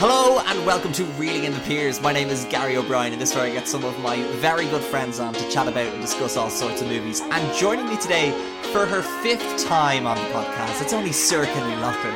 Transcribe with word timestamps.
Hello 0.00 0.38
and 0.46 0.64
welcome 0.64 0.92
to 0.92 1.02
Reeling 1.18 1.42
in 1.42 1.52
the 1.52 1.58
Piers. 1.58 2.00
My 2.00 2.12
name 2.12 2.28
is 2.28 2.44
Gary 2.44 2.76
O'Brien, 2.76 3.12
and 3.12 3.20
this 3.20 3.30
is 3.30 3.34
where 3.34 3.46
I 3.46 3.50
get 3.50 3.66
some 3.66 3.84
of 3.84 3.98
my 3.98 4.22
very 4.34 4.64
good 4.66 4.80
friends 4.80 5.18
on 5.18 5.34
to 5.34 5.50
chat 5.50 5.66
about 5.66 5.88
and 5.92 6.00
discuss 6.00 6.36
all 6.36 6.50
sorts 6.50 6.80
of 6.80 6.86
movies. 6.86 7.20
And 7.20 7.56
joining 7.56 7.88
me 7.88 7.96
today 7.96 8.30
for 8.70 8.86
her 8.86 9.02
fifth 9.02 9.66
time 9.66 10.06
on 10.06 10.16
the 10.16 10.22
podcast, 10.32 10.80
it's 10.82 10.92
only 10.92 11.10
Sir 11.10 11.46
Kenny 11.46 11.74
Loughlin. 11.82 12.14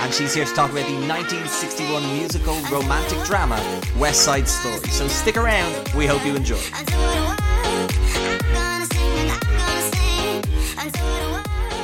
And 0.00 0.14
she's 0.14 0.32
here 0.32 0.46
to 0.46 0.54
talk 0.54 0.70
about 0.70 0.86
the 0.86 0.94
1961 1.06 2.02
musical 2.14 2.54
romantic 2.72 3.22
drama 3.24 3.60
West 3.98 4.22
Side 4.22 4.48
Story. 4.48 4.88
So 4.88 5.06
stick 5.06 5.36
around, 5.36 5.70
we 5.94 6.06
hope 6.06 6.24
you 6.24 6.34
enjoy. 6.34 6.56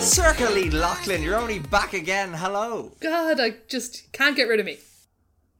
Sorcha 0.00 0.54
Lee 0.54 0.70
Loughlin, 0.70 1.22
you're 1.22 1.36
only 1.36 1.58
back 1.58 1.92
again. 1.92 2.32
Hello. 2.32 2.92
God, 3.00 3.38
I 3.38 3.56
just 3.68 4.10
can't 4.12 4.36
get 4.36 4.48
rid 4.48 4.58
of 4.58 4.64
me. 4.64 4.78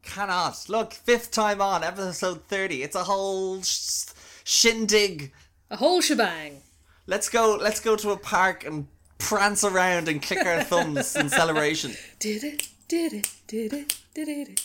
Cannot. 0.05 0.69
Look, 0.69 0.93
fifth 0.93 1.31
time 1.31 1.61
on, 1.61 1.83
episode 1.83 2.45
30. 2.45 2.83
It's 2.83 2.97
a 2.97 3.05
whole 3.05 3.63
sh- 3.63 4.07
shindig. 4.45 5.33
A 5.71 5.77
whole 5.77 6.01
shebang. 6.01 6.61
Let's 7.07 7.29
go 7.29 7.59
let's 7.61 7.81
go 7.81 7.97
to 7.97 8.11
a 8.11 8.17
park 8.17 8.65
and 8.65 8.87
prance 9.19 9.65
around 9.65 10.09
and 10.09 10.23
click 10.23 10.45
our 10.45 10.63
thumbs 10.63 11.17
in 11.17 11.29
celebration. 11.29 11.93
Did 12.19 12.45
it, 12.45 12.69
did 12.89 13.13
it, 13.13 13.31
did 13.47 13.73
it, 13.73 13.99
did 14.15 14.29
it. 14.29 14.65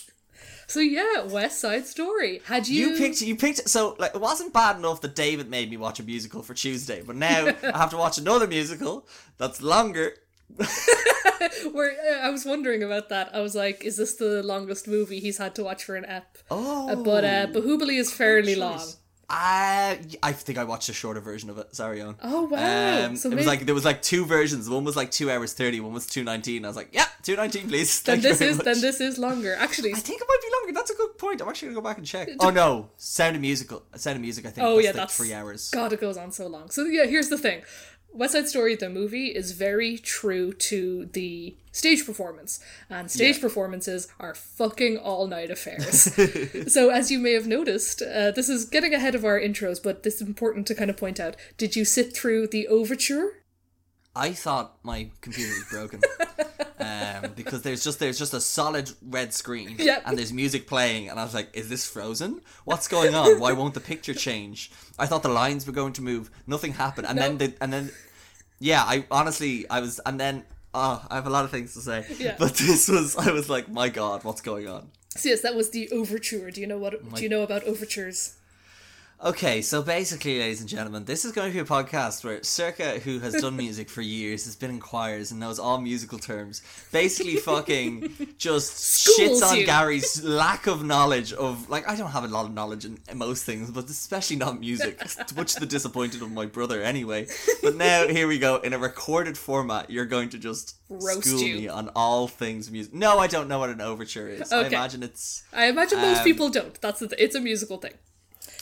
So 0.66 0.78
yeah, 0.78 1.22
West 1.24 1.60
Side 1.60 1.86
Story. 1.86 2.42
Had 2.44 2.68
you 2.68 2.90
You 2.90 2.96
picked 2.96 3.20
you 3.22 3.34
picked 3.34 3.68
so 3.68 3.96
like 3.98 4.14
it 4.14 4.20
wasn't 4.20 4.52
bad 4.52 4.76
enough 4.76 5.00
that 5.00 5.16
David 5.16 5.50
made 5.50 5.68
me 5.68 5.76
watch 5.76 5.98
a 5.98 6.04
musical 6.04 6.42
for 6.42 6.54
Tuesday, 6.54 7.02
but 7.04 7.16
now 7.16 7.46
I 7.62 7.78
have 7.78 7.90
to 7.90 7.96
watch 7.96 8.18
another 8.18 8.46
musical 8.46 9.06
that's 9.36 9.60
longer. 9.60 10.14
Where 11.72 11.92
uh, 11.92 12.26
I 12.26 12.30
was 12.30 12.44
wondering 12.44 12.82
about 12.82 13.08
that. 13.08 13.34
I 13.34 13.40
was 13.40 13.54
like, 13.54 13.84
is 13.84 13.96
this 13.96 14.14
the 14.14 14.42
longest 14.42 14.86
movie 14.88 15.20
he's 15.20 15.38
had 15.38 15.54
to 15.56 15.64
watch 15.64 15.84
for 15.84 15.96
an 15.96 16.04
ep? 16.06 16.38
Oh. 16.50 16.90
Uh, 16.90 16.96
but 16.96 17.24
uh, 17.24 17.46
Bahubali 17.48 17.98
is 17.98 18.12
fairly 18.12 18.54
long. 18.54 18.78
choice. 18.78 18.96
I 19.32 20.00
I 20.24 20.32
think 20.32 20.58
I 20.58 20.64
watched 20.64 20.88
a 20.88 20.92
shorter 20.92 21.20
version 21.20 21.50
of 21.50 21.58
it. 21.58 21.74
Sorry, 21.76 22.00
on. 22.00 22.16
Oh, 22.20 22.46
wow. 22.46 23.06
Um, 23.06 23.14
So 23.16 23.30
it 23.30 23.36
was 23.36 23.46
like 23.46 23.64
there 23.64 23.76
was 23.76 23.84
like 23.84 24.02
two 24.02 24.26
versions. 24.26 24.68
One 24.68 24.82
was 24.82 24.96
like 24.96 25.12
two 25.12 25.30
hours 25.30 25.52
thirty. 25.52 25.78
One 25.78 25.92
was 25.92 26.06
two 26.08 26.24
nineteen. 26.24 26.64
I 26.64 26.68
was 26.68 26.76
like, 26.76 26.88
yeah, 26.90 27.06
two 27.22 27.36
nineteen, 27.36 27.68
please. 27.68 28.02
Then 28.02 28.20
Thank 28.20 28.24
you 28.24 28.28
this 28.30 28.40
is 28.40 28.56
much. 28.56 28.64
then 28.64 28.80
this 28.80 29.00
is 29.00 29.18
longer. 29.18 29.54
Actually, 29.54 29.92
I 29.92 29.98
think 29.98 30.20
it 30.20 30.26
might 30.28 30.40
be 30.42 30.48
longer. 30.58 30.72
That's 30.76 30.90
a 30.90 30.96
good 30.96 31.16
point. 31.16 31.40
I'm 31.40 31.48
actually 31.48 31.68
gonna 31.68 31.80
go 31.80 31.88
back 31.88 31.98
and 31.98 32.06
check. 32.06 32.28
Oh 32.40 32.50
no, 32.50 32.90
Sound 32.96 33.36
of 33.36 33.42
Musical. 33.42 33.84
Sound 33.94 34.16
of 34.16 34.22
Music. 34.22 34.46
I 34.46 34.50
think. 34.50 34.66
oh 34.66 34.74
that's 34.74 34.84
yeah, 34.84 34.90
like 34.90 34.96
that's 34.96 35.16
three 35.16 35.32
hours. 35.32 35.70
God, 35.70 35.92
it 35.92 36.00
goes 36.00 36.16
on 36.16 36.32
so 36.32 36.48
long. 36.48 36.68
So 36.70 36.86
yeah, 36.86 37.06
here's 37.06 37.28
the 37.28 37.38
thing: 37.38 37.62
West 38.12 38.32
Side 38.32 38.48
Story, 38.48 38.74
the 38.74 38.90
movie, 38.90 39.28
is 39.28 39.52
very 39.52 39.96
true 39.96 40.52
to 40.52 41.06
the 41.12 41.54
stage 41.72 42.04
performance, 42.04 42.58
and 42.88 43.10
stage 43.10 43.36
Yeah. 43.36 43.42
performances 43.42 44.08
are 44.18 44.34
fucking 44.34 44.98
all 44.98 45.26
night 45.28 45.50
affairs. 45.50 46.12
so 46.72 46.90
as 46.90 47.10
you 47.10 47.18
may 47.18 47.32
have 47.32 47.46
noticed, 47.46 48.02
uh, 48.02 48.32
this 48.32 48.48
is 48.48 48.64
getting 48.64 48.92
ahead 48.94 49.14
of 49.14 49.24
our 49.24 49.38
intros, 49.40 49.80
but 49.82 50.02
this 50.02 50.16
is 50.16 50.22
important 50.22 50.66
to 50.66 50.74
kind 50.74 50.90
of 50.90 50.96
point 50.96 51.20
out. 51.20 51.36
Did 51.56 51.76
you 51.76 51.84
sit 51.84 52.14
through 52.14 52.48
the 52.48 52.66
overture? 52.68 53.34
I 54.16 54.32
thought 54.32 54.78
my 54.82 55.10
computer 55.20 55.52
was 55.52 55.66
broken. 55.70 56.00
Um, 56.80 57.32
because 57.36 57.60
there's 57.60 57.84
just 57.84 57.98
there's 58.00 58.18
just 58.18 58.32
a 58.32 58.40
solid 58.40 58.90
red 59.06 59.34
screen 59.34 59.76
Yep. 59.78 60.02
and 60.06 60.16
there's 60.16 60.32
music 60.32 60.66
playing 60.66 61.10
and 61.10 61.20
I 61.20 61.24
was 61.24 61.34
like, 61.34 61.50
is 61.52 61.68
this 61.68 61.86
frozen? 61.86 62.40
What's 62.64 62.88
going 62.88 63.14
on? 63.14 63.38
Why 63.38 63.52
won't 63.52 63.74
the 63.74 63.80
picture 63.80 64.14
change? 64.14 64.72
I 65.00 65.06
thought 65.06 65.22
the 65.22 65.28
lines 65.28 65.66
were 65.66 65.72
going 65.72 65.94
to 65.94 66.02
move. 66.02 66.30
Nothing 66.46 66.72
happened. 66.72 67.06
And 67.08 67.18
then 67.18 67.38
the 67.38 67.54
and 67.60 67.72
then 67.72 67.90
yeah, 68.58 68.82
I 68.82 69.04
honestly 69.10 69.68
I 69.68 69.80
was 69.80 70.00
and 70.04 70.20
then 70.20 70.44
oh, 70.74 71.04
I 71.10 71.14
have 71.16 71.26
a 71.26 71.30
lot 71.30 71.44
of 71.44 71.50
things 71.50 71.74
to 71.74 71.80
say. 71.80 72.06
Yeah. 72.18 72.36
But 72.38 72.54
this 72.54 72.88
was 72.88 73.16
I 73.16 73.32
was 73.32 73.48
like, 73.48 73.68
my 73.68 73.88
god, 73.88 74.24
what's 74.24 74.40
going 74.40 74.68
on? 74.68 74.90
So 75.16 75.30
yes, 75.30 75.40
that 75.42 75.56
was 75.56 75.70
the 75.70 75.90
overture. 75.90 76.50
Do 76.50 76.60
you 76.60 76.66
know 76.66 76.78
what? 76.78 77.14
Do 77.14 77.22
you 77.22 77.28
know 77.28 77.42
about 77.42 77.64
overtures? 77.64 78.36
Okay, 79.22 79.60
so 79.60 79.82
basically, 79.82 80.38
ladies 80.38 80.60
and 80.60 80.68
gentlemen, 80.68 81.04
this 81.04 81.26
is 81.26 81.32
going 81.32 81.48
to 81.48 81.52
be 81.52 81.60
a 81.60 81.64
podcast 81.64 82.24
where 82.24 82.38
Sorcha, 82.38 83.00
who 83.00 83.18
has 83.18 83.34
done 83.34 83.54
music 83.58 83.90
for 83.90 84.00
years, 84.00 84.46
has 84.46 84.56
been 84.56 84.70
in 84.70 84.80
choirs 84.80 85.30
and 85.30 85.38
knows 85.38 85.58
all 85.58 85.78
musical 85.78 86.18
terms, 86.18 86.62
basically 86.90 87.36
fucking 87.36 88.14
just 88.38 88.78
Schools 88.78 89.42
shits 89.42 89.46
on 89.46 89.58
you. 89.58 89.66
Gary's 89.66 90.24
lack 90.24 90.66
of 90.66 90.82
knowledge 90.86 91.34
of, 91.34 91.68
like, 91.68 91.86
I 91.86 91.96
don't 91.96 92.12
have 92.12 92.24
a 92.24 92.28
lot 92.28 92.46
of 92.46 92.54
knowledge 92.54 92.86
in, 92.86 92.98
most 93.14 93.44
things, 93.44 93.70
but 93.70 93.90
especially 93.90 94.36
not 94.36 94.58
music, 94.58 94.98
much 95.36 95.54
the 95.56 95.66
disappointed 95.66 96.22
of 96.22 96.32
my 96.32 96.46
brother 96.46 96.80
anyway. 96.80 97.26
But 97.62 97.76
now, 97.76 98.08
here 98.08 98.26
we 98.26 98.38
go, 98.38 98.56
in 98.56 98.72
a 98.72 98.78
recorded 98.78 99.36
format, 99.36 99.90
you're 99.90 100.06
going 100.06 100.30
to 100.30 100.38
just 100.38 100.76
Roast 100.88 101.24
school 101.26 101.40
you. 101.42 101.56
me 101.56 101.68
on 101.68 101.90
all 101.94 102.26
things 102.26 102.70
music. 102.70 102.94
No, 102.94 103.18
I 103.18 103.26
don't 103.26 103.48
know 103.48 103.58
what 103.58 103.68
an 103.68 103.82
overture 103.82 104.28
is. 104.28 104.50
I 104.50 104.66
imagine 104.66 105.02
it's. 105.02 105.42
I 105.52 105.66
imagine 105.66 105.98
most 106.00 106.20
Um, 106.20 106.24
people 106.24 106.48
don't. 106.48 106.80
That's 106.80 107.00
the 107.00 107.08
th- 107.08 107.20
it's 107.20 107.34
a 107.34 107.40
musical 107.40 107.76
thing. 107.76 107.92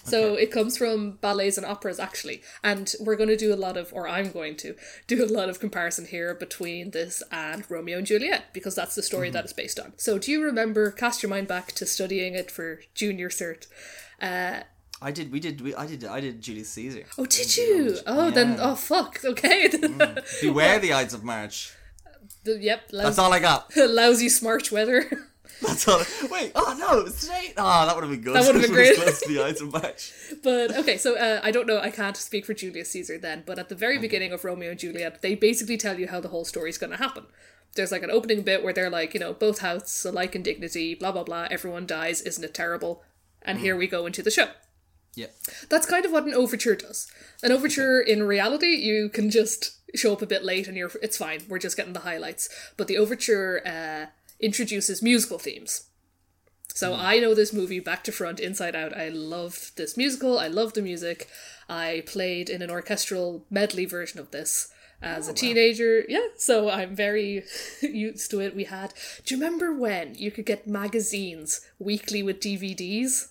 So 0.09 0.35
it 0.35 0.51
comes 0.51 0.77
from 0.77 1.13
ballets 1.21 1.57
and 1.57 1.67
operas 1.67 1.99
actually, 1.99 2.43
and 2.63 2.93
we're 3.01 3.17
going 3.17 3.29
to 3.29 3.37
do 3.37 3.53
a 3.53 3.57
lot 3.57 3.77
of, 3.77 3.93
or 3.93 4.09
I'm 4.09 4.31
going 4.31 4.57
to 4.57 4.75
do 5.07 5.25
a 5.25 5.27
lot 5.27 5.49
of 5.49 5.61
comparison 5.61 6.07
here 6.07 6.35
between 6.35 6.91
this 6.91 7.23
and 7.31 7.69
Romeo 7.71 7.99
and 7.99 8.07
Juliet 8.07 8.53
because 8.53 8.75
that's 8.75 8.95
the 8.95 9.03
story 9.03 9.31
that 9.31 9.45
it's 9.45 9.53
based 9.53 9.79
on. 9.79 9.93
So 9.97 10.19
do 10.19 10.31
you 10.31 10.43
remember? 10.43 10.91
Cast 10.91 11.23
your 11.23 11.31
mind 11.31 11.49
back 11.49 11.73
to 11.73 11.87
studying 11.87 12.35
it 12.35 12.51
for 12.51 12.81
junior 12.95 13.29
cert. 13.29 13.67
Uh, 14.21 14.61
I 15.01 15.13
did, 15.13 15.31
we 15.31 15.39
did, 15.39 15.61
we, 15.61 15.75
I 15.75 15.87
did, 15.87 16.05
I 16.05 16.21
did 16.21 16.41
Julius 16.41 16.71
Caesar. 16.71 17.05
oh, 17.17 17.27
did 17.27 17.57
you? 17.57 17.99
Oh, 18.07 18.31
then 18.31 18.57
oh 18.61 18.75
fuck. 18.75 19.21
Okay. 19.25 19.69
Beware 20.41 20.79
the 20.81 20.93
Ides 20.93 21.15
of 21.15 21.23
March. 21.23 21.73
The- 22.45 22.59
yep. 22.59 22.89
That's 22.91 23.19
all 23.19 23.33
I 23.33 23.39
got. 23.39 23.71
lousy 23.77 24.29
smart 24.29 24.73
weather. 24.73 25.05
That's 25.63 25.89
all. 25.89 26.03
Wait. 26.31 26.53
Oh 26.55 26.77
no, 26.79 27.01
it's 27.01 27.23
today. 27.23 27.53
Oh, 27.57 27.87
that 27.87 27.95
would 27.95 28.05
have 28.05 28.11
been 28.11 28.21
good. 28.21 28.35
That 28.35 28.47
would 28.47 28.55
have 28.55 28.63
been 28.63 28.73
great. 28.75 28.97
Close 28.97 29.21
to 29.21 29.29
the 29.29 29.43
Ides 29.43 29.61
of 29.61 29.73
March. 29.73 30.13
But 30.43 30.77
okay, 30.77 30.97
so 30.99 31.17
uh, 31.17 31.41
I 31.43 31.51
don't 31.51 31.67
know, 31.67 31.81
I 31.81 31.91
can't 31.91 32.17
speak 32.17 32.47
for 32.47 32.55
Julius 32.55 32.91
Caesar 32.91 33.19
then, 33.19 33.43
but 33.47 33.59
at 33.59 33.69
the 33.69 33.75
very 33.75 33.99
beginning 33.99 34.33
of 34.33 34.45
Romeo 34.45 34.71
and 34.71 34.79
Juliet, 34.79 35.21
they 35.23 35.35
basically 35.35 35.77
tell 35.77 35.99
you 35.99 36.07
how 36.09 36.21
the 36.21 36.29
whole 36.29 36.45
story 36.45 36.71
is 36.71 36.79
going 36.79 36.91
to 36.91 36.99
happen. 36.99 37.25
There's 37.75 37.91
like 37.91 38.03
an 38.03 38.11
opening 38.11 38.43
bit 38.43 38.63
where 38.63 38.73
they're 38.73 38.91
like, 38.91 39.15
you 39.15 39.21
know, 39.21 39.33
both 39.33 39.61
houses 39.61 40.05
alike 40.05 40.37
in 40.37 40.43
dignity, 40.43 40.95
blah 40.95 41.13
blah 41.13 41.25
blah, 41.25 41.49
everyone 41.51 41.87
dies, 41.87 42.21
isn't 42.21 42.45
it 42.45 42.55
terrible? 42.55 43.03
And 43.43 43.59
here 43.59 43.77
we 43.77 43.87
go 43.87 44.07
into 44.07 44.23
the 44.23 44.31
show. 44.31 44.49
Yeah. 45.15 45.27
That's 45.69 45.87
kind 45.87 46.05
of 46.05 46.13
what 46.13 46.25
an 46.27 46.35
overture 46.35 46.77
does. 46.77 47.11
An 47.43 47.51
overture 47.51 48.01
in 48.01 48.23
reality, 48.23 48.77
you 48.77 49.09
can 49.09 49.31
just 49.31 49.79
show 49.97 50.13
up 50.13 50.23
a 50.23 50.27
bit 50.27 50.45
late 50.45 50.69
and 50.69 50.77
you're 50.77 50.91
it's 51.03 51.17
fine. 51.17 51.41
We're 51.49 51.59
just 51.59 51.77
getting 51.77 51.95
the 51.95 52.01
highlights. 52.01 52.49
But 52.77 52.87
the 52.87 52.99
overture 52.99 53.63
uh, 53.67 54.07
introduces 54.41 55.03
musical 55.03 55.39
themes. 55.39 55.89
So 56.75 56.95
hmm. 56.95 57.01
I 57.01 57.19
know 57.19 57.35
this 57.35 57.53
movie 57.53 57.81
back 57.81 58.05
to 58.05 58.13
front, 58.13 58.41
inside 58.41 58.77
out. 58.77 58.97
I 58.97 59.09
loved 59.09 59.77
this 59.77 59.97
musical. 59.97 60.39
I 60.39 60.49
loved 60.49 60.75
the 60.75 60.83
music. 60.83 61.29
I 61.69 62.03
played 62.07 62.49
in 62.49 62.63
an 62.63 62.71
orchestral 62.71 63.45
medley 63.51 63.85
version 63.85 64.21
of 64.21 64.31
this 64.31 64.73
as 65.03 65.29
a 65.29 65.33
oh, 65.33 65.35
teenager. 65.35 66.05
Yeah, 66.09 66.27
so 66.37 66.71
I'm 66.71 66.95
very 66.95 67.45
used 67.83 68.31
to 68.31 68.41
it. 68.41 68.55
We 68.55 68.65
had. 68.65 68.95
Do 69.25 69.35
you 69.35 69.41
remember 69.41 69.73
when 69.73 70.15
you 70.15 70.31
could 70.31 70.47
get 70.47 70.67
magazines 70.67 71.61
weekly 71.79 72.23
with 72.23 72.41
DVDs? 72.41 73.29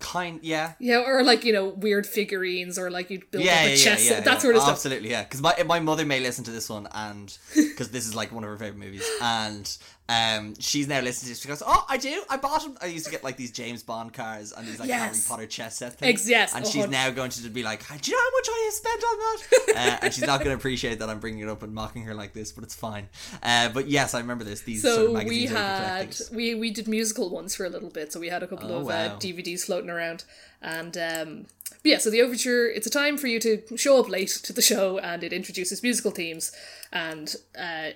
Kind. 0.00 0.40
Yeah. 0.42 0.72
Yeah, 0.80 1.04
or 1.06 1.22
like 1.22 1.44
you 1.44 1.52
know 1.52 1.68
weird 1.68 2.06
figurines, 2.06 2.78
or 2.78 2.90
like 2.90 3.10
you'd 3.10 3.30
build 3.30 3.44
Yeah, 3.44 3.52
up 3.52 3.66
a 3.66 3.70
yeah, 3.70 3.76
chest, 3.76 4.04
yeah, 4.10 4.20
that 4.20 4.26
yeah. 4.26 4.38
sort 4.38 4.56
of 4.56 4.62
stuff. 4.62 4.72
Absolutely, 4.72 5.10
yeah. 5.10 5.22
Because 5.22 5.42
my 5.42 5.54
my 5.66 5.78
mother 5.78 6.04
may 6.06 6.20
listen 6.20 6.42
to 6.44 6.50
this 6.50 6.68
one, 6.68 6.88
and 6.92 7.36
because 7.54 7.90
this 7.90 8.06
is 8.06 8.14
like 8.14 8.32
one 8.32 8.42
of 8.42 8.50
her 8.50 8.56
favorite 8.58 8.78
movies, 8.78 9.04
and 9.20 9.76
um, 10.10 10.54
she's 10.58 10.88
now 10.88 11.00
listening 11.00 11.34
to 11.34 11.40
this. 11.40 11.46
Goes, 11.46 11.62
"Oh, 11.64 11.86
I 11.88 11.96
do. 11.96 12.22
I 12.28 12.36
bought 12.36 12.62
them. 12.62 12.76
I 12.82 12.86
used 12.86 13.04
to 13.04 13.10
get 13.12 13.22
like 13.22 13.36
these 13.36 13.52
James 13.52 13.82
Bond 13.84 14.12
cars 14.12 14.52
and 14.52 14.66
these 14.66 14.80
like 14.80 14.90
Harry 14.90 15.16
Potter 15.28 15.46
chess 15.46 15.76
set 15.78 15.92
things. 15.98 16.20
Ex- 16.22 16.28
yes, 16.28 16.54
and 16.54 16.64
a 16.64 16.68
she's 16.68 16.88
now 16.88 17.10
going 17.10 17.30
to 17.30 17.48
be 17.48 17.62
like, 17.62 17.86
"Do 18.02 18.10
you 18.10 18.16
know 18.16 18.22
how 18.22 18.30
much 18.38 18.48
I 18.50 18.62
have 18.64 18.74
spent 18.74 19.04
on 19.04 19.18
that?" 19.18 19.76
uh, 19.76 19.98
and 20.06 20.14
she's 20.14 20.26
not 20.26 20.38
going 20.40 20.50
to 20.50 20.56
appreciate 20.56 20.98
that 20.98 21.08
I'm 21.08 21.20
bringing 21.20 21.40
it 21.40 21.48
up 21.48 21.62
and 21.62 21.72
mocking 21.72 22.02
her 22.04 22.14
like 22.14 22.32
this, 22.32 22.50
but 22.50 22.64
it's 22.64 22.74
fine. 22.74 23.08
Uh, 23.42 23.68
but 23.68 23.88
yes, 23.88 24.14
I 24.14 24.18
remember 24.20 24.42
this. 24.44 24.62
These 24.62 24.82
sort 24.82 24.92
of 24.98 24.98
So 24.98 25.06
we 25.08 25.14
magazines 25.14 25.30
where 25.30 25.40
you 25.40 25.46
could 25.48 25.86
collect 26.16 26.18
had 26.28 26.36
we 26.36 26.54
we 26.56 26.70
did 26.72 26.88
musical 26.88 27.30
ones 27.30 27.54
for 27.54 27.64
a 27.64 27.70
little 27.70 27.90
bit. 27.90 28.12
So 28.12 28.18
we 28.18 28.28
had 28.28 28.42
a 28.42 28.46
couple 28.48 28.72
Oh, 28.72 28.80
of 28.80 28.86
wow. 28.86 28.92
uh, 28.92 29.18
DVDs 29.18 29.62
floating 29.64 29.90
around, 29.90 30.24
and 30.60 30.96
um, 30.98 31.46
but 31.70 31.84
yeah. 31.92 31.98
So 31.98 32.10
the 32.10 32.20
overture, 32.22 32.66
it's 32.68 32.86
a 32.86 32.90
time 32.90 33.16
for 33.16 33.28
you 33.28 33.38
to 33.40 33.62
show 33.76 34.00
up 34.00 34.08
late 34.08 34.30
to 34.42 34.52
the 34.52 34.62
show, 34.62 34.98
and 34.98 35.22
it 35.22 35.32
introduces 35.32 35.82
musical 35.84 36.10
themes, 36.10 36.50
and 36.92 37.34
uh, 37.56 37.90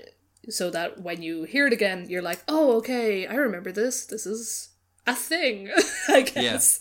so 0.50 0.70
that 0.70 1.00
when 1.00 1.22
you 1.22 1.44
hear 1.44 1.66
it 1.66 1.72
again, 1.72 2.06
you're 2.08 2.22
like, 2.22 2.42
oh, 2.48 2.76
okay, 2.78 3.26
I 3.26 3.34
remember 3.34 3.72
this. 3.72 4.06
This 4.06 4.26
is 4.26 4.70
a 5.06 5.14
thing, 5.14 5.70
I 6.08 6.22
guess. 6.22 6.80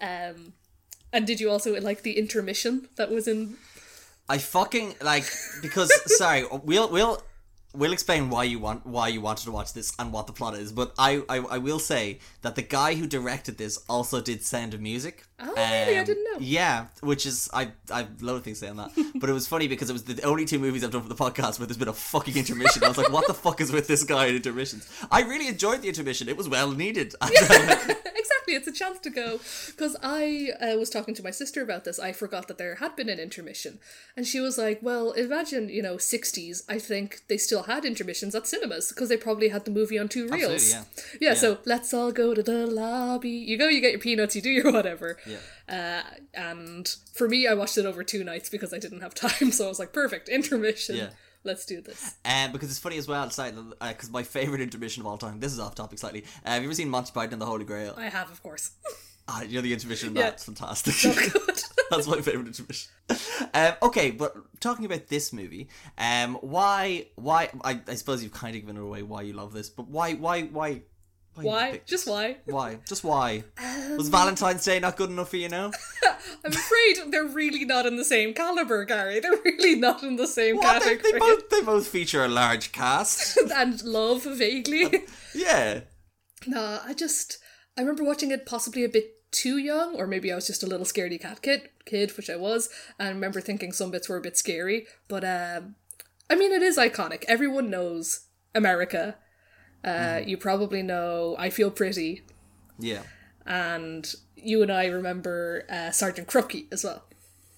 Um, 0.00 0.54
and 1.12 1.26
did 1.26 1.40
you 1.40 1.50
also 1.50 1.78
like 1.80 2.02
the 2.02 2.18
intermission 2.18 2.88
that 2.96 3.10
was 3.10 3.26
in? 3.26 3.56
I 4.28 4.38
fucking 4.38 4.96
like 5.00 5.24
because 5.62 5.90
sorry, 6.18 6.44
we'll 6.64 6.90
we'll 6.90 7.22
we'll 7.74 7.92
explain 7.92 8.30
why 8.30 8.44
you 8.44 8.58
want 8.58 8.86
why 8.86 9.08
you 9.08 9.20
wanted 9.20 9.44
to 9.44 9.52
watch 9.52 9.72
this 9.72 9.92
and 9.98 10.12
what 10.12 10.26
the 10.26 10.32
plot 10.32 10.54
is. 10.54 10.72
But 10.72 10.94
I, 10.98 11.22
I, 11.28 11.38
I 11.38 11.58
will 11.58 11.78
say 11.78 12.18
that 12.42 12.54
the 12.54 12.62
guy 12.62 12.94
who 12.94 13.06
directed 13.06 13.58
this 13.58 13.78
also 13.88 14.20
did 14.20 14.44
Sound 14.44 14.74
of 14.74 14.80
Music. 14.80 15.24
Oh, 15.40 15.54
really? 15.54 15.98
I 15.98 16.04
didn't 16.04 16.24
know. 16.24 16.38
Yeah, 16.40 16.86
which 17.00 17.24
is 17.24 17.48
I 17.52 17.72
I 17.92 17.98
have 17.98 18.22
a 18.22 18.24
lot 18.24 18.36
of 18.36 18.42
things 18.42 18.58
to 18.60 18.66
say 18.66 18.70
on 18.70 18.76
that. 18.76 18.90
but 19.14 19.30
it 19.30 19.32
was 19.32 19.46
funny 19.46 19.68
because 19.68 19.88
it 19.88 19.92
was 19.92 20.04
the 20.04 20.20
only 20.22 20.44
two 20.44 20.58
movies 20.58 20.82
I've 20.82 20.90
done 20.90 21.02
for 21.02 21.08
the 21.08 21.14
podcast 21.14 21.58
where 21.58 21.66
there's 21.66 21.76
been 21.76 21.88
a 21.88 21.92
fucking 21.92 22.36
intermission. 22.36 22.82
I 22.82 22.88
was 22.88 22.98
like, 22.98 23.12
what 23.12 23.26
the 23.26 23.34
fuck 23.34 23.60
is 23.60 23.70
with 23.70 23.86
this 23.86 24.02
guy 24.04 24.26
in 24.26 24.36
intermissions? 24.36 24.88
I 25.10 25.22
really 25.22 25.46
enjoyed 25.46 25.82
the 25.82 25.88
intermission. 25.88 26.28
It 26.28 26.36
was 26.36 26.48
well 26.48 26.72
needed. 26.72 27.14
exactly, 27.22 28.54
it's 28.54 28.66
a 28.66 28.72
chance 28.72 28.98
to 29.00 29.10
go. 29.10 29.38
Because 29.66 29.96
I 30.02 30.50
uh, 30.60 30.76
was 30.76 30.90
talking 30.90 31.14
to 31.14 31.22
my 31.22 31.30
sister 31.30 31.62
about 31.62 31.84
this. 31.84 32.00
I 32.00 32.12
forgot 32.12 32.48
that 32.48 32.58
there 32.58 32.76
had 32.76 32.96
been 32.96 33.08
an 33.08 33.20
intermission, 33.20 33.78
and 34.16 34.26
she 34.26 34.40
was 34.40 34.58
like, 34.58 34.80
"Well, 34.82 35.12
imagine 35.12 35.68
you 35.68 35.82
know, 35.82 35.96
'60s. 35.96 36.64
I 36.68 36.80
think 36.80 37.22
they 37.28 37.38
still 37.38 37.64
had 37.64 37.84
intermissions 37.84 38.34
at 38.34 38.48
cinemas 38.48 38.88
because 38.88 39.08
they 39.08 39.16
probably 39.16 39.50
had 39.50 39.64
the 39.64 39.70
movie 39.70 39.98
on 39.98 40.08
two 40.08 40.28
reels. 40.28 40.70
yeah. 40.70 40.84
yeah. 41.20 41.28
Yeah. 41.28 41.34
So 41.34 41.58
let's 41.66 41.92
all 41.92 42.10
go 42.10 42.34
to 42.34 42.42
the 42.42 42.66
lobby. 42.66 43.28
You 43.28 43.58
go, 43.58 43.68
you 43.68 43.80
get 43.80 43.92
your 43.92 44.00
peanuts, 44.00 44.34
you 44.34 44.42
do 44.42 44.50
your 44.50 44.72
whatever. 44.72 45.18
Yeah. 45.28 46.02
Uh, 46.02 46.02
and 46.34 46.88
for 47.12 47.28
me, 47.28 47.46
I 47.46 47.54
watched 47.54 47.78
it 47.78 47.86
over 47.86 48.02
two 48.02 48.24
nights 48.24 48.48
because 48.48 48.72
I 48.72 48.78
didn't 48.78 49.00
have 49.00 49.14
time. 49.14 49.52
So 49.58 49.64
I 49.66 49.68
was 49.68 49.78
like, 49.78 49.92
perfect 49.92 50.28
intermission. 50.28 50.96
Yeah. 50.96 51.10
Let's 51.44 51.64
do 51.64 51.80
this. 51.80 52.14
Um, 52.24 52.52
because 52.52 52.68
it's 52.70 52.78
funny 52.78 52.98
as 52.98 53.08
well, 53.08 53.26
because 53.26 54.10
my 54.10 54.22
favorite 54.22 54.60
intermission 54.60 55.02
of 55.02 55.06
all 55.06 55.18
time. 55.18 55.40
This 55.40 55.52
is 55.52 55.60
off 55.60 55.74
topic 55.74 55.98
slightly. 55.98 56.24
Uh, 56.44 56.50
have 56.50 56.62
you 56.62 56.68
ever 56.68 56.74
seen 56.74 56.88
Monty 56.88 57.12
Python 57.12 57.34
and 57.34 57.42
the 57.42 57.46
Holy 57.46 57.64
Grail? 57.64 57.94
I 57.96 58.08
have, 58.08 58.30
of 58.30 58.42
course. 58.42 58.72
Ah, 59.30 59.42
you 59.42 59.56
know 59.56 59.60
the 59.60 59.74
intermission. 59.74 60.16
Yeah. 60.16 60.22
That's 60.22 60.44
fantastic. 60.46 60.94
So 60.94 61.12
good. 61.12 61.60
That's 61.90 62.06
my 62.06 62.20
favorite 62.22 62.46
intermission. 62.46 62.90
Um, 63.52 63.74
okay, 63.82 64.10
but 64.10 64.34
talking 64.58 64.86
about 64.86 65.08
this 65.08 65.34
movie, 65.34 65.68
um, 65.98 66.36
why, 66.36 67.08
why? 67.16 67.50
I, 67.62 67.78
I 67.86 67.94
suppose 67.94 68.22
you've 68.22 68.32
kind 68.32 68.56
of 68.56 68.62
given 68.62 68.78
away 68.78 69.02
why 69.02 69.22
you 69.22 69.34
love 69.34 69.52
this, 69.52 69.68
but 69.68 69.86
why, 69.88 70.14
why, 70.14 70.44
why? 70.44 70.80
Why? 71.44 71.70
Why? 71.70 71.80
Just 71.86 72.06
why? 72.06 72.36
Why? 72.46 72.78
Just 72.88 73.04
why? 73.04 73.44
Um, 73.62 73.96
Was 73.96 74.08
Valentine's 74.08 74.64
Day 74.64 74.80
not 74.80 74.96
good 74.96 75.10
enough 75.10 75.30
for 75.30 75.36
you 75.36 75.48
now? 75.48 75.70
I'm 76.44 76.52
afraid 76.52 76.96
they're 77.10 77.24
really 77.24 77.64
not 77.64 77.86
in 77.86 77.96
the 77.96 78.04
same 78.04 78.34
caliber, 78.34 78.84
Gary. 78.84 79.20
They're 79.20 79.38
really 79.44 79.74
not 79.76 80.02
in 80.02 80.16
the 80.16 80.26
same 80.26 80.56
What? 80.56 80.82
They, 80.82 80.96
category. 80.96 81.12
they 81.12 81.18
both 81.18 81.50
they 81.50 81.62
both 81.62 81.86
feature 81.88 82.24
a 82.24 82.28
large 82.28 82.72
cast. 82.72 83.36
and 83.54 83.82
love 83.84 84.24
vaguely. 84.24 85.04
yeah. 85.34 85.80
nah, 86.46 86.80
I 86.84 86.94
just 86.94 87.38
I 87.76 87.80
remember 87.82 88.04
watching 88.04 88.30
it 88.30 88.46
possibly 88.46 88.84
a 88.84 88.88
bit 88.88 89.14
too 89.30 89.58
young, 89.58 89.94
or 89.96 90.06
maybe 90.06 90.32
I 90.32 90.34
was 90.34 90.46
just 90.46 90.62
a 90.62 90.66
little 90.66 90.86
scaredy 90.86 91.20
cat 91.20 91.42
kid, 91.42 91.68
kid, 91.84 92.16
which 92.16 92.30
I 92.30 92.36
was, 92.36 92.68
and 92.98 93.08
I 93.08 93.12
remember 93.12 93.40
thinking 93.40 93.72
some 93.72 93.90
bits 93.90 94.08
were 94.08 94.16
a 94.16 94.22
bit 94.22 94.36
scary. 94.36 94.86
But 95.06 95.22
um, 95.24 95.76
I 96.30 96.34
mean, 96.34 96.52
it 96.52 96.62
is 96.62 96.78
iconic. 96.78 97.24
Everyone 97.28 97.70
knows 97.70 98.26
America. 98.54 99.16
Uh, 99.84 100.20
You 100.26 100.36
probably 100.36 100.82
know 100.82 101.36
I 101.38 101.50
Feel 101.50 101.70
Pretty, 101.70 102.22
Yeah. 102.78 103.02
and 103.46 104.12
you 104.36 104.62
and 104.62 104.70
I 104.72 104.86
remember 104.86 105.64
uh, 105.70 105.90
Sergeant 105.90 106.28
Krupke 106.28 106.66
as 106.72 106.84
well. 106.84 107.02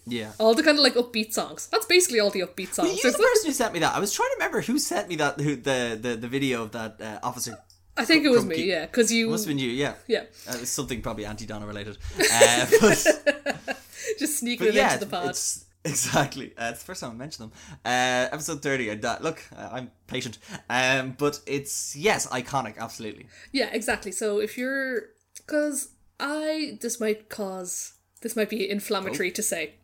Yeah. 0.07 0.33
All 0.39 0.55
the 0.55 0.63
kind 0.63 0.79
of 0.79 0.83
like 0.83 0.95
upbeat 0.95 1.33
songs. 1.33 1.69
That's 1.71 1.87
basically 1.87 2.21
all 2.21 2.31
the 2.31 2.41
upbeat 2.41 2.73
songs. 2.73 2.89
You're 2.89 2.99
There's 3.03 3.17
the 3.17 3.23
person 3.23 3.47
who 3.51 3.53
sent 3.53 3.73
me 3.73 3.79
that. 3.81 3.95
I 3.95 4.01
was 4.01 4.13
trying 4.13 4.31
to 4.31 4.37
remember 4.39 4.61
who 4.63 4.79
sent 4.79 5.09
me 5.09 5.17
that. 5.17 5.39
Who 5.41 5.57
the 5.57 5.99
the, 6.01 6.17
the 6.17 6.29
video 6.29 6.63
of 6.63 6.73
that 6.73 7.01
uh, 7.01 7.19
officer. 7.23 7.59
I 7.97 8.05
think 8.07 8.25
it 8.25 8.31
was 8.31 8.45
me, 8.47 8.65
yeah, 8.65 8.87
because 8.87 9.13
you 9.13 9.29
Must 9.29 9.45
have 9.45 9.51
been 9.51 9.59
you. 9.59 9.71
Yeah. 9.71 9.95
yeah 10.07 10.25
Uh, 10.49 10.55
it 10.55 10.61
was 10.61 10.71
something 10.71 11.03
probably 11.03 11.27
anti 11.27 11.45
Donna 11.47 11.67
related. 11.67 11.99
Uh, 12.19 12.67
but, 12.81 13.79
just 14.19 14.39
sneaking 14.39 14.67
but 14.67 14.75
it 14.75 14.75
yeah, 14.75 14.95
into 14.95 15.05
the 15.05 15.11
pod. 15.11 15.29
it's 15.31 15.65
exactly. 15.85 16.53
Uh, 16.59 16.71
it's 16.71 16.81
the 16.81 16.85
first 16.85 17.01
time 17.01 17.11
I 17.13 17.15
mentioned 17.15 17.51
them. 17.51 17.59
Uh, 17.85 18.29
episode 18.33 18.63
thirty. 18.63 18.91
I 18.91 18.95
di- 18.97 19.19
look, 19.21 19.43
uh, 19.57 19.69
I'm 19.73 19.91
patient. 20.07 20.39
Um, 20.69 21.15
but 21.19 21.41
it's 21.47 21.97
yes, 21.97 22.27
iconic. 22.29 22.77
Absolutely. 22.79 23.27
Yeah, 23.53 23.71
exactly. 23.73 24.13
So 24.13 24.41
if 24.41 24.59
you're, 24.59 25.03
because 25.37 25.89
I 26.19 26.79
this 26.81 27.01
might 27.01 27.29
cause 27.29 27.95
this 28.21 28.37
might 28.37 28.51
be 28.51 28.69
inflammatory 28.69 29.31
to 29.33 29.43
say, 29.43 29.75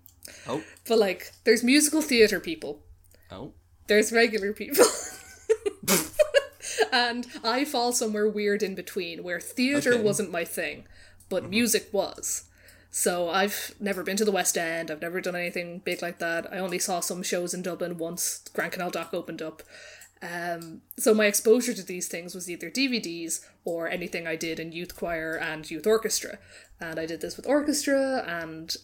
Oh, 0.47 0.63
but 0.87 0.99
like 0.99 1.33
there's 1.45 1.63
musical 1.63 2.03
theater 2.03 2.41
people, 2.41 2.83
oh. 3.31 3.53
there's 3.87 4.13
regular 4.13 4.53
people. 4.53 4.85
and 6.93 7.27
I 7.45 7.65
fall 7.65 7.93
somewhere 7.93 8.29
weird 8.29 8.63
in 8.63 8.75
between 8.75 9.23
where 9.23 9.41
theater 9.41 9.95
Okay. 9.95 10.03
wasn't 10.03 10.31
my 10.31 10.45
thing, 10.45 10.85
but 11.29 11.49
music 11.49 11.89
was. 11.93 12.45
So 12.97 13.29
I've 13.29 13.75
never 13.79 14.03
been 14.03 14.17
to 14.17 14.25
the 14.25 14.33
West 14.33 14.57
End. 14.57 14.91
I've 14.91 15.03
never 15.03 15.21
done 15.21 15.37
anything 15.37 15.81
big 15.81 16.01
like 16.01 16.19
that. 16.19 16.51
I 16.51 16.57
only 16.57 16.79
saw 16.79 17.01
some 17.01 17.23
shows 17.23 17.53
in 17.53 17.61
Dublin 17.61 17.99
once 17.99 18.43
Grand 18.55 18.73
Canal 18.73 18.89
Dock 18.89 19.13
opened 19.13 19.43
up. 19.43 19.63
Um, 20.23 20.81
so 20.97 21.13
my 21.13 21.27
exposure 21.27 21.75
to 21.75 21.83
these 21.83 22.09
things 22.09 22.35
was 22.35 22.49
either 22.51 22.71
DVDs 22.71 23.45
or 23.67 23.87
anything 23.87 24.27
I 24.27 24.35
did 24.35 24.59
in 24.59 24.73
youth 24.73 24.97
choir 24.97 25.37
and 25.37 25.71
youth 25.71 25.87
orchestra. 25.87 26.39
And 26.81 26.99
I 26.99 27.05
did 27.05 27.21
this 27.21 27.37
with 27.37 27.47
orchestra 27.47 28.25
and 28.27 28.75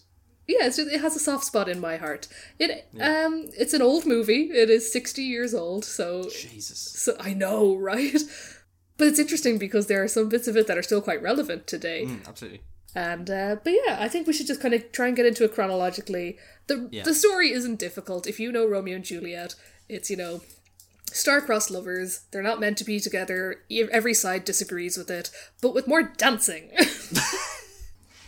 yeah, 0.47 0.67
it's 0.67 0.77
just, 0.77 0.91
it 0.91 1.01
has 1.01 1.15
a 1.15 1.19
soft 1.19 1.45
spot 1.45 1.67
in 1.67 1.79
my 1.79 1.97
heart. 1.97 2.27
It 2.59 2.85
um 3.01 3.49
it's 3.57 3.73
an 3.73 3.81
old 3.81 4.05
movie. 4.05 4.51
It 4.51 4.69
is 4.69 4.93
60 4.93 5.23
years 5.23 5.55
old, 5.55 5.85
so 5.85 6.29
Jesus. 6.29 6.77
so 6.77 7.15
I 7.19 7.33
know, 7.33 7.75
right? 7.91 8.21
But 8.95 9.07
it's 9.07 9.17
interesting 9.17 9.57
because 9.57 9.87
there 9.87 10.03
are 10.03 10.07
some 10.07 10.29
bits 10.29 10.47
of 10.47 10.55
it 10.55 10.67
that 10.67 10.77
are 10.77 10.83
still 10.83 11.01
quite 11.01 11.23
relevant 11.23 11.65
today. 11.65 12.05
Mm, 12.05 12.27
absolutely. 12.27 12.61
And 12.95 13.29
uh, 13.29 13.57
but 13.63 13.73
yeah, 13.85 13.97
I 13.99 14.07
think 14.07 14.27
we 14.27 14.33
should 14.33 14.47
just 14.47 14.61
kind 14.61 14.73
of 14.73 14.91
try 14.91 15.07
and 15.07 15.15
get 15.15 15.25
into 15.25 15.43
it 15.43 15.53
chronologically. 15.53 16.37
the 16.67 16.89
Yeah. 16.91 17.03
The 17.03 17.13
story 17.13 17.51
isn't 17.51 17.79
difficult. 17.79 18.27
If 18.27 18.39
you 18.39 18.51
know 18.51 18.67
Romeo 18.67 18.95
and 18.95 19.05
Juliet, 19.05 19.55
it's 19.89 20.09
you 20.09 20.17
know 20.17 20.41
star-crossed 21.11 21.71
lovers. 21.71 22.25
They're 22.31 22.43
not 22.43 22.59
meant 22.59 22.77
to 22.79 22.83
be 22.83 22.99
together. 22.99 23.63
Every 23.71 24.13
side 24.13 24.45
disagrees 24.45 24.97
with 24.97 25.09
it, 25.09 25.31
but 25.61 25.73
with 25.73 25.87
more 25.87 26.03
dancing. 26.03 26.71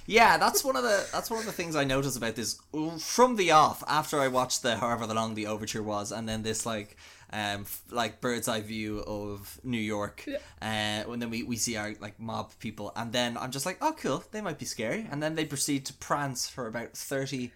Yeah, 0.08 0.38
that's 0.38 0.64
one 0.64 0.76
of 0.76 0.84
the 0.84 1.08
that's 1.12 1.32
one 1.32 1.40
of 1.40 1.46
the 1.46 1.52
things 1.52 1.76
I 1.76 1.84
noticed 1.84 2.18
about 2.18 2.36
this 2.36 2.60
from 3.00 3.36
the 3.36 3.52
off. 3.52 3.84
After 3.88 4.20
I 4.20 4.28
watched 4.28 4.62
the 4.62 4.78
however 4.78 5.08
long 5.08 5.34
the 5.34 5.48
overture 5.48 5.82
was, 5.82 6.12
and 6.12 6.30
then 6.30 6.44
this 6.44 6.66
like 6.66 6.96
um 7.34 7.62
f- 7.62 7.84
like 7.92 8.22
bird's 8.22 8.48
eye 8.48 8.62
view 8.62 9.00
of 9.00 9.60
New 9.64 9.80
York, 9.80 10.24
uh, 10.28 10.66
and 10.66 11.22
then 11.22 11.30
we 11.30 11.44
we 11.44 11.58
see 11.58 11.76
our 11.78 11.94
like 12.00 12.20
mob 12.20 12.52
people, 12.60 12.92
and 12.96 13.12
then 13.12 13.38
I'm 13.38 13.52
just 13.52 13.66
like, 13.66 13.78
oh 13.82 13.94
cool, 13.98 14.24
they 14.32 14.42
might 14.42 14.60
be 14.60 14.66
scary, 14.66 15.08
and 15.12 15.22
then 15.22 15.36
they 15.36 15.46
proceed 15.46 15.86
to 15.88 15.94
prance 15.94 16.48
for 16.48 16.68
about 16.68 16.94
thirty. 16.94 17.52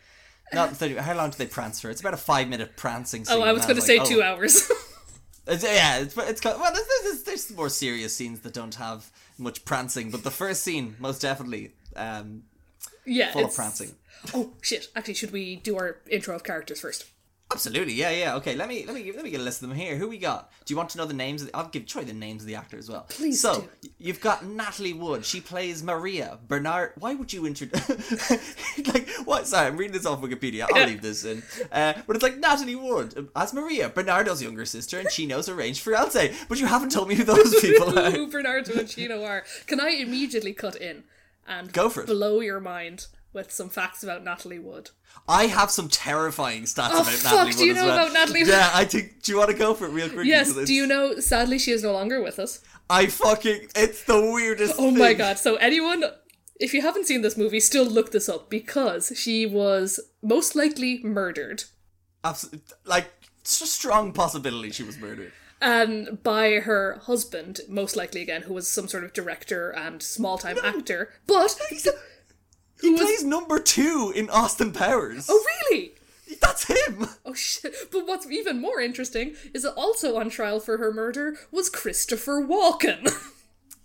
Not 0.51 0.71
thirty. 0.77 0.95
How 0.95 1.15
long 1.15 1.29
do 1.29 1.37
they 1.37 1.47
prance 1.47 1.79
for? 1.79 1.89
It's 1.89 2.01
about 2.01 2.13
a 2.13 2.17
five-minute 2.17 2.75
prancing 2.75 3.25
scene. 3.25 3.37
oh, 3.37 3.41
I 3.41 3.51
was 3.51 3.65
going 3.65 3.75
to 3.75 3.81
like, 3.81 3.87
say 3.87 3.99
oh. 3.99 4.05
two 4.05 4.23
hours. 4.23 4.71
It's, 5.49 5.63
yeah, 5.63 5.97
it's 5.97 6.15
it's 6.15 6.45
well. 6.45 6.71
There's, 6.71 6.85
there's, 7.03 7.23
there's 7.23 7.55
more 7.55 7.69
serious 7.69 8.15
scenes 8.15 8.41
that 8.41 8.53
don't 8.53 8.75
have 8.75 9.09
much 9.39 9.65
prancing, 9.65 10.11
but 10.11 10.23
the 10.23 10.29
first 10.29 10.61
scene 10.61 10.95
most 10.99 11.23
definitely 11.23 11.71
um, 11.95 12.43
yeah, 13.03 13.31
full 13.31 13.45
of 13.45 13.55
prancing. 13.55 13.95
Oh 14.35 14.51
shit! 14.61 14.89
Actually, 14.95 15.15
should 15.15 15.31
we 15.31 15.55
do 15.55 15.75
our 15.75 15.97
intro 16.07 16.35
of 16.35 16.43
characters 16.43 16.81
first? 16.81 17.05
Absolutely, 17.51 17.93
yeah, 17.93 18.11
yeah. 18.11 18.35
Okay, 18.35 18.53
let 18.55 18.67
me 18.69 18.85
let 18.85 18.93
me 18.93 19.11
let 19.11 19.23
me 19.23 19.31
get 19.31 19.39
a 19.39 19.43
list 19.43 19.63
of 19.63 19.69
them 19.69 19.77
here. 19.77 19.95
Who 19.97 20.07
we 20.07 20.19
got? 20.19 20.51
Do 20.65 20.71
you 20.73 20.77
want 20.77 20.89
to 20.91 20.99
know 20.99 21.05
the 21.05 21.15
names? 21.15 21.41
Of 21.41 21.47
the, 21.51 21.57
I'll 21.57 21.67
give 21.67 21.87
try 21.87 22.03
the 22.03 22.13
names 22.13 22.43
of 22.43 22.47
the 22.47 22.53
actor 22.53 22.77
as 22.77 22.89
well. 22.89 23.07
Please 23.09 23.41
So 23.41 23.67
do. 23.81 23.89
you've 23.97 24.21
got 24.21 24.45
Natalie 24.45 24.93
Wood. 24.93 25.25
She 25.25 25.41
plays 25.41 25.81
Maria 25.81 26.37
Bernard. 26.47 26.91
Why 26.99 27.15
would 27.15 27.33
you 27.33 27.47
introduce? 27.47 27.89
like 28.93 29.09
what? 29.25 29.47
Sorry, 29.47 29.65
I'm 29.65 29.77
reading 29.77 29.93
this 29.93 30.05
off 30.05 30.21
Wikipedia. 30.21 30.67
I'll 30.71 30.85
leave 30.85 31.01
this 31.01 31.25
in. 31.25 31.41
Uh, 31.71 31.93
but 32.05 32.15
it's 32.15 32.21
like 32.23 32.37
Natalie 32.37 32.75
Wood 32.75 33.29
as 33.35 33.51
Maria, 33.51 33.89
Bernardo's 33.89 34.43
younger 34.43 34.65
sister, 34.65 34.99
and 34.99 35.09
Chino's 35.09 35.49
arranged 35.49 35.81
fiance. 35.81 36.35
But 36.47 36.59
you 36.59 36.67
haven't 36.67 36.91
told 36.91 37.07
me 37.07 37.15
who 37.15 37.23
those 37.23 37.55
people 37.61 37.97
are. 37.97 38.11
Who 38.11 38.29
Bernardo 38.29 38.77
and 38.77 38.87
Chino 38.87 39.23
are. 39.23 39.43
Can 39.65 39.79
I 39.81 39.89
immediately 39.89 40.53
cut 40.53 40.75
in 40.75 41.03
and 41.47 41.73
Go 41.73 41.89
for 41.89 42.01
it. 42.01 42.05
blow 42.05 42.41
your 42.41 42.59
mind 42.59 43.07
with 43.33 43.51
some 43.51 43.69
facts 43.69 44.03
about 44.03 44.23
Natalie 44.23 44.59
Wood? 44.59 44.89
I 45.27 45.45
have 45.47 45.69
some 45.71 45.87
terrifying 45.89 46.63
stats 46.63 46.89
Oh, 46.91 47.01
about 47.01 47.05
fuck, 47.13 47.23
Natalie 47.33 47.45
Wood. 47.51 47.57
do 47.57 47.65
you 47.65 47.73
know 47.73 47.85
well. 47.85 47.97
about 47.99 48.13
Natalie 48.13 48.39
Wood? 48.43 48.49
Yeah, 48.49 48.69
I 48.73 48.85
think. 48.85 49.21
Do 49.23 49.31
you 49.31 49.37
want 49.37 49.51
to 49.51 49.57
go 49.57 49.73
for 49.73 49.85
it 49.85 49.91
real 49.91 50.09
quick? 50.09 50.25
Yes. 50.25 50.53
Do 50.53 50.73
you 50.73 50.85
know? 50.87 51.19
Sadly, 51.19 51.59
she 51.59 51.71
is 51.71 51.83
no 51.83 51.93
longer 51.93 52.21
with 52.21 52.39
us. 52.39 52.59
I 52.89 53.07
fucking. 53.07 53.67
It's 53.75 54.03
the 54.03 54.19
weirdest. 54.19 54.75
Oh 54.77 54.91
my 54.91 55.13
god! 55.13 55.37
So 55.37 55.55
anyone, 55.57 56.03
if 56.59 56.73
you 56.73 56.81
haven't 56.81 57.05
seen 57.07 57.21
this 57.21 57.37
movie, 57.37 57.59
still 57.59 57.85
look 57.85 58.11
this 58.11 58.27
up 58.29 58.49
because 58.49 59.11
she 59.15 59.45
was 59.45 59.99
most 60.23 60.55
likely 60.55 60.99
murdered, 61.03 61.63
Absolutely, 62.23 62.61
like 62.85 63.07
it's 63.41 63.61
a 63.61 63.67
strong 63.67 64.11
possibility 64.11 64.71
she 64.71 64.83
was 64.83 64.97
murdered. 64.97 65.31
and 65.61 66.21
by 66.23 66.53
her 66.55 66.99
husband, 67.03 67.59
most 67.69 67.95
likely 67.95 68.21
again, 68.21 68.41
who 68.43 68.53
was 68.53 68.67
some 68.67 68.87
sort 68.87 69.03
of 69.03 69.13
director 69.13 69.69
and 69.69 70.01
small-time 70.01 70.57
actor. 70.63 71.13
But 71.27 71.55
He 72.81 72.95
plays 72.95 73.23
number 73.23 73.59
two 73.59 74.13
in 74.15 74.29
Austin 74.29 74.71
Powers. 74.71 75.27
oh 75.29 75.43
really? 75.69 75.93
That's 76.41 76.65
him. 76.65 77.07
Oh 77.25 77.33
shit! 77.33 77.73
But 77.91 78.07
what's 78.07 78.29
even 78.29 78.61
more 78.61 78.79
interesting 78.79 79.35
is 79.53 79.63
that 79.63 79.73
also 79.73 80.17
on 80.17 80.29
trial 80.29 80.59
for 80.59 80.77
her 80.77 80.93
murder 80.93 81.35
was 81.51 81.69
Christopher 81.69 82.41
Walken. 82.45 83.11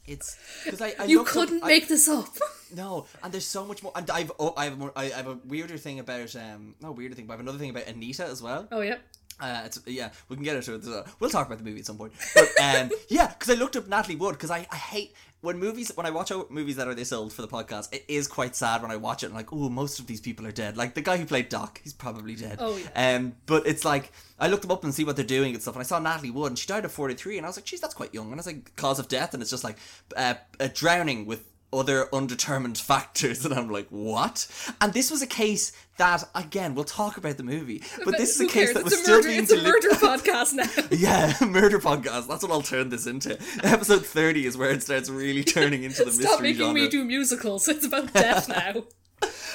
It's 0.06 0.36
because 0.64 0.82
I, 0.82 0.92
I 0.98 1.04
you 1.04 1.24
couldn't 1.24 1.64
I- 1.64 1.68
make 1.68 1.88
this 1.88 2.08
up. 2.08 2.28
no, 2.76 3.06
and 3.22 3.32
there's 3.32 3.46
so 3.46 3.64
much 3.64 3.82
more. 3.82 3.92
And 3.96 4.10
I've 4.10 4.32
oh, 4.38 4.52
I 4.54 4.64
have 4.64 4.74
a 4.74 4.76
more, 4.76 4.92
I 4.94 5.06
have 5.06 5.26
a 5.26 5.38
weirder 5.46 5.78
thing 5.78 5.98
about 5.98 6.36
um 6.36 6.74
not 6.80 6.90
a 6.90 6.92
weirder 6.92 7.14
thing, 7.14 7.26
but 7.26 7.32
I 7.32 7.36
have 7.36 7.40
another 7.40 7.56
thing 7.58 7.70
about 7.70 7.86
Anita 7.86 8.26
as 8.26 8.42
well. 8.42 8.68
Oh 8.70 8.82
yeah. 8.82 8.96
Uh, 9.40 9.62
it's, 9.64 9.80
yeah, 9.86 10.10
we 10.28 10.36
can 10.36 10.44
get 10.44 10.54
into 10.56 10.74
it. 10.74 11.06
We'll 11.18 11.30
talk 11.30 11.46
about 11.46 11.58
the 11.58 11.64
movie 11.64 11.80
at 11.80 11.86
some 11.86 11.96
point. 11.96 12.12
But 12.34 12.48
um, 12.62 12.90
yeah, 13.08 13.28
because 13.28 13.50
I 13.50 13.58
looked 13.58 13.76
up 13.76 13.88
Natalie 13.88 14.14
Wood 14.14 14.32
because 14.34 14.50
I, 14.50 14.66
I 14.70 14.76
hate 14.76 15.14
when 15.44 15.58
movies 15.58 15.92
when 15.94 16.06
I 16.06 16.10
watch 16.10 16.32
out 16.32 16.50
movies 16.50 16.76
that 16.76 16.88
are 16.88 16.94
this 16.94 17.12
old 17.12 17.32
for 17.32 17.42
the 17.42 17.48
podcast. 17.48 17.92
It 17.92 18.04
is 18.08 18.26
quite 18.26 18.56
sad 18.56 18.82
when 18.82 18.90
I 18.90 18.96
watch 18.96 19.22
it. 19.22 19.26
and 19.26 19.34
like, 19.34 19.52
oh, 19.52 19.68
most 19.68 20.00
of 20.00 20.06
these 20.06 20.20
people 20.20 20.46
are 20.46 20.52
dead. 20.52 20.76
Like 20.76 20.94
the 20.94 21.02
guy 21.02 21.16
who 21.16 21.26
played 21.26 21.48
Doc, 21.48 21.80
he's 21.84 21.92
probably 21.92 22.34
dead. 22.34 22.58
Oh, 22.60 22.76
yeah. 22.76 23.16
Um, 23.16 23.36
but 23.46 23.66
it's 23.66 23.84
like 23.84 24.10
I 24.40 24.48
looked 24.48 24.62
them 24.62 24.70
up 24.72 24.82
and 24.82 24.94
see 24.94 25.04
what 25.04 25.16
they're 25.16 25.24
doing 25.24 25.52
and 25.52 25.62
stuff. 25.62 25.74
And 25.74 25.80
I 25.82 25.84
saw 25.84 25.98
Natalie 25.98 26.30
Wood, 26.30 26.48
and 26.48 26.58
she 26.58 26.66
died 26.66 26.84
at 26.84 26.90
forty 26.90 27.14
three, 27.14 27.36
and 27.36 27.46
I 27.46 27.48
was 27.48 27.56
like, 27.56 27.66
geez, 27.66 27.80
that's 27.80 27.94
quite 27.94 28.12
young. 28.14 28.26
And 28.26 28.34
I 28.34 28.36
was 28.36 28.46
like, 28.46 28.74
cause 28.76 28.98
of 28.98 29.08
death, 29.08 29.34
and 29.34 29.42
it's 29.42 29.50
just 29.50 29.64
like 29.64 29.76
uh, 30.16 30.34
uh, 30.58 30.68
drowning 30.74 31.26
with 31.26 31.44
other 31.78 32.08
undetermined 32.14 32.78
factors 32.90 33.44
and 33.44 33.52
I'm 33.54 33.68
like 33.70 33.86
what 33.90 34.46
and 34.80 34.92
this 34.92 35.10
was 35.10 35.22
a 35.22 35.26
case 35.26 35.72
that 35.98 36.24
again 36.34 36.74
we'll 36.74 36.84
talk 36.84 37.16
about 37.16 37.36
the 37.36 37.42
movie 37.42 37.82
but, 38.04 38.16
this 38.16 38.34
is 38.36 38.40
a 38.42 38.44
case 38.46 38.72
cares? 38.72 38.74
that 38.74 38.84
was 38.84 38.92
it's 38.94 39.02
a 39.02 39.04
still 39.04 39.16
murder, 39.18 39.28
being 39.28 39.42
it's 39.42 39.52
a 39.52 39.62
murder 39.62 39.88
podcast 39.92 40.52
now. 40.54 40.86
yeah 40.96 41.32
murder 41.46 41.78
podcast 41.78 42.28
that's 42.28 42.42
what 42.42 42.50
I'll 42.50 42.62
turn 42.62 42.88
this 42.88 43.06
into 43.06 43.38
episode 43.62 44.04
30 44.06 44.46
is 44.46 44.56
where 44.56 44.70
it 44.70 44.82
starts 44.82 45.08
really 45.10 45.44
turning 45.44 45.82
into 45.84 45.98
the 45.98 46.06
mystery. 46.06 46.24
genre. 46.24 46.32
Stop 46.34 46.42
making 46.42 46.74
me 46.74 46.88
do 46.88 47.04
musicals. 47.04 47.68
It's 47.68 47.86
about 47.86 48.12
death 48.12 48.48
now. 48.48 48.84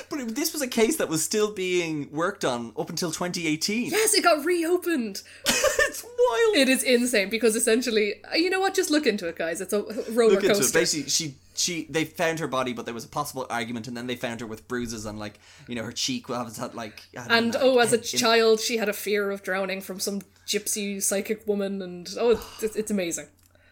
but 0.09 0.19
it- 0.19 0.35
this 0.35 0.53
was 0.53 0.61
a 0.61 0.67
case 0.67 0.95
that 0.97 1.09
was 1.09 1.21
still 1.23 1.51
being 1.53 2.09
worked 2.11 2.43
on 2.45 2.71
up 2.77 2.89
until 2.89 3.11
2018 3.11 3.91
yes, 3.91 4.13
it 4.13 4.23
got 4.23 4.43
reopened. 4.45 5.21
it's 5.45 6.03
wild 6.03 6.55
It 6.55 6.69
is 6.69 6.81
insane 6.83 7.29
because 7.29 7.55
essentially, 7.55 8.15
uh, 8.23 8.35
you 8.35 8.49
know 8.49 8.59
what? 8.59 8.73
Just 8.73 8.89
look 8.89 9.05
into 9.05 9.27
it, 9.27 9.35
guys. 9.35 9.61
It's 9.61 9.73
a 9.73 9.81
roller 10.11 10.35
look 10.35 10.43
into 10.43 10.51
it 10.55 10.57
coaster. 10.59 10.79
basically 10.79 11.09
she 11.09 11.35
she 11.59 11.85
they 11.89 12.05
found 12.05 12.39
her 12.39 12.47
body 12.47 12.73
but 12.73 12.85
there 12.85 12.93
was 12.93 13.05
a 13.05 13.09
possible 13.09 13.45
argument 13.49 13.87
and 13.87 13.95
then 13.97 14.07
they 14.07 14.15
found 14.15 14.39
her 14.39 14.47
with 14.47 14.67
bruises 14.67 15.05
on 15.05 15.17
like 15.17 15.39
you 15.67 15.75
know 15.75 15.83
her 15.83 15.91
cheek 15.91 16.29
was 16.29 16.57
had 16.57 16.73
like 16.73 17.03
And 17.29 17.53
like, 17.53 17.63
oh, 17.63 17.79
as 17.79 17.93
a 17.93 17.97
child, 17.97 18.59
she 18.59 18.77
had 18.77 18.89
a 18.89 18.93
fear 18.93 19.31
of 19.31 19.43
drowning 19.43 19.81
from 19.81 19.99
some 19.99 20.21
gypsy 20.47 21.01
psychic 21.01 21.47
woman, 21.47 21.81
and 21.81 22.09
oh, 22.19 22.31
it's, 22.61 22.75
it's 22.75 22.91
amazing. 22.91 23.27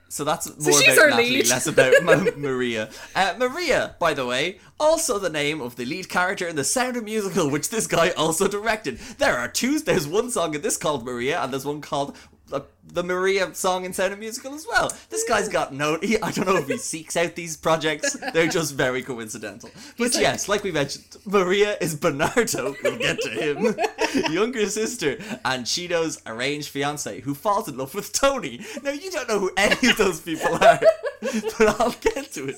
So 0.09 0.23
that's 0.23 0.47
more 0.47 0.81
she's 0.81 0.93
about 0.93 1.03
our 1.03 1.09
Natalie, 1.09 1.29
lead. 1.31 1.47
less 1.49 1.67
about 1.67 1.93
Ma- 2.03 2.23
Maria. 2.37 2.89
Uh, 3.13 3.35
Maria, 3.37 3.95
by 3.99 4.13
the 4.13 4.25
way, 4.25 4.59
also 4.79 5.19
the 5.19 5.29
name 5.29 5.59
of 5.59 5.75
the 5.75 5.83
lead 5.85 6.07
character 6.07 6.47
in 6.47 6.55
the 6.55 6.63
Sound 6.63 6.95
of 6.95 7.03
Musical, 7.03 7.49
which 7.49 7.69
this 7.69 7.87
guy 7.87 8.09
also 8.11 8.47
directed. 8.47 8.99
There 9.17 9.37
are 9.37 9.49
two. 9.49 9.79
There's 9.79 10.07
one 10.07 10.29
song 10.31 10.55
in 10.55 10.61
this 10.61 10.77
called 10.77 11.05
Maria, 11.05 11.41
and 11.41 11.51
there's 11.51 11.65
one 11.65 11.81
called 11.81 12.15
uh, 12.51 12.61
the 12.85 13.03
Maria 13.03 13.53
song 13.53 13.83
in 13.85 13.93
Sound 13.93 14.13
of 14.13 14.19
Musical 14.19 14.53
as 14.53 14.65
well. 14.67 14.91
This 15.09 15.23
guy's 15.27 15.49
got 15.49 15.73
no. 15.73 15.97
He, 16.01 16.19
I 16.21 16.31
don't 16.31 16.45
know 16.47 16.55
if 16.57 16.67
he 16.67 16.77
seeks 16.77 17.17
out 17.17 17.35
these 17.35 17.57
projects. 17.57 18.13
They're 18.33 18.47
just 18.47 18.75
very 18.75 19.01
coincidental. 19.03 19.69
But 19.97 20.13
like- 20.13 20.21
yes, 20.21 20.47
like 20.47 20.63
we 20.63 20.71
mentioned, 20.71 21.05
Maria 21.25 21.77
is 21.81 21.95
Bernardo. 21.95 22.75
We'll 22.83 22.97
get 22.97 23.19
to 23.21 23.29
him. 23.29 23.75
Younger 24.33 24.69
sister 24.69 25.17
and 25.45 25.67
Chino's 25.67 26.21
arranged 26.25 26.69
fiance 26.69 27.19
who 27.21 27.33
falls 27.35 27.67
in 27.67 27.77
love 27.77 27.93
with 27.93 28.13
Tony. 28.13 28.65
Now 28.83 28.91
you 28.91 29.11
don't 29.11 29.27
know 29.27 29.39
who 29.39 29.51
any 29.57 29.89
of 29.89 29.97
those 29.97 30.21
people 30.21 30.53
are, 30.55 30.79
but 31.21 31.79
I'll 31.81 31.91
get 31.99 32.31
to 32.33 32.47
it. 32.47 32.55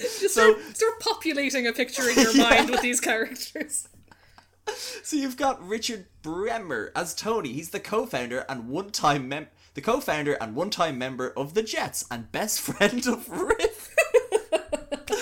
Just 0.00 0.34
So- 0.34 0.54
start, 0.58 0.76
start 0.76 1.00
populating 1.00 1.66
a 1.66 1.72
picture 1.72 2.08
in 2.08 2.16
your 2.18 2.36
mind 2.36 2.70
with 2.70 2.80
these 2.82 3.00
characters. 3.00 3.88
So 5.02 5.16
you've 5.16 5.36
got 5.36 5.66
Richard 5.66 6.06
Beymer 6.22 6.90
as 6.96 7.14
Tony. 7.14 7.52
He's 7.52 7.70
the 7.70 7.80
co-founder 7.80 8.46
and 8.48 8.68
one-time 8.70 9.28
mem- 9.28 9.48
the 9.74 9.82
co-founder 9.82 10.32
and 10.34 10.54
one-time 10.56 10.96
member 10.96 11.30
of 11.36 11.52
the 11.52 11.62
Jets 11.62 12.06
and 12.10 12.32
best 12.32 12.60
friend 12.62 13.06
of 13.06 13.28
Riff. 13.28 13.94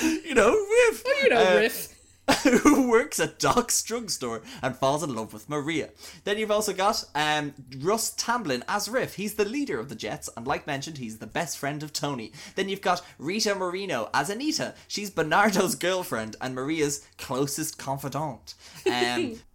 you 0.25 0.35
know, 0.35 0.53
Riff. 0.53 1.03
Oh, 1.05 1.21
you 1.25 1.29
know, 1.31 1.53
Uh, 1.53 1.57
Riff. 1.57 1.92
who 2.63 2.89
works 2.89 3.19
at 3.19 3.39
Doc's 3.39 3.83
drugstore 3.83 4.43
and 4.63 4.77
falls 4.77 5.03
in 5.03 5.15
love 5.15 5.33
with 5.33 5.49
Maria. 5.49 5.91
Then 6.25 6.39
you've 6.39 6.51
also 6.51 6.73
got 6.73 7.05
um, 7.15 7.53
Russ 7.79 8.11
Tamblyn 8.11 8.63
as 8.69 8.89
Riff. 8.89 9.15
He's 9.15 9.35
the 9.35 9.45
leader 9.45 9.81
of 9.81 9.89
the 9.89 9.95
Jets, 9.95 10.31
and 10.37 10.47
like 10.47 10.67
mentioned, 10.67 10.99
he's 10.99 11.19
the 11.19 11.27
best 11.27 11.59
friend 11.59 11.83
of 11.83 11.93
Tony. 11.93 12.33
Then 12.55 12.69
you've 12.69 12.81
got 12.81 13.03
Rita 13.19 13.55
Moreno 13.55 14.09
as 14.15 14.31
Anita. 14.31 14.75
She's 14.87 15.11
Bernardo's 15.11 15.75
girlfriend 15.75 16.37
and 16.41 16.55
Maria's 16.55 17.07
closest 17.19 17.79
confidant. 17.79 18.55
Um, 18.87 19.41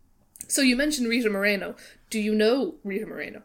So 0.47 0.62
you 0.62 0.75
mentioned 0.75 1.09
Rita 1.09 1.29
Moreno. 1.29 1.75
Do 2.09 2.19
you 2.19 2.33
know 2.33 2.75
Rita 2.83 3.05
Moreno? 3.05 3.43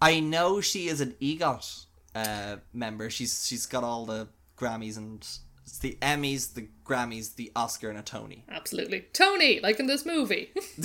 I 0.00 0.20
know 0.20 0.60
she 0.60 0.88
is 0.88 1.00
an 1.00 1.14
EGOT 1.20 1.84
uh, 2.14 2.56
member. 2.72 3.10
She's 3.10 3.46
she's 3.46 3.66
got 3.66 3.84
all 3.84 4.06
the 4.06 4.28
Grammys 4.56 4.96
and 4.96 5.26
it's 5.68 5.78
the 5.78 5.98
Emmys, 6.00 6.54
the 6.54 6.66
Grammys, 6.84 7.34
the 7.34 7.52
Oscar, 7.54 7.90
and 7.90 7.98
a 7.98 8.02
Tony. 8.02 8.42
Absolutely. 8.48 9.06
Tony, 9.12 9.60
like 9.60 9.78
in 9.78 9.86
this 9.86 10.06
movie. 10.06 10.50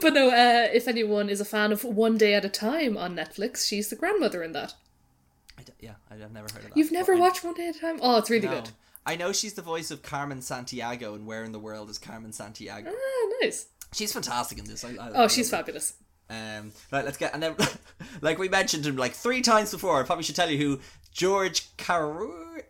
but 0.00 0.12
no, 0.14 0.28
uh, 0.28 0.68
if 0.72 0.86
anyone 0.86 1.28
is 1.28 1.40
a 1.40 1.44
fan 1.44 1.72
of 1.72 1.82
One 1.84 2.16
Day 2.16 2.34
at 2.34 2.44
a 2.44 2.48
Time 2.48 2.96
on 2.96 3.16
Netflix, 3.16 3.66
she's 3.66 3.88
the 3.88 3.96
grandmother 3.96 4.42
in 4.42 4.52
that. 4.52 4.74
I 5.58 5.62
d- 5.62 5.72
yeah, 5.80 5.94
I've 6.10 6.18
never 6.32 6.46
heard 6.52 6.64
of 6.64 6.68
that. 6.70 6.76
You've 6.76 6.92
never 6.92 7.14
I- 7.14 7.18
watched 7.18 7.42
One 7.42 7.54
Day 7.54 7.68
at 7.68 7.76
a 7.76 7.80
Time? 7.80 7.98
Oh, 8.00 8.18
it's 8.18 8.30
really 8.30 8.46
No. 8.48 8.54
good. 8.54 8.70
I 9.04 9.16
know 9.16 9.32
she's 9.32 9.54
the 9.54 9.62
voice 9.62 9.90
of 9.90 10.02
Carmen 10.02 10.38
Sandiego 10.38 11.16
and 11.16 11.26
Where 11.26 11.42
in 11.42 11.50
the 11.50 11.58
World 11.58 11.90
is 11.90 11.98
Carmen 11.98 12.30
Sandiego. 12.30 12.86
Ah, 12.88 13.28
nice. 13.42 13.66
She's 13.92 14.12
fantastic 14.12 14.58
in 14.58 14.64
this. 14.64 14.84
I, 14.84 14.90
I, 14.90 15.10
Oh, 15.14 15.28
she's 15.28 15.50
fabulous. 15.50 15.94
Um, 16.30 16.70
right, 16.92 17.04
let's 17.04 17.16
get 17.18 17.34
and 17.34 17.42
then, 17.42 17.56
like 18.22 18.38
we 18.38 18.48
mentioned 18.48 18.86
him 18.86 18.96
like 18.96 19.12
three 19.12 19.42
times 19.42 19.72
before. 19.72 20.00
I 20.00 20.04
probably 20.04 20.22
should 20.22 20.36
tell 20.36 20.48
you 20.48 20.56
who 20.56 20.80
George 21.12 21.76
Karu 21.76 22.62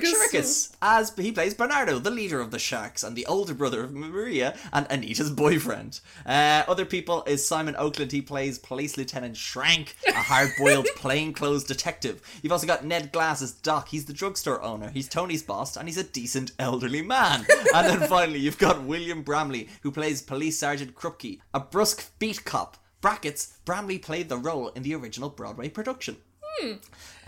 Chirikus 0.00 0.74
as 0.82 1.12
he 1.16 1.32
plays 1.32 1.54
Bernardo, 1.54 1.98
the 1.98 2.10
leader 2.10 2.40
of 2.40 2.50
the 2.50 2.58
Sharks 2.58 3.02
and 3.02 3.16
the 3.16 3.26
older 3.26 3.54
brother 3.54 3.82
of 3.84 3.92
Maria 3.92 4.56
and 4.72 4.90
Anita's 4.90 5.30
boyfriend. 5.30 6.00
Uh, 6.24 6.64
other 6.68 6.84
people 6.84 7.24
is 7.26 7.46
Simon 7.46 7.76
Oakland. 7.76 8.12
He 8.12 8.22
plays 8.22 8.58
Police 8.58 8.96
Lieutenant 8.96 9.36
Shrank, 9.36 9.96
a 10.06 10.12
hard-boiled 10.12 10.86
plainclothes 10.96 11.64
detective. 11.64 12.22
You've 12.42 12.52
also 12.52 12.66
got 12.66 12.84
Ned 12.84 13.12
Glass 13.12 13.42
as 13.42 13.52
Doc. 13.52 13.88
He's 13.88 14.06
the 14.06 14.12
drugstore 14.12 14.62
owner. 14.62 14.90
He's 14.90 15.08
Tony's 15.08 15.42
boss, 15.42 15.76
and 15.76 15.88
he's 15.88 15.98
a 15.98 16.04
decent 16.04 16.52
elderly 16.58 17.02
man. 17.02 17.46
and 17.74 17.86
then 17.86 18.00
finally, 18.08 18.38
you've 18.38 18.58
got 18.58 18.84
William 18.84 19.22
Bramley, 19.22 19.68
who 19.82 19.90
plays 19.90 20.22
Police 20.22 20.58
Sergeant 20.58 20.94
Krupke, 20.94 21.40
a 21.52 21.60
brusque 21.60 22.10
beat 22.18 22.44
cop. 22.44 22.76
Brackets, 23.00 23.58
Bramley 23.64 23.98
played 23.98 24.28
the 24.28 24.36
role 24.36 24.68
in 24.70 24.82
the 24.82 24.94
original 24.94 25.30
Broadway 25.30 25.68
production. 25.68 26.16
Hmm. 26.42 26.72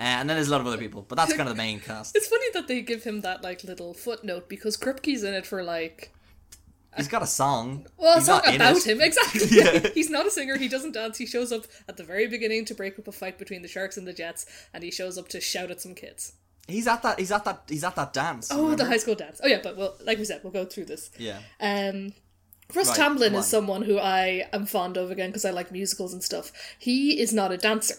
Uh, 0.00 0.04
and 0.04 0.30
then 0.30 0.36
there's 0.38 0.48
a 0.48 0.50
lot 0.50 0.62
of 0.62 0.66
other 0.66 0.78
people, 0.78 1.04
but 1.06 1.16
that's 1.16 1.34
kind 1.34 1.46
of 1.46 1.54
the 1.54 1.62
main 1.62 1.78
cast. 1.78 2.16
It's 2.16 2.26
funny 2.26 2.46
that 2.54 2.68
they 2.68 2.80
give 2.80 3.04
him 3.04 3.20
that 3.20 3.42
like 3.42 3.62
little 3.64 3.92
footnote 3.92 4.48
because 4.48 4.78
Krupke's 4.78 5.22
in 5.22 5.34
it 5.34 5.46
for 5.46 5.62
like 5.62 6.10
He's 6.96 7.06
got 7.06 7.22
a 7.22 7.26
song. 7.26 7.86
well, 7.98 8.14
He's 8.14 8.22
it's 8.22 8.28
not 8.28 8.44
not 8.46 8.54
in 8.54 8.60
about 8.62 8.76
it. 8.78 8.86
him 8.86 9.00
exactly. 9.08 9.42
Yeah. 9.50 9.88
He's 9.94 10.08
not 10.10 10.26
a 10.26 10.30
singer. 10.30 10.56
He 10.56 10.68
doesn't 10.68 10.92
dance. 10.92 11.18
He 11.18 11.26
shows 11.26 11.52
up 11.52 11.64
at 11.86 11.98
the 11.98 12.02
very 12.02 12.26
beginning 12.26 12.64
to 12.64 12.74
break 12.74 12.98
up 12.98 13.06
a 13.08 13.12
fight 13.12 13.38
between 13.38 13.62
the 13.62 13.68
Sharks 13.68 13.96
and 13.98 14.06
the 14.08 14.12
Jets, 14.14 14.46
and 14.74 14.82
he 14.82 14.90
shows 14.90 15.18
up 15.18 15.28
to 15.28 15.40
shout 15.40 15.70
at 15.70 15.80
some 15.82 15.94
kids. 15.94 16.32
He's 16.66 16.86
at 16.88 17.02
that. 17.02 17.18
He's 17.18 17.30
at 17.30 17.44
that. 17.44 17.62
He's 17.68 17.84
at 17.84 17.94
that 17.96 18.12
dance. 18.12 18.48
Oh, 18.50 18.74
the 18.74 18.86
high 18.86 18.96
school 18.96 19.14
dance. 19.14 19.40
Oh 19.44 19.46
yeah, 19.48 19.60
but 19.62 19.76
well, 19.76 19.96
like 20.04 20.18
we 20.18 20.24
said, 20.24 20.40
we'll 20.42 20.52
go 20.52 20.64
through 20.64 20.86
this. 20.86 21.10
Yeah. 21.18 21.38
Um, 21.60 22.14
Russ 22.74 22.88
Right, 22.88 22.96
Tamblyn 22.96 23.34
is 23.34 23.46
someone 23.46 23.82
who 23.82 23.98
I 23.98 24.48
am 24.52 24.64
fond 24.66 24.96
of 24.96 25.10
again 25.10 25.30
because 25.30 25.44
I 25.44 25.50
like 25.50 25.70
musicals 25.72 26.12
and 26.12 26.22
stuff. 26.22 26.52
He 26.78 27.20
is 27.20 27.32
not 27.34 27.50
a 27.52 27.56
dancer. 27.56 27.94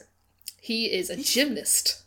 He 0.61 0.85
is 0.85 1.09
a 1.09 1.17
gymnast. 1.17 2.03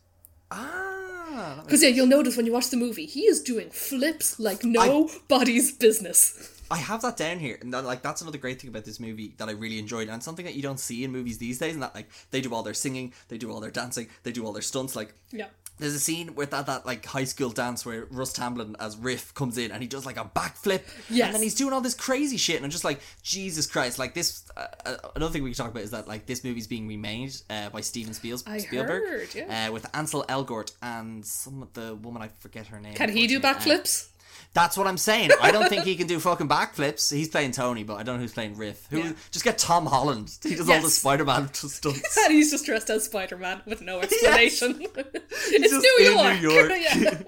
Ah. 0.51 1.61
Because 1.65 1.83
yeah, 1.83 1.89
you'll 1.89 2.07
notice 2.07 2.37
when 2.37 2.47
you 2.47 2.53
watch 2.53 2.71
the 2.71 2.77
movie, 2.77 3.05
he 3.05 3.23
is 3.23 3.43
doing 3.43 3.69
flips 3.69 4.39
like 4.39 4.63
nobody's 4.63 5.73
business. 5.73 6.63
I 6.71 6.79
have 6.79 7.03
that 7.03 7.17
down 7.17 7.41
here, 7.41 7.59
and 7.61 7.75
that, 7.75 7.85
like 7.85 8.03
that's 8.03 8.23
another 8.23 8.39
great 8.39 8.61
thing 8.61 8.71
about 8.71 8.85
this 8.85 9.01
movie 9.01 9.35
that 9.39 9.49
I 9.49 9.53
really 9.53 9.81
enjoyed, 9.81 10.09
and 10.09 10.23
something 10.23 10.45
that 10.45 10.55
you 10.55 10.63
don't 10.63 10.79
see 10.79 11.03
in 11.03 11.11
movies 11.11 11.39
these 11.39 11.59
days. 11.59 11.75
And 11.75 11.83
that 11.83 11.97
like 11.97 12.09
they 12.31 12.41
do 12.41 12.55
all 12.55 12.63
their 12.63 12.75
singing, 12.75 13.13
they 13.27 13.39
do 13.39 13.51
all 13.51 13.61
their 13.61 13.73
dancing, 13.73 14.07
they 14.23 14.31
do 14.31 14.47
all 14.47 14.53
their 14.53 14.63
stunts. 14.63 14.95
Like 14.95 15.15
Yeah. 15.33 15.49
There's 15.79 15.95
a 15.95 16.01
scene 16.01 16.35
with 16.35 16.51
that 16.51 16.67
that 16.67 16.87
like 16.87 17.05
high 17.05 17.25
school 17.25 17.51
dance 17.51 17.85
where 17.85 18.07
Russ 18.11 18.33
Tamblyn 18.33 18.77
as 18.79 18.97
Riff 18.97 19.35
comes 19.35 19.59
in 19.59 19.71
and 19.73 19.83
he 19.83 19.89
does 19.89 20.07
like 20.07 20.17
a 20.17 20.25
backflip, 20.25 20.83
Yes. 21.11 21.27
and 21.27 21.35
then 21.35 21.43
he's 21.43 21.55
doing 21.55 21.73
all 21.73 21.81
this 21.81 21.95
crazy 21.95 22.37
shit, 22.37 22.57
and 22.57 22.65
I'm 22.65 22.71
just 22.71 22.85
like 22.85 23.01
Jesus 23.23 23.67
Christ! 23.67 23.99
Like 23.99 24.15
this, 24.15 24.45
uh, 24.57 24.67
uh, 24.87 24.97
another 25.17 25.33
thing 25.33 25.43
we 25.43 25.51
can 25.51 25.57
talk 25.57 25.71
about 25.71 25.83
is 25.83 25.91
that 25.91 26.07
like 26.09 26.27
this 26.27 26.45
movie's 26.45 26.67
being 26.67 26.87
remade 26.87 27.35
uh, 27.51 27.71
by 27.71 27.81
Steven 27.81 28.13
Spiels- 28.15 28.45
I 28.49 28.59
Spielberg, 28.59 29.03
heard, 29.09 29.35
yeah. 29.35 29.69
uh, 29.69 29.73
with 29.73 29.87
Ansel 29.95 30.25
Elgort 30.29 30.73
and 30.83 31.25
some 31.25 31.63
of 31.63 31.73
the 31.73 31.95
woman 31.97 32.23
I 32.23 32.29
forget 32.39 32.69
her 32.69 32.81
name. 32.81 32.95
Can 32.95 33.11
he 33.11 33.27
do. 33.27 33.39
Uh, 33.39 33.41
backflips? 33.41 34.09
That's 34.55 34.79
what 34.79 34.87
I'm 34.87 34.97
saying. 34.97 35.31
I 35.43 35.51
don't 35.51 35.69
think 35.69 35.85
he 35.85 35.97
can 35.97 36.07
do 36.07 36.19
fucking 36.21 36.49
backflips. 36.49 37.13
He's 37.13 37.29
playing 37.29 37.51
Tony, 37.53 37.83
but 37.83 37.95
I 37.97 38.03
don't 38.05 38.17
know 38.17 38.23
who's 38.23 38.33
playing 38.33 38.57
Riff. 38.57 38.87
Who? 38.91 38.99
Yeah. 38.99 39.13
Just 39.31 39.45
get 39.45 39.59
Tom 39.59 39.87
Holland. 39.87 40.31
He 40.43 40.55
does 40.55 40.71
all 40.71 40.81
the 40.81 40.89
Spider-Man 40.89 41.51
stunts. 41.53 42.17
and 42.17 42.33
he's 42.33 42.51
just 42.51 42.65
dressed 42.65 42.89
as 42.89 43.05
Spider 43.05 43.37
Man 43.37 43.61
with 43.67 43.83
no 43.83 44.01
explanation. 44.03 44.81
it's 44.81 45.73
New 45.73 46.05
York. 46.07 46.41
New 46.41 46.51
York. 46.51 46.73
yeah. 46.81 47.23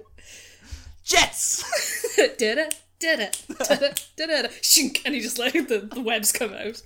Jets. 1.04 2.14
did 2.16 2.58
it, 2.58 2.80
did 2.98 3.20
it, 3.20 3.42
did 3.48 3.82
it, 3.82 4.06
did 4.16 4.30
it, 4.30 4.50
shink, 4.62 5.02
and 5.04 5.14
he 5.14 5.20
just 5.20 5.38
like 5.38 5.52
the, 5.52 5.88
the 5.92 6.00
webs 6.00 6.32
come 6.32 6.52
out. 6.52 6.82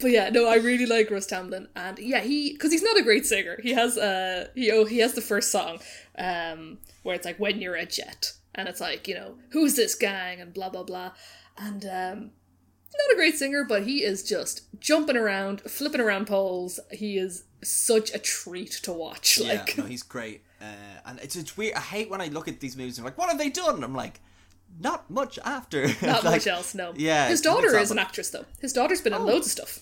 But 0.00 0.12
yeah, 0.12 0.30
no, 0.30 0.46
I 0.48 0.56
really 0.56 0.86
like 0.86 1.10
Russ 1.10 1.26
Tamblyn, 1.26 1.66
and 1.74 1.98
yeah, 1.98 2.20
he 2.20 2.52
because 2.52 2.70
he's 2.70 2.84
not 2.84 2.96
a 2.96 3.02
great 3.02 3.26
singer. 3.26 3.58
He 3.60 3.72
has 3.72 3.98
uh 3.98 4.46
he 4.54 4.70
oh 4.70 4.84
he 4.84 4.98
has 4.98 5.14
the 5.14 5.20
first 5.20 5.50
song, 5.50 5.80
um, 6.16 6.78
where 7.02 7.16
it's 7.16 7.24
like 7.26 7.38
when 7.38 7.60
you're 7.60 7.74
a 7.74 7.84
jet, 7.84 8.32
and 8.58 8.68
it's 8.68 8.80
like 8.80 9.08
you 9.08 9.14
know 9.14 9.36
who's 9.50 9.76
this 9.76 9.94
gang 9.94 10.40
and 10.40 10.52
blah 10.52 10.68
blah 10.68 10.82
blah, 10.82 11.12
and 11.56 11.84
um, 11.86 12.30
not 12.98 13.12
a 13.12 13.16
great 13.16 13.36
singer, 13.36 13.64
but 13.66 13.84
he 13.84 14.02
is 14.02 14.22
just 14.22 14.62
jumping 14.80 15.16
around, 15.16 15.60
flipping 15.62 16.00
around 16.00 16.26
poles. 16.26 16.80
He 16.90 17.16
is 17.16 17.44
such 17.62 18.12
a 18.12 18.18
treat 18.18 18.72
to 18.82 18.92
watch. 18.92 19.38
Yeah, 19.38 19.52
Like, 19.54 19.78
no, 19.78 19.84
he's 19.84 20.02
great. 20.02 20.42
Uh, 20.60 20.64
and 21.06 21.20
it's, 21.20 21.36
it's 21.36 21.56
weird. 21.56 21.74
I 21.74 21.80
hate 21.80 22.10
when 22.10 22.20
I 22.20 22.26
look 22.26 22.48
at 22.48 22.58
these 22.58 22.76
movies 22.76 22.98
and 22.98 23.06
I'm 23.06 23.12
like, 23.12 23.18
what 23.18 23.28
have 23.28 23.38
they 23.38 23.50
done? 23.50 23.84
I'm 23.84 23.94
like, 23.94 24.20
not 24.80 25.08
much 25.10 25.38
after. 25.44 25.86
not 26.02 26.24
Like, 26.24 26.24
much 26.24 26.46
else. 26.48 26.74
No. 26.74 26.92
yeah, 26.96 27.28
his 27.28 27.40
daughter 27.40 27.76
is 27.78 27.90
an 27.90 27.98
actress 27.98 28.30
though. 28.30 28.46
His 28.60 28.72
daughter's 28.72 29.00
been 29.00 29.12
in 29.14 29.24
loads 29.24 29.46
of 29.46 29.52
stuff. 29.52 29.78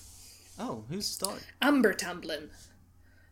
Oh, 0.59 0.85
who's 0.89 1.07
the 1.09 1.25
star? 1.27 1.35
Amber 1.63 1.93
Tamblyn. 1.95 2.51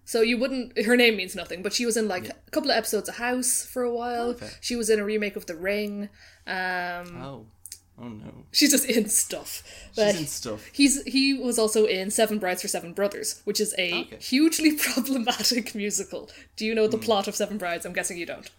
So 0.05 0.21
you 0.21 0.37
wouldn't. 0.39 0.79
Her 0.85 0.97
name 0.97 1.17
means 1.17 1.35
nothing, 1.35 1.63
but 1.63 1.73
she 1.73 1.87
was 1.87 1.97
in 1.97 2.09
like 2.09 2.29
a 2.29 2.51
couple 2.51 2.71
of 2.71 2.77
episodes 2.77 3.09
of 3.09 3.17
House 3.17 3.65
for 3.65 3.83
a 3.83 3.93
while. 3.93 4.31
Okay. 4.31 4.51
She 4.61 4.77
was 4.77 4.91
in 4.91 4.99
a 5.01 5.05
remake 5.05 5.37
of 5.37 5.47
The 5.47 5.57
Ring. 5.57 6.09
Um, 6.47 7.23
Oh, 7.23 7.47
oh 7.99 8.09
no, 8.09 8.45
she's 8.53 8.71
just 8.71 8.85
in 8.85 9.09
stuff. 9.09 9.63
she's 9.95 10.21
in 10.21 10.27
stuff. 10.27 10.69
He's 10.73 11.03
he 11.05 11.33
was 11.35 11.59
also 11.59 11.87
in 11.87 12.11
Seven 12.11 12.39
Brides 12.39 12.61
for 12.63 12.69
Seven 12.69 12.93
Brothers, 12.93 13.41
which 13.45 13.61
is 13.61 13.75
a 13.79 14.01
Okay. 14.03 14.17
hugely 14.21 14.73
problematic 14.77 15.75
musical. 15.75 16.29
Do 16.57 16.67
you 16.67 16.75
know 16.75 16.87
the 16.87 16.99
plot 16.99 17.27
of 17.29 17.35
Seven 17.35 17.57
Brides? 17.59 17.87
I'm 17.87 17.93
guessing 17.95 18.19
you 18.19 18.27
don't. 18.27 18.51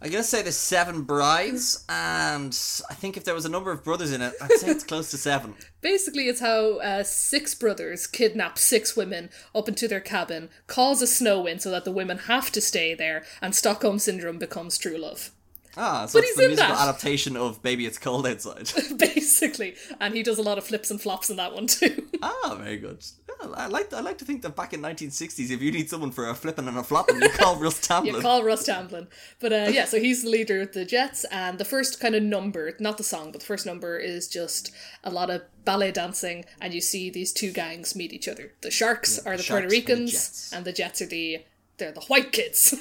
I'm 0.00 0.10
gonna 0.10 0.22
say 0.22 0.42
there's 0.42 0.56
seven 0.56 1.02
brides, 1.02 1.84
and 1.88 2.52
I 2.90 2.94
think 2.94 3.16
if 3.16 3.24
there 3.24 3.34
was 3.34 3.46
a 3.46 3.48
number 3.48 3.72
of 3.72 3.82
brothers 3.82 4.12
in 4.12 4.20
it, 4.20 4.34
I'd 4.42 4.52
say 4.52 4.68
it's 4.70 4.84
close 4.84 5.10
to 5.12 5.16
seven. 5.16 5.54
Basically, 5.80 6.28
it's 6.28 6.40
how 6.40 6.80
uh, 6.80 7.02
six 7.02 7.54
brothers 7.54 8.06
kidnap 8.06 8.58
six 8.58 8.94
women 8.94 9.30
up 9.54 9.68
into 9.68 9.88
their 9.88 10.00
cabin, 10.00 10.50
cause 10.66 11.00
a 11.00 11.06
snow 11.06 11.46
in 11.46 11.60
so 11.60 11.70
that 11.70 11.86
the 11.86 11.92
women 11.92 12.18
have 12.18 12.52
to 12.52 12.60
stay 12.60 12.94
there, 12.94 13.24
and 13.40 13.54
Stockholm 13.54 13.98
Syndrome 13.98 14.38
becomes 14.38 14.76
true 14.76 14.98
love. 14.98 15.30
Ah, 15.76 16.06
so 16.06 16.18
But 16.18 16.24
it's 16.24 16.36
the 16.36 16.48
musical 16.48 16.74
that. 16.74 16.88
adaptation 16.88 17.36
of 17.36 17.62
Baby 17.62 17.86
It's 17.86 17.98
Cold 17.98 18.26
Outside. 18.26 18.70
Basically, 18.98 19.74
and 20.00 20.14
he 20.14 20.22
does 20.22 20.38
a 20.38 20.42
lot 20.42 20.58
of 20.58 20.64
flips 20.64 20.90
and 20.90 21.00
flops 21.00 21.28
in 21.30 21.36
that 21.36 21.54
one 21.54 21.66
too. 21.66 22.06
ah, 22.22 22.56
very 22.58 22.78
good. 22.78 23.04
Yeah, 23.28 23.48
I 23.54 23.66
like 23.66 23.92
I 23.92 24.00
like 24.00 24.18
to 24.18 24.24
think 24.24 24.42
that 24.42 24.56
back 24.56 24.72
in 24.72 24.80
1960s, 24.80 25.50
if 25.50 25.60
you 25.60 25.70
need 25.70 25.90
someone 25.90 26.10
for 26.10 26.28
a 26.28 26.34
flipping 26.34 26.66
and 26.68 26.78
a 26.78 26.82
flopping, 26.82 27.20
you 27.20 27.28
call 27.28 27.56
Russ 27.60 27.86
Tamblyn. 27.86 28.14
You 28.14 28.20
call 28.22 28.42
Russ 28.42 28.64
Tamblyn. 28.64 29.08
But 29.40 29.52
uh, 29.52 29.68
yeah, 29.70 29.84
so 29.84 30.00
he's 30.00 30.22
the 30.22 30.30
leader 30.30 30.62
of 30.62 30.72
the 30.72 30.84
Jets, 30.84 31.24
and 31.30 31.58
the 31.58 31.64
first 31.64 32.00
kind 32.00 32.14
of 32.14 32.22
number, 32.22 32.72
not 32.80 32.96
the 32.96 33.04
song, 33.04 33.32
but 33.32 33.40
the 33.40 33.46
first 33.46 33.66
number 33.66 33.98
is 33.98 34.28
just 34.28 34.72
a 35.04 35.10
lot 35.10 35.28
of 35.28 35.42
ballet 35.64 35.92
dancing, 35.92 36.44
and 36.60 36.72
you 36.72 36.80
see 36.80 37.10
these 37.10 37.32
two 37.32 37.52
gangs 37.52 37.94
meet 37.94 38.12
each 38.12 38.28
other. 38.28 38.52
The 38.62 38.70
Sharks 38.70 39.18
are 39.18 39.36
the, 39.36 39.42
Sharks 39.42 39.48
Puerto 39.48 39.66
are 39.66 39.70
the 39.70 39.76
Ricans, 39.76 40.50
and 40.54 40.64
the 40.64 40.72
Jets 40.72 41.02
are 41.02 41.06
the 41.06 41.44
they're 41.78 41.92
the 41.92 42.00
white 42.02 42.32
kids. 42.32 42.74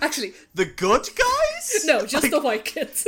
Actually, 0.00 0.32
the 0.54 0.64
good 0.64 1.08
guys? 1.14 1.84
no, 1.86 2.06
just 2.06 2.30
the 2.30 2.40
white 2.40 2.64
kids. 2.64 3.06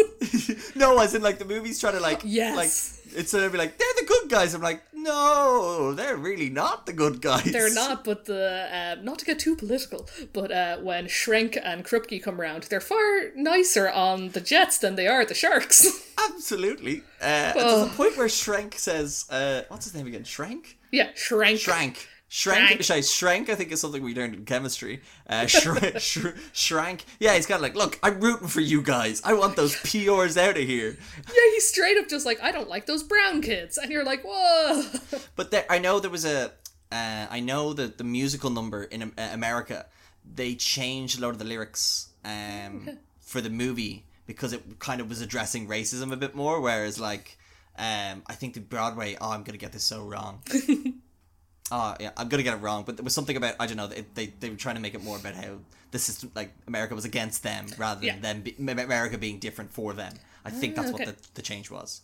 no, 0.74 0.98
as 0.98 1.14
in 1.14 1.22
like 1.22 1.38
the 1.38 1.44
movie's 1.44 1.78
trying 1.80 1.94
to 1.94 2.00
like 2.00 2.20
Yes. 2.24 2.56
like 2.56 3.16
it's 3.18 3.32
gonna 3.32 3.50
be 3.50 3.58
like 3.58 3.76
they're 3.78 3.88
the 3.98 4.06
good 4.06 4.28
guys. 4.30 4.54
I'm 4.54 4.62
like, 4.62 4.82
no, 4.92 5.92
they're 5.94 6.16
really 6.16 6.48
not 6.50 6.86
the 6.86 6.92
good 6.92 7.20
guys. 7.20 7.44
They're 7.44 7.72
not, 7.74 8.04
but 8.08 8.24
the 8.26 8.68
um, 8.98 9.04
not 9.04 9.18
to 9.20 9.24
get 9.24 9.38
too 9.38 9.56
political, 9.56 10.08
but 10.32 10.50
uh, 10.52 10.76
when 10.78 11.06
Shrenk 11.06 11.60
and 11.62 11.84
Krupke 11.84 12.22
come 12.22 12.40
around, 12.40 12.64
they're 12.64 12.80
far 12.80 13.30
nicer 13.34 13.88
on 13.90 14.30
the 14.30 14.40
Jets 14.40 14.78
than 14.78 14.94
they 14.96 15.08
are 15.08 15.24
the 15.24 15.34
Sharks. 15.34 15.86
Absolutely. 16.30 17.02
Uh, 17.20 17.52
There's 17.52 17.86
a 17.88 17.90
point 17.96 18.16
where 18.16 18.28
Shrank 18.28 18.74
says, 18.78 19.24
uh, 19.30 19.62
"What's 19.68 19.86
his 19.86 19.94
name 19.94 20.06
again? 20.06 20.24
Shrank? 20.24 20.76
yeah, 20.92 21.08
Shrank. 21.14 21.58
Shrank." 21.60 22.08
Shrank, 22.32 22.68
Shrank. 22.68 22.84
sorry, 22.84 23.02
Shrank, 23.02 23.48
I 23.50 23.56
think 23.56 23.72
is 23.72 23.80
something 23.80 24.04
we 24.04 24.14
learned 24.14 24.34
in 24.34 24.44
chemistry. 24.44 25.02
Uh, 25.28 25.46
shrank, 25.48 25.98
shrank. 26.52 27.04
Yeah, 27.18 27.34
he's 27.34 27.44
kind 27.44 27.56
of 27.56 27.62
like, 27.62 27.74
look, 27.74 27.98
I'm 28.04 28.20
rooting 28.20 28.46
for 28.46 28.60
you 28.60 28.82
guys. 28.82 29.20
I 29.24 29.32
want 29.32 29.56
those 29.56 29.74
PRs 29.74 30.36
out 30.36 30.56
of 30.56 30.62
here. 30.62 30.96
Yeah, 31.26 31.50
he's 31.54 31.68
straight 31.68 31.98
up 31.98 32.08
just 32.08 32.24
like, 32.24 32.40
I 32.40 32.52
don't 32.52 32.68
like 32.68 32.86
those 32.86 33.02
brown 33.02 33.42
kids, 33.42 33.78
and 33.78 33.90
you're 33.90 34.04
like, 34.04 34.22
whoa. 34.24 34.84
But 35.36 35.50
there, 35.50 35.64
I 35.68 35.78
know 35.78 35.98
there 35.98 36.08
was 36.08 36.24
a, 36.24 36.52
uh, 36.92 37.26
I 37.28 37.40
know 37.40 37.72
that 37.72 37.98
the 37.98 38.04
musical 38.04 38.50
number 38.50 38.84
in 38.84 39.02
uh, 39.02 39.30
America, 39.32 39.86
they 40.24 40.54
changed 40.54 41.18
a 41.18 41.22
lot 41.22 41.30
of 41.30 41.40
the 41.40 41.44
lyrics 41.44 42.10
um, 42.24 42.90
for 43.18 43.40
the 43.40 43.50
movie 43.50 44.04
because 44.28 44.52
it 44.52 44.78
kind 44.78 45.00
of 45.00 45.08
was 45.08 45.20
addressing 45.20 45.66
racism 45.66 46.12
a 46.12 46.16
bit 46.16 46.36
more. 46.36 46.60
Whereas, 46.60 47.00
like, 47.00 47.36
um, 47.76 48.22
I 48.28 48.34
think 48.34 48.54
the 48.54 48.60
Broadway, 48.60 49.16
oh, 49.20 49.32
I'm 49.32 49.42
gonna 49.42 49.58
get 49.58 49.72
this 49.72 49.82
so 49.82 50.04
wrong. 50.04 50.42
Oh 51.72 51.94
yeah, 52.00 52.10
I'm 52.16 52.28
gonna 52.28 52.42
get 52.42 52.54
it 52.54 52.58
wrong, 52.58 52.82
but 52.84 52.96
there 52.96 53.04
was 53.04 53.14
something 53.14 53.36
about 53.36 53.54
I 53.60 53.66
don't 53.66 53.76
know. 53.76 53.86
They 53.86 54.04
they, 54.14 54.26
they 54.40 54.50
were 54.50 54.56
trying 54.56 54.74
to 54.76 54.80
make 54.80 54.94
it 54.94 55.02
more 55.04 55.16
about 55.16 55.34
how 55.34 55.58
the 55.90 55.98
system, 55.98 56.30
like 56.34 56.52
America, 56.66 56.94
was 56.94 57.04
against 57.04 57.42
them 57.42 57.66
rather 57.78 58.00
than 58.00 58.06
Yeah. 58.06 58.20
them 58.20 58.42
be, 58.42 58.54
America 58.58 59.18
being 59.18 59.38
different 59.38 59.70
for 59.72 59.92
them. 59.92 60.14
I 60.44 60.50
think 60.50 60.74
that's 60.76 60.92
okay. 60.92 61.04
what 61.04 61.16
the, 61.22 61.28
the 61.34 61.42
change 61.42 61.70
was. 61.70 62.00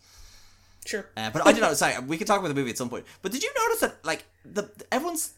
Sure. 0.85 1.07
Uh, 1.17 1.31
but 1.31 1.47
I 1.47 1.53
did 1.53 1.61
not. 1.61 1.69
Know, 1.71 1.75
sorry, 1.83 1.99
we 2.01 2.17
can 2.19 2.27
talk 2.27 2.39
about 2.39 2.49
the 2.49 2.55
movie 2.55 2.71
at 2.71 2.79
some 2.79 2.89
point. 2.89 3.05
But 3.23 3.33
did 3.33 3.43
you 3.43 3.53
notice 3.67 3.81
that 3.81 4.05
like 4.05 4.25
the 4.45 4.71
everyone's? 4.93 5.33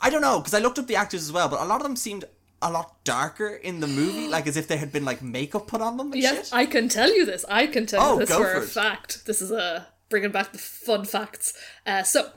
I 0.00 0.08
don't 0.10 0.22
know 0.22 0.38
because 0.38 0.54
I 0.54 0.58
looked 0.60 0.78
up 0.78 0.86
the 0.86 0.96
actors 0.96 1.22
as 1.22 1.32
well, 1.32 1.48
but 1.48 1.60
a 1.60 1.64
lot 1.64 1.76
of 1.76 1.82
them 1.82 1.96
seemed 1.96 2.24
a 2.62 2.70
lot 2.70 3.02
darker 3.04 3.48
in 3.48 3.80
the 3.80 3.86
movie, 3.86 4.28
like 4.28 4.46
as 4.46 4.56
if 4.56 4.68
there 4.68 4.76
had 4.78 4.92
been 4.92 5.04
like 5.04 5.22
makeup 5.22 5.66
put 5.66 5.80
on 5.80 5.96
them 5.96 6.12
Yeah, 6.14 6.34
shit. 6.34 6.50
I 6.52 6.66
can 6.66 6.88
tell 6.90 7.14
you 7.14 7.24
this. 7.24 7.44
I 7.48 7.66
can 7.66 7.86
tell 7.86 8.02
Oh, 8.02 8.12
you 8.14 8.20
this 8.20 8.30
for, 8.30 8.44
for 8.44 8.58
a 8.58 8.62
fact. 8.62 9.24
This 9.26 9.40
is 9.40 9.50
a 9.50 9.86
bringing 10.10 10.30
back 10.30 10.52
the 10.52 10.58
fun 10.58 11.04
facts. 11.06 11.54
Uh, 11.86 12.02
so, 12.02 12.30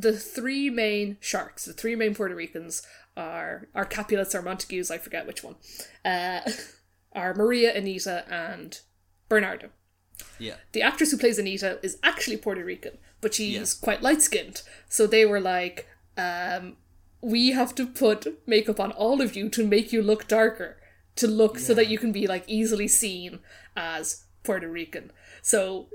the 0.00 0.12
three 0.16 0.70
main 0.70 1.16
sharks, 1.20 1.64
the 1.64 1.72
three 1.72 1.94
main 1.96 2.14
Puerto 2.14 2.34
Ricans 2.34 2.82
are 3.16 3.68
are 3.74 3.84
Capulets 3.84 4.34
or 4.34 4.42
Montagues. 4.42 4.90
I 4.90 4.98
forget 4.98 5.26
which 5.26 5.42
one. 5.42 5.56
Uh, 6.04 6.40
are 7.12 7.34
Maria, 7.34 7.76
Anita, 7.76 8.24
and 8.30 8.80
Bernardo. 9.28 9.70
Yeah, 10.38 10.56
The 10.72 10.82
actress 10.82 11.10
who 11.12 11.16
plays 11.16 11.38
Anita 11.38 11.78
is 11.82 11.98
actually 12.02 12.36
Puerto 12.38 12.64
Rican, 12.64 12.98
but 13.20 13.34
she's 13.34 13.54
Yes. 13.54 13.74
quite 13.74 14.02
light 14.02 14.20
skinned. 14.22 14.62
So 14.88 15.06
they 15.06 15.24
were 15.24 15.40
like, 15.40 15.86
um, 16.16 16.76
we 17.20 17.50
have 17.52 17.74
to 17.76 17.86
put 17.86 18.26
makeup 18.46 18.80
on 18.80 18.90
all 18.92 19.20
of 19.20 19.36
you 19.36 19.48
to 19.50 19.64
make 19.66 19.92
you 19.92 20.02
look 20.02 20.26
darker, 20.28 20.76
to 21.16 21.26
look 21.28 21.58
so 21.58 21.72
that 21.74 21.88
you 21.88 21.98
can 21.98 22.10
be 22.12 22.26
like 22.26 22.44
easily 22.48 22.88
seen 22.88 23.40
as 23.76 24.24
Puerto 24.44 24.68
Rican. 24.68 25.12
So 25.42 25.88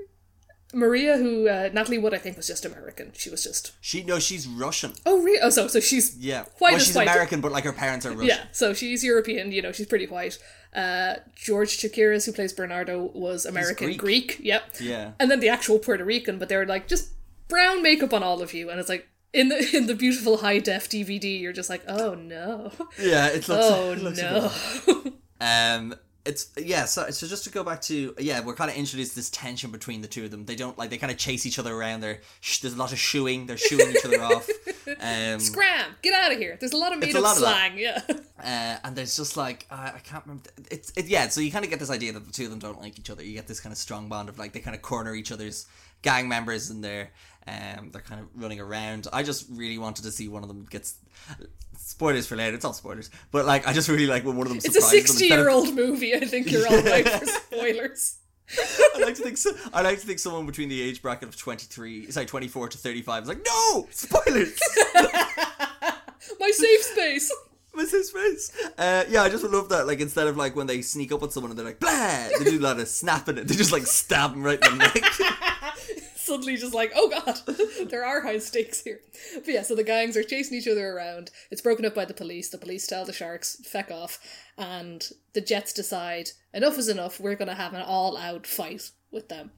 Maria, 0.74 1.16
who 1.16 1.48
uh, 1.48 1.70
Natalie 1.72 1.98
Wood, 1.98 2.12
I 2.14 2.18
think 2.18 2.36
was 2.36 2.46
just 2.46 2.64
American. 2.64 3.12
She 3.14 3.30
was 3.30 3.42
just 3.42 3.72
she 3.80 4.02
no, 4.02 4.18
she's 4.18 4.46
Russian. 4.46 4.92
oh 5.06 5.22
really? 5.22 5.40
Oh, 5.42 5.50
so 5.50 5.68
so 5.68 5.80
she's 5.80 6.16
Yeah, 6.18 6.44
white 6.58 6.72
well, 6.72 6.78
she's 6.80 6.94
white. 6.94 7.08
American, 7.08 7.40
but 7.40 7.52
like 7.52 7.64
her 7.64 7.72
parents 7.72 8.04
are 8.06 8.10
Russian. 8.10 8.26
Yeah, 8.26 8.44
so 8.52 8.74
she's 8.74 9.02
European, 9.04 9.52
you 9.52 9.62
know, 9.62 9.72
she's 9.72 9.86
pretty 9.86 10.06
white. 10.06 10.38
Uh, 10.74 11.16
George 11.36 11.78
Chakiris, 11.78 12.26
who 12.26 12.32
plays 12.32 12.52
Bernardo, 12.52 13.10
was 13.14 13.46
American 13.46 13.86
Greek. 13.88 13.98
Greek. 13.98 14.38
Yep. 14.42 14.62
Yeah. 14.80 15.12
And 15.20 15.30
then 15.30 15.38
the 15.40 15.48
actual 15.48 15.78
Puerto 15.78 16.04
Rican, 16.04 16.38
but 16.38 16.48
they 16.48 16.56
were 16.56 16.66
like, 16.66 16.88
just 16.88 17.10
brown 17.46 17.80
makeup 17.82 18.12
on 18.12 18.24
all 18.24 18.42
of 18.42 18.52
you. 18.52 18.70
And 18.70 18.80
it's 18.80 18.88
like, 18.88 19.06
in 19.32 19.48
the 19.50 19.76
in 19.76 19.86
the 19.86 19.94
beautiful 19.94 20.38
high 20.38 20.58
def 20.58 20.88
DVD, 20.88 21.40
you're 21.40 21.52
just 21.52 21.70
like, 21.70 21.82
oh 21.88 22.14
no. 22.14 22.72
Yeah, 22.98 23.28
it 23.28 23.48
looks. 23.48 23.64
Oh 23.64 23.92
it 23.96 23.98
looks 24.02 24.18
no. 24.20 24.50
Um, 25.40 25.94
it's 26.24 26.50
yeah. 26.56 26.86
So 26.86 27.10
so 27.10 27.26
just 27.26 27.44
to 27.44 27.50
go 27.50 27.62
back 27.62 27.80
to 27.82 28.14
yeah, 28.18 28.40
we're 28.40 28.54
kind 28.54 28.70
of 28.70 28.76
introduced 28.76 29.14
this 29.14 29.30
tension 29.30 29.70
between 29.70 30.00
the 30.00 30.08
two 30.08 30.24
of 30.24 30.30
them. 30.30 30.46
They 30.46 30.56
don't 30.56 30.76
like 30.78 30.90
they 30.90 30.98
kind 30.98 31.12
of 31.12 31.18
chase 31.18 31.44
each 31.46 31.58
other 31.58 31.74
around. 31.74 32.00
They're 32.00 32.20
sh- 32.40 32.60
there's 32.60 32.74
a 32.74 32.78
lot 32.78 32.92
of 32.92 32.98
shooing. 32.98 33.46
They're 33.46 33.56
shooing 33.56 33.90
each 33.90 34.04
other 34.04 34.22
off. 34.22 34.48
Um, 34.86 35.40
Scram! 35.40 35.96
Get 36.02 36.12
out 36.12 36.30
of 36.30 36.38
here. 36.38 36.58
There's 36.60 36.72
a 36.72 36.76
lot 36.76 36.92
of 36.92 36.98
made 36.98 37.16
up 37.16 37.36
slang, 37.36 37.78
yeah. 37.78 38.02
uh, 38.08 38.76
and 38.84 38.94
there's 38.94 39.16
just 39.16 39.34
like 39.36 39.66
uh, 39.70 39.92
I 39.94 39.98
can't 40.04 40.24
remember. 40.24 40.50
It's 40.70 40.92
it, 40.94 41.06
yeah. 41.06 41.28
So 41.28 41.40
you 41.40 41.50
kind 41.50 41.64
of 41.64 41.70
get 41.70 41.78
this 41.78 41.90
idea 41.90 42.12
that 42.12 42.26
the 42.26 42.32
two 42.32 42.44
of 42.44 42.50
them 42.50 42.58
don't 42.58 42.80
like 42.80 42.98
each 42.98 43.08
other. 43.08 43.22
You 43.22 43.32
get 43.32 43.46
this 43.46 43.60
kind 43.60 43.72
of 43.72 43.78
strong 43.78 44.08
bond 44.08 44.28
of 44.28 44.38
like 44.38 44.52
they 44.52 44.60
kind 44.60 44.76
of 44.76 44.82
corner 44.82 45.14
each 45.14 45.32
other's 45.32 45.66
gang 46.04 46.28
members 46.28 46.70
and 46.70 46.84
they're 46.84 47.10
um 47.48 47.90
they're 47.90 48.02
kind 48.02 48.20
of 48.20 48.28
running 48.36 48.60
around. 48.60 49.08
I 49.12 49.24
just 49.24 49.46
really 49.50 49.78
wanted 49.78 50.04
to 50.04 50.12
see 50.12 50.28
one 50.28 50.42
of 50.42 50.48
them 50.48 50.66
gets. 50.70 50.94
Spoilers 51.76 52.26
for 52.26 52.36
later. 52.36 52.54
It's 52.54 52.64
all 52.64 52.72
spoilers, 52.72 53.10
but 53.32 53.44
like 53.46 53.66
I 53.66 53.72
just 53.72 53.88
really 53.88 54.06
like 54.06 54.24
when 54.24 54.36
one 54.36 54.46
of 54.46 54.50
them. 54.50 54.60
It's 54.64 54.76
a 54.76 54.80
sixty-year-old 54.80 55.74
movie. 55.74 56.14
I 56.14 56.20
think 56.20 56.50
you're 56.50 56.66
all 56.66 56.82
right 56.94 57.08
for 57.08 57.26
spoilers. 57.26 58.18
I 58.94 58.98
like 59.00 59.14
to 59.14 59.22
think 59.22 59.38
so, 59.38 59.52
I 59.72 59.80
like 59.80 60.00
to 60.00 60.06
think 60.06 60.18
someone 60.18 60.44
between 60.46 60.68
the 60.68 60.80
age 60.80 61.00
bracket 61.02 61.28
of 61.28 61.36
twenty 61.36 61.66
three, 61.66 62.10
sorry, 62.10 62.26
twenty 62.26 62.48
four 62.48 62.68
to 62.68 62.78
thirty 62.78 63.02
five 63.02 63.22
is 63.24 63.28
like, 63.28 63.44
no 63.44 63.88
spoilers. 63.90 64.58
My 66.40 66.50
safe 66.50 66.82
space. 66.82 67.32
What's 67.76 67.90
his 67.90 68.10
face? 68.10 68.52
Uh, 68.78 69.04
yeah, 69.08 69.22
I 69.22 69.28
just 69.28 69.44
love 69.44 69.68
that. 69.70 69.86
Like 69.86 70.00
instead 70.00 70.28
of 70.28 70.36
like 70.36 70.54
when 70.54 70.68
they 70.68 70.80
sneak 70.80 71.10
up 71.10 71.22
on 71.22 71.30
someone 71.30 71.50
and 71.50 71.58
they're 71.58 71.66
like, 71.66 71.80
blah, 71.80 72.28
they 72.38 72.44
do 72.44 72.58
a 72.58 72.60
lot 72.60 72.78
of 72.78 72.86
snapping 72.86 73.38
it. 73.38 73.48
They 73.48 73.54
just 73.56 73.72
like 73.72 73.86
stab 73.86 74.32
him 74.32 74.44
right 74.44 74.64
in 74.64 74.78
the 74.78 74.84
neck. 74.84 75.02
suddenly 76.16 76.56
just 76.56 76.74
like, 76.74 76.92
oh 76.94 77.08
god, 77.08 77.40
there 77.90 78.04
are 78.04 78.22
high 78.22 78.38
stakes 78.38 78.82
here. 78.82 79.00
But 79.34 79.48
yeah, 79.48 79.62
so 79.62 79.74
the 79.74 79.84
gangs 79.84 80.16
are 80.16 80.22
chasing 80.22 80.56
each 80.56 80.68
other 80.68 80.88
around. 80.88 81.30
It's 81.50 81.60
broken 81.60 81.84
up 81.84 81.94
by 81.94 82.04
the 82.04 82.14
police. 82.14 82.48
The 82.48 82.58
police 82.58 82.86
tell 82.86 83.04
the 83.04 83.12
sharks, 83.12 83.56
feck 83.64 83.90
off. 83.90 84.18
And 84.56 85.06
the 85.34 85.40
Jets 85.40 85.72
decide, 85.72 86.30
enough 86.52 86.78
is 86.78 86.88
enough. 86.88 87.20
We're 87.20 87.34
going 87.34 87.48
to 87.48 87.54
have 87.54 87.74
an 87.74 87.82
all 87.82 88.16
out 88.16 88.46
fight 88.46 88.90
with 89.14 89.28
them. 89.28 89.50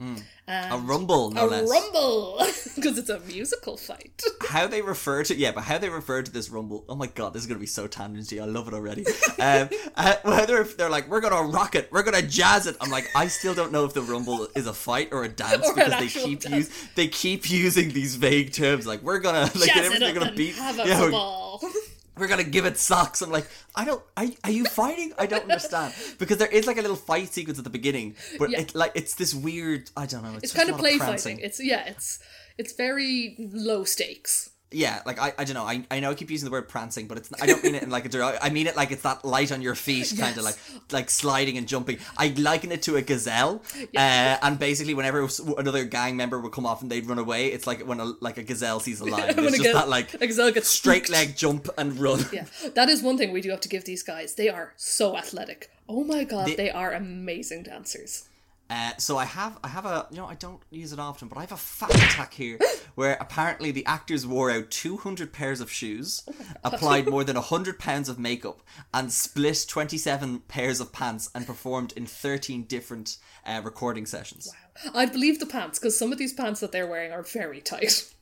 a 0.47 0.77
rumble, 0.77 1.31
no 1.31 1.45
a 1.45 1.49
less. 1.49 1.69
rumble 1.69 2.37
because 2.75 2.97
it's 2.97 3.09
a 3.09 3.19
musical 3.21 3.75
fight. 3.75 4.21
how 4.49 4.67
they 4.67 4.81
refer 4.81 5.23
to 5.23 5.35
yeah, 5.35 5.51
but 5.51 5.61
how 5.65 5.77
they 5.77 5.89
refer 5.89 6.21
to 6.21 6.31
this 6.31 6.49
rumble. 6.49 6.85
Oh 6.87 6.95
my 6.95 7.07
god, 7.07 7.33
this 7.33 7.41
is 7.41 7.47
gonna 7.47 7.59
be 7.59 7.65
so 7.65 7.87
tangenty. 7.87 8.41
I 8.41 8.45
love 8.45 8.67
it 8.67 8.73
already. 8.73 9.05
um, 9.39 9.69
uh, 9.95 10.15
whether 10.23 10.61
if 10.61 10.77
they're 10.77 10.89
like 10.89 11.09
we're 11.09 11.21
gonna 11.21 11.41
rock 11.51 11.75
it, 11.75 11.91
we're 11.91 12.03
gonna 12.03 12.21
jazz 12.21 12.67
it. 12.67 12.77
I'm 12.79 12.89
like 12.91 13.07
I 13.15 13.27
still 13.27 13.53
don't 13.53 13.71
know 13.71 13.83
if 13.83 13.93
the 13.93 14.03
rumble 14.03 14.47
is 14.55 14.67
a 14.67 14.73
fight 14.73 15.09
or 15.11 15.23
a 15.23 15.29
dance 15.29 15.65
Or 15.67 15.73
because 15.73 15.99
they 15.99 16.07
keep 16.07 16.41
dance. 16.41 16.55
use 16.55 16.87
they 16.95 17.07
keep 17.07 17.49
using 17.49 17.89
these 17.91 18.15
vague 18.15 18.53
terms 18.53 18.85
like 18.87 19.01
we're 19.01 19.19
gonna 19.19 19.41
like 19.55 19.73
Jazz 19.73 19.85
everything 19.85 20.15
up 20.15 20.23
gonna 20.23 20.35
beat 20.35 20.55
have 20.55 20.79
a 20.79 20.87
yeah, 20.87 21.09
ball. 21.09 21.61
We're 22.17 22.27
gonna 22.27 22.43
give 22.43 22.65
it 22.65 22.77
socks. 22.77 23.21
I'm 23.21 23.31
like 23.31 23.47
I 23.75 23.85
don't. 23.85 24.01
Are, 24.15 24.25
are 24.43 24.51
you 24.51 24.65
fighting? 24.65 25.13
I 25.17 25.25
don't 25.25 25.43
understand 25.43 25.93
because 26.19 26.37
there 26.37 26.47
is 26.47 26.67
like 26.67 26.77
a 26.77 26.81
little 26.81 26.95
fight 26.97 27.33
sequence 27.33 27.57
at 27.57 27.63
the 27.63 27.69
beginning, 27.69 28.15
but 28.39 28.49
Yeah. 28.49 28.61
it 28.61 28.75
like 28.75 28.91
it's 28.95 29.15
this 29.15 29.33
weird. 29.33 29.89
I 29.95 30.05
don't 30.05 30.23
know. 30.23 30.33
It's, 30.35 30.45
It's 30.45 30.53
kind 30.53 30.69
of 30.69 30.77
play 30.77 30.97
fighting. 30.97 31.39
It's 31.39 31.59
yeah, 31.63 31.85
it's 31.87 32.19
it's 32.57 32.73
very 32.73 33.35
low 33.39 33.83
stakes. 33.83 34.51
Yeah, 34.69 35.01
like 35.05 35.17
I, 35.17 35.31
I 35.37 35.45
don't 35.45 35.53
know. 35.53 35.63
I, 35.63 35.85
I 35.89 36.01
know 36.01 36.11
I 36.11 36.13
keep 36.13 36.29
using 36.29 36.45
the 36.45 36.51
word 36.51 36.67
prancing, 36.67 37.07
but 37.07 37.17
it's 37.17 37.29
I 37.41 37.45
don't 37.45 37.63
mean 37.63 37.75
it 37.75 37.83
in 37.83 37.89
like 37.89 38.13
a 38.13 38.39
I 38.43 38.49
mean 38.49 38.67
it 38.67 38.75
like 38.75 38.91
it's 38.91 39.03
that 39.03 39.23
light 39.23 39.53
on 39.53 39.61
your 39.61 39.75
feet 39.75 40.13
kind 40.19 40.35
of 40.37 40.43
Yes. 40.43 40.59
like 40.73 40.91
like 40.91 41.09
sliding 41.09 41.57
and 41.57 41.67
jumping. 41.69 41.99
I 42.17 42.33
liken 42.37 42.73
it 42.73 42.81
to 42.83 42.97
a 42.97 43.01
gazelle, 43.01 43.61
uh, 43.95 44.37
and 44.41 44.59
basically 44.59 44.93
whenever 44.93 45.25
another 45.57 45.85
gang 45.85 46.17
member 46.17 46.37
would 46.41 46.51
come 46.51 46.65
off 46.65 46.81
and 46.81 46.91
they'd 46.91 47.05
run 47.07 47.17
away, 47.17 47.47
it's 47.47 47.65
like 47.65 47.87
when 47.87 48.01
a 48.01 48.13
like 48.19 48.37
a 48.37 48.43
gazelle 48.43 48.81
sees 48.81 48.99
a 48.99 49.05
lion. 49.15 49.29
It's 49.39 49.51
just 49.57 49.63
ga- 49.63 49.71
that 49.73 49.87
like 49.87 50.13
a 50.15 50.27
gazelle 50.27 50.51
gets 50.51 50.67
straight 50.67 51.05
spooked. 51.07 51.11
leg 51.27 51.37
jump 51.37 51.69
and 51.77 51.97
run. 51.97 52.25
Yeah, 52.33 52.43
that 52.75 52.89
is 52.89 53.01
one 53.01 53.17
thing 53.17 53.31
we 53.31 53.39
do 53.39 53.49
have 53.51 53.61
to 53.61 53.69
give 53.69 53.85
these 53.85 54.03
guys. 54.03 54.35
They 54.35 54.49
are 54.49 54.73
so 54.75 55.15
athletic. 55.15 55.71
Oh 55.87 56.03
my 56.03 56.25
god, 56.25 56.47
They- 56.47 56.55
they 56.55 56.71
are 56.71 56.91
amazing 56.91 57.63
dancers. 57.63 58.27
Uh, 58.69 58.91
so 58.97 59.17
I 59.17 59.25
have 59.25 59.57
I 59.63 59.69
have 59.69 59.85
a 59.85 60.07
you 60.11 60.17
know 60.17 60.25
I 60.25 60.35
don't 60.35 60.61
use 60.69 60.91
it 60.91 60.99
often, 60.99 61.27
but 61.27 61.37
I 61.37 61.41
have 61.41 61.51
a 61.51 61.57
fact 61.57 61.95
attack 61.95 62.33
here 62.33 62.59
where 62.95 63.17
apparently 63.19 63.71
the 63.71 63.85
actors 63.85 64.27
wore 64.27 64.51
out 64.51 64.71
200 64.71 65.31
pairs 65.31 65.61
of 65.61 65.71
shoes, 65.71 66.27
applied 66.63 67.07
more 67.07 67.23
than 67.23 67.35
100 67.47 67.79
pounds 67.79 68.09
of 68.09 68.19
makeup, 68.19 68.61
and 68.93 69.11
split 69.11 69.65
27 69.67 70.39
pairs 70.47 70.79
of 70.79 70.91
pants 70.91 71.29
and 71.33 71.45
performed 71.45 71.93
in 71.95 72.05
13 72.05 72.63
different 72.63 73.17
uh, 73.45 73.61
recording 73.63 74.05
sessions. 74.05 74.51
I'd 74.93 75.11
believe 75.13 75.39
the 75.39 75.45
pants 75.45 75.79
because 75.79 75.97
some 75.97 76.11
of 76.11 76.17
these 76.17 76.33
pants 76.33 76.59
that 76.59 76.71
they're 76.71 76.87
wearing 76.87 77.11
are 77.11 77.23
very 77.23 77.61
tight. 77.61 78.13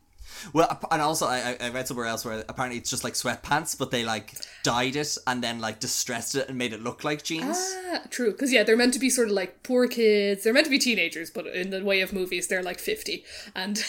Well, 0.54 0.80
and 0.92 1.02
also 1.02 1.26
I, 1.28 1.58
I- 1.60 1.70
read 1.70 1.88
somewhere 1.88 2.06
else 2.06 2.24
where 2.26 2.44
apparently 2.48 2.78
it's 2.80 2.90
just 2.90 3.04
like 3.04 3.14
sweatpants, 3.14 3.78
but 3.78 3.92
they 3.92 4.04
like 4.04 4.36
dyed 4.64 4.96
it 4.96 5.18
and 5.28 5.44
then 5.44 5.60
like 5.60 5.80
distressed 5.80 6.36
it 6.36 6.48
and 6.50 6.58
made 6.58 6.74
it 6.74 6.82
look 6.82 7.04
like 7.04 7.24
jeans. 7.24 7.58
Ah, 7.92 8.02
true. 8.10 8.32
Because 8.32 8.52
yeah, 8.54 8.64
they're 8.64 8.78
meant 8.78 8.94
to 8.94 9.00
be 9.00 9.10
sort 9.10 9.28
of 9.30 9.34
like 9.34 9.64
poor 9.64 9.88
kids. 9.88 10.44
They're 10.44 10.54
meant 10.54 10.66
to 10.66 10.72
be 10.72 10.80
teenagers, 10.80 11.30
but 11.32 11.48
in 11.48 11.70
the 11.70 11.84
way 11.84 12.02
of 12.02 12.14
movies, 12.14 12.48
they're 12.48 12.64
like 12.64 12.80
fifty, 12.80 13.24
and 13.56 13.84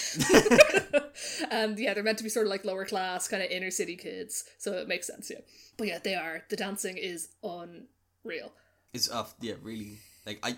and 1.50 1.78
yeah, 1.78 1.94
they're 1.94 2.02
meant 2.02 2.18
to 2.18 2.24
be 2.24 2.30
sort 2.30 2.46
of 2.46 2.50
like 2.50 2.64
lower 2.64 2.84
class, 2.84 3.28
kind 3.28 3.42
of 3.42 3.50
inner 3.50 3.70
city 3.70 3.96
kids. 3.96 4.44
So 4.58 4.72
it 4.72 4.88
makes 4.88 5.06
sense, 5.06 5.30
yeah. 5.30 5.40
But 5.76 5.88
yeah, 5.88 5.98
they 6.02 6.14
are. 6.14 6.42
The 6.48 6.56
dancing 6.56 6.96
is 6.96 7.28
unreal. 7.42 8.52
It's 8.92 9.10
uh, 9.10 9.26
yeah, 9.40 9.54
really 9.62 9.98
like 10.26 10.38
I 10.42 10.56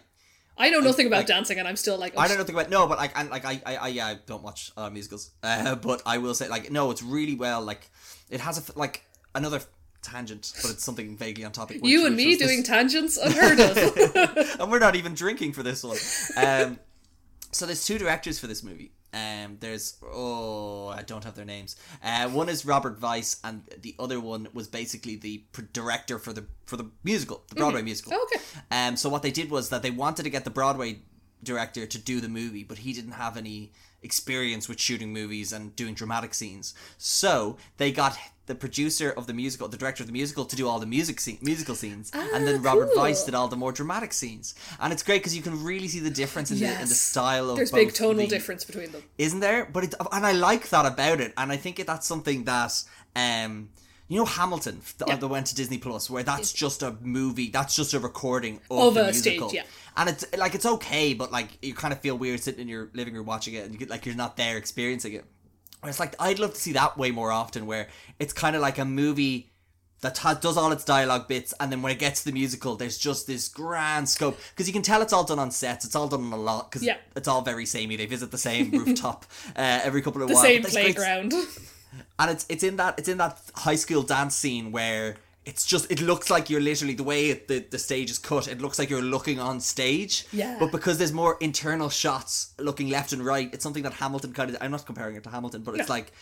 I 0.58 0.70
know 0.70 0.80
nothing 0.80 1.06
about 1.06 1.18
like- 1.18 1.26
dancing, 1.26 1.58
and 1.58 1.66
I'm 1.68 1.76
still 1.76 1.96
like, 1.98 2.14
oh, 2.16 2.20
I 2.20 2.28
don't 2.28 2.36
know 2.36 2.42
nothing 2.42 2.54
about 2.56 2.70
no, 2.70 2.86
but 2.86 2.98
like 2.98 3.12
and 3.18 3.30
like 3.30 3.44
I, 3.44 3.60
I, 3.64 3.76
I 3.76 3.88
yeah, 3.88 4.06
I 4.06 4.14
don't 4.26 4.42
watch 4.42 4.72
uh, 4.76 4.90
musicals, 4.90 5.30
uh, 5.42 5.74
but 5.88 6.02
I 6.04 6.18
will 6.18 6.34
say 6.34 6.48
like 6.48 6.70
no, 6.70 6.90
it's 6.90 7.02
really 7.02 7.34
well 7.34 7.62
like 7.62 7.90
it 8.30 8.40
has 8.40 8.68
a 8.68 8.78
like 8.78 9.04
another 9.34 9.60
tangent, 10.02 10.52
but 10.62 10.70
it's 10.70 10.84
something 10.84 11.16
vaguely 11.16 11.44
on 11.44 11.52
topic. 11.52 11.82
which- 11.82 11.90
you 11.90 12.06
and 12.06 12.16
me 12.16 12.26
was 12.28 12.38
this- 12.38 12.48
doing 12.48 12.62
tangents 12.62 13.16
unheard 13.22 13.60
of. 13.60 14.60
and 14.60 14.70
we're 14.70 14.78
not 14.78 14.96
even 14.96 15.14
drinking 15.14 15.52
for 15.52 15.62
this 15.62 15.82
one. 15.84 15.96
Um, 16.36 16.78
so 17.50 17.66
there's 17.66 17.84
two 17.86 17.98
directors 17.98 18.38
for 18.38 18.46
this 18.46 18.62
movie. 18.62 18.92
Um, 19.12 19.56
there's 19.60 19.96
oh 20.04 20.88
I 20.88 21.02
don't 21.02 21.24
have 21.24 21.34
their 21.34 21.44
names. 21.44 21.76
Uh, 22.02 22.28
one 22.28 22.48
is 22.48 22.66
Robert 22.66 23.00
Weiss, 23.00 23.40
and 23.42 23.62
the 23.80 23.94
other 23.98 24.20
one 24.20 24.48
was 24.52 24.68
basically 24.68 25.16
the 25.16 25.38
pr- 25.52 25.62
director 25.72 26.18
for 26.18 26.32
the 26.32 26.44
for 26.66 26.76
the 26.76 26.90
musical, 27.04 27.42
the 27.48 27.54
Broadway 27.54 27.82
musical. 27.82 28.12
okay. 28.12 28.42
Um, 28.70 28.96
so 28.96 29.08
what 29.08 29.22
they 29.22 29.30
did 29.30 29.50
was 29.50 29.70
that 29.70 29.82
they 29.82 29.90
wanted 29.90 30.24
to 30.24 30.30
get 30.30 30.44
the 30.44 30.50
Broadway 30.50 31.00
director 31.42 31.86
to 31.86 31.98
do 31.98 32.20
the 32.20 32.28
movie, 32.28 32.64
but 32.64 32.78
he 32.78 32.92
didn't 32.92 33.12
have 33.12 33.36
any 33.36 33.72
experience 34.02 34.68
with 34.68 34.80
shooting 34.80 35.12
movies 35.12 35.52
and 35.52 35.74
doing 35.74 35.94
dramatic 35.94 36.34
scenes. 36.34 36.74
So 36.98 37.56
they 37.78 37.90
got 37.92 38.18
the 38.48 38.54
producer 38.56 39.10
of 39.16 39.26
the 39.28 39.32
musical, 39.32 39.68
the 39.68 39.76
director 39.76 40.02
of 40.02 40.08
the 40.08 40.12
musical, 40.12 40.44
to 40.44 40.56
do 40.56 40.66
all 40.66 40.80
the 40.80 40.86
music 40.86 41.20
scene, 41.20 41.38
musical 41.40 41.74
scenes, 41.76 42.10
and 42.12 42.46
then 42.46 42.60
Robert 42.60 42.88
cool. 42.92 43.02
Weiss 43.04 43.24
did 43.24 43.34
all 43.34 43.46
the 43.46 43.56
more 43.56 43.70
dramatic 43.72 44.12
scenes. 44.12 44.54
And 44.80 44.92
it's 44.92 45.04
great 45.04 45.20
because 45.20 45.36
you 45.36 45.42
can 45.42 45.62
really 45.62 45.86
see 45.86 46.00
the 46.00 46.10
difference 46.10 46.50
in, 46.50 46.58
the, 46.58 46.72
in 46.72 46.80
the 46.88 46.94
style 46.94 47.50
of 47.50 47.56
There's 47.56 47.70
big 47.70 47.94
tonal 47.94 48.16
the- 48.16 48.26
difference 48.26 48.64
between 48.64 48.90
them. 48.90 49.02
isn't 49.16 49.40
there? 49.40 49.64
But 49.66 49.84
it, 49.84 49.94
and 50.12 50.26
I 50.26 50.32
like 50.32 50.68
that 50.70 50.84
about 50.84 51.20
it, 51.20 51.32
and 51.36 51.52
I 51.52 51.56
think 51.56 51.76
that's 51.86 52.06
something 52.06 52.44
that 52.44 52.82
um. 53.14 53.68
You 54.10 54.16
know 54.20 54.24
Hamilton 54.24 54.80
that, 54.96 55.08
Yeah. 55.08 55.16
that 55.16 55.28
went 55.28 55.48
to 55.48 55.54
Disney 55.54 55.76
Plus, 55.76 56.08
where 56.08 56.22
that's 56.22 56.50
just 56.54 56.82
a 56.82 56.96
movie, 57.02 57.50
that's 57.50 57.76
just 57.76 57.92
a 57.92 57.98
recording 58.00 58.58
of, 58.70 58.78
Of 58.88 58.94
the 58.94 59.08
a 59.08 59.12
stage, 59.12 59.38
musical, 59.38 59.54
yeah. 59.54 59.64
and 59.98 60.08
it's 60.08 60.24
like 60.38 60.54
it's 60.54 60.64
okay, 60.64 61.12
but 61.12 61.30
like 61.30 61.48
you 61.60 61.74
kind 61.74 61.92
of 61.92 62.00
feel 62.00 62.16
weird 62.16 62.40
sitting 62.40 62.62
in 62.62 62.68
your 62.68 62.88
living 62.94 63.12
room 63.12 63.26
watching 63.26 63.52
it, 63.52 63.64
and 63.64 63.72
you 63.74 63.78
get 63.78 63.90
like 63.90 64.06
you're 64.06 64.14
not 64.14 64.38
there 64.38 64.56
experiencing 64.56 65.12
it. 65.12 65.26
Whereas 65.80 66.00
like 66.00 66.14
I'd 66.18 66.38
love 66.38 66.54
to 66.54 66.60
see 66.60 66.72
that 66.72 66.98
way 66.98 67.10
more 67.10 67.30
often, 67.32 67.66
where 67.66 67.88
it's 68.18 68.32
kind 68.32 68.56
of 68.56 68.62
like 68.62 68.78
a 68.78 68.84
movie 68.84 69.52
that 70.00 70.16
ha- 70.18 70.34
does 70.34 70.56
all 70.56 70.70
its 70.72 70.84
dialogue 70.84 71.26
bits, 71.28 71.52
and 71.60 71.70
then 71.72 71.82
when 71.82 71.92
it 71.92 71.98
gets 71.98 72.20
to 72.22 72.26
the 72.26 72.32
musical, 72.32 72.76
there's 72.76 72.98
just 72.98 73.26
this 73.26 73.48
grand 73.48 74.08
scope 74.08 74.38
because 74.50 74.66
you 74.68 74.72
can 74.72 74.82
tell 74.82 75.02
it's 75.02 75.12
all 75.12 75.24
done 75.24 75.38
on 75.40 75.50
sets, 75.50 75.84
it's 75.84 75.96
all 75.96 76.08
done 76.08 76.24
on 76.24 76.32
a 76.32 76.36
lot 76.36 76.70
because 76.70 76.82
Yeah. 76.84 76.96
it's 77.16 77.26
all 77.28 77.42
very 77.42 77.66
samey. 77.66 77.96
They 77.96 78.06
visit 78.06 78.30
the 78.30 78.38
same 78.38 78.70
rooftop 78.70 79.24
uh, 79.56 79.80
every 79.82 80.02
couple 80.02 80.22
of 80.22 80.28
The 80.28 80.34
while. 80.34 80.42
same 80.44 80.62
there's 80.62 80.74
great- 80.74 80.94
playground. 80.96 81.32
and 82.18 82.30
it's 82.30 82.46
it's 82.48 82.62
in 82.62 82.76
that 82.76 82.98
it's 82.98 83.08
in 83.08 83.18
that 83.18 83.40
high 83.56 83.76
school 83.76 84.02
dance 84.02 84.34
scene 84.34 84.70
where 84.72 85.16
it's 85.50 85.64
just 85.72 85.90
it 85.90 86.00
looks 86.10 86.28
like 86.34 86.44
you're 86.50 86.60
literally 86.70 86.94
the 86.94 87.02
way 87.12 87.30
it, 87.32 87.48
the 87.48 87.58
the 87.74 87.78
stage 87.78 88.10
is 88.10 88.18
cut. 88.18 88.46
It 88.48 88.60
looks 88.60 88.78
like 88.78 88.90
you're 88.90 89.08
looking 89.16 89.38
on 89.40 89.60
stage. 89.60 90.26
Yeah. 90.32 90.56
But 90.60 90.70
because 90.72 90.98
there's 90.98 91.12
more 91.12 91.36
internal 91.40 91.88
shots 92.02 92.52
looking 92.58 92.88
left 92.90 93.12
and 93.14 93.24
right, 93.24 93.48
it's 93.54 93.62
something 93.62 93.82
that 93.84 93.94
Hamilton 93.94 94.32
kind 94.32 94.50
of. 94.50 94.56
I'm 94.60 94.70
not 94.70 94.84
comparing 94.86 95.16
it 95.16 95.24
to 95.24 95.30
Hamilton, 95.30 95.62
but 95.62 95.74
it's 95.78 95.88
like. 95.88 96.12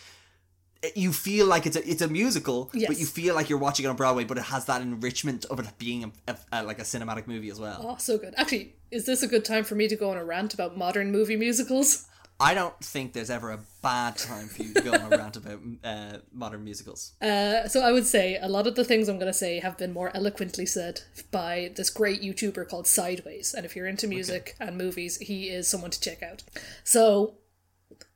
Eh, 0.83 0.89
you 0.95 1.11
feel 1.11 1.47
like 1.47 1.65
it's 1.65 1.75
a 1.75 1.83
it's 1.91 2.03
a 2.03 2.07
musical, 2.07 2.69
but 2.71 2.97
you 2.99 3.05
feel 3.07 3.33
like 3.35 3.49
you're 3.49 3.57
watching 3.67 3.85
it 3.85 3.89
on 3.89 3.95
Broadway, 3.95 4.23
but 4.25 4.37
it 4.37 4.43
has 4.43 4.65
that 4.65 4.81
enrichment 4.81 5.43
of 5.45 5.59
it 5.59 5.67
being 5.79 6.03
a, 6.03 6.11
a, 6.31 6.37
a- 6.51 6.63
like 6.63 6.77
a 6.79 6.83
cinematic 6.83 7.25
movie 7.27 7.49
as 7.49 7.59
well. 7.59 7.79
Oh, 7.83 7.97
so 7.97 8.17
good. 8.19 8.33
Actually, 8.37 8.75
is 8.91 9.05
this 9.05 9.23
a 9.23 9.27
good 9.27 9.43
time 9.43 9.63
for 9.63 9.73
me 9.75 9.87
to 9.87 9.95
go 9.95 10.11
on 10.11 10.17
a 10.17 10.23
rant 10.23 10.53
about 10.53 10.77
modern 10.77 11.11
movie 11.11 11.35
musicals? 11.35 12.05
I 12.39 12.53
don't 12.53 12.77
think 12.83 13.13
there's 13.13 13.31
ever 13.31 13.51
a 13.51 13.59
bad 13.81 14.17
time 14.17 14.47
for 14.47 14.61
you 14.61 14.73
to 14.75 14.81
go 14.81 14.93
on 14.93 15.11
a 15.11 15.17
rant 15.17 15.37
about 15.37 15.59
uh, 15.83 16.17
modern 16.31 16.63
musicals. 16.63 17.13
Uh, 17.19 17.67
so 17.67 17.81
I 17.81 17.91
would 17.91 18.05
say 18.05 18.37
a 18.39 18.47
lot 18.47 18.67
of 18.67 18.75
the 18.75 18.83
things 18.83 19.07
I'm 19.09 19.17
going 19.17 19.25
to 19.31 19.33
say 19.37 19.59
have 19.59 19.77
been 19.77 19.91
more 19.91 20.11
eloquently 20.15 20.65
said 20.67 21.01
by 21.31 21.71
this 21.75 21.89
great 21.89 22.21
YouTuber 22.21 22.67
called 22.69 22.85
Sideways. 22.85 23.53
And 23.55 23.65
if 23.65 23.75
you're 23.75 23.87
into 23.87 24.07
music 24.07 24.55
and 24.59 24.77
movies, 24.77 25.17
he 25.17 25.49
is 25.49 25.67
someone 25.67 25.89
to 25.91 25.99
check 25.99 26.21
out. 26.21 26.43
So 26.83 27.35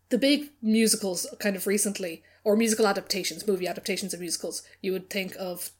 the 0.09 0.19
big 0.19 0.51
musicals 0.61 1.25
kind 1.39 1.55
of 1.55 1.65
recently, 1.65 2.21
or 2.43 2.55
musical 2.55 2.85
adaptations, 2.85 3.47
movie 3.47 3.67
adaptations 3.67 4.13
of 4.13 4.19
musicals, 4.19 4.61
you 4.81 4.91
would 4.91 5.09
think 5.09 5.35
of 5.39 5.71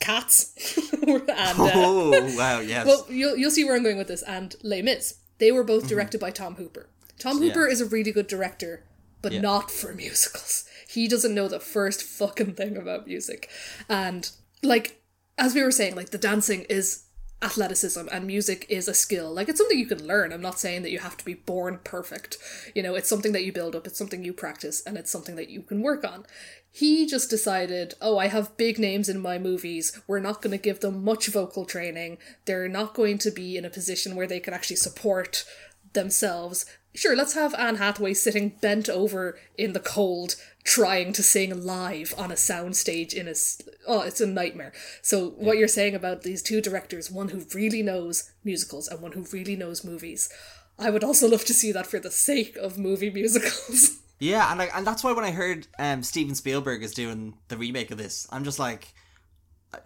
Cats 0.00 0.78
and 1.02 1.28
uh, 1.30 1.34
Oh 1.74 2.36
wow, 2.36 2.60
yes. 2.60 2.86
well, 2.86 3.06
you'll 3.08 3.36
you'll 3.36 3.50
see 3.52 3.64
where 3.64 3.76
I'm 3.76 3.82
going 3.84 3.98
with 3.98 4.08
this. 4.08 4.22
And 4.22 4.56
Les 4.62 4.82
Mis, 4.82 5.16
they 5.38 5.52
were 5.52 5.60
Mm-hmm. 5.60 5.66
both 5.66 5.88
directed 5.88 6.20
by 6.20 6.30
Tom 6.30 6.54
Hooper. 6.56 6.88
Tom 7.22 7.38
Hooper 7.40 7.66
is 7.68 7.80
a 7.80 7.86
really 7.86 8.12
good 8.12 8.26
director, 8.26 8.84
but 9.20 9.32
Yeah. 9.32 9.40
not 9.40 9.70
for 9.70 9.92
musicals. 10.06 10.64
He 10.88 11.08
doesn't 11.08 11.34
know 11.34 11.48
the 11.48 11.60
first 11.60 12.02
fucking 12.02 12.54
thing 12.54 12.76
about 12.76 13.06
music, 13.06 13.48
and 13.88 14.30
like 14.62 15.00
as 15.38 15.54
we 15.54 15.62
were 15.62 15.70
saying, 15.72 15.94
like 15.94 16.10
the 16.10 16.18
dancing 16.18 16.62
is 16.68 17.04
athleticism 17.40 18.06
and 18.12 18.24
music 18.26 18.66
is 18.68 18.86
a 18.86 18.94
skill. 18.94 19.32
Like 19.34 19.48
it's 19.48 19.58
something 19.58 19.78
you 19.78 19.86
can 19.86 20.06
learn. 20.06 20.32
I'm 20.32 20.40
not 20.40 20.60
saying 20.60 20.82
that 20.82 20.92
you 20.92 21.00
have 21.00 21.16
to 21.16 21.24
be 21.24 21.34
born 21.34 21.80
perfect. 21.82 22.38
You 22.74 22.82
know, 22.84 22.94
it's 22.94 23.08
something 23.08 23.32
that 23.32 23.44
you 23.44 23.52
build 23.52 23.74
up, 23.74 23.86
it's 23.86 23.98
something 23.98 24.24
you 24.24 24.32
practice, 24.32 24.80
and 24.86 24.96
it's 24.96 25.10
something 25.10 25.34
that 25.36 25.50
you 25.50 25.62
can 25.62 25.82
work 25.82 26.04
on. 26.04 26.24
He 26.70 27.04
just 27.06 27.30
decided, 27.30 27.94
oh, 28.00 28.16
I 28.16 28.28
have 28.28 28.56
big 28.56 28.78
names 28.78 29.08
in 29.08 29.18
my 29.20 29.38
movies. 29.38 30.00
We're 30.06 30.20
not 30.20 30.40
going 30.40 30.56
to 30.56 30.62
give 30.62 30.80
them 30.80 31.04
much 31.04 31.26
vocal 31.28 31.64
training. 31.64 32.18
They're 32.44 32.68
not 32.68 32.94
going 32.94 33.18
to 33.18 33.30
be 33.30 33.56
in 33.56 33.64
a 33.64 33.70
position 33.70 34.14
where 34.14 34.28
they 34.28 34.40
can 34.40 34.54
actually 34.54 34.76
support 34.76 35.44
themselves. 35.92 36.64
Sure, 36.94 37.16
let's 37.16 37.34
have 37.34 37.54
Anne 37.54 37.76
Hathaway 37.76 38.12
sitting 38.14 38.50
bent 38.60 38.88
over 38.88 39.38
in 39.56 39.72
the 39.72 39.80
cold 39.80 40.36
trying 40.64 41.12
to 41.14 41.22
sing 41.22 41.64
live 41.64 42.14
on 42.16 42.30
a 42.30 42.34
soundstage 42.34 43.12
in 43.12 43.26
a. 43.26 43.34
oh 43.88 44.02
it's 44.02 44.20
a 44.20 44.26
nightmare 44.26 44.72
so 45.00 45.30
what 45.30 45.58
you're 45.58 45.66
saying 45.66 45.94
about 45.94 46.22
these 46.22 46.40
two 46.40 46.60
directors 46.60 47.10
one 47.10 47.30
who 47.30 47.44
really 47.52 47.82
knows 47.82 48.30
musicals 48.44 48.86
and 48.86 49.00
one 49.00 49.10
who 49.10 49.26
really 49.32 49.56
knows 49.56 49.82
movies 49.82 50.28
i 50.78 50.88
would 50.88 51.02
also 51.02 51.28
love 51.28 51.44
to 51.44 51.52
see 51.52 51.72
that 51.72 51.86
for 51.86 51.98
the 51.98 52.12
sake 52.12 52.54
of 52.56 52.78
movie 52.78 53.10
musicals 53.10 53.98
Yeah, 54.22 54.48
and 54.50 54.58
like, 54.60 54.70
and 54.72 54.86
that's 54.86 55.02
why 55.02 55.10
when 55.10 55.24
I 55.24 55.32
heard 55.32 55.66
um, 55.80 56.04
Steven 56.04 56.36
Spielberg 56.36 56.84
is 56.84 56.94
doing 56.94 57.34
the 57.48 57.56
remake 57.56 57.90
of 57.90 57.98
this, 57.98 58.24
I'm 58.30 58.44
just 58.44 58.60
like, 58.60 58.94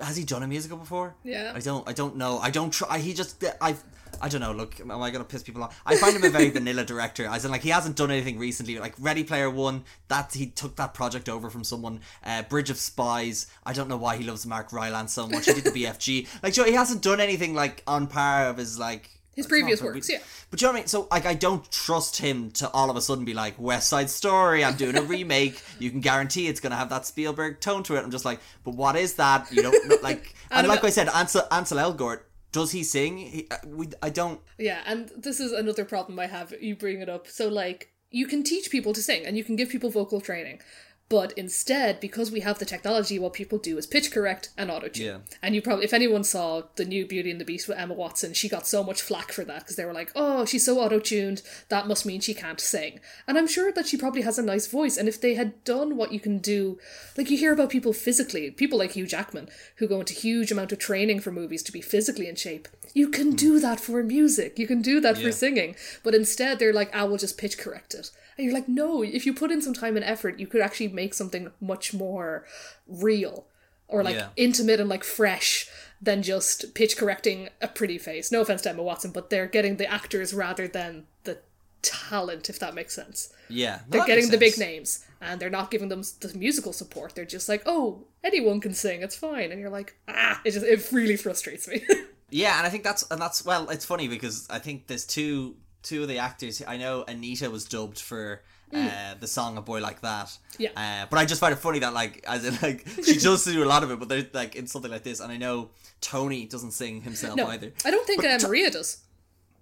has 0.01 0.16
he 0.16 0.25
done 0.25 0.42
a 0.42 0.46
musical 0.46 0.77
before? 0.77 1.14
Yeah. 1.25 1.53
I 1.55 1.61
don't. 1.61 1.88
I 1.88 1.92
don't 1.92 2.16
know. 2.16 2.38
I 2.38 2.51
don't 2.51 2.72
try. 2.72 2.99
He 2.99 3.14
just. 3.14 3.42
I. 3.61 3.77
I 4.20 4.29
don't 4.31 4.40
know. 4.40 4.53
Look, 4.53 4.81
am 4.81 4.90
I 4.90 5.11
gonna 5.11 5.25
piss 5.25 5.42
people 5.42 5.62
off? 5.62 5.79
I 5.85 5.96
find 5.96 6.16
him 6.16 6.25
a 6.25 6.31
very 6.31 6.49
vanilla 6.59 6.85
director. 6.85 7.27
As 7.27 7.44
in, 7.44 7.51
like 7.51 7.62
he 7.62 7.68
hasn't 7.68 7.96
done 7.96 8.11
anything 8.11 8.38
recently. 8.38 8.79
Like 8.79 8.94
Ready 8.99 9.25
Player 9.25 9.51
One, 9.51 9.85
that 10.09 10.33
he 10.33 10.46
took 10.46 10.77
that 10.77 10.94
project 10.94 11.29
over 11.29 11.51
from 11.51 11.64
someone. 11.64 12.01
Uh, 12.25 12.42
Bridge 12.42 12.70
of 12.70 12.79
Spies. 12.79 13.46
I 13.64 13.72
don't 13.72 13.88
know 13.88 13.96
why 13.96 14.16
he 14.16 14.25
loves 14.25 14.46
Mark 14.46 14.72
Rylance 14.72 15.12
so 15.12 15.29
much. 15.29 15.46
He 15.46 15.53
did 15.55 15.64
the 15.64 15.70
BFG. 15.70 16.29
Like, 16.42 16.55
Joe, 16.55 16.64
he 16.64 16.72
hasn't 16.72 17.03
done 17.03 17.20
anything 17.20 17.55
like 17.55 17.83
on 17.87 18.07
par 18.07 18.46
of 18.49 18.57
his 18.57 18.79
like 18.79 19.11
His 19.37 19.46
previous 19.46 19.83
works, 19.83 20.11
yeah. 20.11 20.18
But 20.51 20.61
you 20.61 20.66
know 20.66 20.72
what 20.72 20.79
I 20.79 20.81
mean? 20.81 20.88
So 20.88 21.07
like 21.11 21.27
I 21.27 21.35
don't 21.35 21.70
trust 21.70 22.16
him 22.16 22.51
to 22.53 22.70
all 22.70 22.88
of 22.88 22.96
a 22.96 23.03
sudden 23.03 23.27
be 23.27 23.35
like 23.35 23.55
West 23.59 23.90
Side 23.90 24.09
Story, 24.09 24.64
I'm 24.64 24.77
doing 24.77 24.96
a 24.96 25.03
remake. 25.16 25.62
You 25.79 25.90
can 25.90 26.01
guarantee 26.01 26.49
it's 26.49 26.59
gonna 26.59 26.77
have 26.77 26.88
that 26.88 27.05
Spielberg 27.05 27.61
tone 27.61 27.83
to 27.85 27.96
it. 27.96 28.03
I'm 28.03 28.11
just 28.11 28.25
like, 28.25 28.40
but 28.64 28.75
what 28.75 28.96
is 28.96 29.14
that? 29.14 29.53
You 29.53 29.62
don't 29.62 29.88
know, 29.88 29.96
like 30.03 30.35
and 30.51 30.66
like 30.66 30.83
know. 30.83 30.88
I 30.88 30.90
said, 30.90 31.09
Ansel 31.09 31.42
Ansel 31.51 31.77
Elgort, 31.79 32.20
does 32.53 32.72
he 32.72 32.83
sing? 32.83 33.18
He, 33.18 33.46
uh, 33.51 33.57
we, 33.66 33.88
I 34.03 34.09
don't 34.09 34.40
Yeah, 34.59 34.81
and 34.87 35.11
this 35.14 35.38
is 35.38 35.53
another 35.53 35.85
problem 35.85 36.18
I 36.18 36.27
have. 36.27 36.55
You 36.59 36.75
bring 36.75 37.03
it 37.03 37.09
up. 37.11 37.29
So, 37.29 37.49
like, 37.49 37.92
you 38.11 38.27
can 38.27 38.42
teach 38.42 38.70
people 38.70 38.94
to 38.94 39.03
sing 39.03 39.27
and 39.27 39.37
you 39.37 39.44
can 39.44 39.57
give 39.57 39.68
people 39.68 39.90
vocal 39.90 40.22
training. 40.22 40.61
But 41.09 41.33
instead, 41.33 42.01
because 42.01 42.33
we 42.33 42.40
have 42.40 42.59
the 42.59 42.64
technology, 42.64 43.19
what 43.19 43.33
people 43.33 43.59
do 43.59 43.79
is 43.79 43.87
pitch 43.87 44.11
correct 44.11 44.51
and 44.57 44.73
auto 44.73 44.88
tune. 44.88 45.07
Yeah. 45.07 45.19
And 45.40 45.55
you 45.55 45.62
probably, 45.62 45.85
if 45.85 45.92
anyone 45.92 46.25
saw 46.25 46.62
the 46.75 46.85
new 46.85 47.07
Beauty 47.07 47.31
and 47.31 47.40
the 47.40 47.45
Beast 47.45 47.69
with 47.69 47.79
Emma 47.79 47.95
Watson, 47.95 48.35
she 48.35 48.49
got 48.49 48.66
so 48.66 48.83
much 48.83 49.01
flack 49.01 49.31
for 49.31 49.45
that 49.45 49.61
because 49.61 49.77
they 49.77 49.85
were 49.85 49.92
like, 49.92 50.11
oh, 50.16 50.45
she's 50.45 50.64
so 50.64 50.81
auto 50.81 50.99
tuned, 50.99 51.42
that 51.69 51.87
must 51.87 52.07
mean 52.07 52.21
she 52.21 52.35
can't 52.35 52.61
sing. 52.61 52.99
And 53.29 53.38
I'm 53.38 53.47
sure 53.47 53.71
that 53.71 53.87
she 53.87 53.97
probably 53.97 54.23
has 54.23 54.37
a 54.37 54.42
nice 54.42 54.66
voice. 54.66 54.97
And 54.97 55.09
if 55.09 55.21
they 55.21 55.35
had 55.35 55.62
done 55.62 55.97
what 55.97 56.12
you 56.12 56.19
can 56.19 56.38
do, 56.38 56.79
like 57.16 57.31
you 57.31 57.38
hear 57.38 57.53
about 57.53 57.71
people 57.71 57.92
physically, 57.92 58.51
people 58.51 58.79
like 58.79 58.92
Hugh 58.92 59.07
Jackman, 59.07 59.49
who 59.77 59.87
go 59.87 60.01
into 60.01 60.12
huge 60.12 60.51
amount 60.51 60.73
of 60.73 60.81
training 60.81 61.21
for 61.21 61.31
movies 61.31 61.62
to 61.64 61.73
be 61.73 61.81
physically 61.81 62.29
in 62.29 62.35
shape. 62.35 62.66
You 62.95 63.09
can 63.11 63.31
hmm. 63.31 63.37
do 63.37 63.61
that 63.61 63.79
for 63.79 64.03
music. 64.03 64.59
You 64.59 64.66
can 64.66 64.83
do 64.83 65.01
that 65.01 65.19
Yeah. 65.19 65.27
for 65.27 65.33
singing. 65.33 65.77
But 66.03 66.16
instead, 66.16 66.59
they're 66.59 66.73
like, 66.73 66.90
ah, 66.92 67.03
I 67.03 67.05
will 67.05 67.16
just 67.16 67.38
pitch 67.38 67.59
correct 67.59 67.95
it. 67.95 68.11
And 68.37 68.44
you're 68.44 68.55
like, 68.55 68.68
no, 68.68 69.03
if 69.03 69.25
you 69.27 69.33
put 69.33 69.51
in 69.51 69.62
some 69.62 69.75
time 69.75 69.96
and 69.96 70.05
effort, 70.05 70.38
you 70.38 70.46
could 70.46 70.61
actually 70.61 70.88
make 70.88 71.14
something 71.14 71.51
much 71.61 71.94
more 71.94 72.44
real 72.87 73.46
or 73.88 74.03
like 74.03 74.16
Yeah. 74.16 74.29
intimate 74.37 74.81
and 74.81 74.88
like 74.88 75.05
fresh 75.05 75.68
than 76.03 76.22
just 76.22 76.75
pitch 76.75 76.96
correcting 76.96 77.49
a 77.62 77.68
pretty 77.68 77.99
face. 77.99 78.31
No 78.31 78.40
offense 78.42 78.62
to 78.62 78.70
Emma 78.70 78.83
Watson, 78.83 79.11
but 79.12 79.31
they're 79.31 79.46
getting 79.46 79.77
the 79.77 79.90
actors 79.90 80.35
rather 80.35 80.68
than 80.68 81.07
the 81.25 81.38
talent, 81.83 82.51
if 82.51 82.59
that 82.59 82.75
makes 82.75 82.94
sense. 82.94 83.33
yeah. 83.49 83.81
They're 83.88 84.05
getting 84.07 84.29
the 84.31 84.38
big 84.38 84.59
names 84.59 85.05
and 85.20 85.40
they're 85.40 85.49
not 85.51 85.70
giving 85.70 85.88
them 85.88 86.03
the 86.20 86.33
musical 86.37 86.72
support. 86.72 87.14
They're 87.14 87.25
just 87.25 87.49
like, 87.49 87.62
oh, 87.64 88.05
anyone 88.25 88.61
can 88.61 88.75
sing, 88.75 89.03
it's 89.03 89.16
fine. 89.16 89.51
And 89.53 89.61
you're 89.61 89.70
like, 89.70 89.96
ah, 90.09 90.40
it 90.44 90.51
just, 90.51 90.66
it 90.66 90.92
really 90.92 91.16
frustrates 91.16 91.66
me. 91.68 91.85
Yeah, 92.29 92.59
and 92.59 92.66
I 92.66 92.70
think 92.70 92.83
that's 92.83 93.05
and 93.09 93.20
that's 93.22 93.44
well, 93.44 93.70
it's 93.70 93.85
funny 93.85 94.09
because 94.09 94.49
I 94.51 94.59
think 94.59 94.88
there's 94.88 95.07
two 95.07 95.55
two 95.87 96.03
of 96.03 96.09
the 96.09 96.18
actors. 96.18 96.62
I 96.66 96.77
know 96.77 97.05
Anita 97.07 97.49
was 97.51 97.64
dubbed 97.64 97.99
for 98.01 98.42
uh, 98.72 99.14
the 99.20 99.27
song 99.27 99.57
"A 99.57 99.62
Boy 99.62 99.81
Like 99.81 100.01
That." 100.03 100.27
Mm. 100.27 100.38
Yeah. 100.59 100.70
Uh, 100.77 101.07
but 101.09 101.18
I 101.18 101.25
just 101.25 101.40
find 101.40 101.53
it 101.53 101.59
funny 101.59 101.79
that 101.79 101.94
like 101.94 102.25
as 102.27 102.44
in 102.44 102.59
like 102.61 102.87
she 103.05 103.18
does 103.29 103.44
do 103.44 103.62
a 103.62 103.64
lot 103.64 103.83
of 103.83 103.90
it, 103.90 103.99
but 103.99 104.09
they're 104.09 104.27
like 104.33 104.57
in 104.57 104.66
something 104.66 104.90
like 104.90 105.05
this, 105.05 105.20
and 105.20 105.31
I 105.33 105.37
know 105.37 105.70
Tony 106.01 106.46
doesn't 106.46 106.72
sing 106.72 107.03
himself 107.03 107.37
no, 107.37 107.46
either. 107.46 107.72
I 107.85 107.90
don't 107.90 108.07
think 108.07 108.22
But 108.22 108.42
uh, 108.44 108.49
Maria 108.49 108.70
does. 108.70 108.99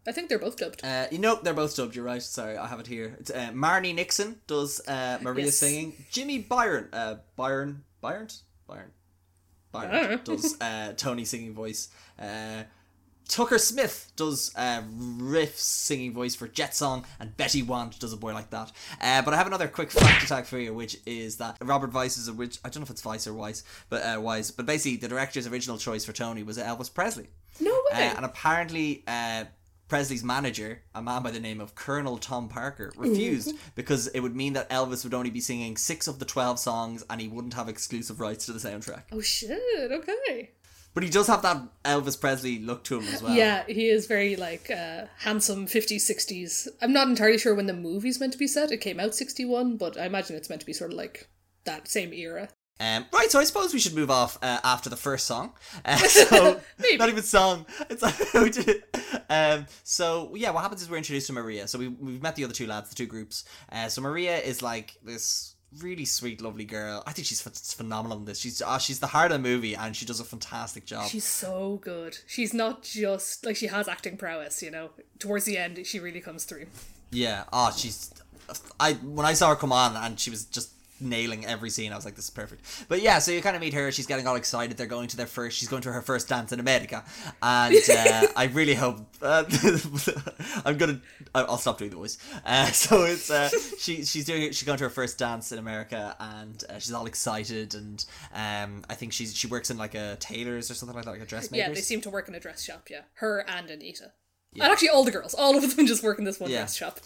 I 0.06 0.12
think 0.12 0.28
they're 0.28 0.38
both 0.38 0.58
dubbed. 0.58 0.84
Uh, 0.84 1.06
you 1.10 1.18
know, 1.18 1.38
they're 1.42 1.54
both 1.54 1.74
dubbed. 1.76 1.96
You're 1.96 2.04
right. 2.04 2.22
Sorry, 2.22 2.58
I 2.58 2.66
have 2.66 2.78
it 2.80 2.86
here. 2.86 3.16
It's 3.20 3.30
uh, 3.30 3.50
Marni 3.54 3.94
Nixon 3.94 4.40
does 4.46 4.86
uh, 4.86 5.18
Maria 5.22 5.46
Yes. 5.46 5.56
singing. 5.56 5.94
Jimmy 6.10 6.40
Byron, 6.40 6.88
uh, 6.92 7.16
Byron, 7.36 7.84
Byron, 8.02 8.28
Byron, 8.66 8.90
Byron 9.72 10.20
does 10.24 10.58
uh, 10.60 10.92
Tony 10.96 11.24
singing 11.24 11.54
voice. 11.54 11.88
Tucker 13.28 13.58
Smith 13.58 14.12
does 14.16 14.54
uh, 14.56 14.82
riff 15.18 15.58
singing 15.58 16.12
voice 16.12 16.34
for 16.34 16.46
Jet 16.46 16.74
Song, 16.74 17.04
and 17.18 17.36
Betty 17.36 17.62
Wand 17.62 17.98
does 17.98 18.12
a 18.12 18.16
boy 18.16 18.32
like 18.34 18.50
that. 18.50 18.70
Uh, 19.00 19.22
but 19.22 19.32
I 19.34 19.36
have 19.36 19.46
another 19.46 19.66
quick 19.68 19.90
fact 19.90 20.22
attack 20.24 20.44
for 20.46 20.58
you, 20.58 20.74
which 20.74 20.98
is 21.06 21.36
that 21.38 21.56
Robert 21.62 21.92
Weiss 21.92 22.16
is 22.18 22.28
a 22.28 22.32
which 22.32 22.58
I 22.64 22.68
don't 22.68 22.80
know 22.80 22.84
if 22.84 22.90
it's 22.90 23.04
Weiss 23.04 23.26
or 23.26 23.34
Weiss, 23.34 23.64
but 23.88 24.02
uh, 24.02 24.20
Weiss. 24.20 24.50
But 24.50 24.66
basically, 24.66 24.96
the 24.98 25.08
director's 25.08 25.46
original 25.46 25.78
choice 25.78 26.04
for 26.04 26.12
Tony 26.12 26.42
was 26.42 26.58
Elvis 26.58 26.92
Presley. 26.92 27.28
No 27.60 27.72
Uh, 27.92 27.96
way. 27.96 28.12
and 28.16 28.24
apparently, 28.24 29.02
uh, 29.06 29.44
Presley's 29.88 30.24
manager, 30.24 30.82
a 30.94 31.02
man 31.02 31.22
by 31.22 31.30
the 31.30 31.38
name 31.40 31.60
of 31.60 31.74
Colonel 31.74 32.18
Tom 32.18 32.48
Parker, 32.48 32.92
refused 32.96 33.54
because 33.74 34.06
it 34.08 34.20
would 34.20 34.34
mean 34.34 34.54
that 34.54 34.68
Elvis 34.70 35.04
would 35.04 35.14
only 35.14 35.30
be 35.30 35.40
singing 35.40 35.76
six 35.76 36.08
of 36.08 36.18
the 36.18 36.24
12 36.24 36.58
songs 36.58 37.04
and 37.10 37.20
he 37.20 37.28
wouldn't 37.28 37.54
have 37.54 37.68
exclusive 37.68 38.18
rights 38.18 38.46
to 38.46 38.52
the 38.52 38.58
soundtrack. 38.58 39.02
oh 39.12 39.20
shit, 39.20 39.92
okay. 39.92 40.50
But 40.94 41.02
he 41.02 41.10
does 41.10 41.26
have 41.26 41.42
that 41.42 41.60
Elvis 41.84 42.18
Presley 42.20 42.60
look 42.60 42.84
to 42.84 43.00
him 43.00 43.08
as 43.12 43.20
well. 43.20 43.34
Yeah, 43.34 43.64
he 43.66 43.88
is 43.88 44.06
very 44.06 44.36
like 44.36 44.70
uh, 44.70 45.06
handsome 45.18 45.66
50s, 45.66 45.96
60s. 45.96 46.68
I'm 46.80 46.92
not 46.92 47.08
entirely 47.08 47.38
sure 47.38 47.54
when 47.54 47.66
the 47.66 47.72
movie's 47.74 48.20
meant 48.20 48.32
to 48.32 48.38
be 48.38 48.46
set. 48.46 48.70
It 48.70 48.78
came 48.78 49.00
out 49.00 49.14
61, 49.14 49.76
but 49.76 49.98
I 49.98 50.06
imagine 50.06 50.36
it's 50.36 50.48
meant 50.48 50.60
to 50.60 50.66
be 50.66 50.72
sort 50.72 50.92
of 50.92 50.96
like 50.96 51.28
that 51.64 51.88
same 51.88 52.12
era. 52.12 52.48
Um, 52.80 53.06
right, 53.12 53.30
so 53.30 53.38
I 53.38 53.44
suppose 53.44 53.72
we 53.72 53.78
should 53.78 53.94
move 53.94 54.10
off 54.10 54.36
uh, 54.42 54.58
after 54.64 54.90
the 54.90 54.96
first 54.96 55.26
song. 55.26 55.52
Uh, 55.84 55.96
so 55.96 56.60
Maybe. 56.78 56.96
not 56.96 57.08
even 57.08 57.22
song. 57.22 57.66
It's 57.88 58.02
like, 58.02 58.34
we 58.34 58.50
did- 58.50 58.82
um, 59.30 59.66
so 59.84 60.32
yeah, 60.34 60.50
what 60.50 60.62
happens 60.62 60.82
is 60.82 60.90
we're 60.90 60.96
introduced 60.96 61.26
to 61.28 61.32
Maria. 61.32 61.66
So 61.68 61.78
we 61.78 61.88
we've 61.88 62.22
met 62.22 62.36
the 62.36 62.44
other 62.44 62.52
two 62.52 62.66
lads, 62.66 62.88
the 62.88 62.94
two 62.94 63.06
groups. 63.06 63.44
Uh, 63.70 63.88
so 63.88 64.00
Maria 64.00 64.38
is 64.38 64.60
like 64.62 64.94
this 65.02 65.53
really 65.80 66.04
sweet, 66.04 66.40
lovely 66.40 66.64
girl. 66.64 67.02
I 67.06 67.12
think 67.12 67.26
she's 67.26 67.42
ph- 67.42 67.56
phenomenal 67.56 68.18
in 68.18 68.24
this. 68.24 68.38
She's 68.38 68.60
uh, 68.62 68.78
she's 68.78 69.00
the 69.00 69.08
heart 69.08 69.32
of 69.32 69.42
the 69.42 69.48
movie, 69.48 69.74
and 69.74 69.94
she 69.96 70.04
does 70.04 70.20
a 70.20 70.24
fantastic 70.24 70.84
job. 70.86 71.08
She's 71.08 71.24
so 71.24 71.80
good. 71.82 72.18
She's 72.26 72.54
not 72.54 72.82
just 72.82 73.44
like 73.44 73.56
she 73.56 73.66
has 73.66 73.88
acting 73.88 74.16
prowess, 74.16 74.62
you 74.62 74.70
know. 74.70 74.90
Towards 75.18 75.44
the 75.44 75.58
end, 75.58 75.86
she 75.86 75.98
really 76.00 76.20
comes 76.20 76.44
through. 76.44 76.66
Yeah. 77.10 77.44
Oh, 77.52 77.72
she's. 77.76 78.12
I 78.78 78.94
when 78.94 79.26
I 79.26 79.32
saw 79.32 79.50
her 79.50 79.56
come 79.56 79.72
on 79.72 79.96
and 79.96 80.20
she 80.20 80.30
was 80.30 80.44
just 80.44 80.70
nailing 81.00 81.44
every 81.44 81.70
scene, 81.70 81.92
I 81.92 81.96
was 81.96 82.04
like, 82.04 82.14
this 82.16 82.24
is 82.26 82.30
perfect. 82.30 82.86
But 82.88 83.02
yeah, 83.02 83.18
so 83.18 83.30
you 83.30 83.42
kind 83.42 83.56
of 83.56 83.62
meet 83.62 83.74
her. 83.74 83.90
She's 83.92 84.06
getting 84.06 84.26
all 84.26 84.36
excited. 84.36 84.76
They're 84.76 84.86
going 84.86 85.08
to 85.08 85.16
their 85.16 85.26
first. 85.26 85.58
She's 85.58 85.68
going 85.68 85.82
to 85.82 85.92
her 85.92 86.02
first 86.02 86.28
dance 86.28 86.52
in 86.52 86.60
America, 86.60 87.04
and 87.42 87.76
uh, 87.90 88.26
I 88.36 88.50
really 88.52 88.74
hope. 88.74 89.00
Uh, 89.20 89.44
I'm 90.64 90.76
gonna. 90.76 91.00
I'll 91.34 91.58
stop 91.58 91.78
doing 91.78 91.90
the 91.90 91.96
voice. 91.96 92.18
Uh, 92.44 92.66
so 92.72 93.04
it's 93.04 93.30
uh, 93.30 93.48
she. 93.78 94.04
She's 94.04 94.24
doing. 94.24 94.52
She's 94.52 94.64
going 94.64 94.78
to 94.78 94.84
her 94.84 94.90
first 94.90 95.18
dance 95.18 95.52
in 95.52 95.58
America, 95.58 96.16
and 96.18 96.62
uh, 96.68 96.78
she's 96.78 96.92
all 96.92 97.06
excited. 97.06 97.74
And 97.74 98.04
um, 98.34 98.84
I 98.88 98.94
think 98.94 99.12
she's 99.12 99.36
she 99.36 99.46
works 99.46 99.70
in 99.70 99.78
like 99.78 99.94
a 99.94 100.16
tailor's 100.20 100.70
or 100.70 100.74
something 100.74 100.96
like 100.96 101.04
that, 101.04 101.10
like 101.12 101.22
a 101.22 101.26
dressmaker's. 101.26 101.68
Yeah, 101.68 101.74
they 101.74 101.80
seem 101.80 102.00
to 102.02 102.10
work 102.10 102.28
in 102.28 102.34
a 102.34 102.40
dress 102.40 102.62
shop, 102.62 102.88
yeah. 102.90 103.02
Her 103.14 103.44
and 103.48 103.70
Anita. 103.70 104.12
And 104.54 104.62
actually, 104.62 104.90
all 104.90 105.04
the 105.04 105.10
girls. 105.10 105.34
All 105.34 105.56
of 105.56 105.76
them 105.76 105.86
just 105.86 106.02
work 106.02 106.18
in 106.18 106.24
this 106.24 106.38
one 106.38 106.50
Yeah. 106.50 106.58
dress 106.58 106.76
shop. 106.76 107.00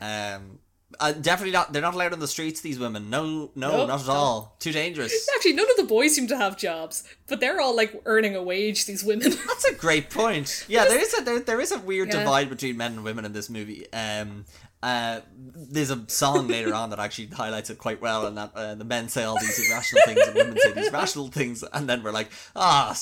Um, 0.00 0.58
uh, 1.00 1.12
definitely 1.12 1.52
not. 1.52 1.72
They're 1.72 1.82
not 1.82 1.94
allowed 1.94 2.12
on 2.12 2.20
the 2.20 2.28
streets. 2.28 2.60
These 2.60 2.78
women. 2.78 3.10
No, 3.10 3.50
no, 3.54 3.70
Nope, 3.78 3.88
not 3.88 4.00
at 4.02 4.08
all. 4.08 4.56
Too 4.58 4.72
dangerous. 4.72 5.28
Actually, 5.36 5.54
none 5.54 5.70
of 5.70 5.76
the 5.76 5.84
boys 5.84 6.14
seem 6.14 6.26
to 6.28 6.36
have 6.36 6.56
jobs, 6.56 7.04
but 7.26 7.40
they're 7.40 7.60
all 7.60 7.74
like 7.76 8.00
earning 8.06 8.36
a 8.36 8.42
wage, 8.42 8.86
these 8.86 9.02
women. 9.04 9.30
That's 9.46 9.64
a 9.64 9.74
great 9.74 10.10
point. 10.10 10.64
Yeah, 10.68 10.84
there 10.86 11.00
is 11.00 11.14
a 11.18 11.22
there, 11.22 11.40
there 11.40 11.60
is 11.60 11.72
a 11.72 11.78
weird 11.78 12.08
Yeah. 12.08 12.20
divide 12.20 12.48
between 12.50 12.76
men 12.76 12.92
and 12.92 13.04
women 13.04 13.24
in 13.24 13.32
this 13.32 13.48
movie. 13.50 13.90
Um, 13.92 14.44
uh, 14.82 15.20
there's 15.38 15.90
a 15.92 16.04
song 16.08 16.48
later 16.48 16.74
on 16.74 16.90
that 16.90 16.98
actually 16.98 17.28
highlights 17.28 17.70
it 17.70 17.78
quite 17.78 18.02
well, 18.02 18.26
and 18.26 18.36
that 18.36 18.50
uh, 18.56 18.74
the 18.74 18.84
men 18.84 19.08
say 19.08 19.22
all 19.22 19.38
these 19.38 19.70
irrational 19.70 20.02
things 20.06 20.20
and 20.26 20.34
women 20.34 20.58
say 20.58 20.72
these 20.72 20.92
rational 20.92 21.28
things, 21.28 21.62
and 21.72 21.88
then 21.88 22.02
we're 22.02 22.10
like, 22.10 22.30
ah, 22.56 22.92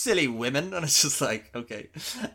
silly 0.00 0.28
women, 0.28 0.74
and 0.74 0.84
it's 0.84 1.02
just 1.02 1.20
like, 1.20 1.50
okay. 1.54 1.88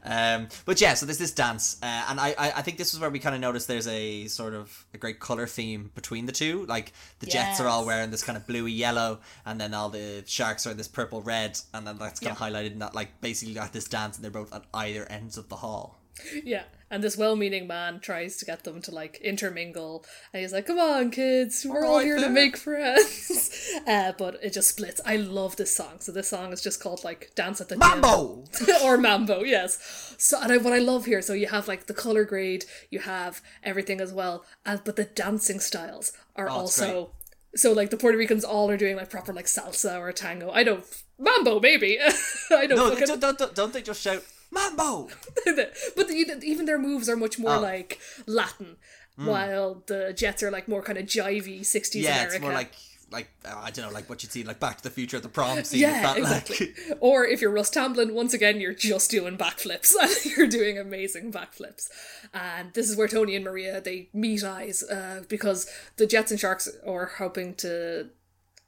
Um, 0.03 0.47
but 0.65 0.79
yeah, 0.79 0.93
so 0.93 1.05
there's 1.05 1.17
this 1.17 1.31
dance, 1.31 1.77
uh, 1.81 2.05
and 2.09 2.19
I, 2.19 2.35
I 2.37 2.51
I 2.57 2.61
think 2.61 2.77
this 2.77 2.93
is 2.93 2.99
where 2.99 3.09
we 3.09 3.19
kind 3.19 3.35
of 3.35 3.41
notice 3.41 3.65
there's 3.65 3.87
a 3.87 4.27
sort 4.27 4.53
of 4.53 4.85
a 4.93 4.97
great 4.97 5.19
color 5.19 5.47
theme 5.47 5.91
between 5.95 6.25
the 6.25 6.31
two. 6.31 6.65
Like 6.67 6.93
the 7.19 7.25
Jets 7.25 7.59
are 7.59 7.67
all 7.67 7.85
wearing 7.85 8.11
this 8.11 8.23
kind 8.23 8.37
of 8.37 8.45
bluey 8.47 8.71
yellow, 8.71 9.19
and 9.45 9.59
then 9.59 9.73
all 9.73 9.89
the 9.89 10.23
Sharks 10.25 10.67
are 10.67 10.73
this 10.73 10.87
purple 10.87 11.21
red, 11.21 11.59
and 11.73 11.85
then 11.85 11.97
that's 11.97 12.19
kind 12.19 12.31
of 12.31 12.39
highlighted 12.39 12.73
in 12.73 12.79
that 12.79 12.95
like 12.95 13.19
basically 13.21 13.57
at 13.57 13.73
this 13.73 13.85
dance, 13.85 14.17
and 14.17 14.23
they're 14.23 14.31
both 14.31 14.53
at 14.53 14.63
either 14.73 15.05
ends 15.05 15.37
of 15.37 15.49
the 15.49 15.57
hall. 15.57 15.99
Yeah. 16.43 16.63
And 16.91 17.03
this 17.03 17.17
well 17.17 17.35
meaning 17.35 17.65
man 17.67 17.99
tries 17.99 18.37
to 18.37 18.45
get 18.45 18.63
them 18.63 18.81
to 18.83 18.91
like 18.91 19.17
intermingle. 19.17 20.05
And 20.31 20.41
he's 20.41 20.53
like, 20.53 20.67
come 20.67 20.77
on, 20.77 21.09
kids, 21.09 21.65
we're 21.67 21.83
all 21.83 21.99
here 21.99 22.19
to 22.19 22.29
make 22.29 22.55
friends. 22.57 23.71
uh, 23.87 24.13
but 24.17 24.37
it 24.43 24.53
just 24.53 24.69
splits. 24.69 25.01
I 25.03 25.15
love 25.17 25.55
this 25.55 25.75
song. 25.75 25.99
So 25.99 26.11
this 26.11 26.29
song 26.29 26.53
is 26.53 26.61
just 26.61 26.79
called 26.79 27.03
like 27.03 27.31
Dance 27.35 27.59
at 27.59 27.69
the. 27.69 27.77
Mambo. 27.77 28.43
or 28.83 28.97
mambo, 28.97 29.41
yes. 29.43 30.15
So 30.19 30.39
and 30.39 30.51
I, 30.51 30.57
what 30.57 30.73
I 30.73 30.77
love 30.77 31.05
here, 31.05 31.21
so 31.21 31.33
you 31.33 31.47
have 31.47 31.67
like 31.67 31.87
the 31.87 31.93
color 31.93 32.23
grade, 32.23 32.65
you 32.91 32.99
have 32.99 33.41
everything 33.63 33.99
as 33.99 34.13
well, 34.13 34.45
uh, 34.65 34.77
but 34.85 34.95
the 34.95 35.05
dancing 35.05 35.59
styles 35.59 36.13
are 36.35 36.47
Oh, 36.49 36.53
also 36.53 37.11
so 37.55 37.71
like 37.71 37.89
the 37.89 37.97
Puerto 37.97 38.17
Ricans 38.17 38.43
all 38.43 38.69
are 38.69 38.77
doing 38.77 38.95
like 38.97 39.09
proper 39.09 39.33
like 39.33 39.45
salsa 39.45 39.99
or 39.99 40.11
tango. 40.11 40.51
I 40.51 40.63
don't 40.63 40.83
mambo 41.17 41.59
maybe. 41.59 41.97
I 42.51 42.67
don't 42.67 42.77
No, 42.77 42.89
fucking 42.89 43.19
don't, 43.19 43.37
don't, 43.37 43.55
don't 43.55 43.73
they 43.73 43.81
just 43.81 44.01
shout 44.01 44.23
Mambo? 44.51 45.09
but 45.45 46.07
the, 46.07 46.39
even 46.43 46.65
their 46.65 46.79
moves 46.79 47.09
are 47.09 47.15
much 47.17 47.37
more 47.39 47.55
Oh. 47.55 47.59
like 47.61 47.99
Latin, 48.25 48.77
while 49.15 49.83
the 49.87 50.13
Jets 50.13 50.43
are 50.43 50.51
like 50.51 50.67
more 50.67 50.81
kind 50.81 50.97
of 50.97 51.05
jivey 51.05 51.61
'60s 51.61 52.01
Yeah, 52.01 52.15
America. 52.15 52.35
it's 52.35 52.41
more 52.41 52.53
like 52.53 52.73
like 53.11 53.29
uh, 53.45 53.53
I 53.63 53.69
don't 53.71 53.85
know, 53.85 53.91
like 53.93 54.09
what 54.09 54.23
you'd 54.23 54.31
see 54.31 54.43
like 54.43 54.59
Back 54.59 54.77
to 54.77 54.83
the 54.83 54.89
Future 54.89 55.17
at 55.17 55.23
the 55.23 55.29
prom 55.29 55.63
scene. 55.63 55.79
Yeah, 55.81 56.01
that, 56.01 56.17
exactly. 56.17 56.73
Like, 56.89 56.97
or 56.99 57.25
if 57.25 57.39
you're 57.39 57.51
Russ 57.51 57.69
Tamblyn, 57.69 58.13
once 58.13 58.33
again, 58.33 58.59
you're 58.59 58.73
just 58.73 59.11
doing 59.11 59.37
backflips 59.37 59.93
and 60.01 60.25
you're 60.35 60.47
doing 60.47 60.77
amazing 60.79 61.31
backflips. 61.31 61.87
And 62.33 62.73
this 62.73 62.89
is 62.89 62.97
where 62.97 63.07
Tony 63.07 63.35
and 63.35 63.45
Maria 63.45 63.79
they 63.79 64.09
meet 64.13 64.43
eyes 64.43 64.83
uh, 64.83 65.23
because 65.29 65.67
the 65.97 66.07
Jets 66.07 66.31
and 66.31 66.39
Sharks 66.39 66.67
are 66.85 67.05
hoping 67.17 67.53
to 67.55 68.09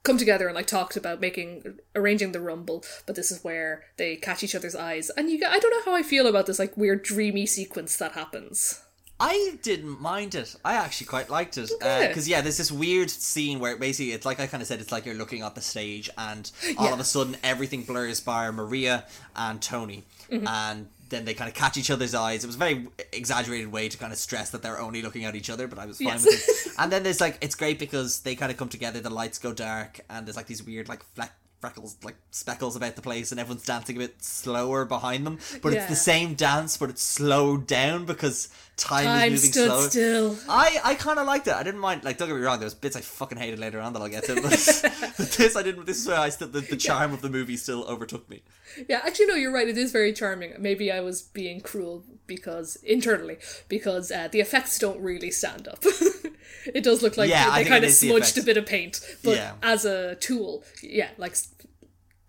come 0.07 0.17
together 0.17 0.47
and 0.47 0.55
like 0.55 0.65
talked 0.67 0.97
about 0.97 1.19
making 1.21 1.77
arranging 1.95 2.31
the 2.31 2.39
rumble 2.41 2.83
but 3.05 3.15
this 3.15 3.29
is 3.31 3.43
where 3.43 3.83
they 3.97 4.15
catch 4.15 4.41
each 4.43 4.55
other's 4.55 4.75
eyes 4.75 5.11
and 5.17 5.29
you 5.29 5.37
i 5.47 5.59
don't 5.59 5.71
know 5.71 5.83
how 5.91 5.95
i 5.95 6.01
feel 6.01 6.25
about 6.25 6.45
this 6.47 6.59
like 6.59 6.75
weird 6.77 7.03
dreamy 7.03 7.45
sequence 7.45 7.95
that 7.97 8.13
happens 8.13 8.81
I 9.19 9.57
didn't 9.63 9.99
mind 9.99 10.35
it. 10.35 10.55
I 10.63 10.75
actually 10.75 11.07
quite 11.07 11.27
liked 11.27 11.57
it 11.57 11.71
Okay. 11.81 12.07
because 12.07 12.29
yeah, 12.29 12.41
there's 12.41 12.57
this 12.57 12.71
weird 12.71 13.09
scene 13.09 13.57
where 13.59 13.75
basically 13.75 14.11
it's 14.11 14.27
like 14.27 14.39
I 14.39 14.45
kind 14.45 14.61
of 14.61 14.67
said, 14.67 14.79
it's 14.79 14.91
like 14.91 15.07
you're 15.07 15.15
looking 15.15 15.41
at 15.41 15.55
the 15.55 15.61
stage, 15.61 16.07
and 16.19 16.51
all 16.77 16.85
Yeah. 16.85 16.93
of 16.93 16.99
a 16.99 17.03
sudden 17.03 17.35
everything 17.43 17.81
blurs 17.81 18.19
by 18.19 18.51
Maria 18.51 19.05
and 19.35 19.59
Tony, 19.59 20.03
Mm-hmm. 20.31 20.45
and 20.47 20.87
then 21.09 21.25
they 21.25 21.33
kind 21.33 21.47
of 21.49 21.55
catch 21.55 21.77
each 21.77 21.89
other's 21.91 22.13
eyes. 22.15 22.43
It 22.43 22.47
was 22.47 22.55
a 22.55 22.59
very 22.59 22.87
exaggerated 23.13 23.71
way 23.71 23.89
to 23.89 23.97
kind 23.97 24.11
of 24.13 24.19
stress 24.19 24.49
that 24.51 24.61
they're 24.61 24.79
only 24.79 25.01
looking 25.01 25.25
at 25.25 25.35
each 25.35 25.49
other, 25.49 25.67
but 25.67 25.79
I 25.79 25.85
was 25.85 25.97
fine 25.97 26.07
Yes. 26.07 26.25
with 26.25 26.67
it. 26.67 26.73
And 26.77 26.91
then 26.91 27.03
there's 27.03 27.21
like 27.21 27.37
it's 27.41 27.55
great 27.55 27.79
because 27.79 28.21
they 28.21 28.35
kind 28.35 28.51
of 28.51 28.57
come 28.57 28.69
together. 28.69 28.99
The 28.99 29.09
lights 29.09 29.39
go 29.39 29.53
dark, 29.53 30.01
and 30.09 30.25
there's 30.27 30.35
like 30.37 30.47
these 30.47 30.63
weird 30.63 30.87
like 30.89 31.03
fleck. 31.15 31.33
Freckles 31.59 31.97
like 32.03 32.17
speckles 32.29 32.75
about 32.75 32.95
the 32.95 33.01
place, 33.01 33.31
and 33.31 33.39
everyone's 33.39 33.65
dancing 33.65 33.95
a 33.95 33.99
bit 33.99 34.21
slower 34.23 34.85
behind 34.85 35.25
them. 35.25 35.39
But 35.63 35.73
it's 35.73 35.87
the 35.87 35.95
same 35.95 36.35
dance, 36.35 36.77
but 36.77 36.91
it's 36.91 37.01
slowed 37.01 37.65
down 37.65 38.05
because 38.05 38.49
time, 38.77 39.05
time 39.05 39.33
is 39.33 39.55
moving 39.55 39.89
still 39.89 40.37
I, 40.47 40.79
I 40.83 40.95
kind 40.95 41.17
of 41.19 41.25
liked 41.25 41.47
it. 41.47 41.53
I 41.53 41.63
didn't 41.63 41.79
mind. 41.79 42.03
Like, 42.03 42.17
don't 42.17 42.27
get 42.27 42.37
me 42.37 42.43
wrong. 42.43 42.59
There 42.59 42.65
was 42.67 42.75
bits 42.75 42.95
I 42.95 43.01
fucking 43.01 43.37
hated 43.37 43.59
later 43.59 43.79
on 43.81 43.93
that 43.93 44.01
I'll 44.01 44.07
get 44.07 44.23
to. 44.25 44.35
But, 44.35 44.43
but 45.17 45.31
this, 45.31 45.55
I 45.55 45.63
didn't. 45.63 45.85
This 45.85 46.01
is 46.01 46.07
where 46.07 46.19
I 46.19 46.29
still 46.29 46.47
the, 46.47 46.61
the 46.61 46.77
charm 46.77 47.11
of 47.11 47.21
the 47.21 47.29
movie 47.29 47.57
still 47.57 47.83
overtook 47.85 48.29
me. 48.29 48.43
Yeah, 48.87 49.01
actually, 49.03 49.25
no, 49.25 49.35
you're 49.35 49.51
right. 49.51 49.67
It 49.67 49.77
is 49.77 49.91
very 49.91 50.13
charming. 50.13 50.53
Maybe 50.59 50.91
I 50.91 51.01
was 51.01 51.21
being 51.21 51.61
cruel 51.61 52.03
because 52.27 52.75
internally, 52.77 53.37
because 53.67 54.11
uh, 54.11 54.27
the 54.31 54.39
effects 54.39 54.77
don't 54.77 55.01
really 55.01 55.31
stand 55.31 55.67
up. 55.67 55.83
it 56.65 56.83
does 56.83 57.01
look 57.01 57.17
like 57.17 57.29
Yeah, 57.29 57.49
I 57.49 57.63
they 57.63 57.69
kind 57.69 57.83
of 57.83 57.91
smudged 57.91 58.37
a 58.37 58.43
bit 58.43 58.57
of 58.57 58.65
paint, 58.65 58.99
but 59.23 59.37
Yeah. 59.37 59.53
as 59.63 59.85
a 59.85 60.15
tool, 60.15 60.63
yeah, 60.83 61.09
like 61.17 61.35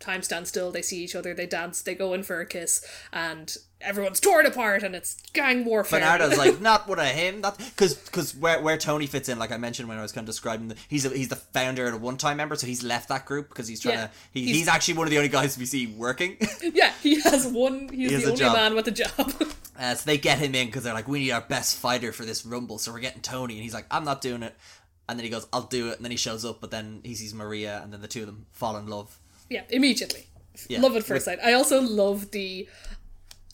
time 0.00 0.22
stands 0.22 0.48
still. 0.48 0.70
They 0.70 0.82
see 0.82 1.02
each 1.02 1.14
other, 1.14 1.34
they 1.34 1.46
dance, 1.46 1.82
they 1.82 1.94
go 1.94 2.14
in 2.14 2.22
for 2.22 2.40
a 2.40 2.46
kiss, 2.46 2.84
and 3.12 3.54
everyone's 3.80 4.20
torn 4.20 4.46
apart, 4.46 4.82
and 4.82 4.94
it's 4.94 5.16
gang 5.32 5.64
warfare. 5.64 6.00
Bernardo's 6.00 6.36
like 6.36 6.60
not 6.62 6.88
one 6.88 6.98
of 6.98 7.06
him. 7.06 7.42
That 7.42 7.58
because 7.58 7.94
because 7.94 8.34
where 8.34 8.60
where 8.60 8.76
Tony 8.76 9.06
fits 9.06 9.28
in, 9.28 9.38
like 9.38 9.52
I 9.52 9.56
mentioned 9.56 9.88
when 9.88 9.98
I 9.98 10.02
was 10.02 10.12
kind 10.12 10.24
of 10.24 10.26
describing, 10.26 10.68
the, 10.68 10.76
he's 10.88 11.04
a, 11.04 11.10
he's 11.10 11.28
the 11.28 11.36
founder 11.36 11.86
and 11.86 11.94
a 11.94 11.98
one 11.98 12.16
time 12.16 12.36
member, 12.36 12.56
so 12.56 12.66
he's 12.66 12.82
left 12.82 13.08
that 13.08 13.24
group 13.26 13.48
because 13.48 13.68
he's 13.68 13.80
trying 13.80 13.94
Yeah, 13.98 14.06
to. 14.06 14.12
He, 14.32 14.44
he's- 14.44 14.56
he's, 14.58 14.68
actually 14.68 14.94
one 14.94 15.06
of 15.06 15.10
the 15.10 15.18
only 15.18 15.28
guys 15.28 15.56
we 15.58 15.66
see 15.66 15.86
working. 15.86 16.36
yeah, 16.62 16.92
he 17.02 17.20
has 17.20 17.46
one. 17.46 17.88
He's 17.88 18.10
has 18.12 18.22
the 18.22 18.30
only 18.30 18.40
job. 18.40 18.56
man 18.56 18.74
with 18.74 18.88
a 18.88 18.92
job. 18.92 19.32
Uh, 19.80 19.94
so 19.94 20.10
they 20.10 20.18
get 20.18 20.38
him 20.38 20.56
in 20.56 20.66
because 20.66 20.82
they're 20.82 20.92
like, 20.92 21.06
we 21.06 21.20
need 21.20 21.30
our 21.30 21.40
best 21.40 21.78
fighter 21.78 22.10
for 22.10 22.24
this 22.24 22.44
rumble, 22.44 22.78
so 22.78 22.92
we're 22.92 22.98
getting 22.98 23.20
Tony, 23.20 23.54
and 23.54 23.62
he's 23.62 23.72
like, 23.72 23.86
I'm 23.92 24.02
not 24.02 24.20
doing 24.20 24.42
it. 24.42 24.56
And 25.08 25.16
then 25.16 25.22
he 25.22 25.30
goes, 25.30 25.46
I'll 25.52 25.62
do 25.62 25.90
it, 25.90 25.94
and 25.98 26.04
then 26.04 26.10
he 26.10 26.16
shows 26.16 26.44
up, 26.44 26.60
but 26.60 26.72
then 26.72 27.00
he 27.04 27.14
sees 27.14 27.32
Maria, 27.32 27.80
and 27.84 27.92
then 27.92 28.00
the 28.00 28.08
two 28.08 28.22
of 28.22 28.26
them 28.26 28.46
fall 28.50 28.76
in 28.76 28.88
love. 28.88 29.16
Yeah, 29.48 29.62
immediately. 29.70 30.26
Yeah. 30.68 30.80
Love 30.80 30.96
at 30.96 31.04
first 31.04 31.26
sight. 31.26 31.38
I 31.44 31.52
also 31.52 31.80
love 31.80 32.32
the 32.32 32.66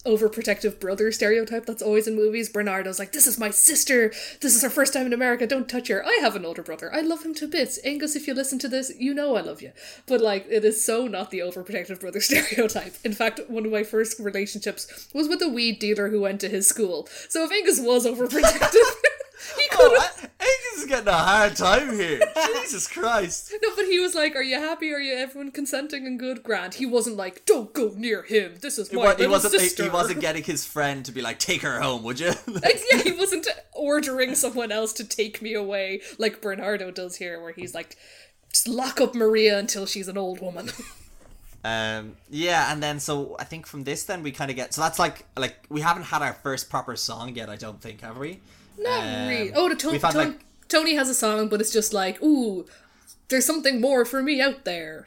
overprotective 0.06 0.78
brother 0.78 1.10
stereotype 1.10 1.66
that's 1.66 1.82
always 1.82 2.06
in 2.06 2.14
movies. 2.14 2.48
Bernardo's 2.48 2.98
like, 2.98 3.12
This 3.12 3.26
is 3.26 3.38
my 3.38 3.50
sister. 3.50 4.12
This 4.40 4.54
is 4.54 4.62
her 4.62 4.70
first 4.70 4.92
time 4.92 5.06
in 5.06 5.12
America. 5.12 5.46
Don't 5.46 5.68
touch 5.68 5.88
her. 5.88 6.04
I 6.04 6.18
have 6.20 6.36
an 6.36 6.44
older 6.44 6.62
brother. 6.62 6.94
I 6.94 7.00
love 7.00 7.24
him 7.24 7.34
to 7.36 7.48
bits. 7.48 7.78
Angus, 7.84 8.16
if 8.16 8.26
you 8.26 8.34
listen 8.34 8.58
to 8.60 8.68
this, 8.68 8.92
you 8.98 9.14
know 9.14 9.36
I 9.36 9.40
love 9.40 9.62
you. 9.62 9.72
But 10.06 10.20
like, 10.20 10.46
it 10.50 10.64
is 10.64 10.84
so 10.84 11.06
not 11.06 11.30
the 11.30 11.40
overprotective 11.40 12.00
brother 12.00 12.20
stereotype. 12.22 12.94
In 13.04 13.12
fact, 13.12 13.40
one 13.48 13.64
of 13.64 13.72
my 13.72 13.82
first 13.82 14.18
relationships 14.18 15.08
was 15.12 15.28
with 15.28 15.42
a 15.42 15.48
weed 15.48 15.78
dealer 15.78 16.08
who 16.08 16.20
went 16.20 16.40
to 16.42 16.48
his 16.48 16.68
school. 16.68 17.08
So 17.28 17.44
if 17.44 17.52
Angus 17.52 17.80
was 17.80 18.06
overprotective, 18.06 18.92
he 19.56 19.68
could 19.68 19.80
Oh, 19.80 20.10
Angus 20.40 20.82
is 20.82 20.86
getting 20.86 21.08
a 21.08 21.12
hard 21.12 21.56
time 21.56 21.92
here. 21.94 22.20
Jesus 22.62 22.86
Christ. 22.88 23.52
No, 23.62 23.70
but 23.76 23.86
he 23.86 23.98
was 23.98 24.14
like, 24.14 24.36
"Are 24.36 24.42
you 24.42 24.56
happy? 24.56 24.92
Are 24.92 24.98
you 24.98 25.14
everyone 25.14 25.50
consenting 25.50 26.06
and 26.06 26.18
good?" 26.18 26.42
Grant. 26.42 26.74
He 26.74 26.86
wasn't 26.86 27.16
like, 27.16 27.46
"Don't 27.46 27.72
go 27.72 27.92
near 27.96 28.22
him. 28.22 28.54
This 28.60 28.78
is 28.78 28.92
my 28.92 29.00
he 29.00 29.08
little 29.08 29.30
wasn't. 29.30 29.54
He, 29.54 29.60
sister." 29.60 29.84
he 29.84 29.88
wasn't 29.88 30.20
getting 30.20 30.42
his 30.42 30.66
friend 30.66 31.04
to 31.04 31.12
be 31.12 31.22
like, 31.22 31.38
"Take 31.38 31.62
her 31.62 31.80
home, 31.80 32.02
would 32.02 32.20
you?" 32.20 32.32
Like, 32.46 32.80
yeah, 32.92 33.02
he 33.02 33.12
wasn't 33.12 33.46
ordering 33.72 34.34
someone 34.34 34.70
else 34.70 34.92
to 34.94 35.04
take 35.04 35.40
me 35.40 35.54
away 35.54 36.00
like 36.18 36.40
Bernardo 36.40 36.90
does 36.90 37.16
here, 37.16 37.40
where 37.40 37.52
he's 37.52 37.74
like, 37.74 37.96
"Just 38.52 38.68
lock 38.68 39.00
up 39.00 39.14
Maria 39.14 39.58
until 39.58 39.86
she's 39.86 40.08
an 40.08 40.18
old 40.18 40.40
woman." 40.40 40.70
um. 41.64 42.16
Yeah, 42.28 42.70
and 42.72 42.82
then 42.82 43.00
so 43.00 43.36
I 43.38 43.44
think 43.44 43.66
from 43.66 43.84
this, 43.84 44.04
then 44.04 44.22
we 44.22 44.30
kind 44.32 44.50
of 44.50 44.56
get. 44.56 44.74
So 44.74 44.82
that's 44.82 44.98
like 44.98 45.24
like 45.36 45.56
we 45.70 45.80
haven't 45.80 46.04
had 46.04 46.20
our 46.22 46.34
first 46.34 46.68
proper 46.68 46.96
song 46.96 47.34
yet. 47.34 47.48
I 47.48 47.56
don't 47.56 47.80
think 47.80 48.02
have 48.02 48.18
we? 48.18 48.40
Not 48.78 49.02
Um, 49.04 49.28
really. 49.28 49.52
Oh, 49.54 49.68
the 49.68 49.76
Tony. 49.76 49.98
like- 49.98 50.40
Tony 50.68 50.94
has 50.94 51.08
a 51.08 51.14
song, 51.14 51.48
but 51.48 51.60
it's 51.60 51.70
just 51.72 51.92
like, 51.92 52.22
"Ooh, 52.22 52.66
there's 53.28 53.44
something 53.46 53.80
more 53.80 54.04
for 54.04 54.22
me 54.22 54.40
out 54.40 54.64
there." 54.64 55.06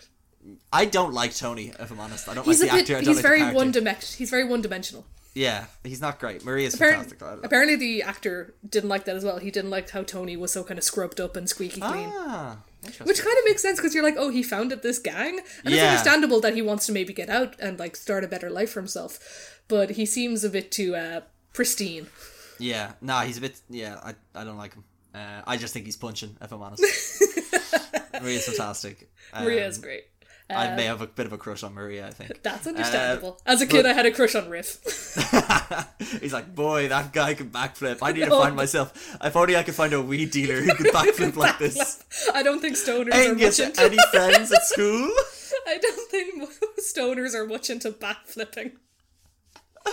I 0.71 0.85
don't 0.85 1.13
like 1.13 1.35
Tony. 1.35 1.73
If 1.79 1.91
I'm 1.91 1.99
honest, 1.99 2.29
I 2.29 2.35
don't 2.35 2.45
He's 2.45 2.61
like 2.61 2.69
a 2.71 2.71
the 2.71 2.77
bit. 2.83 2.89
actor. 2.91 2.99
He's 3.09 3.17
like 3.17 3.23
very 3.23 3.43
one 3.53 3.71
dimensional. 3.71 4.17
He's 4.17 4.29
very 4.29 4.45
one 4.45 4.61
dimensional. 4.61 5.05
Yeah, 5.33 5.65
he's 5.83 5.99
not 6.01 6.19
great. 6.19 6.43
Maria's 6.45 6.73
Apparently, 6.73 7.03
fantastic. 7.03 7.21
I 7.21 7.29
don't 7.31 7.41
know. 7.41 7.45
apparently, 7.45 7.75
the 7.75 8.01
actor 8.03 8.55
didn't 8.67 8.89
like 8.89 9.05
that 9.05 9.15
as 9.15 9.23
well. 9.23 9.37
He 9.39 9.51
didn't 9.51 9.69
like 9.69 9.89
how 9.89 10.03
Tony 10.03 10.35
was 10.37 10.51
so 10.51 10.63
kind 10.63 10.77
of 10.77 10.83
scrubbed 10.83 11.19
up 11.19 11.35
and 11.35 11.47
squeaky 11.49 11.81
clean. 11.81 12.09
Ah. 12.15 12.57
Which 13.03 13.19
kind 13.21 13.37
of 13.37 13.43
makes 13.45 13.61
sense 13.61 13.77
because 13.77 13.93
you're 13.93 14.03
like, 14.03 14.15
oh, 14.17 14.29
he 14.29 14.41
founded 14.41 14.81
this 14.81 14.97
gang, 14.99 15.39
and 15.65 15.73
it's 15.73 15.83
understandable 15.83 16.39
that 16.41 16.55
he 16.55 16.61
wants 16.61 16.85
to 16.85 16.91
maybe 16.93 17.11
get 17.13 17.29
out 17.29 17.55
and 17.59 17.77
like 17.77 17.95
start 17.97 18.23
a 18.23 18.27
better 18.27 18.49
life 18.49 18.71
for 18.71 18.79
himself. 18.79 19.19
But 19.67 19.91
he 19.91 20.05
seems 20.05 20.43
a 20.45 20.49
bit 20.49 20.71
too 20.71 20.95
uh, 20.95 21.21
pristine. 21.53 22.07
Yeah, 22.59 22.93
nah, 23.01 23.21
he's 23.21 23.37
a 23.37 23.41
bit. 23.41 23.59
Yeah, 23.69 23.99
I, 24.03 24.13
I 24.35 24.43
don't 24.43 24.57
like 24.57 24.73
him. 24.73 24.83
Uh, 25.13 25.41
I 25.45 25.57
just 25.57 25.73
think 25.73 25.85
he's 25.85 25.97
punching. 25.97 26.37
If 26.41 26.51
I'm 26.51 26.61
honest, 26.61 26.83
Maria's 28.13 28.45
fantastic. 28.45 29.09
Um, 29.33 29.45
Maria 29.45 29.67
is 29.67 29.77
great. 29.77 30.05
I 30.49 30.75
may 30.75 30.85
have 30.85 31.01
a 31.01 31.07
bit 31.07 31.25
of 31.25 31.33
a 31.33 31.37
crush 31.37 31.61
on 31.63 31.73
Maria. 31.73 32.07
I 32.07 32.11
think 32.11 32.41
That's 32.41 32.65
understandable. 32.67 33.37
As 33.45 33.61
a 33.61 33.67
kid, 33.67 33.85
I 33.85 33.91
had 33.91 34.05
a 34.05 34.11
crush 34.11 34.33
on 34.33 34.49
Riff. 34.49 34.81
he's 36.21 36.31
like, 36.31 36.55
boy, 36.55 36.87
that 36.87 37.11
guy 37.11 37.33
can 37.33 37.49
backflip. 37.49 37.97
I 38.01 38.13
need 38.13 38.23
to 38.23 38.29
find 38.29 38.55
myself. 38.55 39.17
If 39.21 39.35
only 39.35 39.57
I 39.57 39.63
could 39.63 39.75
find 39.75 39.91
a 39.91 40.01
weed 40.01 40.31
dealer 40.31 40.61
who 40.61 40.73
could 40.73 40.85
backflip 40.93 41.35
like 41.35 41.59
this. 41.59 42.01
I 42.33 42.43
don't 42.43 42.61
think 42.61 42.77
stoners 42.77 43.13
Angus, 43.13 43.59
are 43.59 43.63
much 43.63 43.77
into. 43.77 43.81
any 43.83 43.97
friends 44.09 44.51
at 44.53 44.63
school? 44.63 45.11
I 45.67 45.77
don't 45.79 46.11
think 46.11 46.49
stoners 46.79 47.33
are 47.35 47.45
much 47.45 47.69
into 47.69 47.91
backflipping. 47.91 48.71
Um, 49.85 49.91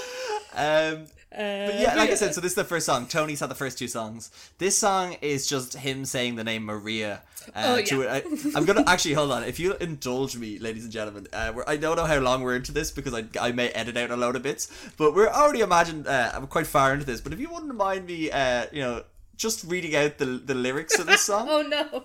Uh, 0.57 0.97
but 1.37 1.81
yeah, 1.81 1.95
like 1.97 2.11
I 2.11 2.15
said, 2.15 2.35
so 2.35 2.41
this 2.41 2.53
is 2.53 2.57
the 2.57 2.65
first 2.65 2.87
song. 2.87 3.07
Tony's 3.07 3.41
had 3.41 3.51
the 3.51 3.55
first 3.55 3.79
two 3.79 3.89
songs. 3.89 4.31
This 4.59 4.77
song 4.79 5.17
is 5.21 5.47
just 5.47 5.75
him 5.75 6.05
saying 6.05 6.37
the 6.37 6.45
name 6.45 6.65
Maria. 6.65 7.23
Uh, 7.55 7.63
Oh, 7.67 7.77
yeah. 7.77 8.15
it. 8.15 8.25
I, 8.27 8.59
I'm 8.59 8.65
gonna 8.65 8.85
actually 8.87 9.15
hold 9.15 9.31
on. 9.31 9.45
If 9.45 9.59
you 9.61 9.75
indulge 9.75 10.37
me, 10.37 10.59
ladies 10.59 10.85
and 10.85 10.93
gentlemen, 10.93 11.27
uh, 11.33 11.53
we're, 11.55 11.65
I 11.67 11.77
don't 11.77 11.97
know 11.97 12.07
how 12.07 12.19
long 12.19 12.43
we're 12.43 12.57
into 12.57 12.73
this 12.73 12.91
because 12.91 13.13
I, 13.13 13.25
I 13.41 13.53
may 13.53 13.69
edit 13.71 13.97
out 13.97 14.11
a 14.11 14.17
load 14.17 14.37
of 14.37 14.43
bits, 14.43 14.71
but 14.97 15.15
we're 15.15 15.29
already 15.29 15.61
imagined. 15.61 16.07
Uh, 16.07 16.31
I'm 16.35 16.47
quite 16.47 16.67
far 16.67 16.93
into 16.95 17.05
this. 17.05 17.21
But 17.21 17.33
if 17.33 17.41
you 17.41 17.51
wouldn't 17.51 17.75
mind 17.75 18.07
me, 18.07 18.31
uh, 18.31 18.67
you 18.73 18.81
know, 18.81 19.03
just 19.37 19.65
reading 19.65 19.95
out 19.97 20.19
the 20.19 20.27
the 20.27 20.55
lyrics 20.55 20.99
of 20.99 21.07
this 21.07 21.21
song. 21.27 21.49
oh 21.51 21.63
no. 21.63 22.05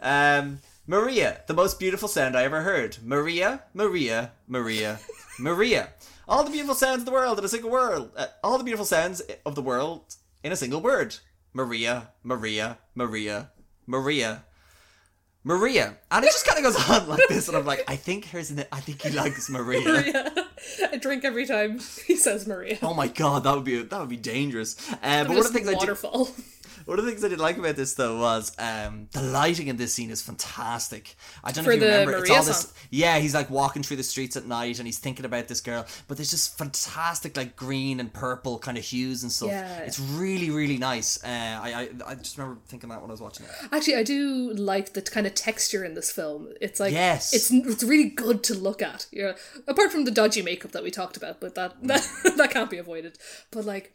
Um, 0.00 0.60
Maria, 0.86 1.40
the 1.48 1.54
most 1.54 1.80
beautiful 1.80 2.06
sound 2.06 2.36
I 2.36 2.44
ever 2.44 2.62
heard. 2.62 2.98
Maria, 3.02 3.62
Maria, 3.74 4.30
Maria, 4.46 5.00
Maria. 5.38 5.88
All 6.28 6.42
the 6.42 6.50
beautiful 6.50 6.74
sounds 6.74 7.00
of 7.00 7.04
the 7.04 7.12
world 7.12 7.38
in 7.38 7.44
a 7.44 7.48
single 7.48 7.70
word. 7.70 8.10
Uh, 8.16 8.26
all 8.42 8.58
the 8.58 8.64
beautiful 8.64 8.86
sounds 8.86 9.22
of 9.44 9.54
the 9.54 9.62
world 9.62 10.16
in 10.42 10.50
a 10.50 10.56
single 10.56 10.80
word. 10.80 11.16
Maria, 11.52 12.08
Maria, 12.24 12.78
Maria, 12.94 13.50
Maria. 13.86 14.44
Maria, 15.44 15.96
and 16.10 16.24
it 16.24 16.26
just 16.32 16.44
kind 16.44 16.58
of 16.58 16.64
goes 16.64 16.90
on 16.90 17.08
like 17.08 17.28
this, 17.28 17.46
and 17.46 17.56
I'm 17.56 17.64
like, 17.64 17.84
I 17.86 17.94
think 17.94 18.24
here's 18.24 18.50
an, 18.50 18.64
I 18.72 18.80
think 18.80 19.00
he 19.02 19.10
likes 19.10 19.48
Maria. 19.48 19.80
Maria. 19.84 20.32
I 20.90 20.96
drink 20.96 21.24
every 21.24 21.46
time 21.46 21.78
he 22.04 22.16
says 22.16 22.48
Maria. 22.48 22.78
Oh 22.82 22.94
my 22.94 23.06
god, 23.06 23.44
that 23.44 23.54
would 23.54 23.62
be 23.62 23.80
that 23.80 24.00
would 24.00 24.08
be 24.08 24.16
dangerous. 24.16 24.74
Uh, 24.90 25.22
but 25.22 25.28
one 25.28 25.38
of 25.38 25.44
the 25.44 25.50
things 25.50 25.68
I 25.68 25.74
did, 25.74 25.78
waterfall. 25.78 26.30
One 26.86 26.98
of 26.98 27.04
the 27.04 27.10
things 27.10 27.22
I 27.24 27.28
did 27.28 27.38
like 27.40 27.58
about 27.58 27.76
this 27.76 27.94
though 27.94 28.18
was 28.18 28.52
um, 28.58 29.08
the 29.12 29.20
lighting 29.22 29.66
in 29.68 29.76
this 29.76 29.92
scene 29.92 30.10
is 30.10 30.22
fantastic. 30.22 31.16
I 31.44 31.52
don't 31.52 31.64
know 31.64 31.70
For 31.70 31.76
if 31.76 31.80
you 31.82 31.86
remember. 31.88 32.16
it's 32.18 32.30
all 32.30 32.42
this. 32.42 32.60
song? 32.60 32.72
Yeah, 32.90 33.18
he's 33.18 33.34
like 33.34 33.50
walking 33.50 33.82
through 33.82 33.98
the 33.98 34.02
streets 34.02 34.36
at 34.36 34.46
night 34.46 34.78
and 34.78 34.86
he's 34.86 34.98
thinking 34.98 35.24
about 35.24 35.48
this 35.48 35.60
girl. 35.60 35.84
But 36.08 36.16
there's 36.16 36.30
just 36.30 36.56
fantastic 36.56 37.36
like 37.36 37.56
green 37.56 38.00
and 38.00 38.12
purple 38.12 38.58
kind 38.58 38.78
of 38.78 38.84
hues 38.84 39.22
and 39.22 39.30
stuff. 39.32 39.48
Yeah. 39.48 39.78
It's 39.80 39.98
really 40.00 40.50
really 40.50 40.78
nice. 40.78 41.22
Uh, 41.22 41.28
I, 41.28 41.88
I 42.06 42.10
I 42.12 42.14
just 42.14 42.38
remember 42.38 42.60
thinking 42.66 42.88
that 42.90 43.00
when 43.02 43.10
I 43.10 43.12
was 43.12 43.20
watching 43.20 43.46
it. 43.46 43.52
Actually, 43.72 43.96
I 43.96 44.02
do 44.02 44.52
like 44.54 44.92
the 44.94 45.02
kind 45.02 45.26
of 45.26 45.34
texture 45.34 45.84
in 45.84 45.94
this 45.94 46.10
film. 46.12 46.48
It's 46.60 46.80
like 46.80 46.92
Yes. 46.92 47.32
it's 47.34 47.50
it's 47.50 47.82
really 47.82 48.08
good 48.10 48.42
to 48.44 48.54
look 48.54 48.80
at. 48.80 49.06
Yeah, 49.12 49.32
apart 49.66 49.90
from 49.92 50.04
the 50.04 50.10
dodgy 50.10 50.42
makeup 50.42 50.72
that 50.72 50.82
we 50.82 50.90
talked 50.90 51.16
about, 51.16 51.40
but 51.40 51.54
that 51.56 51.74
that, 51.82 52.08
that 52.36 52.50
can't 52.52 52.70
be 52.70 52.78
avoided. 52.78 53.18
But 53.50 53.64
like, 53.64 53.92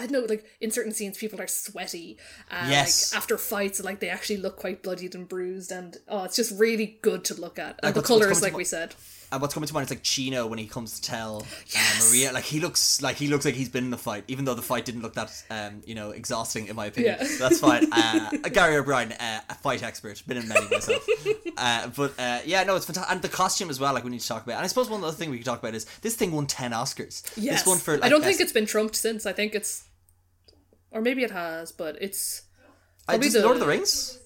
I 0.00 0.06
don't 0.06 0.12
know, 0.12 0.26
like 0.28 0.44
in 0.60 0.70
certain 0.70 0.92
scenes, 0.92 1.18
people 1.18 1.40
are 1.40 1.46
sweaty. 1.46 2.16
Uh, 2.50 2.66
Yes. 2.70 3.12
Like 3.12 3.18
after 3.18 3.36
fights, 3.38 3.82
like 3.82 4.00
they 4.00 4.08
actually 4.08 4.38
look 4.38 4.56
quite 4.56 4.82
bloodied 4.82 5.14
and 5.14 5.28
bruised, 5.28 5.70
and 5.72 5.96
oh, 6.08 6.24
it's 6.24 6.36
just 6.36 6.58
really 6.58 6.98
good 7.02 7.24
to 7.26 7.34
look 7.34 7.58
at. 7.58 7.78
And 7.82 7.84
Like, 7.84 7.94
the 7.94 8.00
what's- 8.00 8.10
what's 8.10 8.22
colors, 8.24 8.42
like 8.42 8.56
we 8.56 8.64
said. 8.64 8.94
And 9.32 9.40
what's 9.40 9.54
coming 9.54 9.68
to 9.68 9.74
mind 9.74 9.84
is 9.84 9.90
like 9.90 10.02
Chino 10.02 10.44
when 10.48 10.58
he 10.58 10.66
comes 10.66 10.98
to 10.98 11.02
tell 11.08 11.46
Yes. 11.68 12.02
uh, 12.02 12.08
Maria, 12.08 12.32
like 12.32 12.42
he 12.42 12.58
looks 12.58 13.00
like 13.00 13.14
he 13.14 13.28
looks 13.28 13.44
like 13.44 13.54
he's 13.54 13.68
been 13.68 13.84
in 13.84 13.90
the 13.92 13.96
fight, 13.96 14.24
even 14.26 14.44
though 14.44 14.54
the 14.54 14.62
fight 14.62 14.84
didn't 14.84 15.02
look 15.02 15.14
that 15.14 15.30
um, 15.50 15.82
you 15.86 15.94
know 15.94 16.10
exhausting 16.10 16.66
in 16.66 16.74
my 16.74 16.86
opinion. 16.86 17.16
Yeah. 17.20 17.28
That's 17.38 17.60
fine. 17.60 17.86
Uh, 17.92 18.30
Gary 18.52 18.76
O'Brien, 18.76 19.12
uh, 19.12 19.40
a 19.48 19.54
fight 19.54 19.84
expert, 19.84 20.20
been 20.26 20.36
in 20.38 20.48
many 20.48 20.66
myself. 20.68 21.06
uh, 21.56 21.86
but 21.96 22.12
uh, 22.18 22.40
yeah, 22.44 22.64
no, 22.64 22.74
it's 22.74 22.86
fantastic, 22.86 23.12
and 23.12 23.22
the 23.22 23.28
costume 23.28 23.70
as 23.70 23.78
well. 23.78 23.94
Like 23.94 24.02
we 24.02 24.10
need 24.10 24.20
to 24.20 24.26
talk 24.26 24.42
about. 24.42 24.56
And 24.56 24.64
I 24.64 24.66
suppose 24.66 24.90
one 24.90 25.04
other 25.04 25.12
thing 25.16 25.30
we 25.30 25.36
could 25.36 25.46
talk 25.46 25.60
about 25.60 25.76
is 25.76 25.84
this 26.02 26.16
thing 26.16 26.32
won 26.32 26.46
ten 26.48 26.72
Oscars. 26.72 27.22
Yes. 27.36 27.60
This 27.60 27.66
one 27.68 27.78
for 27.78 27.94
like, 27.94 28.04
I 28.04 28.08
don't 28.08 28.22
best- 28.22 28.30
think 28.30 28.40
it's 28.40 28.52
been 28.52 28.66
trumped 28.66 28.96
since. 28.96 29.26
I 29.26 29.32
think 29.32 29.54
it's, 29.54 29.84
or 30.90 31.00
maybe 31.00 31.22
it 31.22 31.30
has, 31.30 31.72
but 31.72 31.96
it's. 32.00 32.42
I 33.08 33.18
just, 33.18 33.34
the- 33.34 33.42
Lord 33.42 33.56
of 33.56 33.60
the 33.60 33.66
Rings. 33.66 34.18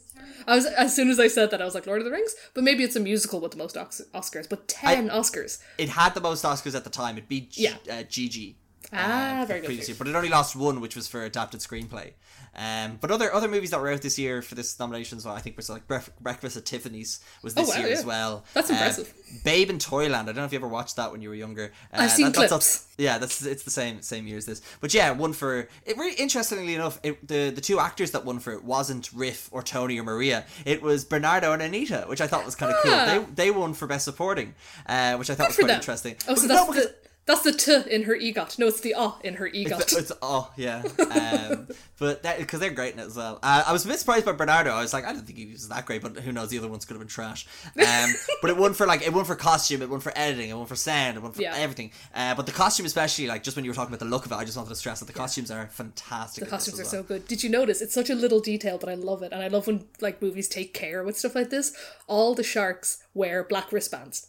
I 0.46 0.56
was 0.56 0.66
as 0.66 0.94
soon 0.94 1.08
as 1.08 1.18
I 1.18 1.28
said 1.28 1.50
that 1.52 1.62
I 1.62 1.64
was 1.64 1.74
like 1.74 1.86
Lord 1.86 2.00
of 2.00 2.04
the 2.04 2.10
Rings, 2.10 2.34
but 2.52 2.64
maybe 2.64 2.84
it's 2.84 2.96
a 2.96 3.00
musical 3.00 3.40
with 3.40 3.52
the 3.52 3.56
most 3.56 3.76
Oscars. 3.76 4.46
But 4.48 4.68
ten 4.68 5.08
Oscars. 5.08 5.58
It 5.78 5.88
had 5.88 6.12
the 6.14 6.20
most 6.20 6.44
Oscars 6.44 6.74
at 6.74 6.84
the 6.84 6.90
time. 6.90 7.16
It 7.16 7.28
beat 7.28 7.52
G- 7.52 7.62
Yeah. 7.64 7.76
uh, 7.90 8.02
Gigi. 8.02 8.58
Ah, 8.94 9.42
uh, 9.42 9.44
very 9.46 9.60
good. 9.60 9.66
previously, 9.66 9.94
but 9.98 10.06
it 10.06 10.14
only 10.14 10.28
lost 10.28 10.54
one, 10.56 10.80
which 10.80 10.94
was 10.96 11.08
for 11.08 11.22
adapted 11.24 11.60
screenplay. 11.60 12.12
Um, 12.56 12.98
but 13.00 13.10
other 13.10 13.34
other 13.34 13.48
movies 13.48 13.70
that 13.70 13.80
were 13.80 13.90
out 13.90 14.00
this 14.02 14.16
year 14.16 14.40
for 14.40 14.54
this 14.54 14.78
nomination 14.78 15.18
as 15.18 15.24
well, 15.24 15.34
I 15.34 15.40
think 15.40 15.56
was 15.56 15.68
like 15.68 15.88
Breakfast 15.88 16.56
at 16.56 16.64
Tiffany's 16.64 17.18
was 17.42 17.54
this 17.54 17.68
Oh, 17.68 17.72
wow, 17.74 17.84
year 17.84 17.92
as 17.92 18.04
well. 18.04 18.44
That's 18.54 18.70
Uh, 18.70 18.74
impressive. 18.74 19.12
Babe 19.42 19.70
in 19.70 19.80
Toyland. 19.80 20.14
I 20.28 20.32
don't 20.32 20.36
know 20.36 20.44
if 20.44 20.52
you 20.52 20.58
ever 20.60 20.68
watched 20.68 20.94
that 20.96 21.10
when 21.10 21.20
you 21.20 21.28
were 21.30 21.34
younger. 21.34 21.72
Uh, 21.92 22.02
I've 22.02 22.12
seen 22.12 22.30
that's 22.30 22.46
clips. 22.48 22.86
yeah, 22.96 23.18
that's 23.18 23.44
it's 23.44 23.64
the 23.64 23.72
same 23.72 24.02
same 24.02 24.28
year 24.28 24.38
as 24.38 24.46
this. 24.46 24.62
But 24.80 24.94
yeah, 24.94 25.10
one 25.10 25.32
for 25.32 25.68
it. 25.84 25.96
Really 25.96 26.14
interestingly 26.14 26.76
enough, 26.76 27.00
it, 27.02 27.26
the 27.26 27.50
the 27.50 27.60
two 27.60 27.80
actors 27.80 28.12
that 28.12 28.24
won 28.24 28.38
for 28.38 28.52
it 28.52 28.62
wasn't 28.62 29.10
Riff 29.12 29.48
or 29.50 29.60
Tony 29.64 29.98
or 29.98 30.04
Maria. 30.04 30.44
It 30.64 30.80
was 30.80 31.04
Bernardo 31.04 31.52
and 31.52 31.60
Anita, 31.62 32.04
which 32.06 32.20
I 32.20 32.28
thought 32.28 32.44
was 32.44 32.54
kind 32.54 32.70
of 32.72 32.78
Ah. 32.84 33.14
cool. 33.16 33.22
They 33.34 33.46
they 33.46 33.50
won 33.50 33.74
for 33.74 33.88
best 33.88 34.04
supporting, 34.04 34.54
uh, 34.86 35.16
which 35.16 35.28
I 35.28 35.34
thought 35.34 35.48
was 35.48 35.56
quite 35.56 35.66
them. 35.66 35.76
interesting. 35.80 36.14
Oh, 36.28 36.36
so 36.36 36.42
But 36.46 36.54
no, 36.54 36.54
that's 36.54 36.66
because- 36.68 36.84
the 36.86 36.94
that's 37.26 37.42
the 37.42 37.52
t 37.52 37.72
in 37.90 38.02
her 38.04 38.14
egot. 38.16 38.58
No, 38.58 38.66
it's 38.66 38.80
the 38.80 38.94
ah 38.94 39.18
in 39.24 39.34
her 39.34 39.48
egot. 39.48 39.96
it's 39.96 40.12
oh 40.22 40.50
yeah, 40.56 40.82
um, 41.10 41.68
but 41.98 42.22
that 42.22 42.38
because 42.38 42.60
they're 42.60 42.70
great 42.70 42.94
in 42.94 43.00
it 43.00 43.06
as 43.06 43.16
well. 43.16 43.38
Uh, 43.42 43.64
I 43.66 43.72
was 43.72 43.84
a 43.84 43.88
bit 43.88 43.98
surprised 43.98 44.24
by 44.26 44.32
Bernardo. 44.32 44.70
I 44.70 44.82
was 44.82 44.92
like, 44.92 45.04
I 45.04 45.12
don't 45.12 45.24
think 45.26 45.38
he 45.38 45.46
was 45.52 45.68
that 45.68 45.86
great, 45.86 46.02
but 46.02 46.18
who 46.18 46.32
knows? 46.32 46.50
The 46.50 46.58
other 46.58 46.68
ones 46.68 46.84
could 46.84 46.94
have 46.94 47.00
been 47.00 47.08
trash. 47.08 47.46
Um, 47.78 48.10
but 48.42 48.50
it 48.50 48.56
won 48.56 48.74
for 48.74 48.86
like 48.86 49.02
it 49.02 49.12
won 49.12 49.24
for 49.24 49.34
costume, 49.36 49.80
it 49.82 49.88
won 49.88 50.00
for 50.00 50.12
editing, 50.16 50.50
it 50.50 50.54
won 50.56 50.66
for 50.66 50.76
sound, 50.76 51.16
it 51.16 51.22
won 51.22 51.32
for 51.32 51.40
Yeah. 51.42 51.54
everything. 51.56 51.92
Uh, 52.14 52.34
but 52.34 52.46
the 52.46 52.52
costume, 52.52 52.86
especially 52.86 53.26
like 53.26 53.42
just 53.42 53.56
when 53.56 53.64
you 53.64 53.70
were 53.70 53.74
talking 53.74 53.94
about 53.94 54.00
the 54.04 54.10
look 54.10 54.26
of 54.26 54.32
it, 54.32 54.34
I 54.34 54.44
just 54.44 54.56
wanted 54.56 54.68
to 54.70 54.76
stress 54.76 55.00
that 55.00 55.06
the 55.06 55.12
costumes 55.12 55.50
are 55.50 55.66
fantastic. 55.68 56.44
The 56.44 56.50
costumes 56.50 56.78
are 56.80 56.84
so 56.84 57.02
good. 57.02 57.26
Did 57.26 57.42
you 57.42 57.48
notice? 57.50 57.80
It's 57.80 57.94
such 57.94 58.10
a 58.10 58.14
little 58.14 58.40
detail, 58.40 58.76
but 58.78 58.88
I 58.88 58.94
love 58.94 59.22
it, 59.22 59.32
and 59.32 59.42
I 59.42 59.48
love 59.48 59.66
when 59.66 59.86
like 60.00 60.20
movies 60.20 60.48
take 60.48 60.74
care 60.74 61.02
with 61.02 61.18
stuff 61.18 61.34
like 61.34 61.50
this. 61.50 61.72
All 62.06 62.34
the 62.34 62.42
sharks 62.42 62.98
wear 63.14 63.42
black 63.44 63.72
wristbands. 63.72 64.28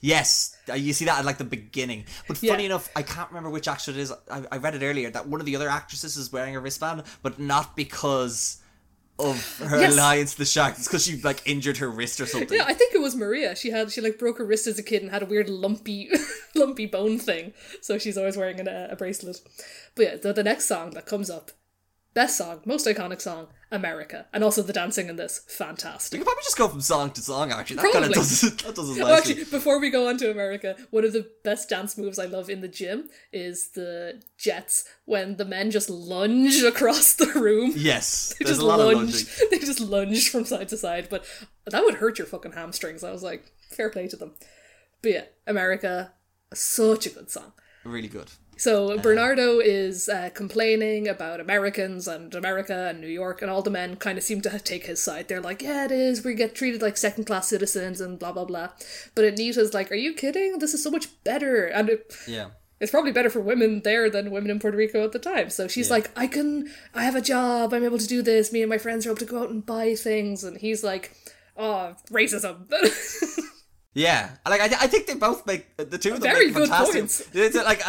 Yes, 0.00 0.56
uh, 0.68 0.74
you 0.74 0.92
see 0.92 1.06
that 1.06 1.18
at 1.20 1.24
like 1.24 1.38
the 1.38 1.44
beginning. 1.44 2.04
But 2.28 2.42
Yeah. 2.42 2.52
funny 2.52 2.66
enough, 2.66 2.88
I 2.94 3.02
can't 3.02 3.28
remember 3.30 3.50
which 3.50 3.68
actor 3.68 3.90
it 3.90 3.96
is. 3.96 4.12
I, 4.30 4.44
I 4.52 4.56
read 4.58 4.74
it 4.74 4.82
earlier 4.84 5.10
that 5.10 5.28
one 5.28 5.40
of 5.40 5.46
the 5.46 5.56
other 5.56 5.68
actresses 5.68 6.16
is 6.16 6.30
wearing 6.32 6.56
a 6.56 6.60
wristband, 6.60 7.04
but 7.22 7.38
not 7.38 7.74
because 7.76 8.58
of 9.18 9.58
her 9.60 9.80
Yes. 9.80 9.94
alliance 9.94 10.32
to 10.32 10.38
the 10.38 10.44
shark. 10.44 10.74
It's 10.76 10.88
because 10.88 11.04
she 11.06 11.20
like 11.22 11.40
injured 11.46 11.76
her 11.78 11.88
wrist 11.88 12.20
or 12.20 12.26
something. 12.26 12.58
Yeah, 12.58 12.64
I 12.66 12.74
think 12.74 12.94
it 12.94 13.00
was 13.00 13.14
Maria. 13.14 13.54
She 13.56 13.70
had 13.70 13.90
she 13.92 14.00
like 14.00 14.18
broke 14.18 14.38
her 14.38 14.44
wrist 14.44 14.66
as 14.66 14.78
a 14.78 14.82
kid 14.82 15.02
and 15.02 15.10
had 15.10 15.22
a 15.22 15.26
weird 15.26 15.48
lumpy 15.48 16.10
lumpy 16.54 16.86
bone 16.86 17.18
thing, 17.18 17.52
so 17.80 17.96
she's 17.96 18.18
always 18.18 18.36
wearing 18.36 18.58
an, 18.60 18.68
a 18.68 18.96
bracelet. 18.96 19.40
But 19.94 20.02
yeah, 20.04 20.16
the, 20.16 20.32
the 20.32 20.42
next 20.42 20.64
song 20.66 20.90
that 20.90 21.06
comes 21.06 21.30
up, 21.30 21.52
best 22.14 22.36
song, 22.38 22.60
most 22.64 22.86
iconic 22.86 23.20
song, 23.20 23.48
America, 23.72 24.26
and 24.32 24.44
also 24.44 24.62
the 24.62 24.72
dancing 24.72 25.08
in 25.08 25.16
this, 25.16 25.40
fantastic. 25.48 26.18
You 26.18 26.24
could 26.24 26.28
probably 26.28 26.44
just 26.44 26.56
go 26.56 26.68
from 26.68 26.80
song 26.80 27.10
to 27.10 27.20
song. 27.20 27.50
Actually, 27.50 27.76
that 27.76 27.92
kind 27.92 28.04
of 28.04 28.12
does 28.12 28.44
it. 28.44 28.58
That 28.64 28.74
does 28.76 28.96
it 28.96 29.02
Oh, 29.02 29.08
nicely. 29.08 29.32
actually, 29.32 29.44
before 29.50 29.80
we 29.80 29.90
go 29.90 30.08
on 30.08 30.16
to 30.18 30.30
America, 30.30 30.76
one 30.90 31.04
of 31.04 31.12
the 31.12 31.28
best 31.42 31.68
dance 31.68 31.98
moves 31.98 32.18
I 32.20 32.26
love 32.26 32.48
in 32.48 32.60
the 32.60 32.68
gym 32.68 33.08
is 33.32 33.70
the 33.70 34.22
jets 34.38 34.84
when 35.06 35.36
the 35.36 35.44
men 35.44 35.70
just 35.72 35.90
lunge 35.90 36.62
across 36.72 37.14
the 37.14 37.26
room. 37.34 37.72
yes, 37.74 38.34
They 38.38 38.44
there's 38.44 38.58
just 38.58 38.62
a 38.62 38.66
lot 38.66 38.78
of 38.80 38.86
lunge. 38.86 39.12
lunging. 39.12 39.48
They 39.50 39.58
just 39.58 39.80
lunge 39.80 40.30
from 40.30 40.44
side 40.44 40.68
to 40.68 40.76
side, 40.76 41.08
but 41.10 41.24
that 41.66 41.82
would 41.84 41.94
hurt 41.96 42.18
your 42.18 42.26
fucking 42.28 42.52
hamstrings. 42.52 43.02
I 43.02 43.10
was 43.10 43.22
like, 43.24 43.50
fair 43.72 43.90
play 43.90 44.06
to 44.08 44.16
them. 44.16 44.34
But 45.02 45.10
yeah, 45.12 45.24
America, 45.46 46.12
such 46.54 47.06
a 47.06 47.10
good 47.10 47.30
song. 47.30 47.52
Really 47.84 48.08
good. 48.08 48.30
So 48.56 48.96
Bernardo 48.98 49.58
is 49.58 50.08
uh, 50.08 50.30
complaining 50.34 51.08
about 51.08 51.40
Americans 51.40 52.06
and 52.08 52.34
America 52.34 52.88
and 52.90 53.00
New 53.00 53.08
York, 53.08 53.42
and 53.42 53.50
all 53.50 53.62
the 53.62 53.70
men 53.70 53.96
kind 53.96 54.16
of 54.16 54.24
seem 54.24 54.40
to 54.42 54.58
take 54.58 54.86
his 54.86 55.02
side. 55.02 55.28
They're 55.28 55.40
like, 55.40 55.62
"Yeah, 55.62 55.84
it 55.84 55.90
is. 55.92 56.24
We 56.24 56.34
get 56.34 56.54
treated 56.54 56.80
like 56.80 56.96
second 56.96 57.24
class 57.24 57.48
citizens 57.48 58.00
and 58.00 58.18
blah 58.18 58.32
blah 58.32 58.44
blah." 58.44 58.70
But 59.14 59.24
Anita's 59.24 59.74
like, 59.74 59.90
"Are 59.90 59.96
you 59.96 60.14
kidding? 60.14 60.58
This 60.58 60.72
is 60.74 60.82
so 60.82 60.90
much 60.90 61.08
better." 61.24 61.66
And 61.66 61.88
it, 61.90 62.14
Yeah. 62.28 62.48
it's 62.80 62.90
probably 62.90 63.12
better 63.12 63.30
for 63.30 63.40
women 63.40 63.80
there 63.82 64.08
than 64.08 64.30
women 64.30 64.50
in 64.50 64.58
Puerto 64.60 64.76
Rico 64.76 65.04
at 65.04 65.12
the 65.12 65.18
time. 65.18 65.50
So 65.50 65.68
she's 65.68 65.90
like, 65.90 66.10
I 66.16 66.26
can, 66.26 66.70
I 66.94 67.04
have 67.04 67.14
a 67.16 67.20
job, 67.20 67.72
I'm 67.72 67.84
able 67.84 67.98
to 67.98 68.06
do 68.06 68.22
this. 68.22 68.52
Me 68.52 68.62
and 68.62 68.70
my 68.70 68.78
friends 68.78 69.06
are 69.06 69.10
able 69.10 69.18
to 69.18 69.24
go 69.24 69.42
out 69.42 69.50
and 69.50 69.64
buy 69.64 69.94
things. 69.94 70.44
And 70.44 70.58
he's 70.58 70.82
like, 70.84 71.16
oh, 71.56 71.94
racism. 72.10 72.70
Yeah, 73.94 74.30
like 74.46 74.60
I, 74.60 74.64
I 74.64 74.86
think 74.88 75.06
they 75.06 75.14
both 75.14 75.46
make 75.46 75.76
the 75.76 75.98
two 75.98 76.14
of 76.14 76.20
them 76.20 76.32
Very 76.32 76.46
make 76.46 76.54
good 76.54 76.68
fantastic. 76.68 76.94
points. 76.94 77.28
It's 77.32 77.54
like 77.56 77.80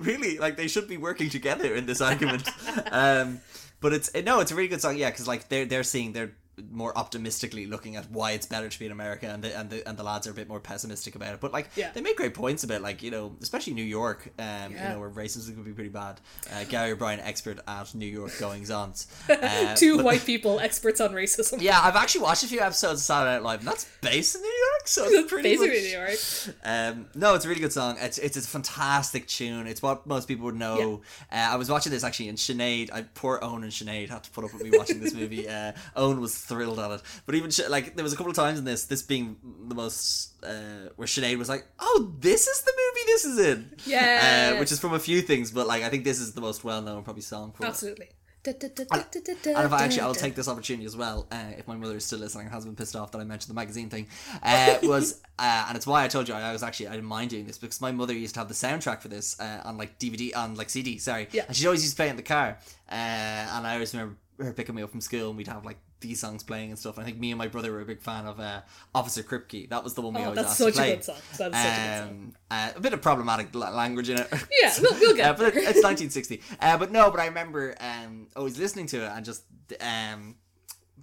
really 0.04 0.36
like 0.38 0.56
they 0.56 0.66
should 0.66 0.88
be 0.88 0.96
working 0.96 1.30
together 1.30 1.74
in 1.74 1.86
this 1.86 2.00
argument. 2.00 2.48
um, 2.90 3.40
but 3.80 3.92
it's 3.92 4.12
no, 4.14 4.40
it's 4.40 4.50
a 4.50 4.56
really 4.56 4.68
good 4.68 4.80
song. 4.80 4.96
Yeah, 4.96 5.10
because 5.10 5.28
like 5.28 5.48
they're 5.48 5.64
they're 5.64 5.84
seeing 5.84 6.12
they're 6.12 6.32
more 6.70 6.96
optimistically 6.96 7.66
looking 7.66 7.96
at 7.96 8.10
why 8.10 8.32
it's 8.32 8.46
better 8.46 8.68
to 8.68 8.78
be 8.78 8.86
in 8.86 8.92
America, 8.92 9.26
and 9.26 9.42
the 9.42 9.56
and 9.58 9.70
the 9.70 9.88
and 9.88 9.96
the 9.98 10.02
lads 10.02 10.26
are 10.26 10.30
a 10.30 10.34
bit 10.34 10.48
more 10.48 10.60
pessimistic 10.60 11.14
about 11.16 11.34
it. 11.34 11.40
But 11.40 11.52
like 11.52 11.68
Yeah. 11.76 11.90
they 11.92 12.00
make 12.00 12.16
great 12.16 12.34
points 12.34 12.62
about 12.64 12.80
like 12.82 13.02
you 13.02 13.10
know 13.10 13.36
especially 13.42 13.74
New 13.74 13.84
York, 13.84 14.28
um, 14.38 14.72
you 14.72 14.78
know 14.78 15.00
where 15.00 15.10
racism 15.10 15.54
could 15.56 15.64
be 15.64 15.72
pretty 15.72 15.90
bad. 15.90 16.20
Uh, 16.52 16.64
Gary 16.64 16.92
O'Brien, 16.92 17.20
expert 17.20 17.58
at 17.66 17.94
New 17.94 18.06
York 18.06 18.32
goings 18.38 18.70
on, 18.70 18.92
Uh, 19.28 19.74
Two 19.74 19.96
but- 19.96 20.04
white 20.04 20.24
people, 20.24 20.60
experts 20.60 21.00
on 21.00 21.10
racism. 21.12 21.60
Yeah, 21.60 21.80
I've 21.82 21.96
actually 21.96 22.22
watched 22.22 22.44
a 22.44 22.46
few 22.48 22.60
episodes 22.60 23.00
of 23.00 23.04
Saturday 23.04 23.32
Night 23.34 23.42
Live, 23.42 23.58
and 23.60 23.68
that's 23.68 23.86
based 24.00 24.36
in 24.36 24.42
New 24.42 24.46
York, 24.48 24.86
so 24.88 25.04
it's 25.06 25.30
pretty 25.30 25.48
Basically, 25.50 25.68
much. 25.68 25.82
New 25.82 26.52
York. 26.52 26.56
Um, 26.64 27.06
no, 27.14 27.34
it's 27.34 27.44
a 27.44 27.48
really 27.48 27.60
good 27.60 27.72
song. 27.72 27.96
It's 28.00 28.18
it's 28.18 28.36
a 28.36 28.42
fantastic 28.42 29.26
tune. 29.26 29.66
It's 29.66 29.82
what 29.82 30.06
most 30.06 30.28
people 30.28 30.44
would 30.46 30.54
know. 30.56 31.02
Uh, 31.32 31.34
I 31.36 31.56
was 31.56 31.70
watching 31.70 31.90
this 31.92 32.04
actually, 32.04 32.28
and 32.28 32.38
Sinead, 32.38 32.90
I 32.92 33.02
poor 33.02 33.38
Owen 33.42 33.62
and 33.62 33.72
Sinead 33.72 34.08
had 34.10 34.22
to 34.24 34.30
put 34.30 34.44
up 34.44 34.52
with 34.52 34.62
me 34.62 34.76
watching 34.76 35.00
this 35.00 35.14
movie. 35.14 35.48
Uh, 35.54 35.72
Owen 35.94 36.20
was 36.20 36.34
thrilled 36.48 36.78
at 36.78 36.90
it, 36.90 37.02
but 37.26 37.34
even 37.34 37.50
like 37.68 37.94
there 37.96 38.02
was 38.02 38.12
a 38.12 38.16
couple 38.16 38.30
of 38.30 38.36
times 38.36 38.58
in 38.58 38.64
this, 38.64 38.84
this 38.84 39.02
being 39.02 39.36
the 39.68 39.74
most 39.74 40.42
uh, 40.44 40.88
where 40.96 41.06
Sinead 41.08 41.38
was 41.38 41.48
like, 41.48 41.64
"Oh, 41.78 42.14
this 42.20 42.46
is 42.46 42.62
the 42.62 42.72
movie 42.72 43.06
this 43.06 43.24
is 43.24 43.38
in." 43.38 43.74
Yeah. 43.86 44.52
uh, 44.54 44.60
which 44.60 44.72
is 44.72 44.78
from 44.80 44.94
a 44.94 44.98
few 44.98 45.22
things, 45.22 45.50
but 45.50 45.66
like 45.66 45.82
I 45.82 45.88
think 45.88 46.04
this 46.04 46.20
is 46.20 46.32
the 46.34 46.40
most 46.40 46.64
well 46.64 46.82
known 46.82 47.02
probably 47.02 47.22
song 47.22 47.52
for 47.52 47.64
it. 47.64 47.68
Absolutely. 47.68 48.08
And 48.46 49.66
if 49.66 49.72
I 49.72 49.84
actually, 49.84 50.02
I'll 50.02 50.14
take 50.14 50.34
this 50.34 50.48
opportunity 50.48 50.84
as 50.84 50.94
well. 50.96 51.26
Uh, 51.32 51.52
if 51.56 51.66
my 51.66 51.76
mother 51.76 51.96
is 51.96 52.04
still 52.04 52.18
listening 52.18 52.44
and 52.46 52.54
hasn't 52.54 52.76
been 52.76 52.82
pissed 52.84 52.94
off 52.94 53.10
that 53.12 53.18
I 53.18 53.24
mentioned 53.24 53.48
the 53.50 53.54
magazine 53.54 53.88
thing, 53.88 54.06
uh, 54.42 54.76
was 54.82 55.22
uh, 55.38 55.64
and 55.68 55.76
it's 55.78 55.86
why 55.86 56.04
I 56.04 56.08
told 56.08 56.28
you 56.28 56.34
I, 56.34 56.42
I 56.50 56.52
was 56.52 56.62
actually 56.62 56.88
I 56.88 56.92
didn't 56.92 57.06
mind 57.06 57.30
doing 57.30 57.46
this 57.46 57.56
because 57.56 57.80
my 57.80 57.90
mother 57.90 58.12
used 58.12 58.34
to 58.34 58.40
have 58.40 58.48
the 58.48 58.54
soundtrack 58.54 59.00
for 59.00 59.08
this 59.08 59.40
uh, 59.40 59.62
on 59.64 59.78
like 59.78 59.98
DVD 59.98 60.36
on 60.36 60.56
like 60.56 60.68
CD. 60.68 60.98
Sorry, 60.98 61.28
Yeah. 61.32 61.44
and 61.48 61.56
she 61.56 61.66
always 61.66 61.82
used 61.82 61.94
to 61.96 62.02
play 62.02 62.10
in 62.10 62.16
the 62.16 62.22
car. 62.22 62.58
Uh, 62.90 62.94
and 62.94 63.66
I 63.66 63.74
always 63.74 63.94
remember 63.94 64.16
her 64.38 64.52
picking 64.52 64.74
me 64.74 64.82
up 64.82 64.90
from 64.90 65.00
school 65.00 65.28
and 65.28 65.38
we'd 65.38 65.48
have 65.48 65.64
like 65.64 65.78
these 66.00 66.20
songs 66.20 66.42
playing 66.42 66.70
and 66.70 66.78
stuff. 66.78 66.98
I 66.98 67.04
think 67.04 67.18
me 67.18 67.30
and 67.30 67.38
my 67.38 67.48
brother 67.48 67.72
were 67.72 67.80
a 67.80 67.84
big 67.86 68.02
fan 68.02 68.26
of 68.26 68.38
uh, 68.38 68.60
Officer 68.94 69.22
Krupke. 69.22 69.68
That 69.70 69.82
was 69.82 69.94
the 69.94 70.02
one 70.02 70.12
we 70.14 70.20
Oh, 70.20 70.24
always 70.24 70.36
that's 70.36 70.48
asked 70.50 70.58
such 70.58 70.74
to 70.74 70.78
play. 70.80 70.92
a 70.92 70.94
good 70.96 71.04
song. 71.04 71.14
That 71.14 71.22
is 71.30 71.38
such 71.38 71.48
a 71.48 71.52
good 71.52 71.98
song. 71.98 72.08
Um, 72.10 72.32
uh, 72.50 72.70
a 72.76 72.80
bit 72.80 72.92
of 72.92 73.00
problematic 73.02 73.54
language 73.54 74.10
in 74.10 74.18
it. 74.18 74.28
Yeah, 74.62 74.74
we'll- 74.82 75.00
we'll 75.00 75.16
get 75.16 75.26
Uh, 75.30 75.32
but 75.34 75.46
it- 75.48 75.56
it's 75.64 75.82
1960. 75.82 76.42
Uh, 76.60 76.76
but 76.78 76.92
no, 76.92 77.10
but 77.10 77.20
I 77.20 77.26
remember 77.26 77.74
um, 77.80 78.26
always 78.36 78.58
listening 78.58 78.86
to 78.88 79.04
it 79.04 79.08
and 79.14 79.24
just 79.24 79.44
um, 79.80 80.36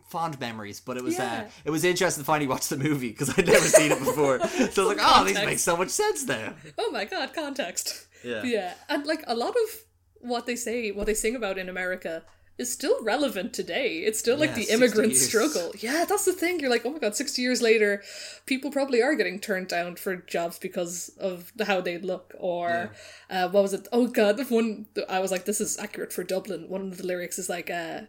fond 0.09 0.39
memories. 0.39 0.79
But 0.79 0.97
it 0.97 1.03
was 1.03 1.17
uh, 1.19 1.49
it 1.65 1.69
was 1.71 1.83
interesting 1.83 2.21
to 2.23 2.25
finally 2.25 2.47
watch 2.47 2.67
the 2.67 2.77
movie 2.77 3.09
because 3.09 3.37
I'd 3.37 3.47
never 3.47 3.65
seen 3.65 3.91
it 3.91 3.99
before. 3.99 4.39
So 4.71 4.83
I 4.83 4.87
was 4.87 4.97
like, 4.97 4.97
oh, 5.01 5.23
these 5.23 5.33
Context. 5.33 5.45
make 5.45 5.59
so 5.59 5.77
much 5.77 5.89
sense 5.89 6.25
now. 6.27 6.53
Oh 6.77 6.91
my 6.91 7.05
god, 7.05 7.33
context. 7.33 8.07
Yeah. 8.23 8.43
Yeah. 8.43 8.73
And 8.89 9.05
like 9.05 9.23
a 9.27 9.33
lot 9.35 9.49
of 9.55 9.79
what 10.19 10.45
they 10.45 10.55
say, 10.55 10.91
what 10.91 11.07
they 11.07 11.15
sing 11.15 11.35
about 11.35 11.57
in 11.57 11.67
America 11.69 12.23
is 12.61 12.71
still 12.71 13.03
relevant 13.03 13.53
today. 13.53 13.97
It's 14.07 14.19
still 14.19 14.37
like 14.37 14.51
Yeah, 14.51 14.55
the 14.63 14.69
immigrant 14.75 15.15
struggle. 15.17 15.73
Yeah, 15.79 16.05
that's 16.07 16.25
the 16.25 16.33
thing. 16.33 16.59
You're 16.59 16.69
like, 16.69 16.85
oh 16.85 16.91
my 16.91 16.99
god, 16.99 17.15
60 17.15 17.41
years 17.41 17.61
later, 17.61 18.03
people 18.45 18.71
probably 18.71 19.01
are 19.01 19.15
getting 19.15 19.39
turned 19.39 19.67
down 19.67 19.95
for 19.95 20.15
jobs 20.15 20.59
because 20.59 21.09
of 21.19 21.51
how 21.65 21.81
they 21.81 21.97
look. 21.97 22.33
Or, 22.39 22.91
uh, 23.29 23.49
what 23.49 23.63
was 23.63 23.73
it? 23.73 23.87
Oh 23.91 24.07
god, 24.07 24.37
the 24.37 24.45
one, 24.45 24.85
I 25.09 25.19
was 25.19 25.31
like, 25.31 25.45
this 25.45 25.59
is 25.59 25.77
accurate 25.77 26.13
for 26.13 26.23
Dublin. 26.23 26.69
One 26.69 26.81
of 26.83 26.97
the 26.97 27.05
lyrics 27.05 27.37
is 27.39 27.49
like, 27.49 27.69
uh, 27.69 28.01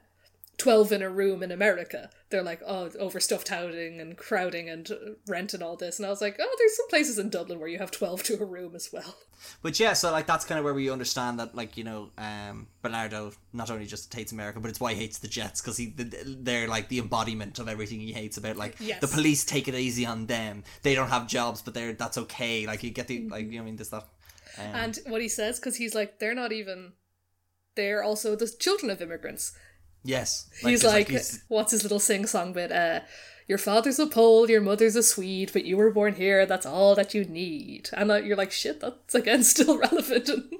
12 0.62 0.92
in 0.92 1.02
a 1.02 1.10
room 1.10 1.42
in 1.42 1.50
America. 1.50 2.08
They're 2.30 2.42
like, 2.42 2.60
oh, 2.66 2.90
overstuffed 2.98 3.48
housing 3.48 4.00
and 4.00 4.16
crowding 4.16 4.68
and 4.68 4.88
rent 5.26 5.54
and 5.54 5.62
all 5.62 5.76
this. 5.76 5.98
And 5.98 6.06
I 6.06 6.10
was 6.10 6.20
like, 6.20 6.36
oh, 6.38 6.54
there's 6.58 6.76
some 6.76 6.88
places 6.88 7.18
in 7.18 7.30
Dublin 7.30 7.58
where 7.58 7.68
you 7.68 7.78
have 7.78 7.90
12 7.90 8.22
to 8.24 8.40
a 8.40 8.44
room 8.44 8.74
as 8.76 8.90
well. 8.92 9.16
But 9.60 9.80
yeah, 9.80 9.92
so 9.94 10.12
like 10.12 10.26
that's 10.26 10.44
kind 10.44 10.58
of 10.60 10.64
where 10.64 10.72
we 10.72 10.88
understand 10.88 11.40
that, 11.40 11.54
like 11.56 11.76
you 11.76 11.82
know, 11.82 12.10
um, 12.16 12.68
Bernardo 12.80 13.32
not 13.52 13.70
only 13.70 13.86
just 13.86 14.14
hates 14.14 14.30
America, 14.30 14.60
but 14.60 14.68
it's 14.70 14.78
why 14.78 14.94
he 14.94 15.00
hates 15.00 15.18
the 15.18 15.26
Jets 15.26 15.60
because 15.60 15.76
he 15.76 15.86
they're 15.96 16.68
like 16.68 16.88
the 16.88 17.00
embodiment 17.00 17.58
of 17.58 17.68
everything 17.68 17.98
he 17.98 18.12
hates 18.12 18.36
about. 18.36 18.56
Like 18.56 18.76
Yes. 18.78 19.00
the 19.00 19.08
police 19.08 19.44
take 19.44 19.66
it 19.66 19.74
easy 19.74 20.06
on 20.06 20.26
them; 20.26 20.62
they 20.82 20.94
don't 20.94 21.08
have 21.08 21.26
jobs, 21.26 21.60
but 21.60 21.74
they're 21.74 21.92
that's 21.92 22.18
okay. 22.18 22.66
Like 22.68 22.84
you 22.84 22.90
get 22.90 23.08
the 23.08 23.28
like 23.28 23.46
you 23.46 23.56
know 23.56 23.62
I 23.62 23.64
mean 23.64 23.76
this 23.76 23.88
stuff. 23.88 24.06
Um, 24.58 24.74
And 24.74 24.98
what 25.08 25.20
he 25.22 25.28
says, 25.28 25.58
because 25.58 25.76
he's 25.76 25.94
like, 25.94 26.20
they're 26.20 26.34
not 26.36 26.52
even, 26.52 26.92
they're 27.74 28.02
also 28.04 28.36
the 28.36 28.46
children 28.46 28.90
of 28.90 29.00
immigrants. 29.02 29.54
Yes, 30.04 30.48
He's 30.60 30.82
there's, 30.82 30.84
like, 30.94 31.08
he's- 31.08 31.40
what's 31.48 31.72
his 31.72 31.82
little 31.82 32.00
sing 32.00 32.26
song 32.26 32.52
bit? 32.52 32.72
Uh, 32.72 33.00
your 33.48 33.58
father's 33.58 33.98
a 33.98 34.06
Pole, 34.06 34.48
your 34.48 34.60
mother's 34.60 34.96
a 34.96 35.02
Swede, 35.02 35.50
but 35.52 35.64
you 35.64 35.76
were 35.76 35.90
born 35.90 36.14
here. 36.14 36.46
That's 36.46 36.64
all 36.64 36.94
that 36.94 37.12
you 37.12 37.24
need. 37.24 37.90
And 37.92 38.10
uh, 38.10 38.16
you're 38.16 38.36
like, 38.36 38.52
shit, 38.52 38.80
that's 38.80 39.14
again 39.14 39.42
still 39.54 39.76
relevant 39.78 40.28
in 40.28 40.50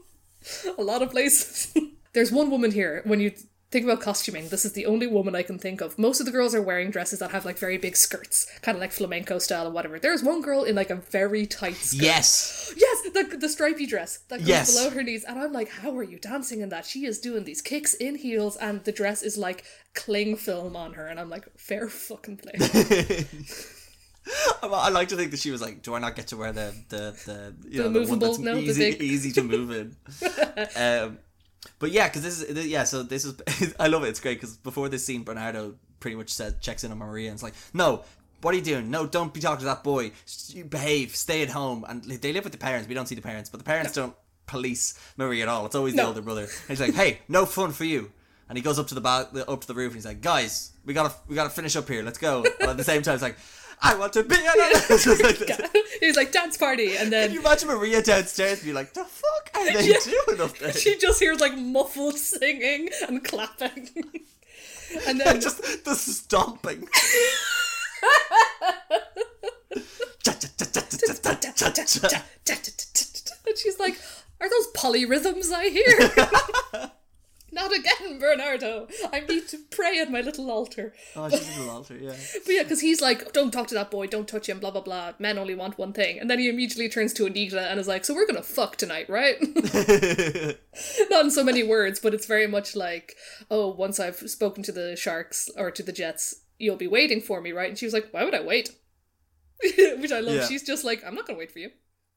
a 0.76 0.82
lot 0.82 1.00
of 1.02 1.10
places. 1.10 1.72
There's 2.12 2.32
one 2.32 2.50
woman 2.50 2.72
here 2.72 3.00
when 3.04 3.20
you 3.20 3.32
think 3.72 3.84
about 3.84 4.00
costuming. 4.00 4.48
This 4.48 4.64
is 4.64 4.72
the 4.74 4.86
only 4.86 5.06
woman 5.06 5.34
I 5.34 5.42
can 5.42 5.58
think 5.58 5.80
of. 5.80 5.98
Most 5.98 6.20
of 6.20 6.26
the 6.26 6.32
girls 6.32 6.54
are 6.54 6.62
wearing 6.62 6.90
dresses 6.90 7.18
that 7.20 7.30
have 7.32 7.44
like 7.44 7.58
very 7.58 7.78
big 7.78 7.96
skirts, 7.96 8.46
kind 8.60 8.76
of 8.76 8.80
like 8.80 8.92
flamenco 8.92 9.38
style 9.38 9.66
or 9.66 9.70
whatever. 9.70 9.98
There's 9.98 10.22
one 10.22 10.42
girl 10.42 10.62
in 10.62 10.74
like 10.76 10.90
a 10.90 10.96
very 10.96 11.46
tight 11.46 11.76
skirt. 11.76 12.02
yes, 12.04 12.72
Yes, 12.76 13.02
the, 13.14 13.36
the 13.36 13.48
stripy 13.48 13.86
dress 13.86 14.18
that 14.28 14.38
goes 14.40 14.48
Yes. 14.48 14.76
below 14.76 14.90
her 14.90 15.02
knees. 15.02 15.24
And 15.24 15.38
I'm 15.38 15.52
like, 15.52 15.70
how 15.70 15.96
are 15.96 16.02
you 16.02 16.18
dancing 16.18 16.60
in 16.60 16.68
that? 16.68 16.84
She 16.86 17.06
is 17.06 17.18
doing 17.18 17.44
these 17.44 17.62
kicks 17.62 17.94
in 17.94 18.14
heels, 18.16 18.56
and 18.56 18.84
the 18.84 18.92
dress 18.92 19.22
is 19.22 19.36
like 19.38 19.64
cling 19.94 20.36
film 20.36 20.76
on 20.76 20.92
her. 20.94 21.06
And 21.06 21.18
I'm 21.18 21.30
like, 21.30 21.48
fair 21.58 21.88
fucking 21.88 22.36
play. 22.36 22.52
I 24.62 24.88
like 24.90 25.08
to 25.08 25.16
think 25.16 25.32
that 25.32 25.40
she 25.40 25.50
was 25.50 25.60
like, 25.60 25.82
"Do 25.82 25.94
I 25.94 25.98
not 25.98 26.14
get 26.14 26.28
to 26.28 26.36
wear 26.36 26.52
the 26.52 26.72
the 26.90 27.12
the 27.26 27.54
you 27.68 27.82
The 27.82 27.90
know 27.90 27.92
the 28.04 28.10
one 28.10 28.18
movable- 28.20 28.26
that's 28.28 28.38
no, 28.38 28.56
easy 28.56 28.96
easy 29.00 29.32
to 29.32 29.42
move 29.42 29.70
in?" 29.72 29.96
um, 30.76 31.18
but 31.78 31.90
yeah, 31.90 32.08
because 32.08 32.22
this 32.22 32.42
is 32.42 32.66
yeah. 32.66 32.84
So 32.84 33.02
this 33.02 33.24
is 33.24 33.74
I 33.80 33.88
love 33.88 34.04
it. 34.04 34.08
It's 34.08 34.20
great 34.20 34.40
because 34.40 34.56
before 34.56 34.88
this 34.88 35.04
scene, 35.04 35.22
Bernardo 35.24 35.74
pretty 36.00 36.16
much 36.16 36.30
said 36.30 36.60
checks 36.60 36.84
in 36.84 36.92
on 36.92 36.98
Maria 36.98 37.28
and 37.28 37.34
it's 37.34 37.42
like, 37.42 37.54
"No, 37.72 38.04
what 38.40 38.54
are 38.54 38.58
you 38.58 38.64
doing? 38.64 38.90
No, 38.90 39.06
don't 39.06 39.32
be 39.32 39.40
talking 39.40 39.60
to 39.60 39.64
that 39.66 39.84
boy. 39.84 40.12
You 40.48 40.64
behave. 40.64 41.14
Stay 41.14 41.42
at 41.42 41.50
home." 41.50 41.84
And 41.88 42.02
they 42.04 42.32
live 42.32 42.44
with 42.44 42.52
the 42.52 42.58
parents. 42.58 42.88
We 42.88 42.94
don't 42.94 43.06
see 43.06 43.14
the 43.14 43.22
parents, 43.22 43.50
but 43.50 43.58
the 43.58 43.64
parents 43.64 43.92
don't 43.92 44.14
police 44.46 44.98
Maria 45.16 45.44
at 45.44 45.48
all. 45.48 45.66
It's 45.66 45.74
always 45.74 45.94
the 45.94 46.04
older 46.04 46.22
brother. 46.22 46.42
And 46.42 46.68
he's 46.68 46.80
like, 46.80 46.94
"Hey, 46.94 47.20
no 47.28 47.46
fun 47.46 47.72
for 47.72 47.84
you." 47.84 48.10
And 48.48 48.58
he 48.58 48.62
goes 48.62 48.78
up 48.78 48.88
to 48.88 48.94
the 48.94 49.00
ba- 49.00 49.28
up 49.48 49.60
to 49.62 49.66
the 49.66 49.74
roof 49.74 49.92
and 49.92 49.96
he's 49.96 50.04
like, 50.04 50.20
"Guys, 50.20 50.72
we 50.84 50.92
gotta 50.94 51.14
we 51.28 51.34
gotta 51.34 51.50
finish 51.50 51.74
up 51.76 51.88
here. 51.88 52.02
Let's 52.02 52.18
go." 52.18 52.42
But 52.60 52.70
at 52.70 52.76
the 52.76 52.84
same 52.84 53.02
time, 53.02 53.14
it's 53.14 53.22
like, 53.22 53.38
"I 53.82 53.94
want 53.96 54.12
to 54.14 54.22
be." 54.22 54.34
an 54.36 54.52
just 54.88 55.06
like- 55.22 55.76
He's 56.00 56.16
like, 56.16 56.32
dance 56.32 56.56
party. 56.56 56.96
And 56.96 57.12
then. 57.12 57.26
Can 57.28 57.34
you 57.34 57.40
imagine 57.40 57.68
Maria 57.68 58.02
downstairs 58.02 58.58
and 58.60 58.66
be 58.66 58.72
like, 58.72 58.94
"The 58.94 59.04
fuck 59.04 59.50
are 59.54 59.72
they 59.72 59.88
Yeah. 59.88 59.98
doing 60.26 60.40
up 60.40 60.56
there?" 60.58 60.72
she 60.72 60.96
just 60.98 61.20
hears 61.20 61.40
like 61.40 61.56
muffled 61.56 62.18
singing 62.18 62.88
and 63.08 63.22
clapping. 63.24 63.88
and 65.06 65.20
then 65.20 65.40
just 65.40 65.84
the 65.84 65.94
stomping. 65.94 66.86
and 73.46 73.58
she's 73.58 73.78
like, 73.78 73.98
Are 74.40 74.48
those 74.48 74.66
polyrhythms 74.76 75.52
I 75.52 75.68
hear? 75.68 76.90
Not 77.52 77.70
again, 77.76 78.18
Bernardo. 78.18 78.88
I 79.12 79.20
need 79.20 79.46
to 79.48 79.58
pray 79.70 80.00
at 80.00 80.10
my 80.10 80.22
little 80.22 80.50
altar. 80.50 80.94
oh, 81.14 81.24
a 81.24 81.28
little 81.28 81.68
altar, 81.70 81.96
yeah. 81.96 82.14
But 82.46 82.52
yeah, 82.54 82.62
because 82.62 82.80
he's 82.80 83.00
like, 83.02 83.32
Don't 83.32 83.50
talk 83.52 83.66
to 83.68 83.74
that 83.74 83.90
boy, 83.90 84.06
don't 84.06 84.26
touch 84.26 84.48
him, 84.48 84.58
blah 84.58 84.70
blah 84.70 84.80
blah. 84.80 85.12
Men 85.18 85.36
only 85.38 85.54
want 85.54 85.76
one 85.78 85.92
thing. 85.92 86.18
And 86.18 86.30
then 86.30 86.38
he 86.38 86.48
immediately 86.48 86.88
turns 86.88 87.12
to 87.14 87.26
Anita 87.26 87.60
and 87.70 87.78
is 87.78 87.86
like, 87.86 88.04
So 88.06 88.14
we're 88.14 88.26
gonna 88.26 88.42
fuck 88.42 88.76
tonight, 88.76 89.08
right? 89.10 89.36
Not 91.10 91.24
in 91.26 91.30
so 91.30 91.44
many 91.44 91.62
words, 91.62 92.00
but 92.00 92.14
it's 92.14 92.26
very 92.26 92.46
much 92.46 92.74
like, 92.74 93.16
Oh, 93.50 93.68
once 93.68 94.00
I've 94.00 94.16
spoken 94.16 94.62
to 94.64 94.72
the 94.72 94.96
sharks 94.96 95.50
or 95.56 95.70
to 95.70 95.82
the 95.82 95.92
jets, 95.92 96.34
you'll 96.58 96.76
be 96.76 96.88
waiting 96.88 97.20
for 97.20 97.40
me, 97.40 97.52
right? 97.52 97.68
And 97.68 97.78
she 97.78 97.84
was 97.86 97.92
like, 97.94 98.08
Why 98.12 98.24
would 98.24 98.34
I 98.34 98.42
wait? 98.42 98.70
Which 99.62 100.10
I 100.12 100.20
love. 100.20 100.34
Yeah. 100.36 100.46
She's 100.46 100.62
just 100.62 100.84
like, 100.84 101.04
I'm 101.06 101.14
not 101.14 101.26
gonna 101.26 101.38
wait 101.38 101.52
for 101.52 101.58
you. 101.58 101.70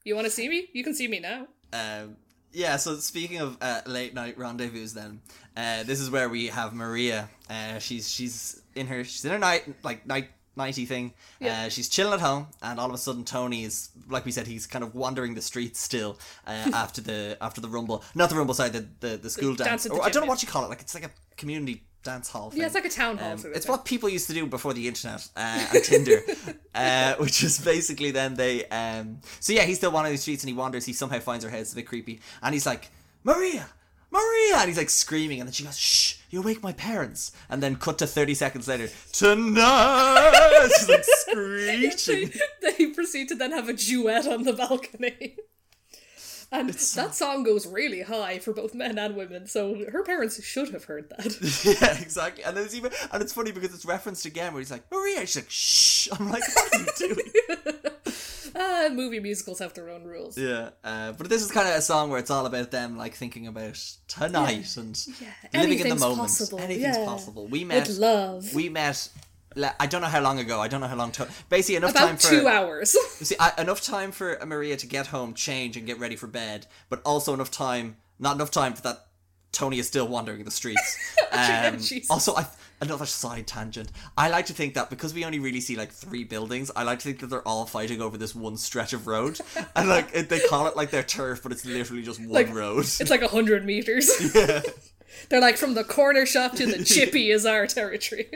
You 0.06 0.16
wanna 0.16 0.30
see 0.30 0.48
me? 0.48 0.70
You 0.74 0.84
can 0.84 0.94
see 0.96 1.08
me 1.08 1.20
now. 1.20 1.48
Um, 1.74 2.16
yeah, 2.56 2.78
so 2.78 2.96
speaking 2.96 3.40
of 3.40 3.58
uh, 3.62 3.82
late 3.86 4.14
night 4.14 4.38
rendezvous, 4.38 4.88
then 4.88 5.22
uh, 5.58 5.84
this 5.84 6.00
is 6.00 6.10
where 6.10 6.30
we 6.30 6.48
have 6.48 6.74
Maria. 6.74 7.30
Uh, 7.50 7.80
she's 7.80 8.10
she's 8.10 8.62
in 8.76 8.88
her 8.88 9.04
she's 9.04 9.26
in 9.26 9.32
her 9.32 9.38
night 9.38 9.64
like 9.84 10.08
night 10.08 10.30
nighty 10.56 10.86
thing. 10.86 11.14
Yeah. 11.40 11.66
Uh, 11.66 11.70
she's 11.70 11.90
chilling 11.90 12.14
at 12.14 12.22
home, 12.22 12.48
and 12.62 12.80
all 12.80 12.88
of 12.88 12.94
a 12.94 12.98
sudden 12.98 13.26
Tony 13.26 13.66
is 13.66 13.90
like 14.10 14.26
we 14.26 14.32
said, 14.32 14.48
he's 14.48 14.66
kind 14.68 14.84
of 14.84 14.96
wandering 14.96 15.36
the 15.36 15.42
streets 15.42 15.80
still 15.80 16.18
uh, 16.48 16.52
after 16.74 17.02
the 17.02 17.38
after 17.42 17.60
the 17.60 17.68
rumble, 17.68 18.04
not 18.16 18.30
the 18.30 18.36
rumble, 18.36 18.54
sorry, 18.54 18.70
the 18.70 18.88
the, 19.02 19.18
the 19.18 19.30
school 19.30 19.54
dance 19.54 19.70
dance. 19.70 19.84
the 19.84 19.94
Or 19.94 20.04
I 20.04 20.10
don't 20.10 20.24
know 20.24 20.30
what 20.30 20.42
you 20.42 20.48
call 20.48 20.64
it. 20.64 20.70
Like 20.70 20.82
it's 20.82 20.96
like 20.96 21.06
a 21.06 21.12
community 21.36 21.84
dance 22.06 22.30
hall. 22.30 22.50
Thing. 22.52 22.62
Yeah, 22.62 22.68
it's 22.68 22.76
like 22.76 22.86
a 22.86 22.90
town 22.90 23.18
hall 23.18 23.34
Um, 23.34 23.38
sort 23.38 23.52
of 23.52 23.58
it's 23.58 23.66
thing. 23.66 23.74
what 23.74 23.84
people 23.84 24.08
used 24.08 24.28
to 24.28 24.34
do 24.34 24.46
before 24.48 24.74
the 24.74 24.88
internet 24.88 25.28
uh, 25.36 25.68
and 25.74 25.84
Tinder, 25.84 26.22
uh, 26.76 27.16
which 27.16 27.44
is 27.44 27.60
basically 27.60 28.12
then 28.12 28.36
they. 28.36 28.66
Um, 28.68 29.20
so 29.42 29.52
yeah, 29.52 29.64
he's 29.64 29.78
still 29.78 29.92
wandering 29.92 30.14
the 30.16 30.22
streets 30.22 30.44
and 30.44 30.50
he 30.50 30.56
wanders. 30.56 30.86
He 30.86 30.94
somehow 30.94 31.20
finds 31.20 31.44
her 31.44 31.50
head. 31.52 31.62
It's 31.62 31.74
a 31.74 31.76
bit 31.76 31.88
creepy, 31.88 32.22
and 32.42 32.54
he's 32.54 32.66
like, 32.66 32.90
"Maria, 33.26 33.68
Maria!" 34.12 34.56
And 34.58 34.68
he's 34.70 34.78
like 34.78 34.90
screaming, 34.90 35.40
and 35.42 35.48
then 35.48 35.54
she 35.54 35.64
goes, 35.66 35.78
"Shh, 35.78 36.18
you 36.30 36.42
wake 36.42 36.64
my 36.64 36.72
parents." 36.74 37.32
And 37.50 37.62
then 37.62 37.76
cut 37.76 37.98
to 37.98 38.08
thirty 38.08 38.36
seconds 38.36 38.68
later, 38.68 38.90
tonight. 39.12 40.70
She's 40.78 40.90
like 40.90 41.04
screeching. 41.06 42.32
they, 42.62 42.72
they 42.72 42.86
proceed 42.88 43.28
to 43.30 43.36
then 43.36 43.52
have 43.52 43.68
a 43.70 43.74
duet 43.74 44.28
on 44.28 44.44
the 44.44 44.54
balcony. 44.54 45.36
And 46.52 46.70
that 46.70 47.16
song 47.16 47.44
goes 47.44 47.68
really 47.68 48.02
high 48.02 48.40
for 48.40 48.54
both 48.54 48.74
men 48.74 48.98
and 48.98 49.16
women, 49.16 49.48
so 49.48 49.76
her 49.92 50.04
parents 50.04 50.42
should 50.44 50.70
have 50.70 50.86
heard 50.86 51.10
that. 51.10 51.26
yeah, 51.82 52.02
exactly. 52.02 52.44
And 52.44 52.56
there's 52.56 52.76
even, 52.76 52.92
and 53.12 53.22
it's 53.22 53.34
funny 53.34 53.52
because 53.52 53.74
it's 53.74 53.86
referenced 53.86 54.26
again 54.26 54.54
where 54.54 54.62
he's 54.62 54.72
like, 54.72 54.84
"Maria," 54.92 55.22
she's 55.26 55.36
like, 55.38 55.50
"Shh." 55.50 56.08
I'm 56.12 56.30
like, 56.30 56.44
"What 56.56 56.76
are 56.76 56.80
you 56.80 57.16
doing?" 57.16 57.32
ah, 58.56 58.90
movie 58.94 59.20
musicals 59.20 59.60
have 59.60 59.74
their 59.74 59.90
own 59.90 60.04
rules. 60.04 60.38
Yeah, 60.38 60.70
uh, 60.84 61.12
but 61.14 61.30
this 61.30 61.42
is 61.42 61.52
kind 61.52 61.68
of 61.68 61.76
a 61.76 61.82
song 61.82 62.10
where 62.10 62.20
it's 62.20 62.32
all 62.32 62.46
about 62.46 62.72
them 62.72 62.98
like 62.98 63.16
thinking 63.16 63.48
about 63.48 63.78
tonight 64.08 64.78
and 64.78 64.98
Yeah, 65.20 65.62
living 65.62 65.80
in 65.80 65.90
the 65.90 65.96
moment. 65.96 66.22
possible, 66.22 66.60
Anything's 66.60 66.98
yeah. 66.98 67.06
possible. 67.06 67.48
We 67.48 67.64
met. 67.64 67.88
With 67.88 67.98
love. 67.98 68.54
We 68.54 68.70
met. 68.70 69.10
I 69.80 69.88
don't 69.88 70.02
know 70.02 70.08
how 70.08 70.22
long 70.22 70.40
ago. 70.40 70.60
I 70.62 70.68
don't 70.68 70.82
know 70.82 70.88
how 70.88 70.96
long. 70.96 71.12
To- 71.14 71.28
basically, 71.50 71.78
enough 71.78 71.92
About 71.92 72.08
time 72.08 72.18
for 72.18 72.30
two 72.30 72.48
hours. 72.48 72.92
See, 73.28 73.36
I, 73.40 73.54
enough 73.60 73.82
time 73.82 74.12
for 74.12 74.38
Maria 74.46 74.76
to 74.78 74.88
get 74.88 75.08
home, 75.08 75.34
change, 75.34 75.78
and 75.78 75.86
get 75.88 76.00
ready 76.00 76.16
for 76.16 76.28
bed, 76.28 76.68
but 76.90 77.02
also 77.06 77.34
enough 77.34 77.52
time, 77.52 77.98
not 78.20 78.36
enough 78.36 78.52
time 78.52 78.74
for 78.74 78.82
that 78.84 79.06
Tony 79.52 79.80
is 79.80 79.88
still 79.88 80.08
wandering 80.08 80.44
the 80.44 80.52
streets. 80.52 80.98
Um, 81.36 81.80
Jesus. 81.80 82.10
also, 82.10 82.34
I 82.34 82.46
another 82.80 83.06
side 83.06 83.46
tangent. 83.46 83.92
I 84.18 84.30
like 84.30 84.46
to 84.46 84.54
think 84.54 84.74
that 84.76 84.90
because 84.90 85.14
we 85.14 85.26
only 85.26 85.40
really 85.40 85.60
see 85.60 85.76
like 85.76 85.92
three 85.92 86.24
buildings, 86.24 86.72
I 86.78 86.84
like 86.84 87.00
to 87.00 87.04
think 87.04 87.20
that 87.20 87.28
they're 87.28 87.46
all 87.46 87.66
fighting 87.66 88.02
over 88.02 88.18
this 88.18 88.34
one 88.34 88.56
stretch 88.56 88.94
of 88.94 89.06
road, 89.06 89.42
and 89.76 89.90
like 89.90 90.08
it, 90.14 90.30
they 90.30 90.40
call 90.40 90.68
it 90.68 90.78
like 90.78 90.92
their 90.92 91.04
turf, 91.04 91.42
but 91.44 91.52
it's 91.52 91.66
literally 91.66 92.04
just 92.04 92.20
one 92.22 92.30
Like, 92.30 92.54
road. 92.54 92.86
it's 92.86 93.10
like 93.10 93.22
a 93.22 93.28
hundred 93.28 93.66
meters. 93.66 94.10
They're 95.30 95.42
like 95.42 95.58
from 95.58 95.74
the 95.74 95.84
corner 95.84 96.26
shop 96.26 96.54
to 96.56 96.66
the 96.66 96.84
chippy 96.86 97.32
is 97.32 97.46
our 97.46 97.68
territory. 97.68 98.30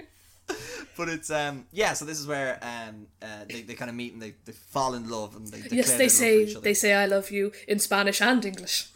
but 0.98 1.10
it's 1.10 1.30
um 1.30 1.66
yeah. 1.72 1.94
So 1.94 2.06
this 2.06 2.20
is 2.20 2.28
where 2.28 2.60
um 2.62 3.08
uh, 3.22 3.46
they, 3.48 3.62
they 3.62 3.74
kind 3.76 3.90
of 3.90 3.96
meet 3.96 4.14
and 4.14 4.22
they, 4.22 4.34
they 4.46 4.52
fall 4.54 4.94
in 4.96 5.10
love 5.10 5.36
and 5.36 5.48
they 5.48 5.62
yes, 5.76 5.96
they 5.98 6.10
say 6.10 6.54
they 6.54 6.74
say 6.74 6.94
I 6.94 7.06
love 7.06 7.32
you 7.32 7.52
in 7.68 7.80
Spanish 7.80 8.22
and 8.22 8.44
English. 8.46 8.90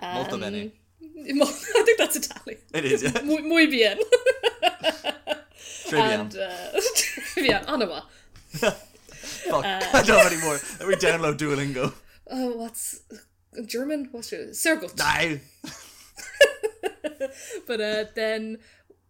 Molto 0.00 0.34
Um, 0.34 0.40
bene. 0.40 0.72
I 1.26 1.82
think 1.84 1.98
that's 1.98 2.16
Italian. 2.16 2.60
It 2.74 2.84
is 2.84 3.02
yeah. 3.02 3.22
Muy, 3.24 3.42
muy 3.42 3.66
bien. 3.66 3.98
Trivia. 5.88 6.20
and 6.20 6.36
uh, 6.36 6.80
yeah, 7.36 7.64
Anawa. 7.66 8.02
Fuck, 8.50 9.64
I 9.64 10.02
don't 10.04 10.26
anymore. 10.32 10.58
Let 10.80 10.88
me 10.88 10.94
download 10.96 11.36
Duolingo. 11.36 11.92
Oh, 12.30 12.56
what's 12.56 13.00
German? 13.66 14.08
What's? 14.12 14.32
Sehr 14.52 14.76
gut. 14.76 14.96
Die. 14.96 15.40
But 17.66 17.80
uh, 17.80 18.04
then 18.14 18.58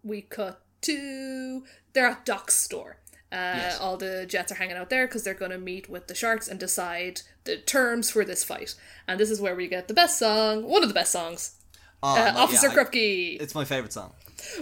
we 0.02 0.22
cut 0.22 0.60
to 0.84 1.64
they're 1.92 2.06
at 2.06 2.24
Doc's 2.24 2.54
store. 2.54 2.96
Uh, 3.32 3.36
Yes. 3.56 3.80
All 3.80 3.96
the 3.96 4.26
Jets 4.26 4.52
are 4.52 4.56
hanging 4.56 4.76
out 4.76 4.90
there 4.90 5.06
because 5.08 5.24
they're 5.24 5.34
going 5.34 5.50
to 5.50 5.58
meet 5.58 5.88
with 5.90 6.06
the 6.06 6.14
Sharks 6.14 6.46
and 6.46 6.58
decide 6.60 7.22
the 7.44 7.56
terms 7.56 8.08
for 8.10 8.24
this 8.24 8.44
fight. 8.44 8.74
And 9.08 9.18
this 9.18 9.28
is 9.30 9.40
where 9.40 9.56
we 9.56 9.66
get 9.66 9.88
the 9.88 9.94
best 9.94 10.18
song, 10.20 10.62
one 10.64 10.82
of 10.84 10.88
the 10.88 10.94
best 10.94 11.10
songs, 11.12 11.56
Oh, 12.02 12.14
uh, 12.16 12.30
no, 12.32 12.38
Officer 12.40 12.68
yeah, 12.68 12.72
I- 12.72 12.76
Krupke. 12.76 13.40
It's 13.40 13.54
my 13.54 13.64
favorite 13.64 13.92
song. 13.92 14.12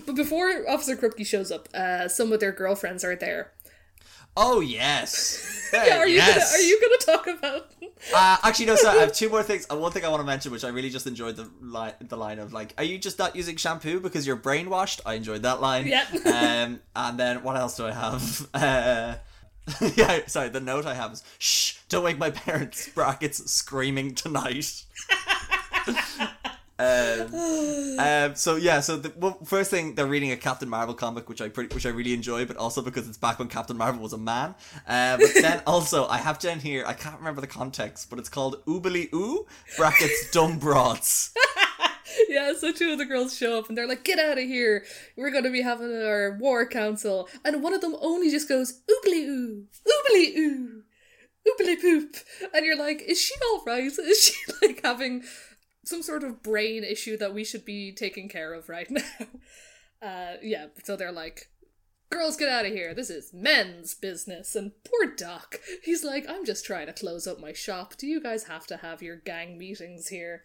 But 0.07 0.15
before 0.15 0.65
Officer 0.71 0.97
Krupke 0.97 1.27
shows 1.27 1.51
up, 1.51 1.69
uh, 1.75 2.07
some 2.09 2.33
of 2.33 2.41
their 2.41 2.53
girlfriends 2.53 3.05
are 3.05 3.17
there. 3.17 3.51
Oh 4.37 4.61
yes. 4.61 5.49
Yeah, 5.75 5.99
are 5.99 6.07
you 6.09 6.17
yes. 6.17 6.53
gonna 6.53 6.63
are 6.63 6.67
you 6.67 6.81
gonna 6.81 7.17
talk 7.19 7.27
about? 7.39 7.73
Uh, 8.15 8.37
actually, 8.43 8.67
no. 8.67 8.77
sir. 8.77 8.89
I 8.89 8.95
have 8.97 9.13
two 9.21 9.29
more 9.29 9.43
things. 9.43 9.67
Uh, 9.71 9.77
one 9.77 9.93
thing 9.93 10.05
I 10.05 10.09
want 10.09 10.21
to 10.21 10.27
mention, 10.27 10.51
which 10.53 10.65
I 10.65 10.69
really 10.69 10.91
just 10.91 11.07
enjoyed 11.07 11.37
the 11.37 11.49
line, 11.61 11.95
the 12.01 12.17
line 12.17 12.39
of 12.39 12.53
like, 12.53 12.75
"Are 12.79 12.85
you 12.85 12.99
just 12.99 13.19
not 13.19 13.37
using 13.37 13.57
shampoo 13.57 14.01
because 14.01 14.27
you're 14.27 14.37
brainwashed?" 14.37 15.01
I 15.07 15.15
enjoyed 15.15 15.43
that 15.43 15.61
line. 15.61 15.87
Yeah. 15.87 16.07
Um, 16.33 16.81
and 16.97 17.19
then 17.19 17.43
what 17.43 17.57
else 17.57 17.77
do 17.77 17.87
I 17.87 17.93
have? 17.93 18.49
Uh, 18.55 19.15
yeah, 19.95 20.27
sorry. 20.27 20.49
The 20.49 20.59
note 20.61 20.87
I 20.87 20.95
have 20.95 21.13
is, 21.13 21.23
"Shh, 21.39 21.77
don't 21.89 22.03
wake 22.03 22.19
my 22.19 22.31
parents." 22.31 22.89
Brackets 22.89 23.51
screaming 23.53 24.15
tonight. 24.17 24.83
Um, 26.83 27.99
um, 27.99 28.35
so 28.35 28.57
yeah, 28.57 28.81
so 28.81 28.97
the 28.97 29.13
well, 29.17 29.39
first 29.45 29.71
thing 29.71 29.95
they're 29.95 30.07
reading 30.07 30.33
a 30.33 30.37
Captain 30.37 30.69
Marvel 30.69 30.95
comic, 30.95 31.29
which 31.29 31.41
I 31.41 31.49
pretty, 31.49 31.75
which 31.75 31.87
I 31.87 31.91
really 31.91 32.13
enjoy, 32.13 32.45
but 32.45 32.57
also 32.57 32.83
because 32.83 33.09
it's 33.09 33.19
back 33.19 33.39
when 33.39 33.49
Captain 33.49 33.77
Marvel 33.77 34.03
was 34.03 34.13
a 34.13 34.19
man. 34.19 34.55
Uh, 34.87 35.17
but 35.17 35.31
then 35.41 35.63
also 35.67 36.07
I 36.07 36.19
have 36.19 36.39
down 36.39 36.61
here, 36.61 36.85
I 36.87 36.95
can't 36.95 37.19
remember 37.19 37.41
the 37.41 37.47
context, 37.47 38.11
but 38.11 38.19
it's 38.19 38.29
called 38.29 38.65
Oobly 38.67 39.13
Oo 39.13 39.47
brackets 39.77 40.31
dumb 40.31 40.59
broads. 40.59 41.33
Yeah, 42.29 42.53
so 42.59 42.73
two 42.73 42.93
of 42.93 42.99
the 42.99 43.05
girls 43.07 43.37
show 43.37 43.59
up 43.59 43.69
and 43.69 43.77
they're 43.77 43.89
like, 43.89 44.05
"Get 44.05 44.19
out 44.19 44.39
of 44.39 44.45
here! 44.45 44.85
We're 45.17 45.31
going 45.31 45.45
to 45.45 45.51
be 45.51 45.63
having 45.63 45.95
our 46.03 46.37
war 46.39 46.67
council." 46.67 47.29
And 47.45 47.63
one 47.63 47.73
of 47.73 47.81
them 47.81 47.97
only 48.01 48.31
just 48.31 48.49
goes, 48.49 48.83
"Oobly 48.91 49.27
oo, 49.27 49.65
oobly 49.87 50.37
oo, 50.37 50.83
oobly 51.49 51.81
poop," 51.81 52.17
and 52.53 52.67
you're 52.67 52.79
like, 52.79 53.03
"Is 53.03 53.21
she 53.21 53.35
all 53.51 53.63
right? 53.67 53.85
Is 53.85 54.25
she 54.25 54.35
like 54.63 54.81
having 54.85 55.23
some 55.85 56.03
sort 56.03 56.25
of 56.25 56.43
brain 56.43 56.85
issue 56.85 57.17
that 57.17 57.35
we 57.35 57.45
should 57.45 57.65
be 57.65 57.93
taking 57.93 58.29
care 58.29 58.55
of 58.55 58.69
right 58.69 58.91
now?" 58.91 59.03
Uh, 60.01 60.37
yeah. 60.43 60.67
So 60.85 60.97
they're 60.97 61.13
like, 61.13 61.51
"Girls, 62.11 62.37
get 62.37 62.49
out 62.49 62.67
of 62.67 62.73
here! 62.73 62.95
This 62.95 63.11
is 63.11 63.33
men's 63.33 63.95
business." 63.95 64.55
And 64.57 64.73
poor 64.85 65.15
Doc, 65.15 65.61
he's 65.85 66.05
like, 66.05 66.29
"I'm 66.29 66.45
just 66.45 66.65
trying 66.65 66.87
to 66.87 66.93
close 66.93 67.27
up 67.27 67.39
my 67.41 67.53
shop. 67.53 67.97
Do 67.97 68.07
you 68.07 68.21
guys 68.21 68.45
have 68.45 68.67
to 68.69 68.79
have 68.79 69.03
your 69.03 69.17
gang 69.17 69.59
meetings 69.59 70.09
here?" 70.09 70.43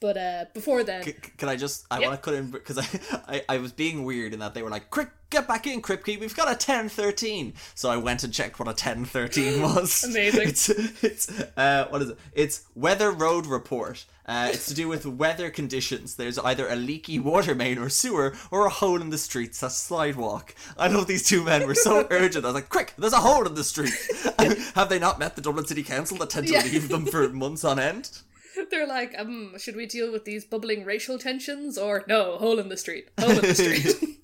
But 0.00 0.16
uh, 0.16 0.44
before 0.54 0.84
then, 0.84 1.02
C- 1.02 1.12
can 1.36 1.48
I 1.48 1.56
just? 1.56 1.84
I 1.90 1.98
Yeah. 1.98 2.08
want 2.08 2.22
to 2.22 2.24
cut 2.24 2.34
in 2.34 2.50
because 2.50 2.78
I, 2.78 2.86
I 3.28 3.42
I 3.48 3.58
was 3.58 3.72
being 3.72 4.04
weird 4.04 4.32
in 4.32 4.38
that 4.38 4.54
they 4.54 4.62
were 4.62 4.70
like, 4.70 4.90
"Quick, 4.90 5.10
get 5.30 5.48
back 5.48 5.66
in, 5.66 5.82
Krupke. 5.82 6.20
We've 6.20 6.36
got 6.36 6.50
a 6.50 6.54
ten 6.54 6.88
thirteen. 6.88 7.54
So 7.74 7.90
I 7.90 7.96
went 7.96 8.22
and 8.22 8.32
checked 8.32 8.60
what 8.60 8.68
a 8.68 8.74
ten 8.74 9.04
thirteen 9.04 9.60
was. 9.62 10.04
Amazing. 10.04 10.48
It's 10.48 10.68
it's 10.68 11.40
uh 11.56 11.86
what 11.90 12.02
is 12.02 12.10
it? 12.10 12.18
It's 12.32 12.64
weather 12.76 13.10
road 13.10 13.46
report. 13.46 14.04
Uh, 14.24 14.50
it's 14.52 14.66
to 14.66 14.74
do 14.74 14.86
with 14.88 15.06
weather 15.06 15.48
conditions. 15.50 16.16
There's 16.16 16.38
either 16.38 16.68
a 16.68 16.76
leaky 16.76 17.18
water 17.18 17.54
main 17.54 17.78
or 17.78 17.88
sewer, 17.88 18.36
or 18.50 18.66
a 18.66 18.70
hole 18.70 19.00
in 19.00 19.08
the 19.08 19.16
street 19.16 19.54
slash 19.54 19.72
slidewalk. 19.72 20.50
I 20.76 20.86
know 20.88 21.02
these 21.02 21.26
two 21.26 21.42
men 21.42 21.66
were 21.66 21.74
so 21.74 22.06
urgent. 22.10 22.44
I 22.44 22.48
was 22.48 22.54
like, 22.54 22.68
"Quick! 22.68 22.92
There's 22.98 23.14
a 23.14 23.16
hole 23.16 23.46
in 23.46 23.54
the 23.54 23.64
street." 23.64 23.94
Have 24.76 24.90
they 24.90 24.98
not 25.00 25.18
met 25.18 25.34
the 25.34 25.42
Dublin 25.42 25.66
City 25.66 25.82
Council 25.82 26.18
that 26.18 26.30
tend 26.30 26.46
to 26.46 26.52
Yeah. 26.52 26.62
leave 26.62 26.88
them 26.88 27.06
for 27.06 27.28
months 27.30 27.64
on 27.64 27.78
end? 27.80 28.10
They're 28.70 28.86
like, 28.86 29.14
um, 29.18 29.54
should 29.58 29.76
we 29.76 29.86
deal 29.86 30.12
with 30.12 30.24
these 30.24 30.44
bubbling 30.44 30.84
racial 30.84 31.18
tensions 31.18 31.78
or 31.78 32.04
no? 32.06 32.38
Hole 32.38 32.58
in 32.58 32.68
the 32.68 32.76
street. 32.76 33.08
Hole 33.18 33.30
in 33.30 33.40
the 33.40 33.54
street. 33.54 34.20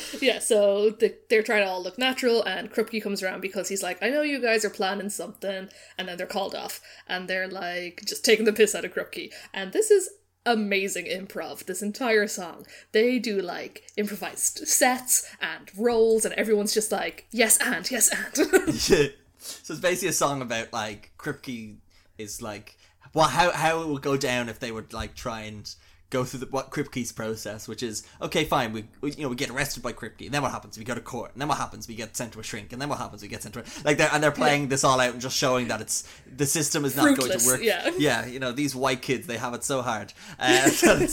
yeah, 0.20 0.38
so 0.38 0.90
the, 0.90 1.14
they're 1.28 1.42
trying 1.42 1.64
to 1.64 1.70
all 1.70 1.82
look 1.82 1.98
natural, 1.98 2.42
and 2.42 2.72
Krupke 2.72 3.02
comes 3.02 3.22
around 3.22 3.40
because 3.40 3.68
he's 3.68 3.82
like, 3.82 4.02
I 4.02 4.08
know 4.08 4.22
you 4.22 4.40
guys 4.40 4.64
are 4.64 4.70
planning 4.70 5.10
something, 5.10 5.68
and 5.98 6.08
then 6.08 6.16
they're 6.16 6.26
called 6.26 6.54
off, 6.54 6.80
and 7.06 7.28
they're 7.28 7.48
like 7.48 8.02
just 8.06 8.24
taking 8.24 8.44
the 8.44 8.52
piss 8.52 8.74
out 8.74 8.84
of 8.84 8.94
Krupke, 8.94 9.32
and 9.52 9.72
this 9.72 9.90
is 9.90 10.08
amazing 10.44 11.06
improv. 11.06 11.64
This 11.66 11.82
entire 11.82 12.26
song, 12.26 12.66
they 12.92 13.18
do 13.18 13.40
like 13.40 13.84
improvised 13.96 14.66
sets 14.66 15.28
and 15.40 15.70
roles, 15.76 16.24
and 16.24 16.34
everyone's 16.34 16.74
just 16.74 16.92
like, 16.92 17.26
yes 17.30 17.58
and 17.60 17.90
yes 17.90 18.08
and. 18.08 18.48
Yeah. 18.88 19.08
So 19.38 19.74
it's 19.74 19.80
basically 19.80 20.10
a 20.10 20.12
song 20.12 20.40
about 20.40 20.72
like 20.72 21.12
Krupke 21.18 21.78
is 22.16 22.40
like 22.40 22.76
well 23.14 23.28
how 23.28 23.50
how 23.52 23.82
it 23.82 23.88
would 23.88 24.02
go 24.02 24.16
down 24.16 24.48
if 24.48 24.58
they 24.58 24.72
would 24.72 24.92
like 24.92 25.14
try 25.14 25.42
and 25.42 25.74
go 26.12 26.24
through 26.24 26.40
the, 26.40 26.46
what 26.46 26.70
Krupke's 26.70 27.10
process, 27.10 27.66
which 27.66 27.82
is 27.82 28.06
okay, 28.20 28.44
fine, 28.44 28.72
we, 28.72 28.84
we 29.00 29.12
you 29.12 29.22
know 29.22 29.30
we 29.30 29.34
get 29.34 29.50
arrested 29.50 29.82
by 29.82 29.92
Krupke, 29.92 30.26
and 30.26 30.30
then 30.30 30.42
what 30.42 30.52
happens? 30.52 30.78
We 30.78 30.84
go 30.84 30.94
to 30.94 31.00
court, 31.00 31.32
and 31.32 31.40
then 31.40 31.48
what 31.48 31.58
happens? 31.58 31.88
We 31.88 31.94
get 31.94 32.16
sent 32.16 32.34
to 32.34 32.40
a 32.40 32.42
shrink, 32.42 32.72
and 32.72 32.80
then 32.80 32.88
what 32.88 32.98
happens? 32.98 33.22
We 33.22 33.28
get 33.28 33.42
sent 33.42 33.54
to 33.54 33.60
a, 33.60 33.64
like 33.84 33.96
they're 33.96 34.10
and 34.12 34.22
they're 34.22 34.30
playing 34.30 34.68
this 34.68 34.84
all 34.84 35.00
out 35.00 35.12
and 35.12 35.20
just 35.20 35.36
showing 35.36 35.68
that 35.68 35.80
it's 35.80 36.06
the 36.36 36.46
system 36.46 36.84
is 36.84 36.94
not 36.94 37.16
going 37.16 37.36
to 37.36 37.46
work. 37.46 37.60
yeah. 37.62 37.90
yeah, 37.98 38.26
you 38.26 38.38
know 38.38 38.52
these 38.52 38.76
white 38.76 39.02
kids 39.02 39.26
they 39.26 39.38
have 39.38 39.54
it 39.54 39.64
so 39.64 39.82
hard. 39.82 40.12
Uh, 40.38 40.68
so 40.68 41.06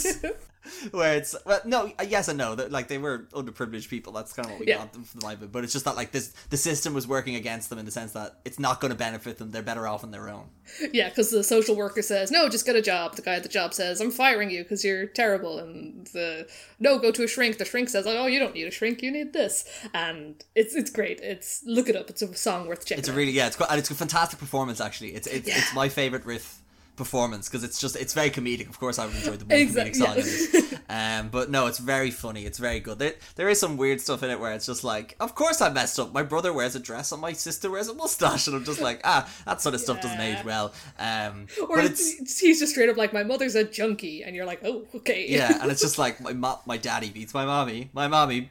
where 0.90 1.14
it's 1.16 1.34
well, 1.46 1.60
no, 1.64 1.92
uh, 1.98 2.04
yes 2.06 2.28
and 2.28 2.36
no. 2.38 2.54
That 2.54 2.70
like 2.70 2.88
they 2.88 2.98
were 2.98 3.26
underprivileged 3.32 3.88
people. 3.88 4.12
That's 4.12 4.32
kind 4.32 4.46
of 4.46 4.52
what 4.52 4.60
we 4.60 4.66
Yeah. 4.66 4.78
got 4.78 4.92
them 4.92 5.04
from 5.04 5.20
the 5.20 5.26
Bible. 5.26 5.48
But 5.48 5.64
it's 5.64 5.72
just 5.72 5.84
that 5.86 5.96
like 5.96 6.12
this, 6.12 6.34
the 6.50 6.56
system 6.56 6.92
was 6.94 7.06
working 7.08 7.34
against 7.34 7.70
them 7.70 7.78
in 7.78 7.84
the 7.84 7.90
sense 7.90 8.12
that 8.12 8.40
it's 8.44 8.58
not 8.58 8.80
going 8.80 8.90
to 8.92 8.96
benefit 8.98 9.38
them. 9.38 9.50
They're 9.50 9.62
better 9.62 9.86
off 9.88 10.04
on 10.04 10.10
their 10.10 10.28
own. 10.28 10.48
Yeah, 10.92 11.08
because 11.08 11.30
the 11.30 11.42
social 11.42 11.74
worker 11.74 12.02
says, 12.02 12.30
no, 12.30 12.48
just 12.48 12.66
get 12.66 12.76
a 12.76 12.82
job. 12.82 13.16
The 13.16 13.22
guy 13.22 13.34
at 13.34 13.42
the 13.42 13.48
job 13.48 13.74
says, 13.74 14.00
I'm 14.00 14.10
firing 14.10 14.50
you 14.50 14.62
because 14.62 14.84
you're 14.84 15.06
terrible. 15.06 15.58
And 15.58 16.06
the, 16.08 16.46
no, 16.78 16.98
go 16.98 17.10
to 17.10 17.24
a 17.24 17.28
shrink. 17.28 17.58
The 17.58 17.64
shrink 17.64 17.88
says, 17.88 18.06
oh, 18.06 18.26
you 18.26 18.38
don't 18.38 18.54
need 18.54 18.66
a 18.66 18.70
shrink, 18.70 19.02
you 19.02 19.10
need 19.10 19.32
this. 19.32 19.64
And 19.94 20.42
it's 20.54 20.74
it's 20.74 20.90
great. 20.90 21.20
It's 21.20 21.62
Look 21.64 21.88
it 21.88 21.96
up. 21.96 22.10
It's 22.10 22.22
a 22.22 22.34
song 22.34 22.66
worth 22.68 22.84
checking 22.84 23.00
It's 23.00 23.08
a 23.08 23.12
really 23.12 23.32
yeah. 23.32 23.46
It's 23.46 23.56
quite, 23.56 23.70
and 23.70 23.78
it's 23.78 23.90
a 23.90 23.94
fantastic 23.94 24.38
performance 24.38 24.80
actually. 24.80 25.14
It's 25.14 25.26
it's, 25.26 25.48
it's 25.48 25.74
my 25.74 25.88
favorite 25.88 26.24
riff 26.26 26.58
performance 26.96 27.48
because 27.48 27.64
it's 27.64 27.80
just 27.80 27.96
it's 27.96 28.12
very 28.14 28.30
comedic. 28.30 28.68
Of 28.68 28.78
course, 28.78 28.98
I 28.98 29.06
would 29.06 29.16
enjoy 29.16 29.36
the 29.36 29.44
more 29.48 29.58
Exact- 29.58 29.96
comedic 29.96 30.06
yeah. 30.06 30.14
this. 30.14 30.74
Um, 30.90 31.28
but 31.28 31.50
no, 31.52 31.68
it's 31.68 31.78
very 31.78 32.10
funny. 32.10 32.44
It's 32.46 32.58
very 32.58 32.80
good. 32.80 32.98
There, 32.98 33.14
there 33.36 33.48
is 33.48 33.60
some 33.60 33.76
weird 33.76 34.00
stuff 34.00 34.24
in 34.24 34.30
it 34.30 34.40
where 34.40 34.52
it's 34.52 34.66
just 34.66 34.82
like, 34.82 35.14
of 35.20 35.36
course 35.36 35.60
I 35.60 35.68
messed 35.70 36.00
up. 36.00 36.12
My 36.12 36.24
brother 36.24 36.52
wears 36.52 36.74
a 36.74 36.80
dress 36.80 37.12
and 37.12 37.20
my 37.20 37.32
sister 37.32 37.70
wears 37.70 37.86
a 37.86 37.94
mustache, 37.94 38.48
and 38.48 38.56
I'm 38.56 38.64
just 38.64 38.80
like, 38.80 39.00
ah, 39.04 39.30
that 39.46 39.60
sort 39.60 39.76
of 39.76 39.80
stuff 39.82 40.00
doesn't 40.02 40.20
age 40.20 40.44
well. 40.44 40.72
Um, 40.98 41.46
Or 41.60 41.76
but 41.76 41.84
it's, 41.84 42.20
it's 42.20 42.40
he's 42.40 42.58
just 42.58 42.72
straight 42.72 42.88
up 42.88 42.96
like, 42.96 43.12
my 43.12 43.22
mother's 43.22 43.54
a 43.54 43.62
junkie. 43.62 44.24
And 44.24 44.34
you're 44.34 44.46
like, 44.46 44.62
oh, 44.64 44.84
okay. 44.96 45.26
yeah, 45.28 45.62
and 45.62 45.70
it's 45.70 45.80
just 45.86 45.96
like 45.96 46.20
my 46.20 46.32
mo- 46.32 46.60
my 46.66 46.76
daddy 46.76 47.10
beats 47.10 47.34
my 47.34 47.44
mommy, 47.44 47.90
my 47.92 48.08
mommy 48.08 48.50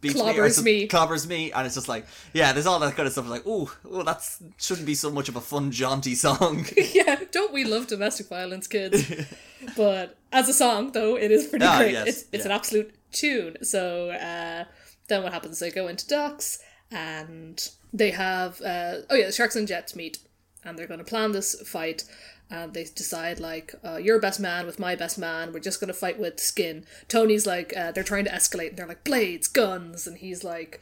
beats 0.00 0.14
me, 0.14 0.20
or 0.22 0.24
Clobbers 0.32 0.62
me. 0.62 0.88
clobbers 0.88 1.26
me, 1.26 1.52
and 1.52 1.66
it's 1.66 1.74
just 1.74 1.88
like 1.88 2.06
yeah, 2.32 2.52
there's 2.52 2.66
all 2.66 2.78
that 2.80 2.94
kind 2.96 3.06
of 3.06 3.12
stuff. 3.12 3.28
Like 3.28 3.42
oh, 3.46 3.72
oh, 3.90 4.02
that's 4.02 4.42
shouldn't 4.58 4.86
be 4.86 4.94
so 4.94 5.10
much 5.10 5.28
of 5.28 5.36
a 5.36 5.40
fun 5.40 5.70
jaunty 5.70 6.14
song. 6.14 6.66
yeah, 6.92 7.16
don't 7.30 7.52
we 7.52 7.64
love 7.64 7.86
domestic 7.86 8.28
violence, 8.28 8.66
kids? 8.66 9.10
but 9.76 10.16
as 10.32 10.48
a 10.48 10.54
song, 10.54 10.92
though, 10.92 11.16
it 11.16 11.30
is 11.30 11.46
pretty 11.48 11.64
Ah, 11.64 11.78
great. 11.78 11.92
yes, 11.92 12.06
it's 12.08 12.24
it's 12.32 12.44
an 12.44 12.50
absolute 12.52 12.94
tune. 13.12 13.56
So 13.62 14.10
uh, 14.10 14.64
then 15.08 15.22
what 15.22 15.32
happens? 15.32 15.58
They 15.58 15.70
go 15.70 15.88
into 15.88 16.06
docks 16.06 16.58
and 16.90 17.68
they 17.92 18.10
have 18.10 18.60
uh, 18.62 18.96
oh 19.10 19.14
yeah, 19.14 19.26
the 19.26 19.32
sharks 19.32 19.56
and 19.56 19.68
jets 19.68 19.94
meet, 19.94 20.18
and 20.64 20.78
they're 20.78 20.86
going 20.86 20.98
to 20.98 21.04
plan 21.04 21.32
this 21.32 21.60
fight. 21.68 22.04
And 22.50 22.74
they 22.74 22.84
decide 22.84 23.38
like, 23.38 23.74
uh, 23.84 23.96
you're 23.96 24.20
best 24.20 24.40
man 24.40 24.66
with 24.66 24.78
my 24.78 24.96
best 24.96 25.18
man. 25.18 25.52
We're 25.52 25.60
just 25.60 25.80
gonna 25.80 25.92
fight 25.92 26.18
with 26.18 26.40
skin. 26.40 26.84
Tony's 27.08 27.46
like, 27.46 27.72
uh, 27.76 27.92
they're 27.92 28.02
trying 28.02 28.24
to 28.24 28.30
escalate. 28.30 28.70
And 28.70 28.76
they're 28.76 28.86
like 28.88 29.04
blades, 29.04 29.46
guns, 29.46 30.06
and 30.06 30.18
he's 30.18 30.42
like, 30.42 30.80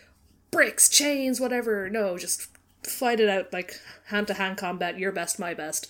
bricks, 0.51 0.89
chains, 0.89 1.41
whatever. 1.41 1.91
No, 1.91 2.17
just 2.17 2.49
fight 2.83 3.21
it 3.21 3.29
out 3.29 3.53
like 3.53 3.79
hand 4.07 4.27
to 4.29 4.35
hand 4.35 4.57
combat. 4.57 4.99
Your 4.99 5.13
best, 5.13 5.39
my 5.39 5.55
best. 5.55 5.89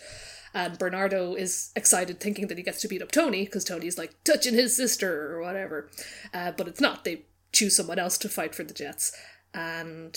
And 0.55 0.79
Bernardo 0.79 1.35
is 1.35 1.73
excited, 1.77 2.21
thinking 2.21 2.47
that 2.49 2.59
he 2.59 2.65
gets 2.65 2.81
to 2.81 2.89
beat 2.89 3.03
up 3.03 3.13
Tony 3.13 3.45
because 3.45 3.65
Tony's 3.65 3.99
like 3.99 4.15
touching 4.25 4.55
his 4.55 4.75
sister 4.75 5.33
or 5.33 5.43
whatever. 5.43 5.91
Uh, 6.33 6.53
but 6.53 6.67
it's 6.67 6.81
not. 6.81 7.05
They 7.05 7.23
choose 7.53 7.77
someone 7.77 7.99
else 7.99 8.19
to 8.19 8.29
fight 8.29 8.55
for 8.55 8.65
the 8.65 8.75
Jets, 8.75 9.13
and 9.55 10.15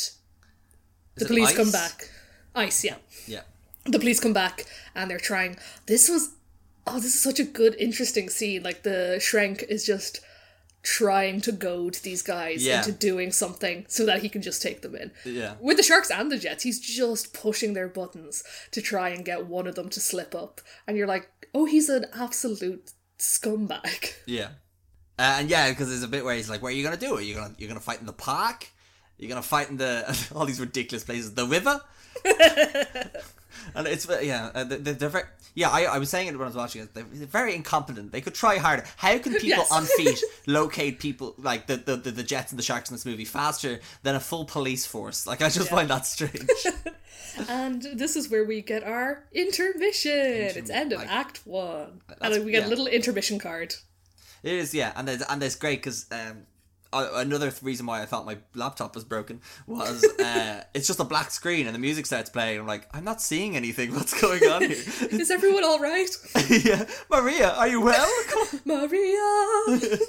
the 1.16 1.26
it 1.26 1.28
police 1.28 1.56
come 1.56 1.72
back. 1.72 2.10
Ice, 2.56 2.84
yeah. 2.84 2.96
yeah, 3.28 3.42
The 3.86 4.00
police 4.00 4.20
come 4.20 4.34
back 4.34 4.66
and 4.96 5.10
they're 5.10 5.18
trying. 5.20 5.58
This 5.88 6.10
was. 6.10 6.32
Oh, 6.88 6.96
this 6.96 7.14
is 7.16 7.22
such 7.22 7.40
a 7.40 7.44
good, 7.44 7.76
interesting 7.80 8.30
scene. 8.30 8.64
Like 8.64 8.84
the 8.84 9.18
Schrank 9.20 9.64
is 9.70 9.86
just 9.86 10.20
trying 10.84 11.40
to 11.42 11.52
goad 11.52 11.94
these 12.02 12.24
guys 12.24 12.66
Yeah. 12.66 12.80
into 12.80 12.92
doing 12.92 13.32
something 13.32 13.86
so 13.88 14.04
that 14.08 14.24
he 14.24 14.30
can 14.30 14.42
just 14.42 14.64
take 14.64 14.82
them 14.82 14.96
in. 14.96 15.12
yeah. 15.24 15.54
With 15.60 15.78
the 15.78 15.84
Sharks 15.84 16.10
and 16.10 16.32
the 16.32 16.40
Jets, 16.40 16.64
he's 16.64 16.80
just 16.80 17.34
pushing 17.34 17.74
their 17.74 17.88
buttons 17.88 18.44
to 18.72 18.82
try 18.82 19.10
and 19.10 19.24
get 19.24 19.46
one 19.46 19.68
of 19.68 19.76
them 19.76 19.90
to 19.90 20.00
slip 20.00 20.34
up. 20.34 20.60
And 20.88 20.98
you're 20.98 21.06
like, 21.06 21.30
oh, 21.54 21.66
he's 21.66 21.88
an 21.88 22.06
absolute 22.16 22.92
scumbag. 23.20 24.14
Yeah, 24.26 24.50
uh, 25.20 25.38
and 25.40 25.50
yeah, 25.52 25.70
because 25.70 25.90
there's 25.90 26.02
a 26.02 26.08
bit 26.08 26.26
where 26.26 26.36
he's 26.36 26.50
like, 26.50 26.64
"Where 26.64 26.72
are 26.72 26.76
you 26.76 26.84
gonna 26.84 26.98
do 26.98 27.18
it? 27.18 27.26
You 27.26 27.36
gonna 27.36 27.54
you're 27.60 27.68
gonna 27.68 27.80
fight 27.80 28.00
in 28.00 28.08
the 28.08 28.14
park? 28.14 28.68
You're 29.20 29.30
gonna 29.30 29.44
fight 29.44 29.70
in 29.70 29.78
the 29.78 30.28
all 30.36 30.46
these 30.46 30.60
ridiculous 30.60 31.04
places, 31.04 31.34
the 31.36 31.46
river." 31.46 31.80
and 33.76 33.88
it's 33.88 34.08
yeah, 34.22 34.52
uh, 34.54 34.64
they're, 34.64 34.78
they're 34.94 35.10
very 35.10 35.26
yeah. 35.56 35.70
I, 35.70 35.84
I 35.84 35.98
was 35.98 36.10
saying 36.10 36.28
it 36.28 36.34
when 36.34 36.44
I 36.44 36.48
was 36.48 36.56
watching 36.56 36.82
it. 36.84 36.94
They're 36.94 37.04
very 37.04 37.56
incompetent. 37.56 38.12
They 38.12 38.22
could 38.22 38.34
try 38.36 38.58
harder. 38.58 38.84
How 38.98 39.18
can 39.18 39.34
people 39.46 39.50
Yes. 39.50 39.72
on 39.72 39.86
feet 39.86 40.20
locate 40.48 41.00
people 41.00 41.36
like 41.38 41.68
the, 41.68 41.78
the 41.78 41.96
the 41.98 42.12
the 42.12 42.24
Jets 42.24 42.52
and 42.52 42.60
the 42.60 42.64
Sharks 42.64 42.90
in 42.90 42.96
this 42.96 43.06
movie 43.06 43.26
faster 43.26 43.80
than 44.04 44.16
a 44.16 44.20
full 44.20 44.46
police 44.46 44.86
force? 44.86 45.26
Like 45.28 45.42
I 45.42 45.50
just 45.50 45.70
find 45.70 45.90
that 45.90 46.06
strange. 46.06 46.50
And 47.48 47.82
this 47.94 48.18
is 48.18 48.30
where 48.30 48.44
we 48.44 48.62
get 48.62 48.84
our 48.84 49.24
intermission. 49.32 50.12
it's 50.12 50.70
end 50.70 50.92
of 50.92 51.00
like- 51.00 51.10
Act 51.10 51.42
One. 51.46 52.02
And 52.20 52.44
we 52.46 52.52
get 52.52 52.64
yeah. 52.64 52.68
a 52.68 52.70
little 52.70 52.88
intermission 52.88 53.40
card. 53.40 53.74
It 54.44 54.54
is, 54.54 54.74
yeah, 54.74 54.92
and 54.96 55.08
there's 55.08 55.22
and 55.22 55.42
there's 55.42 55.56
great 55.56 55.80
because 55.80 56.08
um, 56.12 56.46
uh, 56.94 57.10
another 57.16 57.52
reason 57.62 57.86
why 57.86 58.02
I 58.02 58.06
thought 58.06 58.26
my 58.26 58.38
laptop 58.56 58.96
was 58.96 59.04
broken 59.04 59.42
was 59.68 60.04
uh, 60.20 60.64
it's 60.74 60.88
just 60.88 61.00
a 61.00 61.04
black 61.04 61.32
screen 61.32 61.66
and 61.68 61.76
the 61.76 61.80
music 61.80 62.06
starts 62.06 62.30
playing. 62.30 62.60
I'm 62.60 62.68
like, 62.68 62.88
I'm 62.94 63.04
not 63.04 63.22
seeing 63.22 63.56
anything. 63.56 63.94
What's 63.96 64.20
going 64.20 64.44
on 64.44 64.62
here? 64.62 64.72
Is 64.72 65.32
everyone 65.32 65.64
all 65.64 65.80
right? 65.80 66.10
yeah, 66.50 66.86
Maria, 67.10 67.52
are 67.52 67.68
you 67.68 67.82
well? 67.82 68.12
Maria. 68.66 70.00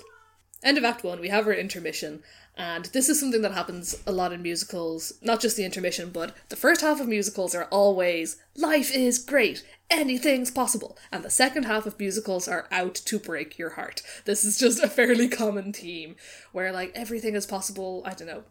End 0.63 0.79
of 0.79 0.85
Act 0.85 1.03
One. 1.03 1.21
We 1.21 1.29
have 1.29 1.47
our 1.47 1.53
intermission, 1.53 2.23
and 2.57 2.85
this 2.87 3.09
is 3.09 3.19
something 3.19 3.43
that 3.43 3.53
happens 3.53 4.01
a 4.07 4.13
lot 4.13 4.33
in 4.33 4.43
musicals. 4.43 5.15
Not 5.21 5.41
just 5.41 5.57
the 5.57 5.65
intermission, 5.65 6.11
but 6.11 6.37
the 6.51 6.57
first 6.57 6.81
half 6.83 7.01
of 7.01 7.09
musicals 7.09 7.55
are 7.55 7.65
always 7.65 8.37
life 8.57 8.95
is 8.95 9.19
great, 9.19 9.65
anything's 9.91 10.51
possible, 10.51 10.97
and 11.11 11.25
the 11.25 11.31
second 11.31 11.65
half 11.65 11.87
of 11.87 11.99
musicals 11.99 12.47
are 12.47 12.69
out 12.71 12.95
to 12.95 13.19
break 13.19 13.59
your 13.59 13.71
heart. 13.71 14.03
This 14.25 14.45
is 14.45 14.59
just 14.59 14.83
a 14.83 14.89
fairly 14.89 15.29
common 15.29 15.73
theme 15.73 16.17
where 16.53 16.73
like 16.73 16.93
everything 16.95 17.35
is 17.35 17.47
possible. 17.47 18.03
I 18.05 18.15
don't 18.15 18.29
know. 18.29 18.45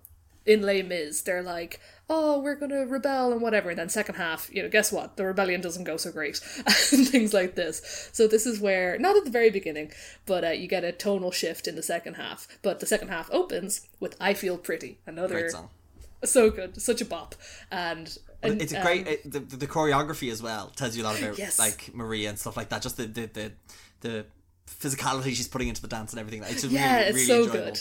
In 0.45 0.63
Les 0.63 0.81
Mis, 0.81 1.21
they're 1.21 1.43
like, 1.43 1.79
oh, 2.09 2.39
we're 2.39 2.55
gonna 2.55 2.85
rebel 2.85 3.31
and 3.31 3.41
whatever. 3.41 3.69
And 3.69 3.79
then 3.79 3.89
second 3.89 4.15
half, 4.15 4.49
you 4.53 4.63
know, 4.63 4.69
guess 4.69 4.91
what? 4.91 5.15
The 5.17 5.25
rebellion 5.25 5.61
doesn't 5.61 5.83
go 5.83 5.97
so 5.97 6.11
great, 6.11 6.39
and 6.57 7.07
things 7.07 7.33
like 7.33 7.55
this. 7.55 8.09
So 8.11 8.27
this 8.27 8.45
is 8.45 8.59
where, 8.59 8.97
not 8.97 9.15
at 9.15 9.23
the 9.23 9.29
very 9.31 9.49
beginning, 9.49 9.91
but 10.25 10.43
uh, 10.43 10.49
you 10.49 10.67
get 10.67 10.83
a 10.83 10.91
tonal 10.91 11.31
shift 11.31 11.67
in 11.67 11.75
the 11.75 11.83
second 11.83 12.15
half. 12.15 12.47
But 12.63 12.79
the 12.79 12.85
second 12.85 13.09
half 13.09 13.29
opens 13.31 13.87
with 13.99 14.15
"I 14.19 14.33
Feel 14.33 14.57
Pretty," 14.57 14.97
another 15.05 15.41
Great 15.41 15.51
song. 15.51 15.69
so 16.23 16.49
good, 16.49 16.81
such 16.81 17.01
a 17.01 17.05
bop, 17.05 17.35
and. 17.71 18.17
and 18.43 18.61
It's 18.61 18.73
a 18.73 18.77
um, 18.77 18.83
great 18.83 19.07
it, 19.07 19.31
the, 19.31 19.39
the 19.39 19.67
choreography 19.67 20.31
as 20.31 20.41
well 20.41 20.71
tells 20.75 20.97
you 20.97 21.03
a 21.03 21.05
lot 21.05 21.19
about 21.19 21.37
Yes. 21.37 21.59
like 21.59 21.93
Maria 21.93 22.29
and 22.29 22.39
stuff 22.39 22.57
like 22.57 22.69
that. 22.69 22.81
Just 22.81 22.97
the 22.97 23.05
the 23.05 23.27
the, 23.27 23.51
the 24.01 24.25
physicality 24.67 25.35
she's 25.35 25.47
putting 25.47 25.67
into 25.67 25.81
the 25.81 25.87
dance 25.87 26.11
and 26.13 26.19
everything. 26.19 26.43
It's 26.49 26.63
yeah, 26.65 26.95
really, 26.95 27.07
it's 27.07 27.15
really 27.15 27.25
so 27.27 27.43
enjoyable. 27.43 27.65
good. 27.71 27.79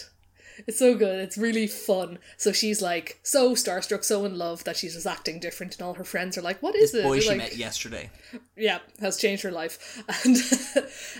It's 0.66 0.78
so 0.78 0.94
good. 0.94 1.20
It's 1.20 1.38
really 1.38 1.66
fun. 1.66 2.18
So 2.36 2.52
she's 2.52 2.80
like 2.82 3.20
so 3.22 3.54
starstruck, 3.54 4.04
so 4.04 4.24
in 4.24 4.36
love 4.36 4.64
that 4.64 4.76
she's 4.76 4.94
just 4.94 5.06
acting 5.06 5.40
different, 5.40 5.74
and 5.74 5.82
all 5.82 5.94
her 5.94 6.04
friends 6.04 6.36
are 6.38 6.42
like, 6.42 6.62
"What 6.62 6.74
is 6.74 6.94
it?" 6.94 7.04
Boy, 7.04 7.20
she 7.20 7.28
like, 7.28 7.38
met 7.38 7.56
yesterday. 7.56 8.10
yeah, 8.56 8.78
has 9.00 9.16
changed 9.16 9.42
her 9.42 9.50
life. 9.52 10.02
And 10.24 10.36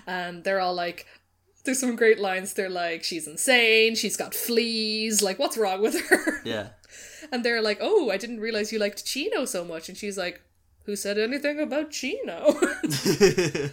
and 0.07 0.45
they're 0.45 0.61
all 0.61 0.75
like 0.75 1.07
there's 1.65 1.79
some 1.79 1.97
great 1.97 2.19
lines. 2.19 2.55
They're 2.55 2.71
like, 2.71 3.05
she's 3.05 3.27
insane, 3.27 3.95
she's 3.95 4.17
got 4.17 4.35
fleas, 4.35 5.23
like 5.23 5.39
what's 5.39 5.57
wrong 5.57 5.83
with 5.83 6.01
her? 6.09 6.43
Yeah. 6.45 6.69
And 7.33 7.45
they're 7.45 7.63
like, 7.63 7.79
Oh, 7.81 8.11
I 8.11 8.17
didn't 8.17 8.41
realise 8.41 8.73
you 8.73 8.79
liked 8.79 9.05
Chino 9.05 9.45
so 9.45 9.63
much 9.63 9.89
and 9.89 9.97
she's 9.97 10.17
like, 10.19 10.43
Who 10.91 10.97
said 10.97 11.19
anything 11.19 11.61
about 11.61 11.93
Chino? 11.93 12.53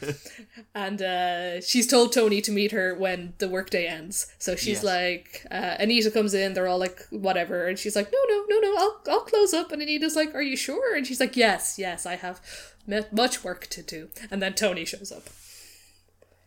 and 0.75 1.01
uh, 1.01 1.61
she's 1.61 1.87
told 1.87 2.13
Tony 2.13 2.41
to 2.41 2.51
meet 2.51 2.71
her 2.71 2.93
when 2.93 3.33
the 3.39 3.49
workday 3.49 3.87
ends. 3.87 4.27
So 4.37 4.55
she's 4.55 4.83
Yes. 4.83 4.83
like, 4.83 5.43
uh, 5.49 5.77
Anita 5.79 6.11
comes 6.11 6.35
in, 6.35 6.53
they're 6.53 6.67
all 6.67 6.77
like, 6.77 7.07
whatever. 7.09 7.65
And 7.65 7.79
she's 7.79 7.95
like, 7.95 8.11
no, 8.11 8.19
no, 8.29 8.45
no, 8.47 8.59
no, 8.59 8.75
I'll, 8.77 9.01
I'll 9.09 9.21
close 9.21 9.51
up. 9.51 9.71
And 9.71 9.81
Anita's 9.81 10.15
like, 10.15 10.35
are 10.35 10.43
you 10.43 10.55
sure? 10.55 10.95
And 10.95 11.07
she's 11.07 11.19
like, 11.19 11.35
yes, 11.35 11.79
yes, 11.79 12.05
I 12.05 12.17
have 12.17 12.39
much 13.11 13.43
work 13.43 13.65
to 13.71 13.81
do. 13.81 14.09
And 14.29 14.39
then 14.39 14.53
Tony 14.53 14.85
shows 14.85 15.11
up. 15.11 15.23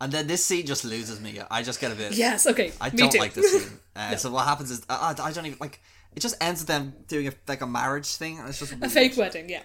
And 0.00 0.12
then 0.12 0.28
this 0.28 0.44
scene 0.44 0.66
just 0.66 0.84
loses 0.84 1.20
me. 1.20 1.40
I 1.50 1.64
just 1.64 1.80
get 1.80 1.90
a 1.90 1.96
bit. 1.96 2.12
Yes, 2.12 2.46
okay. 2.46 2.72
I 2.80 2.90
don't 2.90 3.12
like 3.18 3.34
this 3.34 3.50
scene. 3.50 3.72
Uh, 3.96 4.14
So 4.14 4.30
what 4.30 4.46
happens 4.46 4.70
is 4.70 4.86
I, 4.88 5.14
don't 5.34 5.46
even 5.46 5.58
like. 5.60 5.80
It 6.14 6.20
just 6.20 6.36
ends 6.40 6.60
with 6.60 6.68
them 6.68 6.94
doing 7.08 7.26
a, 7.26 7.32
like 7.48 7.60
a 7.60 7.66
marriage 7.66 8.14
thing, 8.16 8.38
it's 8.46 8.60
just 8.60 8.72
a 8.80 8.88
fake 8.88 9.16
wedding, 9.16 9.48
yeah. 9.48 9.62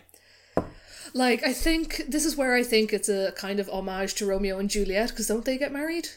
Like, 1.16 1.44
I 1.46 1.54
think 1.54 2.04
this 2.10 2.26
is 2.26 2.36
where 2.36 2.54
I 2.54 2.62
think 2.64 2.92
it's 2.92 3.08
a 3.08 3.32
kind 3.38 3.60
of 3.62 3.70
homage 3.70 4.16
to 4.16 4.26
Romeo 4.26 4.60
and 4.60 4.70
Juliet, 4.70 5.10
because 5.10 5.28
don't 5.28 5.46
they 5.46 5.58
get 5.58 5.72
married? 5.72 6.10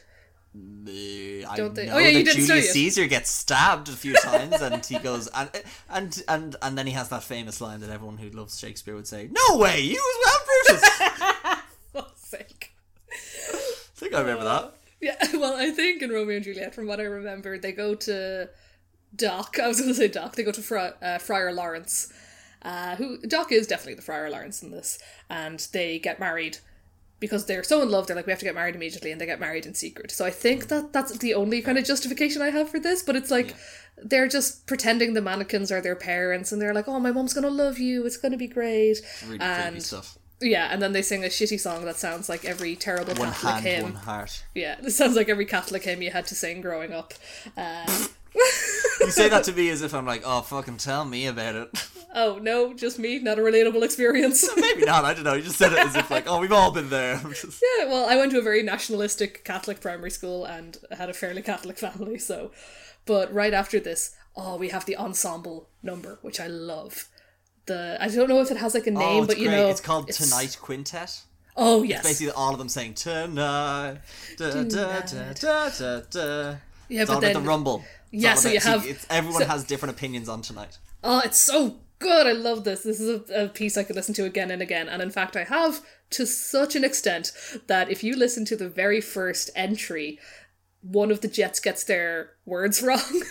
I 0.56 1.54
Don't 1.56 1.74
they- 1.74 1.88
Oh, 1.88 1.98
yeah, 1.98 2.08
you 2.08 2.24
didn't 2.24 2.46
Julius. 2.46 2.72
Caesar 2.72 3.06
gets 3.06 3.30
stabbed 3.30 3.88
a 3.88 3.92
few 3.92 4.14
times, 4.14 4.60
and 4.60 4.84
he 4.84 4.98
goes 4.98 5.28
and 5.34 5.48
and 5.88 6.22
and 6.26 6.56
and 6.62 6.76
then 6.76 6.86
he 6.88 6.94
has 6.94 7.10
that 7.10 7.22
famous 7.22 7.60
line 7.60 7.78
that 7.80 7.90
everyone 7.90 8.18
who 8.18 8.28
loves 8.30 8.58
Shakespeare 8.58 8.96
would 8.96 9.06
say, 9.06 9.28
"No 9.30 9.56
way, 9.58 9.80
you 9.82 9.94
as 9.94 10.26
well, 10.26 10.40
Brutus." 10.46 10.90
I 11.00 11.60
Fuck's 11.92 12.20
sake. 12.24 12.72
think 13.94 14.14
I 14.14 14.20
remember 14.20 14.44
that. 14.44 14.74
Yeah, 15.00 15.16
well, 15.34 15.54
I 15.54 15.70
think 15.70 16.02
in 16.02 16.10
Romeo 16.10 16.36
and 16.36 16.44
Juliet, 16.44 16.74
from 16.74 16.86
what 16.88 16.98
I 16.98 17.04
remember, 17.04 17.56
they 17.56 17.70
go 17.72 17.94
to 17.94 18.48
Doc. 19.14 19.58
I 19.62 19.68
was 19.68 19.78
going 19.78 19.90
to 19.92 19.94
say 19.94 20.08
Doc. 20.08 20.34
They 20.34 20.42
go 20.42 20.50
to 20.50 20.62
Fri- 20.62 20.90
uh, 21.00 21.18
Friar 21.18 21.52
Lawrence, 21.52 22.12
uh, 22.62 22.96
who 22.96 23.18
Doc 23.18 23.52
is 23.52 23.66
definitely 23.66 23.94
the 23.94 24.02
Friar 24.02 24.30
Lawrence 24.30 24.62
in 24.62 24.70
this, 24.70 24.98
and 25.30 25.66
they 25.72 25.98
get 25.98 26.18
married 26.20 26.58
because 27.20 27.46
they're 27.46 27.64
so 27.64 27.82
in 27.82 27.90
love. 27.90 28.06
They're 28.06 28.14
like, 28.16 28.26
we 28.26 28.32
have 28.32 28.38
to 28.38 28.44
get 28.44 28.54
married 28.54 28.76
immediately, 28.76 29.10
and 29.10 29.20
they 29.20 29.26
get 29.26 29.40
married 29.40 29.66
in 29.66 29.74
secret. 29.74 30.10
So 30.10 30.24
I 30.24 30.30
think 30.30 30.68
that 30.68 30.92
that's 30.92 31.18
the 31.18 31.34
only 31.34 31.60
kind 31.62 31.76
of 31.78 31.84
justification 31.84 32.42
I 32.42 32.50
have 32.50 32.68
for 32.70 32.78
this. 32.78 33.02
But 33.02 33.16
it's 33.16 33.30
like 33.30 33.54
they're 34.00 34.28
just 34.28 34.66
pretending 34.66 35.14
the 35.14 35.20
mannequins 35.22 35.72
are 35.72 35.80
their 35.80 35.96
parents, 35.96 36.52
and 36.52 36.60
they're 36.62 36.74
like, 36.74 36.86
oh, 36.88 37.00
my 37.00 37.10
mom's 37.10 37.34
gonna 37.34 37.50
love 37.50 37.78
you. 37.78 38.06
It's 38.06 38.16
gonna 38.16 38.36
be 38.36 38.46
great. 38.46 39.00
Really 39.26 39.40
and 39.40 39.82
stuff. 39.82 40.16
yeah, 40.40 40.68
and 40.72 40.80
then 40.80 40.92
they 40.92 41.02
sing 41.02 41.24
a 41.24 41.28
shitty 41.28 41.58
song 41.58 41.84
that 41.86 41.96
sounds 41.96 42.28
like 42.28 42.44
every 42.44 42.76
terrible 42.76 43.14
One 43.14 43.30
Catholic 43.32 43.52
hand, 43.54 43.64
hymn. 43.64 43.82
one 43.82 43.94
heart. 43.94 44.44
Yeah, 44.54 44.76
this 44.80 44.96
sounds 44.96 45.16
like 45.16 45.28
every 45.28 45.46
Catholic 45.46 45.82
hymn 45.82 46.00
you 46.02 46.12
had 46.12 46.26
to 46.28 46.36
sing 46.36 46.60
growing 46.60 46.92
up. 46.92 47.14
Uh, 47.56 48.06
You 49.00 49.12
say 49.12 49.28
that 49.28 49.44
to 49.44 49.52
me 49.52 49.70
as 49.70 49.82
if 49.82 49.94
I'm 49.94 50.04
like, 50.04 50.22
"Oh, 50.24 50.42
fucking 50.42 50.78
tell 50.78 51.04
me 51.04 51.26
about 51.26 51.54
it." 51.54 51.88
oh 52.14 52.38
no, 52.42 52.74
just 52.74 52.98
me, 52.98 53.18
not 53.20 53.38
a 53.38 53.42
relatable 53.42 53.82
experience. 53.82 54.48
Maybe 54.56 54.84
not. 54.84 55.04
I 55.04 55.14
don't 55.14 55.24
know. 55.24 55.34
You 55.34 55.42
just 55.42 55.56
said 55.56 55.72
it 55.72 55.78
as 55.78 55.94
if 55.94 56.10
like, 56.10 56.24
"Oh, 56.26 56.40
we've 56.40 56.52
all 56.52 56.72
been 56.72 56.90
there." 56.90 57.16
Just- 57.28 57.62
yeah, 57.78 57.86
well, 57.86 58.08
I 58.08 58.16
went 58.16 58.32
to 58.32 58.38
a 58.38 58.42
very 58.42 58.62
nationalistic 58.62 59.44
Catholic 59.44 59.80
primary 59.80 60.10
school 60.10 60.44
and 60.44 60.76
had 60.90 61.08
a 61.08 61.14
fairly 61.14 61.42
Catholic 61.42 61.78
family, 61.78 62.18
so. 62.18 62.50
But 63.06 63.32
right 63.32 63.54
after 63.54 63.80
this, 63.80 64.14
oh, 64.36 64.56
we 64.56 64.68
have 64.68 64.84
the 64.84 64.96
ensemble 64.96 65.68
number, 65.82 66.18
which 66.22 66.40
I 66.40 66.48
love. 66.48 67.08
The 67.66 67.96
I 68.00 68.08
don't 68.08 68.28
know 68.28 68.40
if 68.40 68.50
it 68.50 68.56
has 68.56 68.74
like 68.74 68.86
a 68.86 68.90
oh, 68.90 68.98
name, 68.98 69.20
oh, 69.20 69.22
it's 69.22 69.26
but 69.28 69.38
you 69.38 69.48
great. 69.48 69.56
know, 69.56 69.68
it's 69.68 69.80
called 69.80 70.08
Tonight 70.08 70.58
Quintet. 70.60 71.22
Oh 71.56 71.82
yes, 71.82 72.02
Basically, 72.02 72.32
all 72.32 72.52
of 72.52 72.58
them 72.58 72.68
saying 72.68 72.94
tonight. 72.94 73.98
Da, 74.36 74.50
da, 74.50 74.62
da, 74.64 76.02
da, 76.10 76.56
yeah, 76.88 77.02
It's 77.02 77.10
but 77.10 77.20
then 77.20 77.34
the 77.34 77.40
rumble. 77.40 77.84
Yeah, 78.10 78.34
so 78.34 78.48
you 78.48 78.60
have- 78.60 78.86
it's, 78.86 79.06
everyone 79.10 79.42
so- 79.42 79.48
has 79.48 79.64
different 79.64 79.94
opinions 79.96 80.28
on 80.28 80.42
tonight. 80.42 80.78
Oh, 81.04 81.20
it's 81.24 81.38
so 81.38 81.76
good. 81.98 82.26
I 82.26 82.32
love 82.32 82.64
this. 82.64 82.82
This 82.82 83.00
is 83.00 83.30
a, 83.30 83.44
a 83.44 83.48
piece 83.48 83.76
I 83.76 83.84
could 83.84 83.96
listen 83.96 84.14
to 84.14 84.24
again 84.24 84.50
and 84.50 84.62
again. 84.62 84.88
And 84.88 85.00
in 85.02 85.10
fact, 85.10 85.36
I 85.36 85.44
have 85.44 85.80
to 86.10 86.26
such 86.26 86.74
an 86.74 86.84
extent 86.84 87.32
that 87.66 87.90
if 87.90 88.02
you 88.02 88.16
listen 88.16 88.44
to 88.46 88.56
the 88.56 88.68
very 88.68 89.00
first 89.00 89.50
entry, 89.54 90.18
one 90.82 91.10
of 91.10 91.20
the 91.20 91.28
Jets 91.28 91.60
gets 91.60 91.84
their 91.84 92.30
words 92.46 92.82
wrong. 92.86 93.22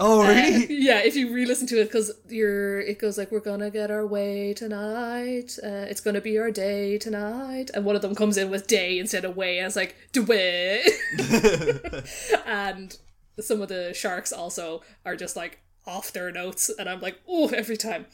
Oh, 0.00 0.26
really? 0.26 0.66
yeah, 0.68 0.98
if 1.00 1.14
you 1.14 1.32
re-listen 1.32 1.66
to 1.68 1.80
it, 1.80 1.84
because 1.84 2.10
you're, 2.28 2.80
it 2.80 2.98
goes 2.98 3.16
like, 3.18 3.30
"We're 3.30 3.38
gonna 3.40 3.70
get 3.70 3.90
our 3.90 4.04
way 4.06 4.52
tonight. 4.52 5.56
Uh, 5.62 5.86
it's 5.88 6.00
gonna 6.00 6.20
be 6.20 6.38
our 6.38 6.50
day 6.50 6.98
tonight," 6.98 7.70
and 7.72 7.84
one 7.84 7.94
of 7.94 8.02
them 8.02 8.14
comes 8.14 8.36
in 8.36 8.50
with 8.50 8.66
"day" 8.66 8.98
instead 8.98 9.24
of 9.24 9.36
"way," 9.36 9.58
and 9.58 9.66
it's 9.66 9.76
like 9.76 9.94
"way." 10.26 10.82
and 12.46 12.96
some 13.40 13.62
of 13.62 13.68
the 13.68 13.94
sharks 13.94 14.32
also 14.32 14.82
are 15.04 15.16
just 15.16 15.36
like 15.36 15.60
off 15.86 16.12
their 16.12 16.30
notes, 16.30 16.70
and 16.78 16.88
I'm 16.88 17.00
like, 17.00 17.20
"Oh!" 17.28 17.48
every 17.48 17.76
time. 17.76 18.06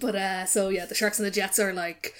But 0.00 0.14
uh, 0.14 0.46
so 0.46 0.68
yeah, 0.68 0.86
the 0.86 0.94
sharks 0.94 1.18
and 1.18 1.26
the 1.26 1.30
jets 1.30 1.58
are 1.58 1.72
like, 1.72 2.14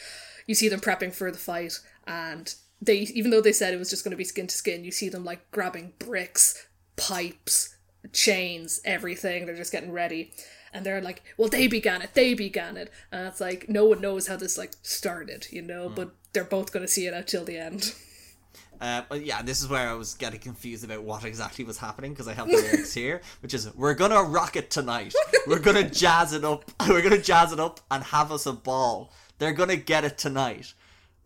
you 0.46 0.54
see 0.54 0.68
them 0.68 0.80
prepping 0.80 1.12
for 1.12 1.30
the 1.30 1.38
fight, 1.38 1.80
and 2.06 2.54
they 2.80 2.98
even 2.98 3.30
though 3.30 3.40
they 3.40 3.52
said 3.52 3.74
it 3.74 3.78
was 3.78 3.90
just 3.90 4.04
going 4.04 4.12
to 4.12 4.16
be 4.16 4.24
skin 4.24 4.46
to 4.46 4.56
skin, 4.56 4.84
you 4.84 4.92
see 4.92 5.08
them 5.08 5.24
like 5.24 5.50
grabbing 5.50 5.92
bricks, 5.98 6.66
pipes, 6.96 7.76
chains, 8.12 8.80
everything. 8.84 9.46
They're 9.46 9.56
just 9.56 9.72
getting 9.72 9.92
ready. 9.92 10.32
And 10.72 10.84
they're 10.84 11.00
like, 11.00 11.22
well, 11.38 11.48
they 11.48 11.68
began 11.68 12.02
it, 12.02 12.10
they 12.12 12.34
began 12.34 12.76
it. 12.76 12.90
And 13.10 13.26
it's 13.26 13.40
like, 13.40 13.68
no 13.68 13.86
one 13.86 14.00
knows 14.00 14.26
how 14.26 14.36
this 14.36 14.58
like 14.58 14.72
started, 14.82 15.46
you 15.50 15.62
know, 15.62 15.88
but 15.88 16.14
they're 16.32 16.44
both 16.44 16.70
going 16.70 16.84
to 16.84 16.92
see 16.92 17.06
it 17.06 17.14
out 17.14 17.26
till 17.28 17.44
the 17.44 17.56
end. 17.56 17.94
Uh, 18.80 19.02
yeah, 19.14 19.42
this 19.42 19.60
is 19.60 19.68
where 19.68 19.88
I 19.88 19.94
was 19.94 20.14
getting 20.14 20.40
confused 20.40 20.84
about 20.84 21.02
what 21.02 21.24
exactly 21.24 21.64
was 21.64 21.78
happening 21.78 22.12
because 22.12 22.28
I 22.28 22.34
have 22.34 22.46
the 22.46 22.56
lyrics 22.56 22.92
here, 23.04 23.22
which 23.40 23.54
is 23.54 23.74
"We're 23.74 23.94
gonna 23.94 24.22
rock 24.22 24.56
it 24.56 24.70
tonight. 24.70 25.14
We're 25.46 25.58
gonna 25.58 25.88
jazz 25.88 26.32
it 26.32 26.44
up. 26.44 26.70
We're 26.88 27.02
gonna 27.02 27.18
jazz 27.20 27.52
it 27.52 27.60
up 27.60 27.80
and 27.90 28.02
have 28.04 28.32
us 28.32 28.46
a 28.46 28.52
ball. 28.52 29.12
They're 29.38 29.52
gonna 29.52 29.76
get 29.76 30.04
it 30.04 30.18
tonight. 30.18 30.74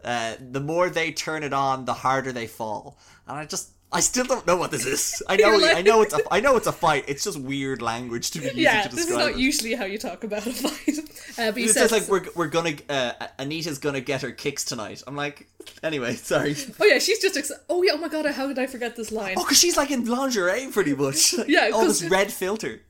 Uh, 0.03 0.35
the 0.41 0.61
more 0.61 0.89
they 0.89 1.13
turn 1.13 1.43
it 1.43 1.53
on, 1.53 1.85
the 1.85 1.95
harder 1.95 2.33
they 2.33 2.47
fall." 2.47 2.99
And 3.27 3.39
I 3.39 3.45
just, 3.47 3.71
I 3.93 4.01
still 4.01 4.25
don't 4.25 4.47
know 4.47 4.57
what 4.57 4.71
this 4.71 4.87
is. 4.87 5.21
I 5.29 5.37
know, 5.37 5.57
like- 5.57 5.77
I 5.77 5.83
know 5.83 6.03
it's 6.03 6.15
a, 6.15 6.21
I 6.31 6.39
know 6.41 6.57
it's 6.57 6.69
a 6.69 6.73
fight. 6.73 7.05
It's 7.09 7.25
just 7.25 7.41
weird 7.41 7.83
language 7.83 8.31
to 8.33 8.39
be 8.39 8.45
using 8.47 8.61
Yeah, 8.61 8.83
to 8.83 8.89
describe. 8.89 8.93
Yeah, 8.93 8.97
this 8.97 9.11
is 9.11 9.17
not 9.17 9.31
it. 9.33 9.37
usually 9.39 9.75
how 9.75 9.85
you 9.85 9.99
talk 9.99 10.23
about 10.25 10.47
a 10.47 10.53
fight. 10.53 10.99
Uh, 11.39 11.53
but 11.53 11.59
he 11.59 11.65
It's 11.65 11.93
like 11.93 12.09
we're 12.09 12.25
we're 12.35 12.49
gonna 12.49 12.75
uh, 12.89 13.13
Anita's 13.39 13.79
gonna 13.79 14.01
get 14.01 14.21
her 14.23 14.33
kicks 14.33 14.65
tonight. 14.65 15.03
I'm 15.07 15.15
like, 15.17 15.49
anyway, 15.83 16.15
sorry. 16.33 16.57
oh 16.81 16.85
yeah, 16.85 16.99
she's 16.99 17.21
just, 17.21 17.37
ex- 17.37 17.53
oh 17.69 17.83
yeah, 17.83 17.93
oh 17.95 17.99
my 17.99 18.09
god, 18.09 18.27
how 18.27 18.49
did 18.49 18.59
I 18.59 18.67
forget 18.67 18.97
this 18.97 19.11
line? 19.13 19.35
Oh, 19.39 19.45
because 19.45 19.59
she's 19.59 19.77
like 19.77 19.91
in 19.91 20.05
lingerie 20.07 20.69
pretty 20.73 20.95
much. 20.95 21.35
Yeah, 21.47 21.71
all 21.73 21.85
this 21.87 22.03
red 22.03 22.33
filter. 22.33 22.81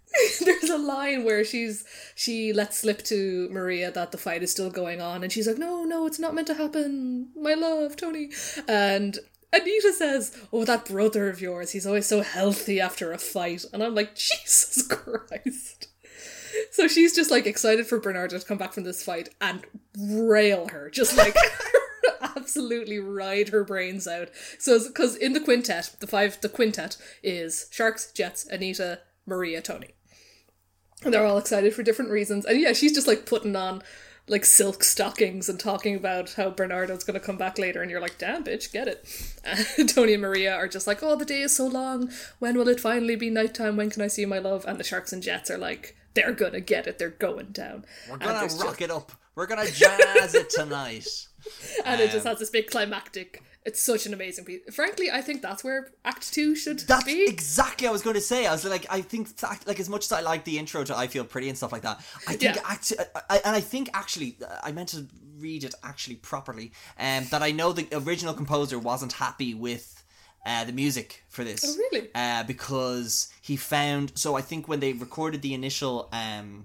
There's 0.44 0.70
a 0.70 0.78
line 0.78 1.22
where 1.24 1.44
she's 1.44 1.84
she 2.16 2.52
lets 2.52 2.78
slip 2.78 3.02
to 3.04 3.48
Maria 3.50 3.92
that 3.92 4.10
the 4.10 4.18
fight 4.18 4.42
is 4.42 4.50
still 4.50 4.70
going 4.70 5.00
on, 5.00 5.22
and 5.22 5.30
she's 5.30 5.46
like, 5.46 5.58
"No, 5.58 5.84
no, 5.84 6.06
it's 6.06 6.18
not 6.18 6.34
meant 6.34 6.46
to 6.48 6.54
happen, 6.54 7.28
my 7.40 7.54
love, 7.54 7.94
Tony." 7.96 8.30
And 8.66 9.18
Anita 9.52 9.92
says, 9.92 10.36
"Oh, 10.52 10.64
that 10.64 10.84
brother 10.84 11.28
of 11.28 11.40
yours, 11.40 11.72
he's 11.72 11.86
always 11.86 12.06
so 12.06 12.22
healthy 12.22 12.80
after 12.80 13.12
a 13.12 13.18
fight," 13.18 13.64
and 13.72 13.82
I'm 13.82 13.94
like, 13.94 14.14
Jesus 14.14 14.86
Christ. 14.88 15.88
So 16.70 16.86
she's 16.86 17.14
just 17.14 17.30
like 17.30 17.46
excited 17.46 17.86
for 17.86 17.98
Bernardo 17.98 18.38
to 18.38 18.44
come 18.44 18.58
back 18.58 18.72
from 18.72 18.84
this 18.84 19.02
fight 19.02 19.30
and 19.40 19.64
rail 19.98 20.68
her, 20.68 20.90
just 20.90 21.16
like 21.16 21.36
absolutely 22.20 22.98
ride 22.98 23.48
her 23.50 23.64
brains 23.64 24.06
out. 24.06 24.28
So, 24.58 24.86
because 24.86 25.16
in 25.16 25.32
the 25.32 25.40
quintet, 25.40 25.96
the 26.00 26.06
five, 26.06 26.40
the 26.40 26.48
quintet 26.48 26.96
is 27.22 27.68
Sharks, 27.70 28.12
Jets, 28.12 28.46
Anita, 28.46 29.00
Maria, 29.26 29.60
Tony. 29.62 29.90
And 31.02 31.14
they're 31.14 31.24
all 31.24 31.38
excited 31.38 31.74
for 31.74 31.82
different 31.82 32.10
reasons. 32.10 32.44
And 32.44 32.60
yeah, 32.60 32.72
she's 32.72 32.94
just 32.94 33.06
like 33.06 33.24
putting 33.26 33.56
on 33.56 33.82
like 34.30 34.44
silk 34.44 34.82
stockings 34.84 35.48
and 35.48 35.58
talking 35.60 35.94
about 35.96 36.32
how 36.34 36.50
Bernardo's 36.50 37.04
going 37.04 37.18
to 37.18 37.24
come 37.26 37.36
back 37.36 37.58
later. 37.58 37.82
And 37.82 37.90
you're 37.90 38.00
like, 38.00 38.16
damn, 38.16 38.44
bitch, 38.44 38.72
get 38.72 38.86
it. 38.88 39.04
And 39.44 39.88
Tony 39.94 40.12
and 40.14 40.22
Maria 40.22 40.54
are 40.54 40.68
just 40.68 40.86
like, 40.86 41.02
oh, 41.02 41.16
the 41.16 41.24
day 41.24 41.40
is 41.42 41.54
so 41.56 41.66
long. 41.66 42.10
When 42.38 42.56
will 42.56 42.68
it 42.68 42.80
finally 42.80 43.16
be 43.16 43.28
nighttime? 43.28 43.76
When 43.76 43.90
can 43.90 44.02
I 44.02 44.06
see 44.06 44.24
my 44.24 44.38
love? 44.38 44.64
And 44.66 44.78
the 44.78 44.84
Sharks 44.84 45.12
and 45.12 45.22
Jets 45.22 45.50
are 45.50 45.58
like, 45.58 45.96
they're 46.14 46.32
going 46.32 46.52
to 46.52 46.60
get 46.60 46.86
it. 46.86 46.98
They're 46.98 47.10
going 47.10 47.46
down. 47.52 47.84
We're 48.08 48.18
gonna 48.18 48.34
rock 48.34 48.42
just- 48.50 48.80
it 48.80 48.90
up. 48.90 49.12
We're 49.34 49.46
gonna 49.46 49.70
jazz 49.70 50.34
it 50.34 50.50
tonight. 50.50 51.06
And 51.86 52.00
it 52.02 52.10
just 52.10 52.26
Um, 52.26 52.30
has 52.32 52.38
this 52.38 52.50
big 52.50 52.66
climactic. 52.70 53.42
It's 53.66 53.82
such 53.82 54.06
an 54.06 54.14
amazing 54.14 54.46
piece. 54.46 54.60
Frankly, 54.74 55.10
I 55.10 55.20
think 55.20 55.42
that's 55.42 55.62
where 55.62 55.90
Act 56.04 56.32
Two 56.32 56.54
should 56.56 56.78
That's 56.80 57.04
be. 57.04 57.26
exactly 57.28 57.86
I 57.86 57.90
was 57.90 58.00
going 58.00 58.14
to 58.14 58.20
say. 58.22 58.46
I 58.46 58.52
was 58.52 58.64
like, 58.64 58.86
I 58.88 59.02
think, 59.02 59.28
like, 59.66 59.78
as 59.78 59.88
much 59.90 60.06
as 60.06 60.12
I 60.12 60.20
like 60.22 60.44
the 60.44 60.58
intro 60.58 60.82
to 60.84 60.96
"I 60.96 61.08
Feel 61.08 61.24
Pretty" 61.24 61.48
and 61.50 61.58
stuff 61.58 61.70
like 61.70 61.82
that, 61.82 61.98
I 62.26 62.36
think, 62.36 62.56
Yeah. 62.56 62.62
act, 62.64 62.92
I, 63.28 63.36
and 63.44 63.54
I 63.54 63.60
think 63.60 63.90
actually, 63.92 64.38
uh, 64.42 64.56
I 64.62 64.72
meant 64.72 64.88
to 64.90 65.06
read 65.38 65.64
it 65.64 65.74
actually 65.84 66.16
properly. 66.16 66.72
Um, 66.98 67.26
that 67.30 67.42
I 67.42 67.50
know 67.50 67.72
the 67.74 67.86
original 67.92 68.32
composer 68.32 68.78
wasn't 68.78 69.12
happy 69.12 69.52
with 69.52 70.04
uh, 70.46 70.64
the 70.64 70.72
music 70.72 71.22
for 71.28 71.44
this. 71.44 71.62
Oh, 71.66 71.76
really? 71.92 72.08
Uh, 72.14 72.44
because 72.44 73.30
he 73.42 73.56
found. 73.56 74.12
So 74.14 74.36
I 74.36 74.40
think 74.40 74.68
when 74.68 74.80
they 74.80 74.94
recorded 74.94 75.42
the 75.42 75.52
initial 75.52 76.08
um 76.12 76.64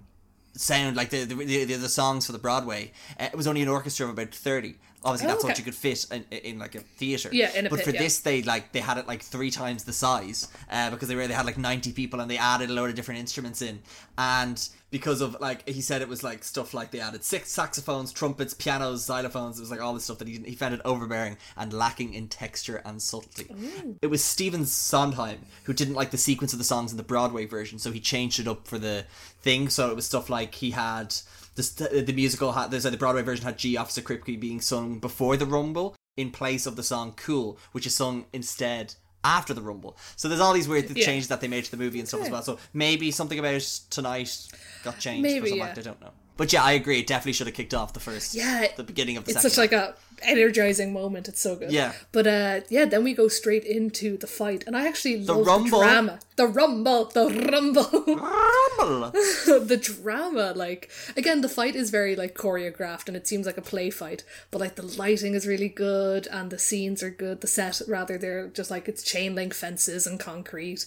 sound, 0.56 0.96
like 0.96 1.10
the 1.10 1.26
the, 1.26 1.36
the, 1.36 1.66
the 1.66 1.90
songs 1.90 2.26
for 2.26 2.32
the 2.32 2.40
Broadway, 2.40 2.94
uh, 3.20 3.26
it 3.26 3.36
was 3.36 3.48
only 3.48 3.62
an 3.62 3.68
orchestra 3.68 4.06
of 4.06 4.14
about 4.14 4.34
thirty. 4.34 4.76
Obviously, 5.06 5.28
Oh, 5.28 5.30
that's 5.30 5.44
what 5.44 5.58
you 5.58 5.64
could 5.64 5.76
fit 5.76 6.06
in, 6.12 6.26
in 6.32 6.60
like 6.60 6.74
a 6.74 6.80
theater. 6.80 7.30
Yeah, 7.32 7.56
in 7.56 7.68
a 7.68 7.70
but 7.70 7.78
pit, 7.78 7.86
for 7.86 7.92
yeah. 7.92 8.02
this, 8.02 8.20
they 8.20 8.42
like 8.42 8.72
they 8.72 8.80
had 8.80 8.98
it 8.98 9.08
like 9.08 9.22
three 9.22 9.52
times 9.52 9.84
the 9.84 9.94
size 9.94 10.48
uh, 10.70 10.90
because 10.90 11.08
they 11.08 11.16
really 11.16 11.34
had 11.34 11.46
like 11.46 11.58
90 11.58 11.94
people 11.94 12.20
and 12.20 12.30
they 12.30 12.38
added 12.38 12.72
a 12.72 12.74
load 12.74 12.90
of 12.90 12.96
different 12.96 13.20
instruments 13.20 13.62
in. 13.62 13.80
And 14.18 14.68
because 14.90 15.22
of 15.22 15.38
like 15.40 15.68
he 15.68 15.82
said 15.82 16.02
it 16.02 16.08
was 16.08 16.24
like 16.24 16.44
stuff 16.44 16.74
like 16.74 16.92
they 16.92 17.02
added 17.02 17.22
six 17.22 17.52
saxophones 17.52 18.14
trumpets 18.14 18.54
pianos 18.54 19.06
xylophones 19.06 19.58
it 19.58 19.60
was 19.60 19.70
like 19.70 19.82
all 19.82 19.94
this 19.94 20.06
stuff 20.06 20.20
that 20.20 20.28
he, 20.28 20.40
he 20.46 20.56
found 20.56 20.74
it 20.74 20.80
overbearing 20.86 21.36
and 21.58 21.74
lacking 21.74 22.14
in 22.14 22.30
texture 22.30 22.82
and 22.86 23.02
subtlety. 23.02 23.54
It 24.02 24.08
was 24.08 24.24
Stephen 24.24 24.66
Sondheim 24.66 25.40
who 25.66 25.74
didn't 25.74 25.96
like 25.96 26.12
the 26.12 26.18
sequence 26.18 26.54
of 26.54 26.60
the 26.60 26.66
songs 26.66 26.92
in 26.92 26.98
the 26.98 27.04
Broadway 27.04 27.46
version 27.46 27.78
so 27.78 27.92
he 27.92 28.00
changed 28.00 28.40
it 28.40 28.48
up 28.48 28.68
for 28.68 28.80
the 28.80 29.06
thing. 29.42 29.70
So 29.70 29.90
it 29.90 29.96
was 29.96 30.06
stuff 30.06 30.30
like 30.30 30.56
he 30.56 30.72
had 30.72 31.14
the, 31.56 32.00
uh, 32.00 32.04
the 32.06 32.14
musical 32.14 32.52
had 32.54 32.72
like 32.72 32.84
the 32.84 32.98
Broadway 32.98 33.22
version 33.24 33.46
had 33.46 33.58
G 33.58 33.78
Officer 33.78 34.02
Krupke 34.02 34.40
being 34.40 34.62
sung 34.62 35.00
before 35.00 35.38
the 35.38 35.46
Rumble 35.46 35.96
in 36.18 36.32
place 36.32 36.66
of 36.66 36.76
the 36.76 36.84
song 36.84 37.14
Cool, 37.16 37.58
which 37.72 37.86
is 37.86 37.96
sung 37.96 38.26
instead 38.34 38.96
after 39.24 39.54
the 39.54 39.62
Rumble. 39.62 39.98
So 40.16 40.28
there's 40.28 40.40
all 40.42 40.54
these 40.54 40.68
weird 40.68 40.90
Yeah. 40.96 41.06
changes 41.06 41.28
that 41.30 41.42
they 41.42 41.48
made 41.48 41.66
to 41.66 41.72
the 41.72 41.78
movie 41.78 42.00
and 42.00 42.08
stuff 42.08 42.22
as 42.22 42.26
Okay. 42.28 42.34
well. 42.34 42.44
So 42.44 42.60
maybe 42.74 43.10
something 43.12 43.40
about 43.40 43.62
tonight 43.90 44.48
got 44.84 45.00
changed 45.00 45.24
Maybe, 45.24 45.40
for 45.42 45.48
some 45.48 45.58
yeah. 45.58 45.66
act, 45.66 45.78
I 45.80 45.82
don't 45.82 46.00
know. 46.02 46.12
But 46.38 46.52
yeah, 46.52 46.64
I 46.64 46.74
agree. 46.74 47.00
It 47.00 47.08
definitely 47.08 47.34
should 47.34 47.48
have 47.48 47.56
kicked 47.56 47.74
off 47.74 47.94
the 47.94 48.00
first, 48.00 48.34
Yeah, 48.36 48.68
the 48.76 48.84
beginning 48.84 49.16
of 49.18 49.24
the 49.26 49.32
it's 49.32 49.42
second. 49.42 49.50
such 49.52 49.58
like 49.58 49.72
a 49.72 49.96
energizing 50.22 50.92
moment. 50.94 51.28
It's 51.28 51.42
so 51.42 51.56
good. 51.56 51.72
Yeah. 51.72 51.94
But 52.12 52.28
uh 52.28 52.62
yeah, 52.70 52.86
then 52.86 53.04
we 53.04 53.14
go 53.14 53.28
straight 53.28 53.64
into 53.64 54.18
the 54.18 54.28
fight, 54.28 54.64
and 54.68 54.76
I 54.76 54.88
actually 54.88 55.24
love 55.24 55.46
rumble. 55.48 55.80
the 55.80 55.86
drama, 55.86 56.20
the 56.36 56.48
rumble, 56.48 57.06
the 57.06 57.28
rumble, 57.52 58.16
Rumble. 58.16 59.12
the 59.66 59.78
drama. 59.82 60.54
Like 60.56 60.90
again, 61.16 61.42
the 61.42 61.50
fight 61.50 61.76
is 61.76 61.90
very 61.90 62.16
like 62.16 62.34
choreographed, 62.36 63.08
and 63.08 63.16
it 63.16 63.28
seems 63.28 63.46
like 63.46 63.58
a 63.58 63.62
play 63.62 63.90
fight. 63.90 64.24
But 64.52 64.60
like 64.62 64.76
the 64.76 64.84
lighting 64.98 65.34
is 65.36 65.48
really 65.48 65.70
good, 65.70 66.28
and 66.32 66.50
the 66.50 66.60
scenes 66.60 67.02
are 67.04 67.10
good. 67.12 67.42
The 67.42 67.48
set, 67.48 67.82
rather, 67.88 68.18
they're 68.18 68.48
just 68.48 68.72
like 68.72 68.88
it's 68.88 69.04
chain 69.04 69.36
link 69.36 69.54
fences 69.54 70.06
and 70.08 70.20
concrete, 70.20 70.86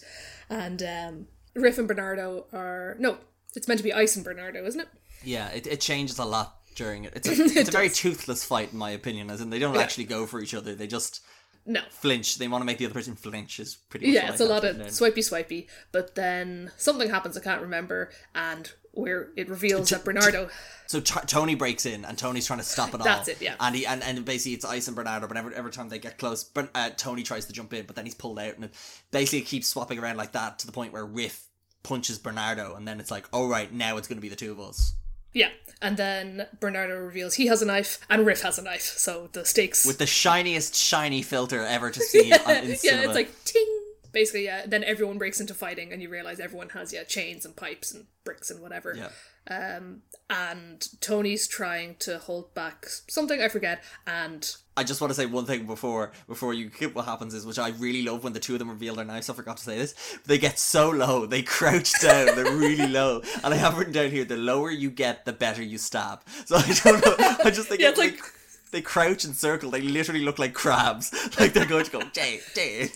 and 0.51 0.83
um 0.83 1.27
Riff 1.55 1.79
and 1.79 1.89
Bernardo 1.89 2.47
are 2.53 2.97
no. 2.99 3.19
It's 3.57 3.67
meant 3.67 3.79
to 3.79 3.85
be 3.85 3.93
Ice 3.95 4.15
and 4.15 4.25
Bernardo, 4.25 4.65
isn't 4.65 4.81
it? 4.81 4.89
Yeah, 5.25 5.49
it, 5.49 5.67
it 5.67 5.81
changes 5.81 6.19
a 6.19 6.25
lot 6.25 6.57
during 6.77 7.05
it. 7.05 7.13
It's 7.17 7.29
a, 7.29 7.33
it's 7.61 7.69
a 7.69 7.73
very 7.73 7.91
toothless 7.91 8.45
fight, 8.45 8.73
in 8.73 8.79
my 8.79 8.91
opinion, 8.91 9.31
as 9.31 9.41
in 9.41 9.51
they 9.51 9.59
don't 9.59 9.75
Yeah. 9.75 9.83
actually 9.83 10.05
go 10.05 10.27
for 10.27 10.41
each 10.41 10.55
other. 10.55 10.75
They 10.75 10.87
just 10.87 11.21
No. 11.67 11.81
flinch. 11.91 12.39
They 12.39 12.49
want 12.49 12.63
to 12.63 12.67
make 12.67 12.79
the 12.79 12.85
other 12.87 12.95
person 12.95 13.17
flinch. 13.17 13.59
Is 13.61 13.77
pretty 13.89 14.07
much 14.07 14.15
Yeah, 14.15 14.31
it's 14.31 14.41
a 14.41 14.45
lot 14.47 14.65
of 14.65 14.77
swipey 14.93 15.23
swipey, 15.23 15.69
but 15.93 16.15
then 16.15 16.71
something 16.77 17.11
happens 17.11 17.37
I 17.37 17.41
can't 17.41 17.61
remember, 17.63 18.11
and 18.35 18.71
where 18.93 19.29
it 19.37 19.49
reveals 19.49 19.91
that 19.91 20.05
Bernardo. 20.05 20.49
So 20.89 21.01
T- 21.01 21.21
Tony 21.27 21.55
breaks 21.55 21.85
in, 21.87 22.05
and 22.05 22.17
Tony's 22.19 22.47
trying 22.47 22.59
to 22.61 22.65
stop 22.65 22.89
it 22.95 22.95
all. 23.01 23.05
That's 23.05 23.29
it, 23.29 23.41
yeah. 23.41 23.55
And 23.61 23.77
he 23.77 23.85
and, 23.87 24.03
and 24.03 24.25
basically 24.25 24.55
it's 24.55 24.65
Ice 24.65 24.87
and 24.89 24.97
Bernardo, 24.97 25.27
but 25.29 25.37
every, 25.37 25.55
every 25.55 25.71
time 25.71 25.89
they 25.89 25.99
get 25.99 26.17
close, 26.19 26.43
but 26.45 26.71
uh, 26.75 26.91
Tony 26.97 27.23
tries 27.23 27.45
to 27.47 27.53
jump 27.53 27.73
in, 27.75 27.87
but 27.87 27.95
then 27.97 28.07
he's 28.07 28.15
pulled 28.15 28.39
out, 28.39 28.55
and 28.57 28.65
it 28.65 28.75
basically 29.11 29.43
keeps 29.43 29.67
swapping 29.69 29.99
around 29.99 30.17
like 30.17 30.33
that 30.33 30.59
to 30.61 30.67
the 30.67 30.73
point 30.73 30.93
where 30.93 31.05
Riff 31.05 31.45
punches 31.83 32.19
Bernardo, 32.19 32.75
and 32.77 32.89
then 32.89 32.99
it's 32.99 33.11
like, 33.11 33.27
oh 33.33 33.47
right, 33.49 33.73
now 33.73 33.99
it's 33.99 34.09
going 34.09 34.17
to 34.19 34.23
be 34.23 34.29
the 34.29 34.37
two 34.37 34.51
of 34.53 34.59
us 34.61 34.95
Yeah, 35.39 35.51
and 35.81 35.97
then 35.97 36.47
Bernardo 36.61 36.97
reveals 36.99 37.35
he 37.35 37.47
has 37.47 37.63
a 37.63 37.67
knife 37.67 38.01
and 38.11 38.27
Riff 38.27 38.43
has 38.43 38.59
a 38.59 38.63
knife, 38.63 38.83
so 38.83 39.29
the 39.33 39.45
stakes. 39.45 39.87
with 39.87 39.99
the 39.99 40.07
shiniest 40.07 40.75
shiny 40.75 41.23
filter 41.23 41.63
ever 41.65 41.91
to 41.91 42.01
see 42.13 42.33
on, 42.33 42.57
in 42.57 42.69
yeah, 42.83 43.03
it's 43.05 43.15
like 43.15 43.31
ting. 43.45 43.67
Basically, 44.11 44.45
yeah. 44.47 44.65
Then 44.67 44.83
everyone 44.85 45.19
breaks 45.19 45.39
into 45.41 45.55
fighting, 45.55 45.93
and 45.93 46.01
you 46.03 46.09
realize 46.09 46.41
everyone 46.41 46.71
has 46.71 46.93
yeah 46.93 47.05
chains 47.05 47.45
and 47.45 47.55
pipes 47.55 47.93
and 47.95 48.07
bricks 48.25 48.51
and 48.51 48.61
whatever. 48.61 48.95
yeah. 48.97 49.11
Um, 49.51 50.03
And 50.31 50.87
Tony's 51.01 51.47
trying 51.47 51.97
to 52.01 52.19
hold 52.19 52.53
back 52.55 52.87
something 53.09 53.41
I 53.41 53.49
forget, 53.49 53.83
and 54.07 54.57
I 54.79 54.85
just 54.85 55.01
want 55.01 55.11
to 55.11 55.15
say 55.15 55.27
one 55.27 55.45
thing 55.45 55.67
before 55.67 56.13
before 56.27 56.55
you 56.55 56.71
get 56.71 56.95
what 56.95 57.05
happens 57.05 57.35
is 57.35 57.45
which 57.45 57.59
I 57.59 57.71
really 57.71 58.03
love 58.03 58.25
when 58.25 58.33
the 58.33 58.41
two 58.41 58.55
of 58.55 58.59
them 58.61 58.71
reveal 58.71 58.95
their 58.95 59.05
knives. 59.05 59.29
I 59.29 59.35
forgot 59.35 59.57
to 59.59 59.63
say 59.65 59.77
this. 59.77 59.95
They 60.27 60.39
get 60.39 60.59
so 60.59 60.89
low, 60.91 61.27
they 61.27 61.43
crouch 61.43 61.93
down. 62.01 62.27
they're 62.37 62.57
really 62.57 62.87
low, 63.01 63.23
and 63.43 63.53
I 63.53 63.57
have 63.57 63.77
written 63.77 63.93
down 63.93 64.11
here: 64.11 64.25
the 64.25 64.37
lower 64.37 64.71
you 64.71 64.91
get, 64.91 65.25
the 65.25 65.33
better 65.33 65.63
you 65.63 65.79
stab. 65.79 66.21
So 66.47 66.57
I 66.57 66.73
don't 66.85 67.05
know. 67.05 67.17
I 67.45 67.51
just 67.51 67.69
think 67.69 67.81
Yeah, 67.81 67.91
it's 67.91 67.99
like. 67.99 68.13
like- 68.13 68.33
They 68.71 68.83
crouch 68.83 69.25
and 69.25 69.35
circle. 69.35 69.71
They 69.71 69.81
literally 69.81 70.21
look 70.23 70.39
like 70.39 70.53
crabs. 70.53 71.07
Like 71.41 71.55
they're 71.55 71.65
going 71.75 71.87
to 71.87 71.91
go, 71.91 72.03
Jay, 72.13 72.41
Jay. 72.55 72.89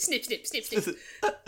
snip, 0.00 0.24
snip, 0.24 0.44
snip, 0.44 0.64
snip. 0.64 0.96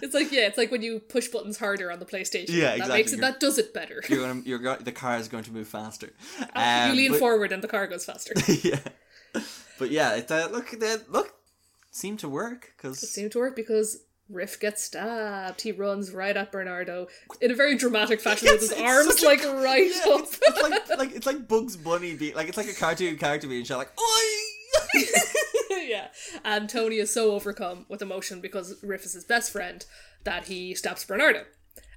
it's 0.00 0.14
like 0.14 0.30
yeah, 0.30 0.46
it's 0.46 0.56
like 0.56 0.70
when 0.70 0.82
you 0.82 1.00
push 1.00 1.26
buttons 1.26 1.58
harder 1.58 1.90
on 1.90 1.98
the 1.98 2.06
PlayStation. 2.06 2.50
Yeah, 2.50 2.76
That 2.76 2.88
makes 2.90 3.12
exactly. 3.12 3.18
it 3.18 3.20
that 3.22 3.40
does 3.40 3.58
it 3.58 3.74
better. 3.74 3.98
You're 4.08 4.20
gonna, 4.28 4.42
you're 4.44 4.76
the 4.76 4.92
car 4.92 5.16
is 5.16 5.26
going 5.26 5.42
to 5.44 5.52
move 5.52 5.66
faster. 5.66 6.10
you 6.38 6.46
Um, 6.54 6.96
lean 6.96 7.10
but- 7.10 7.18
forward 7.18 7.50
and 7.50 7.60
the 7.60 7.66
car 7.66 7.88
goes 7.88 8.04
faster. 8.04 8.34
yeah, 8.62 8.78
but 9.82 9.90
yeah, 9.90 10.14
it 10.14 10.30
uh, 10.30 10.48
look, 10.52 10.70
they, 10.70 10.96
look, 11.08 11.34
seemed 11.90 12.20
to 12.20 12.28
work 12.28 12.72
because 12.76 13.02
it 13.02 13.08
seemed 13.08 13.32
to 13.32 13.38
work 13.40 13.56
because 13.56 13.98
Riff 14.30 14.60
gets 14.60 14.84
stabbed. 14.84 15.60
He 15.62 15.72
runs 15.72 16.12
right 16.12 16.36
at 16.36 16.52
Bernardo 16.52 17.08
in 17.40 17.50
a 17.50 17.54
very 17.54 17.76
dramatic 17.76 18.20
fashion 18.20 18.48
with 18.50 18.60
his 18.60 18.72
arms 18.72 19.20
a- 19.22 19.26
like 19.26 19.44
right 19.44 19.90
Yeah, 19.94 20.12
up. 20.14 20.20
it's, 20.20 20.38
it's 20.40 20.62
like 20.62 20.88
like 20.98 21.12
it's 21.16 21.26
like 21.26 21.48
Bugs 21.48 21.76
Bunny 21.76 22.14
being 22.14 22.34
like 22.36 22.46
it's 22.48 22.56
like 22.56 22.68
a 22.68 22.74
cartoon 22.74 23.16
character 23.16 23.48
being 23.48 23.64
shot 23.64 23.78
like 23.78 23.92
oi. 24.00 25.00
yeah. 25.88 26.08
And 26.44 26.68
Tony 26.68 26.96
is 26.96 27.12
so 27.12 27.32
overcome 27.32 27.86
with 27.88 28.00
emotion 28.02 28.40
because 28.40 28.82
Riff 28.82 29.04
is 29.04 29.14
his 29.14 29.24
best 29.24 29.50
friend 29.52 29.84
that 30.24 30.44
he 30.44 30.74
stabs 30.74 31.04
Bernardo. 31.04 31.44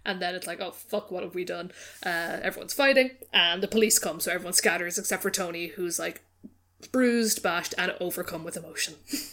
And 0.08 0.22
then 0.22 0.36
it's 0.36 0.46
like, 0.46 0.60
oh 0.62 0.72
fuck, 0.72 1.10
what 1.12 1.24
have 1.24 1.34
we 1.34 1.46
done? 1.46 1.72
Uh, 2.06 2.38
everyone's 2.44 2.74
fighting, 2.74 3.12
and 3.34 3.64
the 3.64 3.68
police 3.68 3.98
come, 3.98 4.20
so 4.20 4.32
everyone 4.32 4.54
scatters 4.54 5.00
except 5.00 5.24
for 5.24 5.32
Tony, 5.32 5.68
who's 5.68 5.98
like 5.98 6.22
bruised, 6.92 7.42
bashed, 7.44 7.74
and 7.78 7.94
overcome 8.00 8.44
with 8.44 8.58
emotion. 8.58 8.96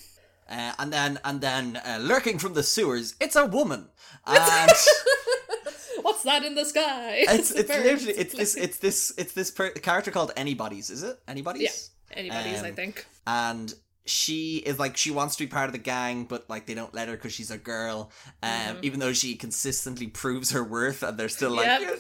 Uh, 0.50 0.70
and 0.78 0.92
then 0.92 1.18
and 1.24 1.40
then 1.40 1.80
uh, 1.86 1.96
lurking 1.98 2.38
from 2.38 2.53
the 2.53 2.62
sewers, 2.62 3.14
it's 3.20 3.36
a 3.36 3.46
woman. 3.46 3.88
And 4.26 4.70
What's 6.03 6.24
that 6.24 6.44
in 6.44 6.55
the 6.57 6.64
sky? 6.66 7.24
it's 7.26 7.50
a 7.55 7.61
it's 7.61 7.68
literally 7.70 8.12
it's 8.18 8.34
this 8.34 8.55
it's 8.64 8.76
this 8.78 9.14
it's 9.16 9.32
this 9.32 9.50
per- 9.50 9.70
character 9.70 10.11
called 10.11 10.32
Anybody's, 10.36 10.90
is 10.90 11.03
it? 11.05 11.18
Anybody's? 11.26 11.90
Yeah, 12.11 12.18
anybody's, 12.18 12.62
I 12.62 12.68
Um, 12.70 12.74
think. 12.74 13.07
and 13.26 13.72
she 14.05 14.57
is 14.57 14.78
like 14.78 14.96
she 14.96 15.11
wants 15.11 15.36
to 15.36 15.44
be 15.44 15.48
part 15.48 15.66
of 15.66 15.72
the 15.72 15.78
gang 15.78 16.24
but 16.24 16.48
like 16.50 16.66
they 16.66 16.74
don't 16.74 16.92
let 16.92 17.07
her 17.09 17.14
because 17.14 17.32
she's 17.32 17.50
a 17.53 17.59
girl 17.59 18.11
um 18.42 18.50
Mm-hmm. 18.50 18.78
even 18.82 19.00
though 19.00 19.12
she 19.12 19.34
consistently 19.36 20.09
proves 20.09 20.50
her 20.50 20.64
worth 20.64 21.03
and 21.03 21.16
they're 21.18 21.28
still 21.28 21.50
like 21.53 21.66
Yep. 21.80 21.98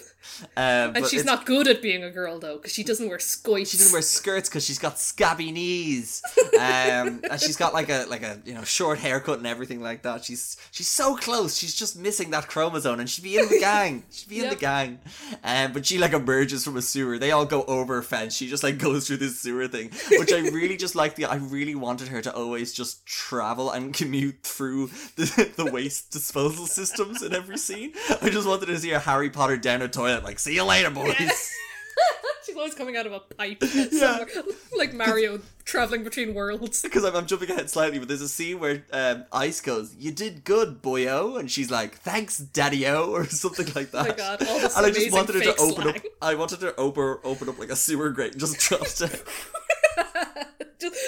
Um, 0.56 0.94
And 0.96 1.06
she's 1.06 1.24
not 1.24 1.46
good 1.46 1.66
at 1.66 1.82
being 1.82 2.04
a 2.04 2.10
girl 2.10 2.38
though, 2.38 2.56
because 2.56 2.72
she 2.72 2.84
doesn't 2.84 3.08
wear 3.08 3.18
skites. 3.18 3.70
she 3.72 3.76
doesn't 3.78 3.92
wear 3.92 4.02
skirts 4.02 4.48
because 4.48 4.64
she's 4.64 4.78
got 4.78 4.98
scabby 4.98 5.50
knees. 5.52 6.22
Um 6.54 7.22
and 7.30 7.40
she's 7.40 7.56
got 7.56 7.72
like 7.74 7.88
a 7.88 8.04
like 8.08 8.22
a 8.22 8.40
you 8.44 8.54
know 8.54 8.62
short 8.62 8.98
haircut 8.98 9.38
and 9.38 9.46
everything 9.46 9.80
like 9.80 10.02
that. 10.02 10.24
She's 10.24 10.56
she's 10.70 10.86
so 10.88 11.16
close. 11.16 11.56
She's 11.56 11.74
just 11.74 11.96
missing 11.98 12.30
that 12.30 12.46
chromosome 12.46 13.00
and 13.00 13.08
she'd 13.10 13.22
be 13.22 13.36
in 13.36 13.48
the 13.48 13.58
gang. 13.72 14.04
She'd 14.12 14.28
be 14.28 14.40
in 14.44 14.50
the 14.50 14.56
gang. 14.56 14.98
Um 15.42 15.72
but 15.72 15.86
she 15.86 15.98
like 15.98 16.12
emerges 16.12 16.64
from 16.64 16.76
a 16.76 16.82
sewer. 16.82 17.18
They 17.18 17.30
all 17.32 17.46
go 17.46 17.64
over 17.64 17.98
a 17.98 18.02
fence. 18.02 18.36
She 18.36 18.48
just 18.48 18.62
like 18.62 18.78
goes 18.78 19.06
through 19.08 19.16
this 19.18 19.40
sewer 19.40 19.66
thing 19.68 19.90
which 20.18 20.32
i 20.32 20.38
really 20.38 20.76
just 20.76 20.94
like 20.94 21.14
the 21.16 21.24
i 21.24 21.36
really 21.36 21.74
want 21.74 21.91
wanted 21.92 22.08
her 22.08 22.22
to 22.22 22.34
always 22.34 22.72
just 22.72 23.04
travel 23.04 23.70
and 23.70 23.92
commute 23.92 24.42
through 24.42 24.86
the, 25.16 25.52
the 25.58 25.70
waste 25.70 26.10
disposal 26.10 26.64
systems 26.64 27.22
in 27.22 27.34
every 27.34 27.58
scene. 27.58 27.92
I 28.22 28.30
just 28.30 28.48
wanted 28.48 28.64
to 28.66 28.78
see 28.78 28.92
a 28.92 28.98
Harry 28.98 29.28
Potter 29.28 29.58
down 29.58 29.82
a 29.82 29.88
toilet, 29.88 30.24
like, 30.24 30.38
see 30.38 30.54
you 30.54 30.64
later, 30.64 30.88
boys. 30.88 31.14
She's 32.46 32.56
always 32.56 32.74
coming 32.74 32.96
out 32.96 33.04
of 33.04 33.12
a 33.12 33.20
pipe 33.20 33.62
somewhere. 33.90 34.26
like 34.74 34.94
Mario 34.94 35.40
traveling 35.66 36.02
between 36.02 36.32
worlds. 36.32 36.80
Because 36.80 37.04
I'm, 37.04 37.14
I'm 37.14 37.26
jumping 37.26 37.50
ahead 37.50 37.68
slightly, 37.68 37.98
but 37.98 38.08
there's 38.08 38.22
a 38.22 38.28
scene 38.28 38.58
where 38.58 38.84
um, 38.90 39.26
Ice 39.30 39.60
goes, 39.60 39.94
"You 39.96 40.10
did 40.10 40.42
good, 40.44 40.82
boyo," 40.82 41.38
and 41.38 41.48
she's 41.50 41.70
like, 41.70 41.98
"Thanks, 41.98 42.38
daddy-o," 42.38 43.12
or 43.12 43.26
something 43.26 43.66
like 43.76 43.92
that. 43.92 44.06
Oh 44.06 44.08
my 44.08 44.14
God, 44.16 44.48
all 44.48 44.58
this 44.58 44.76
and 44.76 44.86
I 44.86 44.90
just 44.90 45.12
wanted 45.12 45.36
her 45.36 45.40
to 45.42 45.56
open 45.56 45.88
up. 45.88 45.96
I 46.20 46.34
wanted 46.34 46.62
her 46.62 46.72
to 46.72 46.80
open 46.80 47.18
open 47.22 47.48
up 47.48 47.58
like 47.60 47.70
a 47.70 47.76
sewer 47.76 48.10
grate 48.10 48.32
and 48.32 48.40
just 48.40 48.58
drop 48.58 48.92
down. 48.96 49.10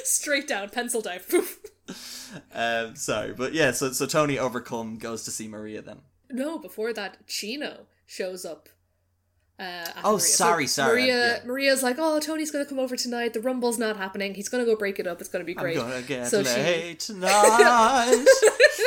Straight 0.05 0.47
down, 0.49 0.71
pencil 0.71 1.01
dive. 1.01 1.27
Um, 2.53 2.97
sorry, 2.97 3.33
but 3.35 3.53
yeah. 3.55 3.71
So 3.73 3.93
so 3.93 4.07
Tony 4.07 4.39
overcome 4.39 4.97
goes 4.97 5.23
to 5.25 5.31
see 5.31 5.47
Maria 5.47 5.83
then. 5.83 5.99
No, 6.31 6.59
before 6.59 6.93
that, 6.95 7.27
Chino 7.29 7.87
shows 8.07 8.45
up. 8.45 8.69
Uh, 9.59 9.85
Oh, 10.03 10.13
Maria. 10.13 10.19
sorry, 10.21 10.67
sorry, 10.67 11.03
Maria, 11.03 11.37
yeah. 11.37 11.45
Maria's 11.45 11.83
like, 11.85 11.97
oh, 11.99 12.19
Tony's 12.21 12.51
gonna 12.51 12.65
come 12.65 12.79
over 12.81 12.97
tonight. 12.97 13.35
The 13.35 13.41
rumble's 13.41 13.79
not 13.79 13.97
happening. 13.99 14.35
He's 14.35 14.49
gonna 14.49 14.65
go 14.65 14.75
break 14.75 14.99
it 14.99 15.07
up. 15.07 15.21
It's 15.21 15.29
gonna 15.29 15.45
be 15.45 15.55
great. 15.55 15.79
I'm 15.79 15.89
gonna 15.91 16.03
get 16.03 16.27
So 16.27 16.43
she- 16.43 16.95
tonight. 16.99 18.25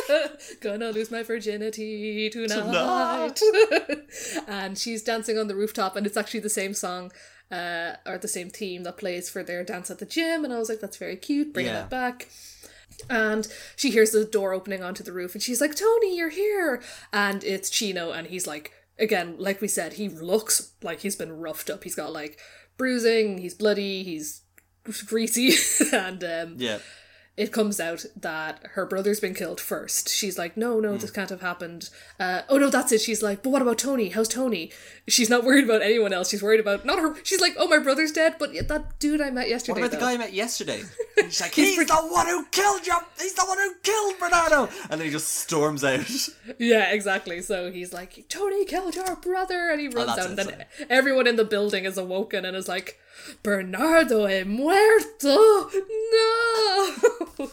Gonna 0.62 0.90
lose 0.92 1.12
my 1.12 1.22
virginity 1.24 2.30
Tonight. 2.30 3.36
tonight. 3.36 4.00
and 4.48 4.78
she's 4.78 5.04
dancing 5.04 5.38
on 5.38 5.48
the 5.48 5.56
rooftop, 5.56 5.96
and 5.96 6.06
it's 6.08 6.18
actually 6.18 6.40
the 6.40 6.50
same 6.50 6.74
song. 6.74 7.12
Uh, 7.50 7.94
or 8.06 8.18
the 8.18 8.28
same 8.28 8.50
team 8.52 8.84
that 8.84 8.98
plays 8.98 9.30
for 9.30 9.42
their 9.42 9.64
dance 9.64 9.90
at 9.90 10.00
the 10.00 10.06
gym, 10.06 10.44
and 10.44 10.54
I 10.54 10.58
was 10.60 10.68
like, 10.68 10.82
"That's 10.82 10.98
very 10.98 11.16
cute. 11.16 11.54
Bring 11.54 11.68
Yeah. 11.68 11.74
that 11.74 11.90
back." 11.90 12.28
And 13.10 13.48
she 13.76 13.90
hears 13.92 14.12
the 14.12 14.26
door 14.26 14.54
opening 14.54 14.84
onto 14.84 15.04
the 15.04 15.14
roof, 15.14 15.34
and 15.34 15.42
she's 15.42 15.62
like, 15.62 15.74
"Tony, 15.76 16.18
you're 16.18 16.30
here!" 16.30 16.82
And 17.14 17.44
it's 17.46 17.70
Chino, 17.70 18.12
and 18.12 18.28
he's 18.28 18.48
like, 18.48 18.74
again, 19.00 19.36
like 19.38 19.62
we 19.62 19.68
said, 19.68 19.94
he 19.94 20.10
looks 20.10 20.72
like 20.82 21.02
he's 21.02 21.16
been 21.16 21.32
roughed 21.32 21.70
up. 21.70 21.84
He's 21.84 21.96
got 21.96 22.12
like 22.12 22.40
bruising, 22.78 23.38
he's 23.38 23.54
bloody, 23.54 24.04
he's 24.04 24.42
greasy, 25.06 25.54
and 25.94 26.24
um, 26.24 26.56
yeah. 26.58 26.80
It 27.38 27.52
comes 27.52 27.80
out 27.80 28.04
that 28.20 28.60
her 28.74 28.86
brother's 28.86 29.20
been 29.20 29.36
killed 29.36 29.62
first. 29.62 30.10
She's 30.10 30.40
like, 30.40 30.58
no, 30.58 30.80
no, 30.80 30.98
this 30.98 31.12
can't 31.12 31.30
have 31.30 31.42
happened. 31.42 31.90
Uh, 32.20 32.42
oh 32.50 32.58
no, 32.58 32.70
that's 32.72 32.92
it. 32.92 33.00
She's 33.00 33.22
like, 33.22 33.44
but 33.44 33.52
what 33.52 33.62
about 33.62 33.78
Tony? 33.78 34.10
How's 34.10 34.28
Tony? 34.28 34.72
She's 35.08 35.30
not 35.30 35.44
worried 35.46 35.66
about 35.66 35.84
anyone 35.84 36.14
else. 36.14 36.30
She's 36.32 36.42
worried 36.42 36.60
about 36.60 36.84
not 36.84 36.98
her. 37.00 37.16
She's 37.24 37.40
like, 37.40 37.54
oh, 37.60 37.68
my 37.68 37.78
brother's 37.78 38.12
dead, 38.12 38.36
but 38.40 38.50
that 38.68 38.98
dude 39.00 39.22
I 39.22 39.30
met 39.30 39.50
yesterday. 39.50 39.82
What 39.82 39.88
about 39.88 40.00
the 40.00 40.04
guy 40.06 40.14
I 40.14 40.18
met 40.18 40.34
yesterday? 40.34 40.82
And 41.20 41.34
She's 41.34 41.42
like, 41.42 41.54
he's 41.56 41.76
the 41.76 41.96
one 42.12 42.28
who 42.28 42.46
killed 42.52 42.86
you. 42.86 42.96
He's 43.20 43.34
the 43.34 43.44
one 43.44 43.58
who 43.58 43.74
killed 43.82 44.20
Bernardo. 44.20 44.70
And 44.92 45.00
then 45.00 45.08
he 45.08 45.12
just 45.12 45.28
storms 45.30 45.84
out. 45.84 46.06
Yeah, 46.60 46.92
exactly. 46.92 47.42
So 47.42 47.72
he's 47.72 47.92
like, 47.92 48.26
Tony 48.30 48.66
killed 48.66 48.96
your 48.96 49.16
brother, 49.16 49.70
and 49.72 49.82
he 49.82 49.88
runs 49.88 50.12
Oh, 50.16 50.22
out. 50.22 50.30
And 50.30 50.38
then 50.38 50.66
everyone 50.92 51.26
in 51.28 51.36
the 51.36 51.44
building 51.44 51.86
is 51.86 51.98
awoken 51.98 52.46
and 52.46 52.56
is 52.56 52.68
like, 52.68 53.00
Bernardo 53.44 54.26
he 54.26 54.44
muerto, 54.44 55.70
no. 56.12 57.52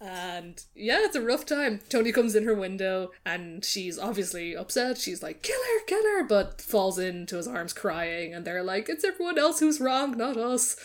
And 0.00 0.62
yeah, 0.76 0.98
it's 1.00 1.16
a 1.16 1.20
rough 1.20 1.44
time. 1.44 1.80
Tony 1.88 2.12
comes 2.12 2.36
in 2.36 2.44
her 2.44 2.54
window 2.54 3.10
and 3.26 3.64
she's 3.64 3.98
obviously 3.98 4.56
upset. 4.56 4.98
She's 4.98 5.22
like, 5.22 5.42
kill 5.42 5.60
her, 5.60 5.84
kill 5.86 6.04
her, 6.04 6.24
but 6.24 6.60
falls 6.60 6.98
into 6.98 7.36
his 7.36 7.48
arms 7.48 7.72
crying. 7.72 8.32
And 8.32 8.44
they're 8.44 8.62
like, 8.62 8.88
it's 8.88 9.04
everyone 9.04 9.38
else 9.38 9.58
who's 9.58 9.80
wrong, 9.80 10.16
not 10.16 10.36
us. 10.36 10.76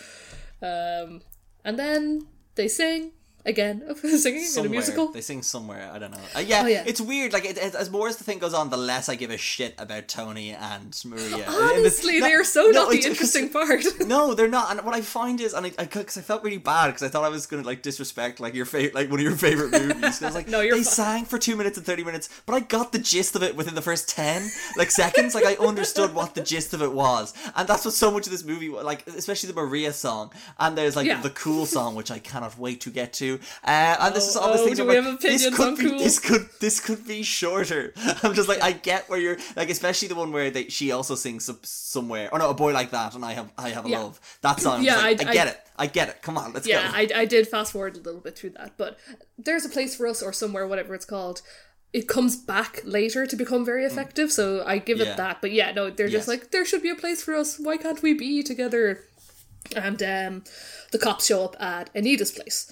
Um, 0.60 1.22
and 1.64 1.78
then 1.78 2.26
they 2.56 2.66
sing 2.66 3.12
again, 3.44 3.82
singing 4.18 4.46
in 4.56 4.66
a 4.66 4.68
musical. 4.68 5.08
They 5.12 5.20
sing 5.20 5.42
somewhere. 5.42 5.90
I 5.92 5.98
don't 5.98 6.10
know. 6.10 6.18
Uh, 6.34 6.40
yeah, 6.40 6.62
Oh, 6.64 6.66
yeah. 6.66 6.84
it's 6.86 7.00
weird. 7.00 7.32
Like 7.32 7.44
it, 7.44 7.58
it- 7.58 7.74
as 7.74 7.90
more 7.90 8.08
as 8.08 8.16
the 8.16 8.24
thing 8.24 8.38
goes 8.38 8.54
on, 8.54 8.70
the 8.70 8.76
less 8.76 9.08
I 9.08 9.14
give 9.16 9.30
a 9.30 9.36
shit 9.36 9.74
about 9.78 10.08
Tony 10.08 10.50
and 10.52 10.98
Maria. 11.04 11.44
Honestly, 11.48 12.20
they 12.20 12.32
are 12.32 12.44
so 12.44 12.66
no, 12.66 12.84
not 12.84 12.90
the 12.90 13.00
interesting 13.04 13.48
part. 13.50 13.84
No, 14.06 14.34
they're 14.34 14.48
not. 14.48 14.70
And 14.70 14.84
what 14.84 14.94
I 14.94 15.00
find 15.00 15.40
is, 15.40 15.54
and 15.54 15.66
I, 15.66 15.70
because 15.70 16.16
I, 16.18 16.20
felt 16.20 16.42
really 16.44 16.58
bad 16.58 16.88
because 16.88 17.02
I 17.02 17.08
thought 17.08 17.24
I 17.24 17.28
was 17.28 17.46
gonna 17.46 17.62
like 17.62 17.82
disrespect 17.82 18.38
like 18.40 18.54
your 18.54 18.66
favorite, 18.66 18.94
like 18.94 19.10
one 19.10 19.18
of 19.18 19.24
your 19.24 19.34
favorite 19.36 19.72
movies. 19.72 20.22
I 20.22 20.26
was 20.26 20.34
like, 20.34 20.48
No, 20.48 20.60
you're 20.60 20.76
they 20.76 20.82
fine. 20.84 20.92
sang 20.92 21.24
for 21.24 21.38
two 21.38 21.56
minutes 21.56 21.76
and 21.78 21.86
thirty 21.86 22.04
minutes, 22.04 22.28
but 22.46 22.54
I 22.54 22.60
got 22.60 22.92
the 22.92 22.98
gist 22.98 23.34
of 23.36 23.42
it 23.42 23.56
within 23.56 23.74
the 23.74 23.82
first 23.82 24.08
ten 24.08 24.48
like 24.76 24.90
seconds. 24.90 25.34
Like 25.34 25.44
I 25.44 25.54
understood 25.56 26.14
what 26.14 26.34
the 26.34 26.42
gist 26.42 26.74
of 26.74 26.82
it 26.82 26.92
was, 26.92 27.32
and 27.56 27.66
that's 27.68 27.84
what 27.84 27.94
so 27.94 28.10
much 28.10 28.26
of 28.26 28.32
this 28.32 28.44
movie, 28.44 28.68
like 28.68 29.06
especially 29.06 29.48
the 29.48 29.54
Maria 29.60 29.92
song, 29.92 30.30
and 30.58 30.76
there's 30.76 30.96
like 30.96 31.06
Yeah. 31.06 31.20
the 31.20 31.30
cool 31.30 31.66
song, 31.66 31.94
which 31.94 32.10
I 32.10 32.18
cannot 32.18 32.58
wait 32.58 32.80
to 32.82 32.90
get 32.90 33.12
to. 33.14 33.33
Uh, 33.64 33.96
and 34.00 34.14
this 34.14 34.28
is 34.28 34.36
Oh, 34.36 34.40
all 34.40 34.52
this 34.52 34.60
oh, 34.62 34.74
do 34.74 34.86
we 34.86 34.94
have 34.94 35.06
like, 35.06 35.20
this 35.20 35.54
could 35.56 35.76
be, 35.78 35.88
cool? 35.90 35.98
this 35.98 36.18
could 36.18 36.48
this 36.60 36.80
could 36.80 37.06
be 37.06 37.22
shorter. 37.22 37.92
I'm 38.22 38.34
just 38.34 38.48
like 38.48 38.62
I 38.62 38.72
get 38.72 39.08
where 39.08 39.18
you're 39.18 39.38
like, 39.56 39.70
especially 39.70 40.08
the 40.08 40.14
one 40.14 40.32
where 40.32 40.50
they 40.50 40.68
she 40.68 40.92
also 40.92 41.14
sings 41.14 41.48
somewhere. 41.62 42.28
Oh 42.32 42.36
no, 42.38 42.50
a 42.50 42.54
boy 42.54 42.72
like 42.72 42.90
that, 42.90 43.14
and 43.14 43.24
I 43.24 43.32
have 43.32 43.50
I 43.58 43.70
have 43.70 43.86
a 43.86 43.88
Yeah. 43.90 44.00
love. 44.00 44.20
That 44.42 44.60
song. 44.60 44.82
Yeah, 44.82 44.96
like, 44.96 45.24
I- 45.24 45.30
I, 45.30 45.32
get 45.32 45.46
I- 45.46 45.50
it. 45.50 45.60
I 45.76 45.86
get 45.88 46.08
it. 46.08 46.22
Come 46.22 46.38
on, 46.38 46.52
let's 46.52 46.66
yeah, 46.68 46.76
go. 46.92 46.98
Yeah, 46.98 47.16
I, 47.16 47.22
I 47.22 47.24
did 47.24 47.48
fast 47.48 47.72
forward 47.72 47.96
a 47.96 48.00
little 48.00 48.20
bit 48.20 48.38
through 48.38 48.50
that, 48.50 48.74
but 48.76 48.96
there's 49.38 49.64
a 49.64 49.68
place 49.68 49.96
for 49.96 50.06
us 50.06 50.22
or 50.22 50.32
somewhere, 50.32 50.66
whatever 50.68 50.94
it's 50.94 51.04
called. 51.04 51.42
It 51.92 52.08
comes 52.08 52.36
back 52.36 52.80
later 52.84 53.24
to 53.26 53.36
become 53.36 53.64
very 53.64 53.84
effective, 53.84 54.32
so 54.32 54.64
I 54.66 54.78
give 54.78 54.98
Mm. 54.98 55.04
Yeah. 55.04 55.12
it 55.12 55.16
that. 55.16 55.40
But 55.40 55.52
yeah, 55.52 55.70
no, 55.72 55.90
they're 55.90 56.08
just 56.08 56.26
like 56.28 56.50
there 56.52 56.64
should 56.64 56.82
be 56.82 56.90
a 56.90 56.94
place 56.96 57.22
for 57.22 57.34
us. 57.34 57.58
Why 57.58 57.76
can't 57.76 58.02
we 58.02 58.14
be 58.14 58.42
together? 58.42 59.04
And 59.74 60.02
um, 60.02 60.44
the 60.92 60.98
cops 60.98 61.26
show 61.26 61.44
up 61.44 61.56
at 61.60 61.90
Anita's 61.94 62.30
place, 62.32 62.70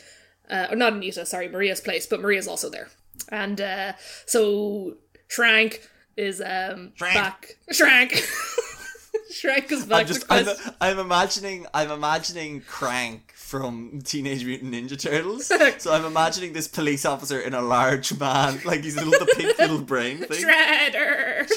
uh, 0.53 0.69
or 0.71 0.77
not 0.77 0.93
Anita, 0.93 1.25
sorry, 1.27 1.49
Maria's 1.49 1.81
place, 1.81 2.07
but 2.07 2.21
Maria's 2.21 2.47
also 2.47 2.69
there. 2.71 2.89
And 3.31 3.61
uh, 3.61 3.93
so 4.27 4.97
Schrank 5.29 5.81
is 6.17 6.41
um 6.41 6.93
Schrank. 6.99 7.15
back. 7.15 7.57
Schrank. 7.73 8.11
Schrank 9.33 9.73
is 9.73 9.87
back. 9.87 10.01
I'm 10.01 10.07
just 10.07 10.25
I'm, 10.29 10.47
I'm 10.81 10.99
imagining 10.99 11.67
I'm 11.73 11.91
imagining 11.91 12.61
Krang 12.61 13.21
from 13.35 14.01
Teenage 14.03 14.45
Mutant 14.45 14.75
Ninja 14.75 14.99
Turtles. 14.99 15.47
so 15.79 15.93
I'm 15.93 16.05
imagining 16.05 16.53
this 16.53 16.69
police 16.69 17.05
officer 17.05 17.41
in 17.41 17.55
a 17.55 17.63
large 17.63 18.19
man, 18.19 18.61
like 18.65 18.83
he's 18.83 18.97
a 18.97 19.05
little 19.05 19.27
the 19.27 19.33
pink 19.37 19.59
little 19.59 19.81
brain 19.93 20.19
thing. 20.19 20.45
Shredder. 20.45 21.51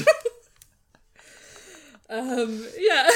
um. 2.09 2.65
Yeah. 2.77 3.09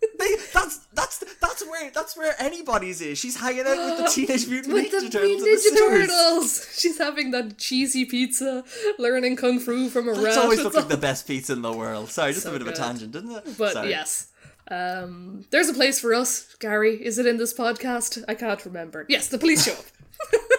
They- 0.18 0.36
that's 0.52 0.78
that's 0.92 1.24
that's 1.40 1.66
where 1.66 1.90
that's 1.90 2.16
where 2.16 2.34
anybody's 2.40 3.00
is. 3.00 3.18
She's 3.18 3.36
hanging 3.36 3.66
out 3.66 3.76
with 3.76 3.98
the 3.98 4.10
Teenage 4.14 4.46
Mutant 4.48 4.74
With 4.74 4.86
Ninja 4.86 5.00
the 5.02 5.10
Turtles. 5.10 5.42
Ninja 5.42 5.58
sewers. 5.58 6.06
Turtles. 6.08 6.66
She's 6.78 6.98
having 6.98 7.30
that 7.32 7.58
cheesy 7.58 8.04
pizza, 8.04 8.64
learning 8.98 9.36
kung 9.36 9.58
fu 9.60 9.88
from 9.88 10.08
a 10.08 10.12
That's 10.14 10.24
rat. 10.24 10.38
always 10.38 10.58
It's 10.58 10.64
looked 10.64 10.76
like 10.76 10.88
the 10.88 10.96
best 10.96 11.26
pizza 11.26 11.52
in 11.52 11.62
the 11.62 11.72
world. 11.72 12.10
Sorry, 12.10 12.32
just 12.32 12.44
So 12.44 12.50
a 12.50 12.52
bit 12.52 12.62
of 12.62 12.68
a 12.68 12.72
tangent, 12.72 13.12
didn't 13.12 13.30
it? 13.32 13.44
But 13.58 13.72
Sorry. 13.74 13.90
yes. 13.90 14.28
Um, 14.70 15.44
there's 15.50 15.68
a 15.68 15.74
place 15.74 15.98
for 16.00 16.12
us, 16.14 16.54
Gary. 16.60 17.02
Is 17.04 17.18
it 17.18 17.26
in 17.26 17.36
this 17.38 17.54
podcast? 17.54 18.22
I 18.28 18.34
can't 18.34 18.64
remember. 18.66 19.06
Yes, 19.08 19.28
the 19.28 19.38
police 19.38 19.64
show 19.64 19.72
up. 19.72 19.84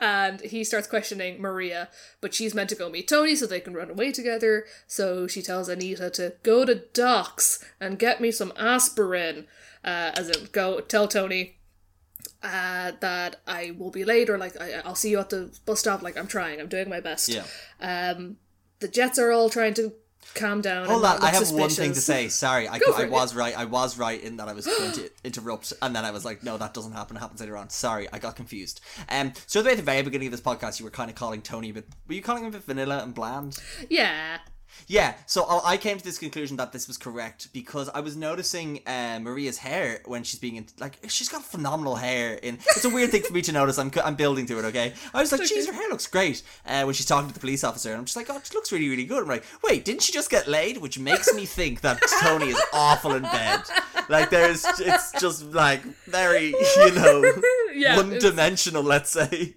and 0.00 0.40
he 0.40 0.64
starts 0.64 0.86
questioning 0.86 1.40
Maria, 1.40 1.88
but 2.20 2.34
she's 2.34 2.54
meant 2.54 2.70
to 2.70 2.76
go 2.76 2.88
meet 2.88 3.08
Tony 3.08 3.34
so 3.34 3.46
they 3.46 3.60
can 3.60 3.74
run 3.74 3.90
away 3.90 4.12
together. 4.12 4.64
So 4.86 5.26
she 5.26 5.42
tells 5.42 5.68
Anita 5.68 6.10
to 6.10 6.34
go 6.42 6.64
to 6.64 6.82
Doc's 6.92 7.64
and 7.80 7.98
get 7.98 8.20
me 8.20 8.30
some 8.30 8.52
aspirin. 8.56 9.46
Uh, 9.84 10.12
as 10.14 10.28
in, 10.28 10.48
go 10.52 10.80
tell 10.80 11.08
Tony 11.08 11.58
uh, 12.42 12.92
that 13.00 13.36
I 13.46 13.72
will 13.76 13.90
be 13.90 14.04
late 14.04 14.28
or 14.30 14.38
like 14.38 14.60
I, 14.60 14.80
I'll 14.84 14.94
see 14.94 15.10
you 15.10 15.20
at 15.20 15.30
the 15.30 15.56
bus 15.66 15.80
stop. 15.80 16.02
Like 16.02 16.16
I'm 16.16 16.26
trying, 16.26 16.60
I'm 16.60 16.68
doing 16.68 16.88
my 16.88 17.00
best. 17.00 17.28
Yeah. 17.28 17.44
Um, 17.80 18.36
the 18.80 18.88
Jets 18.88 19.18
are 19.18 19.32
all 19.32 19.50
trying 19.50 19.74
to 19.74 19.92
calm 20.34 20.60
down. 20.60 20.86
Hold 20.86 21.04
on, 21.04 21.22
I 21.22 21.30
have 21.30 21.50
one 21.50 21.70
thing 21.70 21.92
to 21.92 22.00
say. 22.00 22.28
Sorry, 22.28 22.68
I, 22.68 22.78
I 22.96 23.04
was 23.06 23.34
right. 23.34 23.56
I 23.56 23.64
was 23.64 23.98
right 23.98 24.22
in 24.22 24.36
that 24.38 24.48
I 24.48 24.52
was 24.52 24.66
going 24.66 24.92
to 24.92 25.10
interrupt, 25.24 25.72
and 25.82 25.94
then 25.94 26.04
I 26.04 26.10
was 26.10 26.24
like, 26.24 26.42
no, 26.42 26.56
that 26.58 26.74
doesn't 26.74 26.92
happen. 26.92 27.16
It 27.16 27.20
happens 27.20 27.40
later 27.40 27.56
on. 27.56 27.70
Sorry, 27.70 28.08
I 28.12 28.18
got 28.18 28.36
confused. 28.36 28.80
Um, 29.08 29.32
so 29.46 29.60
at 29.60 29.76
the 29.76 29.82
very 29.82 30.02
beginning 30.02 30.28
of 30.28 30.32
this 30.32 30.40
podcast, 30.40 30.78
you 30.78 30.84
were 30.84 30.90
kind 30.90 31.10
of 31.10 31.16
calling 31.16 31.42
Tony, 31.42 31.72
but 31.72 31.84
were 32.06 32.14
you 32.14 32.22
calling 32.22 32.44
him 32.44 32.48
a 32.48 32.52
bit 32.52 32.64
vanilla 32.64 33.02
and 33.02 33.14
bland? 33.14 33.58
Yeah. 33.88 34.38
Yeah, 34.86 35.14
so 35.26 35.44
I 35.44 35.72
I 35.72 35.76
came 35.76 35.98
to 35.98 36.04
this 36.04 36.18
conclusion 36.18 36.56
that 36.56 36.72
this 36.72 36.88
was 36.88 36.96
correct 36.96 37.48
because 37.52 37.88
I 37.90 38.00
was 38.00 38.16
noticing 38.16 38.80
uh, 38.86 39.18
Maria's 39.20 39.58
hair 39.58 40.00
when 40.06 40.22
she's 40.24 40.40
being 40.40 40.56
in, 40.56 40.66
like 40.78 40.98
she's 41.08 41.28
got 41.28 41.44
phenomenal 41.44 41.96
hair. 41.96 42.34
In 42.34 42.54
it's 42.76 42.84
a 42.84 42.90
weird 42.90 43.10
thing 43.10 43.22
for 43.22 43.32
me 43.32 43.42
to 43.42 43.52
notice. 43.52 43.78
I'm 43.78 43.90
I'm 44.04 44.16
building 44.16 44.46
to 44.46 44.58
it. 44.58 44.64
Okay, 44.66 44.94
I 45.12 45.20
was 45.20 45.32
like, 45.32 45.42
geez, 45.44 45.66
her 45.66 45.72
hair 45.72 45.88
looks 45.88 46.06
great. 46.06 46.42
Uh, 46.66 46.82
when 46.84 46.94
she's 46.94 47.06
talking 47.06 47.28
to 47.28 47.34
the 47.34 47.40
police 47.40 47.64
officer, 47.64 47.90
and 47.90 47.98
I'm 47.98 48.04
just 48.04 48.16
like, 48.16 48.30
oh, 48.30 48.36
it 48.36 48.54
looks 48.54 48.72
really 48.72 48.88
really 48.88 49.04
good. 49.04 49.22
I'm 49.22 49.28
like, 49.28 49.44
wait, 49.62 49.84
didn't 49.84 50.02
she 50.02 50.12
just 50.12 50.30
get 50.30 50.48
laid? 50.48 50.78
Which 50.78 50.98
makes 50.98 51.32
me 51.34 51.44
think 51.44 51.80
that 51.82 52.00
Tony 52.22 52.48
is 52.48 52.62
awful 52.72 53.14
in 53.14 53.22
bed. 53.22 53.62
Like 54.08 54.30
there's, 54.30 54.64
it's 54.80 55.12
just 55.20 55.44
like 55.52 55.82
very 56.06 56.46
you 56.76 56.92
know 56.94 57.32
Yeah, 57.74 57.96
one 57.96 58.18
dimensional. 58.18 58.82
Let's 58.82 59.10
say. 59.10 59.54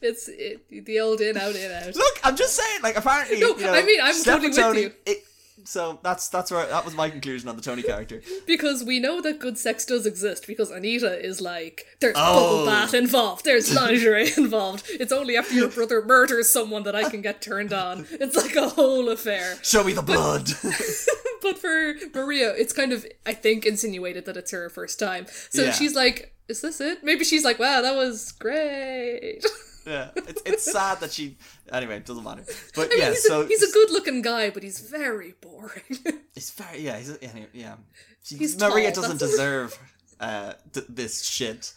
It's 0.00 0.28
it, 0.28 0.68
the 0.84 1.00
old 1.00 1.20
in 1.20 1.36
out 1.36 1.54
in 1.56 1.70
out. 1.72 1.94
Look, 1.94 2.20
I'm 2.24 2.36
just 2.36 2.54
saying. 2.56 2.82
Like 2.82 2.96
apparently, 2.96 3.40
No, 3.40 3.56
you 3.56 3.62
know, 3.66 3.72
I 3.74 3.82
mean, 3.82 4.00
I'm 4.02 4.14
slept 4.14 4.42
totally 4.42 4.48
with 4.48 4.56
with 4.56 4.64
Tony. 4.66 4.80
you. 4.82 4.92
It, 5.06 5.24
So 5.64 6.00
that's 6.02 6.28
that's 6.28 6.50
where 6.50 6.66
that 6.66 6.84
was 6.84 6.94
my 6.96 7.08
conclusion 7.08 7.48
on 7.48 7.56
the 7.56 7.62
Tony 7.62 7.82
character. 7.82 8.20
Because 8.46 8.82
we 8.82 8.98
know 8.98 9.20
that 9.20 9.38
good 9.38 9.56
sex 9.58 9.84
does 9.84 10.06
exist 10.06 10.46
because 10.46 10.70
Anita 10.72 11.12
is 11.24 11.40
like, 11.40 11.86
there's 12.00 12.14
Oh. 12.16 12.34
bubble 12.64 12.66
bath 12.66 12.94
involved, 12.94 13.44
there's 13.44 13.72
lingerie 13.72 14.30
involved. 14.36 14.86
It's 14.90 15.12
only 15.12 15.36
after 15.36 15.54
your 15.54 15.68
brother 15.68 16.02
murders 16.04 16.50
someone 16.50 16.82
that 16.82 16.96
I 16.96 17.08
can 17.08 17.22
get 17.22 17.40
turned 17.40 17.72
on. 17.72 18.06
It's 18.10 18.36
like 18.36 18.56
a 18.56 18.68
whole 18.70 19.08
affair. 19.08 19.56
Show 19.62 19.84
me 19.84 19.92
the 19.92 20.02
blood. 20.02 20.48
But 21.42 21.58
for 21.58 21.94
Maria, 22.14 22.54
it's 22.54 22.72
kind 22.72 22.92
of, 22.92 23.04
I 23.26 23.34
think, 23.34 23.66
insinuated 23.66 24.26
that 24.26 24.36
it's 24.36 24.52
her 24.52 24.70
first 24.70 25.00
time. 25.00 25.26
So 25.50 25.64
Yeah. 25.64 25.72
she's 25.72 25.92
like, 25.92 26.32
is 26.52 26.60
this 26.60 26.80
it? 26.80 27.02
Maybe 27.02 27.24
she's 27.24 27.44
like, 27.44 27.58
wow, 27.58 27.80
that 27.80 27.96
was 27.96 28.30
great. 28.32 29.44
yeah, 29.86 30.10
it's 30.14 30.42
it's 30.46 30.72
sad 30.72 31.00
that 31.00 31.10
she. 31.10 31.36
Anyway, 31.72 31.96
it 31.96 32.06
doesn't 32.06 32.22
matter. 32.22 32.44
But 32.76 32.86
I 32.86 32.88
mean, 32.88 32.98
yeah, 33.00 33.10
he's, 33.10 33.24
so 33.24 33.40
a, 33.40 33.46
he's 33.46 33.62
a 33.62 33.72
good 33.72 33.90
looking 33.90 34.22
guy, 34.22 34.50
but 34.50 34.62
he's 34.62 34.78
very 34.78 35.34
boring. 35.40 35.98
he's 36.34 36.50
very 36.50 36.80
yeah. 36.80 36.98
He's 36.98 37.18
anyway, 37.20 37.48
yeah. 37.52 37.76
She, 38.22 38.36
He's 38.36 38.56
Maria 38.60 38.92
tall, 38.92 39.02
doesn't 39.02 39.18
deserve 39.18 39.76
uh, 40.20 40.52
th- 40.72 40.86
this 40.88 41.24
shit. 41.24 41.74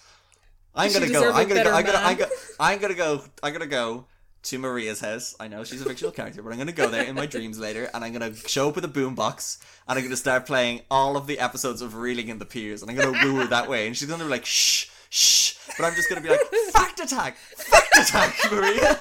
I'm 0.76 0.92
gonna 0.94 1.10
go. 1.10 1.32
I'm 1.32 1.48
gonna 1.48 1.64
go. 1.64 1.72
better 1.72 1.74
I'm 1.74 1.86
gonna. 1.86 1.98
I'm 1.98 2.18
gonna. 2.18 2.32
I'm 2.60 2.80
gonna 2.80 2.94
go. 2.94 3.24
I'm 3.42 3.54
gonna 3.54 3.66
go 3.66 4.06
to 4.46 4.58
Maria's 4.60 5.00
house. 5.00 5.36
I 5.40 5.48
know 5.48 5.64
she's 5.64 5.82
a 5.82 5.86
fictional 5.86 6.12
character, 6.12 6.42
but 6.42 6.52
I'm 6.52 6.58
gonna 6.58 6.72
go 6.72 6.90
there 6.90 7.04
in 7.04 7.16
my 7.16 7.26
dreams 7.26 7.60
later, 7.60 7.90
and 7.94 8.04
I'm 8.04 8.14
gonna 8.14 8.36
show 8.36 8.70
up 8.70 8.76
with 8.76 8.86
a 8.86 8.90
boombox, 8.90 9.58
and 9.88 9.98
I'm 9.98 10.04
gonna 10.06 10.16
start 10.18 10.46
playing 10.46 10.82
all 10.90 11.18
of 11.18 11.28
the 11.28 11.40
episodes 11.40 11.82
of 11.82 11.96
Reeling 11.96 12.30
in 12.30 12.40
the 12.40 12.46
Piers, 12.46 12.82
and 12.82 12.90
I'm 12.92 12.98
gonna 12.98 13.24
woo 13.26 13.36
her 13.42 13.48
that 13.48 13.70
way, 13.70 13.88
and 13.88 13.96
she's 13.98 14.08
gonna 14.10 14.24
be 14.24 14.30
like 14.30 14.46
shh. 14.46 14.88
Shh, 15.10 15.54
but 15.78 15.86
I'm 15.86 15.96
just 15.96 16.10
gonna 16.10 16.20
be 16.22 16.30
like, 16.30 16.42
fact 16.72 17.00
attack, 17.00 17.38
fact 17.38 17.98
attack, 17.98 18.52
Maria. 18.52 19.00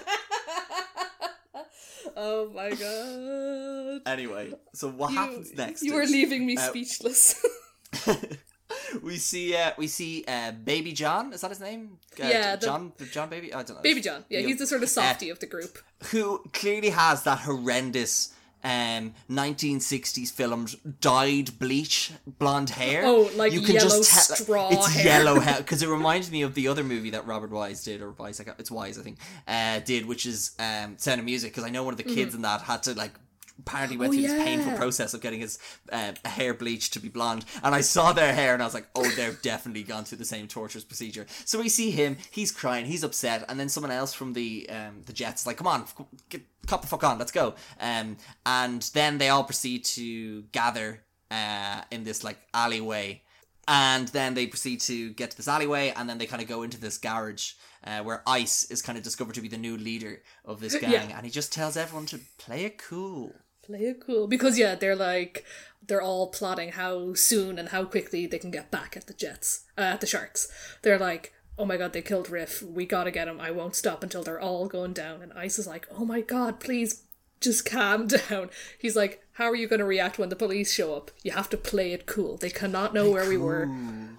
oh 2.16 2.50
my 2.54 2.70
god. 2.70 4.02
Anyway, 4.12 4.52
so 4.74 4.88
what 4.90 5.10
You- 5.10 5.16
happens 5.16 5.52
next? 5.54 5.82
You 5.82 5.96
are 5.96 6.02
is- 6.02 6.10
leaving 6.10 6.46
me 6.46 6.56
uh, 6.56 6.60
speechless. 6.68 7.44
we 9.02 9.16
see 9.16 9.54
uh, 9.56 9.72
we 9.78 9.86
see 9.86 10.24
uh, 10.28 10.52
Baby 10.52 10.92
John. 10.92 11.32
Is 11.32 11.40
that 11.42 11.50
his 11.50 11.60
name? 11.60 11.98
Uh, 12.22 12.26
Yeah, 12.26 12.56
the- 12.56 12.66
John 12.66 12.92
John 13.12 13.28
Baby. 13.28 13.52
I 13.52 13.62
don't 13.62 13.76
know. 13.76 13.82
Baby 13.82 14.00
John. 14.00 14.24
Yeah, 14.28 14.40
he's 14.40 14.58
the 14.58 14.66
sort 14.66 14.82
of 14.82 14.88
softie 14.88 15.30
of 15.30 15.38
the 15.40 15.46
group. 15.46 15.78
who 16.10 16.42
clearly 16.52 16.90
has 16.90 17.22
that 17.24 17.40
horrendous 17.40 18.32
um 18.66 19.12
1960s 19.30 20.32
filmed 20.32 20.74
dyed 21.00 21.58
bleach 21.58 22.12
blonde 22.26 22.70
hair. 22.70 23.02
Oh, 23.04 23.30
like 23.36 23.52
you 23.52 23.60
can 23.60 23.74
yellow 23.74 24.00
straw 24.00 24.70
it's 24.72 24.86
hair. 24.94 25.04
yellow 25.04 25.38
hair 25.38 25.56
because 25.58 25.82
it 25.82 25.88
reminds 25.88 26.30
me 26.30 26.40
of 26.42 26.54
the 26.54 26.68
other 26.68 26.82
movie 26.82 27.10
that 27.10 27.26
Robert 27.26 27.50
Wise 27.50 27.84
did 27.84 28.00
or 28.00 28.12
Wise 28.12 28.40
I 28.40 28.44
got- 28.44 28.58
it's 28.58 28.70
Wise 28.70 28.98
I 28.98 29.02
think 29.02 29.18
uh 29.46 29.80
did 29.80 30.06
which 30.06 30.24
is 30.24 30.52
um 30.58 30.96
Sound 30.98 31.18
of 31.18 31.26
Music 31.26 31.52
because 31.52 31.64
I 31.64 31.68
know 31.68 31.82
one 31.84 31.92
of 31.92 31.98
the 31.98 32.04
kids 32.04 32.34
in 32.34 32.40
that 32.42 32.62
had 32.62 32.82
to 32.84 32.94
like 32.94 33.12
apparently 33.58 33.96
went. 33.96 34.10
Oh, 34.10 34.12
through 34.14 34.22
this 34.22 34.44
painful 34.44 34.72
process 34.76 35.14
of 35.14 35.20
getting 35.20 35.40
his 35.40 35.58
uh, 35.92 36.12
hair 36.24 36.54
bleached 36.54 36.92
to 36.94 37.00
be 37.00 37.08
blonde. 37.08 37.44
And 37.62 37.74
I 37.74 37.80
saw 37.80 38.12
their 38.12 38.34
hair 38.34 38.54
and 38.54 38.62
I 38.62 38.66
was 38.66 38.74
like 38.74 38.88
oh 38.94 39.08
they've 39.10 39.40
definitely 39.42 39.82
gone 39.82 40.04
through 40.04 40.18
the 40.18 40.24
same 40.24 40.48
torturous 40.48 40.84
procedure. 40.84 41.26
So 41.44 41.58
we 41.58 41.68
see 41.68 41.90
him 41.90 42.16
he's 42.30 42.52
crying 42.52 42.86
he's 42.86 43.04
upset 43.04 43.44
and 43.48 43.58
then 43.58 43.68
someone 43.68 43.92
else 43.92 44.12
from 44.12 44.32
the 44.32 44.68
um, 44.70 45.02
the 45.06 45.12
Jets 45.12 45.42
is 45.42 45.46
like 45.46 45.56
come 45.56 45.66
on 45.66 45.84
get, 46.28 46.42
cop 46.66 46.82
the 46.82 46.88
fuck 46.88 47.04
on 47.04 47.18
let's 47.18 47.32
go. 47.32 47.54
Um, 47.80 48.16
and 48.44 48.82
then 48.94 49.18
they 49.18 49.28
all 49.28 49.44
proceed 49.44 49.84
to 49.86 50.42
gather 50.52 51.02
uh, 51.30 51.82
in 51.90 52.04
this 52.04 52.24
like 52.24 52.38
alleyway. 52.52 53.22
And 53.66 54.08
then 54.08 54.34
they 54.34 54.46
proceed 54.46 54.80
to 54.82 55.14
get 55.14 55.30
to 55.30 55.36
this 55.38 55.48
alleyway 55.48 55.94
and 55.96 56.08
then 56.08 56.18
they 56.18 56.26
kind 56.26 56.42
of 56.42 56.48
go 56.48 56.62
into 56.62 56.78
this 56.78 56.98
garage 56.98 57.52
uh, 57.82 58.00
where 58.00 58.22
ice 58.26 58.70
is 58.70 58.82
kind 58.82 58.98
of 58.98 59.04
discovered 59.04 59.34
to 59.36 59.40
be 59.40 59.48
the 59.48 59.56
new 59.56 59.78
leader 59.78 60.22
of 60.44 60.60
this 60.60 60.74
gang. 60.76 60.92
Yeah. 60.92 61.16
and 61.16 61.24
he 61.24 61.30
just 61.30 61.50
tells 61.50 61.76
everyone 61.76 62.06
to 62.06 62.20
play 62.36 62.66
it 62.66 62.76
cool 62.76 63.32
Play 63.66 63.80
it 63.80 64.04
cool. 64.04 64.26
Because, 64.26 64.58
yeah, 64.58 64.74
they're 64.74 64.96
like, 64.96 65.44
they're 65.86 66.02
all 66.02 66.28
plotting 66.28 66.72
how 66.72 67.14
soon 67.14 67.58
and 67.58 67.68
how 67.70 67.84
quickly 67.84 68.26
they 68.26 68.38
can 68.38 68.50
get 68.50 68.70
back 68.70 68.96
at 68.96 69.06
the 69.06 69.14
Jets, 69.14 69.64
uh, 69.76 69.82
at 69.82 70.00
the 70.00 70.06
Sharks. 70.06 70.48
They're 70.82 70.98
like, 70.98 71.32
oh 71.58 71.64
my 71.64 71.76
god, 71.76 71.92
they 71.92 72.02
killed 72.02 72.30
Riff. 72.30 72.62
We 72.62 72.86
gotta 72.86 73.10
get 73.10 73.28
him. 73.28 73.40
I 73.40 73.50
won't 73.50 73.76
stop 73.76 74.02
until 74.02 74.22
they're 74.22 74.40
all 74.40 74.66
going 74.66 74.92
down. 74.92 75.22
And 75.22 75.32
Ice 75.34 75.58
is 75.58 75.66
like, 75.66 75.86
oh 75.90 76.04
my 76.04 76.20
god, 76.20 76.60
please 76.60 77.02
just 77.40 77.64
calm 77.64 78.06
down. 78.30 78.50
He's 78.78 78.96
like, 78.96 79.22
how 79.32 79.46
are 79.46 79.56
you 79.56 79.68
going 79.68 79.80
to 79.80 79.84
react 79.84 80.18
when 80.18 80.28
the 80.28 80.36
police 80.36 80.72
show 80.72 80.94
up? 80.94 81.10
You 81.22 81.32
have 81.32 81.50
to 81.50 81.56
play 81.56 81.92
it 81.92 82.06
cool. 82.06 82.36
They 82.36 82.50
cannot 82.50 82.94
know 82.94 83.10
where 83.10 83.28
we 83.28 83.36
were. 83.36 83.68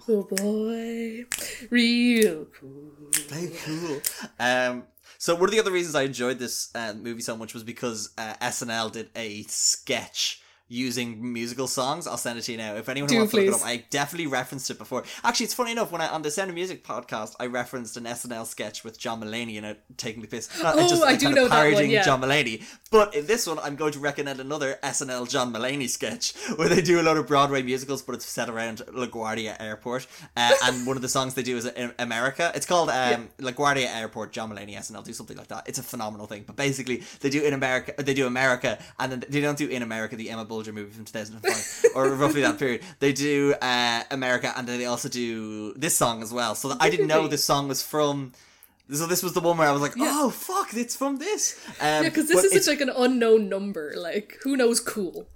Oh 0.08 0.22
boy, 0.22 1.24
real 1.70 2.46
cool. 2.46 2.92
Play 3.28 3.50
cool. 3.64 4.00
Um, 4.38 4.84
so 5.18 5.34
one 5.34 5.44
of 5.44 5.50
the 5.50 5.60
other 5.60 5.72
reasons 5.72 5.94
I 5.94 6.02
enjoyed 6.02 6.38
this 6.38 6.70
uh, 6.74 6.94
movie 6.94 7.22
so 7.22 7.36
much 7.36 7.54
was 7.54 7.62
because 7.62 8.10
uh, 8.18 8.34
SNL 8.42 8.92
did 8.92 9.10
a 9.16 9.42
sketch 9.44 10.42
using 10.68 11.32
musical 11.32 11.66
songs. 11.68 12.06
I'll 12.06 12.16
send 12.16 12.38
it 12.38 12.42
to 12.42 12.52
you 12.52 12.58
now. 12.58 12.74
If 12.74 12.88
anyone 12.88 13.08
Do 13.08 13.18
wants 13.18 13.32
to 13.32 13.36
look 13.38 13.46
it 13.46 13.54
up, 13.54 13.64
I 13.64 13.84
definitely 13.90 14.26
referenced 14.26 14.70
it 14.70 14.78
before. 14.78 15.04
Actually, 15.22 15.44
it's 15.44 15.54
funny 15.54 15.72
enough 15.72 15.92
when 15.92 16.00
I 16.00 16.08
on 16.08 16.22
the 16.22 16.30
Sound 16.30 16.48
of 16.50 16.54
Music 16.54 16.84
podcast, 16.84 17.36
I 17.38 17.46
referenced 17.46 17.96
an 17.96 18.04
SNL 18.04 18.46
sketch 18.46 18.82
with 18.84 18.98
John 18.98 19.20
Mulaney 19.20 19.56
in 19.56 19.64
it 19.64 19.80
taking 19.96 20.22
the 20.22 20.28
piss. 20.28 20.48
Not, 20.62 20.76
Oh, 20.76 20.80
I 20.80 21.10
like, 21.10 21.18
do 21.18 21.26
kind 21.26 21.36
know 21.36 21.44
of 21.44 21.50
that 21.50 21.56
one, 21.56 21.66
parodying 21.70 21.90
yeah. 21.92 22.02
John 22.02 22.20
Mulaney. 22.20 22.64
But 22.90 23.14
in 23.14 23.26
this 23.26 23.46
one, 23.46 23.58
I'm 23.60 23.76
going 23.76 23.92
to 23.92 23.98
recommend 23.98 24.40
another 24.40 24.78
SNL 24.82 25.28
John 25.28 25.52
Mulaney 25.52 25.88
sketch 25.88 26.34
where 26.56 26.68
they 26.68 26.82
do 26.82 27.00
a 27.00 27.02
lot 27.02 27.16
of 27.16 27.26
Broadway 27.26 27.62
musicals, 27.62 28.02
but 28.02 28.14
it's 28.14 28.26
set 28.26 28.48
around 28.48 28.78
LaGuardia 28.88 29.56
Airport. 29.60 30.06
Uh, 30.36 30.52
and 30.64 30.86
one 30.86 30.96
of 30.96 31.02
the 31.02 31.08
songs 31.08 31.34
they 31.34 31.42
do 31.42 31.56
is 31.56 31.66
in 31.66 31.92
America. 31.98 32.50
It's 32.54 32.66
called 32.66 32.90
um, 32.90 33.28
LaGuardia 33.38 33.86
Airport, 33.86 34.32
John 34.32 34.50
Mulaney 34.50 34.76
SNL, 34.76 35.04
do 35.04 35.12
something 35.12 35.36
like 35.36 35.48
that. 35.48 35.68
It's 35.68 35.78
a 35.78 35.82
phenomenal 35.82 36.26
thing. 36.26 36.44
But 36.46 36.56
basically, 36.56 37.02
they 37.20 37.30
do 37.30 37.42
in 37.44 37.54
America, 37.54 37.94
they 38.02 38.14
do 38.14 38.26
America, 38.26 38.78
and 38.98 39.12
then 39.12 39.24
they 39.28 39.40
don't 39.40 39.58
do 39.58 39.68
in 39.68 39.82
America, 39.82 40.16
the 40.16 40.30
Emma 40.30 40.44
Bulger 40.56 40.72
movie 40.72 40.90
from 40.92 41.04
2005, 41.04 41.92
or 41.94 42.08
roughly 42.22 42.40
that 42.40 42.58
period. 42.58 42.80
They 42.98 43.12
do 43.12 43.54
uh, 43.60 44.02
America, 44.10 44.52
and 44.56 44.66
then 44.66 44.78
they 44.78 44.86
also 44.86 45.08
do 45.08 45.74
this 45.74 45.94
song 45.96 46.22
as 46.22 46.32
well. 46.32 46.54
So 46.54 46.74
I 46.80 46.88
didn't 46.90 47.08
know 47.08 47.28
this 47.28 47.44
song 47.44 47.68
was 47.68 47.82
from. 47.82 48.32
So 48.90 49.06
this 49.06 49.22
was 49.22 49.32
the 49.34 49.40
one 49.40 49.58
where 49.58 49.68
I 49.68 49.72
was 49.72 49.82
like, 49.82 49.94
"Oh 49.98 50.30
fuck, 50.30 50.68
it's 50.74 50.96
from 50.96 51.18
this." 51.18 51.42
Um, 51.80 51.86
Yeah, 51.86 52.02
because 52.04 52.28
this 52.28 52.42
is 52.44 52.52
such 52.64 52.68
like 52.72 52.80
an 52.80 52.92
unknown 53.04 53.48
number. 53.50 53.92
Like, 53.96 54.38
who 54.42 54.56
knows 54.56 54.80
cool? 54.80 55.28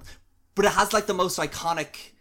but 0.54 0.64
it 0.64 0.72
has 0.72 0.92
like 0.92 1.06
the 1.06 1.14
most 1.14 1.38
iconic 1.38 2.12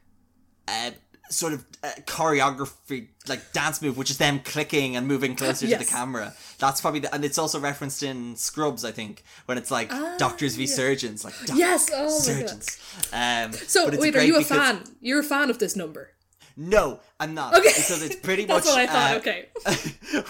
uh, 0.67 0.91
sort 1.29 1.53
of 1.53 1.63
uh, 1.83 1.89
choreography 2.07 3.07
like 3.27 3.51
dance 3.53 3.81
move 3.81 3.97
which 3.97 4.09
is 4.09 4.17
them 4.17 4.39
clicking 4.39 4.95
and 4.95 5.07
moving 5.07 5.35
closer 5.35 5.67
to 5.67 5.75
the 5.77 5.85
camera 5.85 6.33
that's 6.57 6.81
probably 6.81 6.99
the, 6.99 7.13
and 7.13 7.23
it's 7.23 7.37
also 7.37 7.59
referenced 7.59 8.01
in 8.03 8.35
scrubs 8.35 8.83
i 8.83 8.91
think 8.91 9.23
when 9.45 9.57
it's 9.57 9.69
like 9.71 9.89
doctors 10.17 10.55
v 10.55 10.63
Ah, 10.63 10.67
yeah. 10.67 10.73
surgeons 10.75 11.23
like 11.23 11.33
doc- 11.45 11.57
Yes, 11.57 11.89
oh 11.93 12.09
surgeons 12.19 12.79
um 13.13 13.53
So 13.53 13.89
wait, 13.97 14.15
are 14.15 14.23
you 14.23 14.37
a 14.37 14.43
fan? 14.43 14.83
You're 15.01 15.19
a 15.19 15.23
fan 15.23 15.49
of 15.49 15.59
this 15.59 15.75
number? 15.75 16.11
no 16.57 16.99
i'm 17.19 17.33
not 17.33 17.53
Okay. 17.55 17.69
because 17.69 18.01
it's 18.03 18.15
pretty 18.17 18.45
much. 18.51 18.63
That's 18.65 18.67
what 18.67 18.79
I 18.79 18.87
thought. 18.87 19.13
uh, 19.13 19.19
okay. 19.19 19.49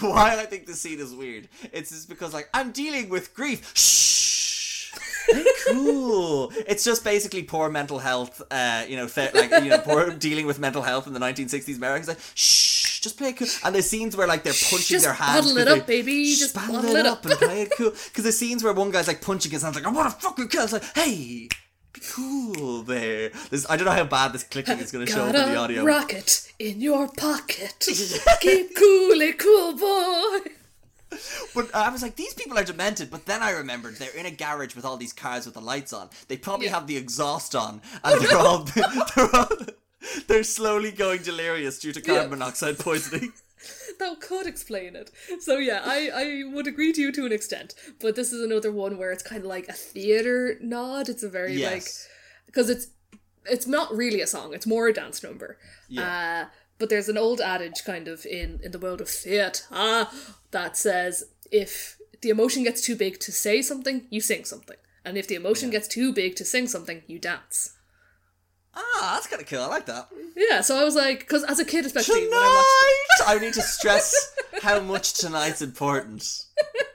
why 0.00 0.38
I 0.38 0.46
think 0.46 0.66
the 0.66 0.74
scene 0.74 1.00
is 1.00 1.12
weird. 1.14 1.48
It's 1.72 1.90
just 1.90 2.08
because 2.08 2.32
like 2.34 2.48
I'm 2.54 2.70
dealing 2.72 3.08
with 3.08 3.34
grief. 3.34 3.72
Shh. 3.74 4.29
Cool. 5.68 6.52
It's 6.66 6.84
just 6.84 7.04
basically 7.04 7.42
poor 7.42 7.68
mental 7.70 7.98
health. 7.98 8.42
Uh, 8.50 8.84
you 8.88 8.96
know, 8.96 9.06
th- 9.08 9.34
like 9.34 9.50
you 9.62 9.70
know, 9.70 9.78
poor 9.78 10.10
dealing 10.10 10.46
with 10.46 10.58
mental 10.58 10.82
health 10.82 11.06
in 11.06 11.12
the 11.12 11.20
1960s 11.20 11.76
Americans. 11.76 12.08
Like, 12.08 12.18
shh, 12.34 13.00
just 13.00 13.16
play 13.18 13.28
it 13.30 13.36
cool. 13.36 13.48
And 13.64 13.74
there's 13.74 13.88
scenes 13.88 14.16
where 14.16 14.26
like 14.26 14.42
they're 14.42 14.52
punching 14.52 14.78
Just 14.96 15.04
their 15.04 15.14
hands. 15.14 15.46
bottle 15.46 15.58
it 15.58 15.68
up, 15.68 15.86
baby. 15.86 16.24
Just 16.34 16.54
bottle 16.54 16.76
bottle 16.76 16.96
it 16.96 17.06
up 17.06 17.24
and 17.24 17.34
play 17.38 17.62
it 17.62 17.72
cool. 17.76 17.90
Because 17.90 18.24
there's 18.24 18.38
scenes 18.38 18.62
where 18.64 18.72
one 18.72 18.90
guy's 18.90 19.06
like 19.08 19.22
punching 19.22 19.52
his 19.52 19.62
hands, 19.62 19.74
like 19.76 19.86
I 19.86 19.90
want 19.90 20.10
to 20.12 20.20
fucking 20.20 20.48
kill. 20.48 20.64
It's 20.64 20.72
like, 20.72 20.84
hey. 20.94 21.48
Be 21.92 22.00
cool 22.12 22.82
there. 22.82 23.30
There's, 23.50 23.66
I 23.68 23.76
don't 23.76 23.84
know 23.84 23.90
how 23.90 24.04
bad 24.04 24.32
this 24.32 24.44
clicking 24.44 24.78
is 24.78 24.92
going 24.92 25.06
to 25.06 25.12
show 25.12 25.24
up 25.24 25.34
in 25.34 25.50
the 25.52 25.56
audio. 25.56 25.82
rocket 25.84 26.48
in 26.60 26.80
your 26.80 27.08
pocket. 27.08 27.84
Keep 28.40 28.76
coolly 28.76 29.32
cool, 29.32 29.72
boy. 29.76 30.38
But 31.54 31.74
I 31.74 31.90
was 31.90 32.02
like, 32.02 32.16
these 32.16 32.34
people 32.34 32.56
are 32.58 32.64
demented. 32.64 33.10
But 33.10 33.26
then 33.26 33.42
I 33.42 33.50
remembered 33.50 33.96
they're 33.96 34.14
in 34.16 34.26
a 34.26 34.30
garage 34.30 34.76
with 34.76 34.84
all 34.84 34.96
these 34.96 35.12
cars 35.12 35.44
with 35.44 35.54
the 35.54 35.60
lights 35.60 35.92
on. 35.92 36.08
They 36.28 36.36
probably 36.36 36.66
Yeah. 36.66 36.74
have 36.74 36.86
the 36.86 36.96
exhaust 36.96 37.54
on, 37.54 37.82
and 38.04 38.20
they're 38.20 38.38
all 38.38 38.58
they're 38.64 39.34
all 39.34 39.48
they're 40.28 40.44
slowly 40.44 40.90
going 40.92 41.22
delirious 41.22 41.78
due 41.78 41.92
to 41.92 42.00
carbon 42.00 42.24
Yeah. 42.24 42.28
monoxide 42.36 42.78
poisoning. 42.78 43.32
That 43.98 44.20
could 44.22 44.46
explain 44.46 44.96
it. 44.96 45.10
So 45.40 45.58
yeah, 45.58 45.82
I, 45.84 46.08
I 46.14 46.54
would 46.54 46.66
agree 46.66 46.94
to 46.94 47.00
you 47.02 47.12
to 47.12 47.26
an 47.26 47.32
extent. 47.32 47.74
But 48.00 48.16
this 48.16 48.32
is 48.32 48.40
another 48.42 48.72
one 48.72 48.96
where 48.96 49.12
it's 49.12 49.22
kind 49.22 49.42
of 49.42 49.46
like 49.48 49.68
a 49.68 49.74
theater 49.74 50.56
nod. 50.62 51.10
It's 51.10 51.22
a 51.22 51.28
very 51.28 51.58
like 51.62 51.84
because 52.46 52.70
it's 52.70 52.86
it's 53.44 53.66
not 53.66 53.94
really 53.94 54.22
a 54.22 54.26
song. 54.26 54.54
It's 54.54 54.66
more 54.66 54.88
a 54.88 54.94
dance 54.94 55.22
number. 55.22 55.58
Yeah. 55.90 56.46
Uh, 56.48 56.54
but 56.78 56.88
there's 56.88 57.10
an 57.10 57.18
old 57.18 57.42
adage 57.42 57.84
kind 57.84 58.08
of 58.08 58.24
in 58.24 58.60
in 58.62 58.72
the 58.72 58.78
world 58.78 59.02
of 59.02 59.10
theatre 59.10 59.64
that 60.50 60.76
says 60.76 61.24
if 61.50 61.98
the 62.20 62.30
emotion 62.30 62.62
gets 62.62 62.80
too 62.80 62.96
big 62.96 63.18
to 63.20 63.32
say 63.32 63.62
something, 63.62 64.06
you 64.10 64.20
sing 64.20 64.44
something, 64.44 64.76
and 65.04 65.16
if 65.16 65.26
the 65.26 65.34
emotion 65.34 65.70
gets 65.70 65.88
too 65.88 66.12
big 66.12 66.36
to 66.36 66.44
sing 66.44 66.66
something, 66.66 67.02
you 67.06 67.18
dance. 67.18 67.76
Ah, 68.74 69.12
that's 69.14 69.26
kind 69.26 69.42
of 69.42 69.48
cool. 69.48 69.62
I 69.62 69.66
like 69.66 69.86
that. 69.86 70.08
Yeah, 70.36 70.60
so 70.60 70.80
I 70.80 70.84
was 70.84 70.94
like, 70.94 71.20
because 71.20 71.42
as 71.44 71.58
a 71.58 71.64
kid, 71.64 71.86
especially 71.86 72.28
when 72.28 72.34
I 72.34 73.06
Tonight, 73.18 73.36
I 73.36 73.38
need 73.40 73.54
to 73.54 73.62
stress 73.62 74.32
how 74.62 74.80
much 74.80 75.14
tonight's 75.14 75.60
important. 75.60 76.46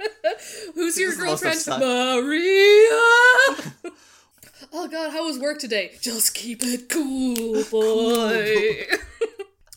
who's 0.73 0.97
your 0.97 1.13
girlfriend? 1.15 1.59
Maria. 1.67 1.81
oh 4.73 4.87
god, 4.89 5.11
how 5.11 5.25
was 5.25 5.37
work 5.37 5.59
today? 5.59 5.91
Just 6.01 6.33
keep 6.33 6.63
it 6.63 6.89
cool, 6.89 7.63
boy. 7.69 8.85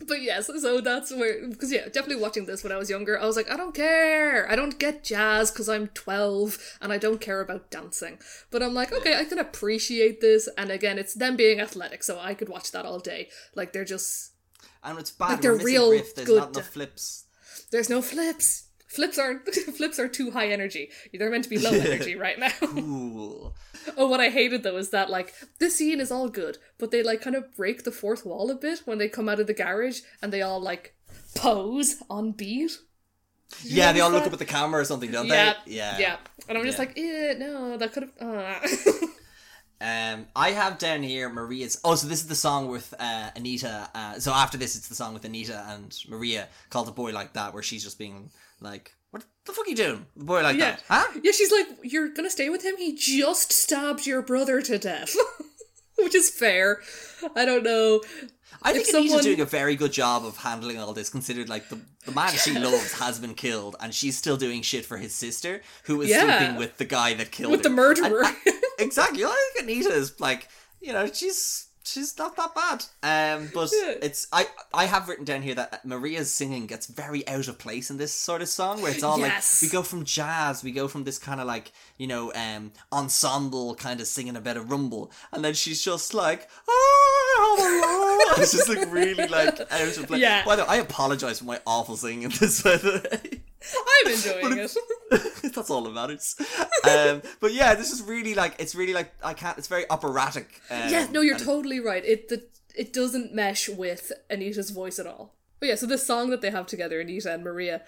But 0.08 0.22
yes, 0.22 0.46
so 0.46 0.80
that's 0.80 1.12
where 1.12 1.46
because 1.48 1.70
yeah, 1.70 1.84
definitely 1.84 2.16
watching 2.22 2.46
this 2.46 2.62
when 2.64 2.72
I 2.72 2.76
was 2.76 2.88
younger, 2.90 3.20
I 3.20 3.26
was 3.26 3.36
like, 3.36 3.50
I 3.50 3.56
don't 3.56 3.74
care, 3.74 4.50
I 4.50 4.56
don't 4.56 4.78
get 4.78 5.04
jazz 5.04 5.50
because 5.50 5.68
I'm 5.68 5.88
twelve 5.88 6.58
and 6.80 6.92
I 6.92 6.98
don't 6.98 7.20
care 7.20 7.40
about 7.40 7.70
dancing. 7.70 8.18
But 8.50 8.62
I'm 8.62 8.74
like, 8.74 8.92
okay, 8.92 9.16
I 9.18 9.24
can 9.24 9.38
appreciate 9.38 10.20
this, 10.20 10.48
and 10.58 10.70
again, 10.70 10.98
it's 10.98 11.14
them 11.14 11.36
being 11.36 11.60
athletic, 11.60 12.02
so 12.02 12.18
I 12.18 12.34
could 12.34 12.48
watch 12.48 12.72
that 12.72 12.86
all 12.86 12.98
day. 12.98 13.28
Like 13.54 13.72
they're 13.72 13.84
just 13.84 14.32
And 14.82 14.98
it's 14.98 15.10
bad. 15.10 15.28
Like, 15.30 15.40
they're 15.42 15.54
real 15.56 15.90
riff. 15.90 16.14
There's 16.14 16.26
good- 16.26 16.38
not 16.38 16.50
enough 16.54 16.68
flips. 16.70 17.24
there's 17.70 17.90
no 17.90 18.00
flips. 18.02 18.67
Flips 18.88 19.18
aren't 19.18 19.48
flips 19.76 19.98
are 19.98 20.08
too 20.08 20.30
high 20.32 20.48
energy. 20.48 20.90
They're 21.12 21.30
meant 21.30 21.44
to 21.44 21.50
be 21.50 21.58
low 21.58 21.70
energy 21.88 22.16
right 22.16 22.38
now. 22.38 22.50
Cool. 22.60 23.54
Oh, 23.96 24.06
what 24.08 24.20
I 24.20 24.28
hated 24.28 24.62
though 24.64 24.76
is 24.76 24.90
that 24.90 25.08
like 25.08 25.32
this 25.60 25.76
scene 25.76 26.00
is 26.00 26.10
all 26.10 26.28
good, 26.28 26.58
but 26.78 26.90
they 26.90 27.02
like 27.02 27.20
kind 27.22 27.36
of 27.36 27.54
break 27.56 27.84
the 27.84 27.92
fourth 27.92 28.26
wall 28.26 28.50
a 28.50 28.54
bit 28.54 28.80
when 28.84 28.98
they 28.98 29.08
come 29.08 29.28
out 29.28 29.40
of 29.40 29.46
the 29.46 29.54
garage 29.54 30.00
and 30.20 30.32
they 30.32 30.42
all 30.42 30.60
like 30.60 30.94
pose 31.34 32.02
on 32.10 32.32
beat. 32.32 32.72
Yeah, 33.62 33.92
they 33.92 34.00
all 34.00 34.10
look 34.10 34.26
up 34.26 34.32
at 34.32 34.38
the 34.38 34.44
camera 34.44 34.80
or 34.82 34.84
something, 34.84 35.10
don't 35.10 35.26
Yeah, 35.26 35.54
they? 35.64 35.72
Yeah. 35.72 35.98
yeah. 35.98 36.16
And 36.48 36.58
I'm 36.58 36.64
just 36.64 36.76
Yeah. 36.78 36.84
like, 36.84 36.98
eh, 36.98 37.34
no, 37.38 37.76
that 37.78 37.92
could 37.94 38.02
have. 38.02 38.12
Uh. 38.20 38.60
Um, 39.80 40.26
I 40.34 40.50
have 40.50 40.78
down 40.78 41.02
here 41.02 41.28
Maria's. 41.28 41.80
Oh, 41.84 41.94
so 41.94 42.08
this 42.08 42.20
is 42.20 42.26
the 42.28 42.34
song 42.34 42.68
with 42.68 42.92
uh, 42.98 43.30
Anita. 43.36 43.88
Uh, 43.94 44.18
so 44.18 44.32
after 44.32 44.58
this, 44.58 44.74
it's 44.76 44.88
the 44.88 44.94
song 44.94 45.14
with 45.14 45.24
Anita 45.24 45.64
and 45.68 45.96
Maria 46.08 46.48
called 46.70 46.88
"A 46.88 46.92
Boy 46.92 47.12
Like 47.12 47.34
That," 47.34 47.54
where 47.54 47.62
she's 47.62 47.84
just 47.84 47.96
being 47.98 48.30
like, 48.60 48.92
"What 49.12 49.24
the 49.44 49.52
fuck 49.52 49.66
are 49.66 49.70
you 49.70 49.76
doing, 49.76 50.06
a 50.20 50.24
boy 50.24 50.42
like 50.42 50.56
yeah, 50.56 50.72
that?" 50.72 50.82
Huh? 50.88 51.20
yeah. 51.22 51.30
She's 51.32 51.52
like, 51.52 51.66
you're 51.84 52.08
gonna 52.08 52.28
stay 52.30 52.48
with 52.48 52.64
him. 52.64 52.76
He 52.76 52.96
just 52.96 53.52
stabbed 53.52 54.04
your 54.04 54.20
brother 54.20 54.60
to 54.62 54.78
death, 54.78 55.14
which 55.98 56.14
is 56.14 56.28
fair. 56.28 56.80
I 57.36 57.44
don't 57.44 57.62
know. 57.62 58.00
I 58.60 58.72
think 58.72 58.88
If 58.88 58.94
Anita's 58.96 59.22
doing 59.24 59.40
a 59.40 59.44
very 59.44 59.76
good 59.76 59.92
job 59.92 60.24
of 60.24 60.38
handling 60.38 60.80
all 60.80 60.92
this, 60.92 61.08
considered 61.10 61.48
like 61.48 61.68
the, 61.68 61.78
the 62.04 62.10
man 62.10 62.30
she 62.32 62.58
loves 62.58 62.94
has 62.98 63.20
been 63.20 63.34
killed, 63.34 63.76
and 63.78 63.94
she's 63.94 64.18
still 64.18 64.36
doing 64.36 64.62
shit 64.62 64.84
for 64.84 64.96
his 64.96 65.14
sister, 65.14 65.62
who 65.84 66.00
is 66.02 66.08
Yeah. 66.08 66.38
sleeping 66.38 66.56
with 66.56 66.78
the 66.78 66.84
guy 66.84 67.14
that 67.14 67.30
killed 67.30 67.52
With 67.52 67.62
the 67.62 67.70
murderer. 67.70 68.24
And 68.24 68.36
I- 68.46 68.57
exactly. 68.78 69.24
I 69.24 69.50
think 69.54 69.64
Anita 69.68 69.92
is 69.92 70.18
like, 70.20 70.48
you 70.80 70.92
know, 70.92 71.06
she's 71.12 71.66
she's 71.84 72.18
not 72.18 72.36
that 72.36 72.54
bad. 72.54 72.84
Um, 73.02 73.50
but 73.54 73.70
Yeah. 73.72 73.94
it's 74.02 74.26
I 74.32 74.46
I 74.74 74.84
have 74.84 75.08
written 75.08 75.24
down 75.24 75.40
here 75.42 75.54
that 75.54 75.84
Maria's 75.86 76.30
singing 76.30 76.66
gets 76.66 76.86
very 76.86 77.26
out 77.26 77.48
of 77.48 77.58
place 77.58 77.90
in 77.90 77.96
this 77.96 78.12
sort 78.12 78.42
of 78.42 78.48
song, 78.48 78.82
where 78.82 78.92
it's 78.92 79.02
all 79.02 79.18
Yes. 79.18 79.62
like 79.62 79.68
we 79.68 79.72
go 79.72 79.82
from 79.82 80.04
jazz, 80.04 80.62
we 80.62 80.70
go 80.72 80.86
from 80.88 81.04
this 81.04 81.18
kind 81.18 81.40
of 81.40 81.46
like 81.46 81.72
you 81.96 82.06
know 82.06 82.32
um 82.34 82.72
ensemble 82.92 83.74
kind 83.74 84.00
of 84.00 84.06
singing 84.06 84.36
a 84.36 84.40
bit 84.40 84.56
of 84.58 84.70
rumble, 84.70 85.10
and 85.32 85.44
then 85.44 85.54
she's 85.54 85.82
just 85.82 86.12
like. 86.14 86.48
Oh, 86.68 88.34
it's 88.38 88.52
just 88.52 88.68
like 88.68 88.90
really 88.92 89.26
like 89.28 89.60
out 89.60 89.96
of 89.96 90.06
place. 90.06 90.20
Yeah. 90.20 90.44
By 90.44 90.56
the 90.56 90.62
way, 90.62 90.68
I 90.68 90.76
apologize 90.76 91.38
for 91.38 91.44
my 91.46 91.60
awful 91.66 91.96
singing 91.96 92.22
in 92.24 92.30
this. 92.30 92.62
By 92.62 92.76
the 92.76 93.08
way. 93.32 93.40
I'm 93.62 94.12
enjoying 94.12 94.58
it. 94.58 94.76
That's 95.54 95.70
all 95.70 95.82
that 95.82 95.92
matters. 95.92 96.36
Um, 96.84 97.22
but 97.40 97.52
yeah, 97.52 97.74
this 97.74 97.92
is 97.92 98.02
really 98.02 98.34
like 98.34 98.56
it's 98.58 98.74
really 98.74 98.94
like 98.94 99.12
I 99.22 99.34
can't. 99.34 99.58
It's 99.58 99.68
very 99.68 99.88
operatic. 99.90 100.60
Um, 100.70 100.90
yeah, 100.90 101.06
no, 101.10 101.20
you're 101.20 101.38
totally 101.38 101.80
right. 101.80 102.04
It 102.04 102.28
the, 102.28 102.46
it 102.76 102.92
doesn't 102.92 103.34
mesh 103.34 103.68
with 103.68 104.12
Anita's 104.30 104.70
voice 104.70 104.98
at 104.98 105.06
all. 105.06 105.34
But 105.60 105.70
yeah, 105.70 105.74
so 105.74 105.86
this 105.86 106.06
song 106.06 106.30
that 106.30 106.40
they 106.40 106.50
have 106.50 106.66
together, 106.66 107.00
Anita 107.00 107.34
and 107.34 107.42
Maria, 107.42 107.82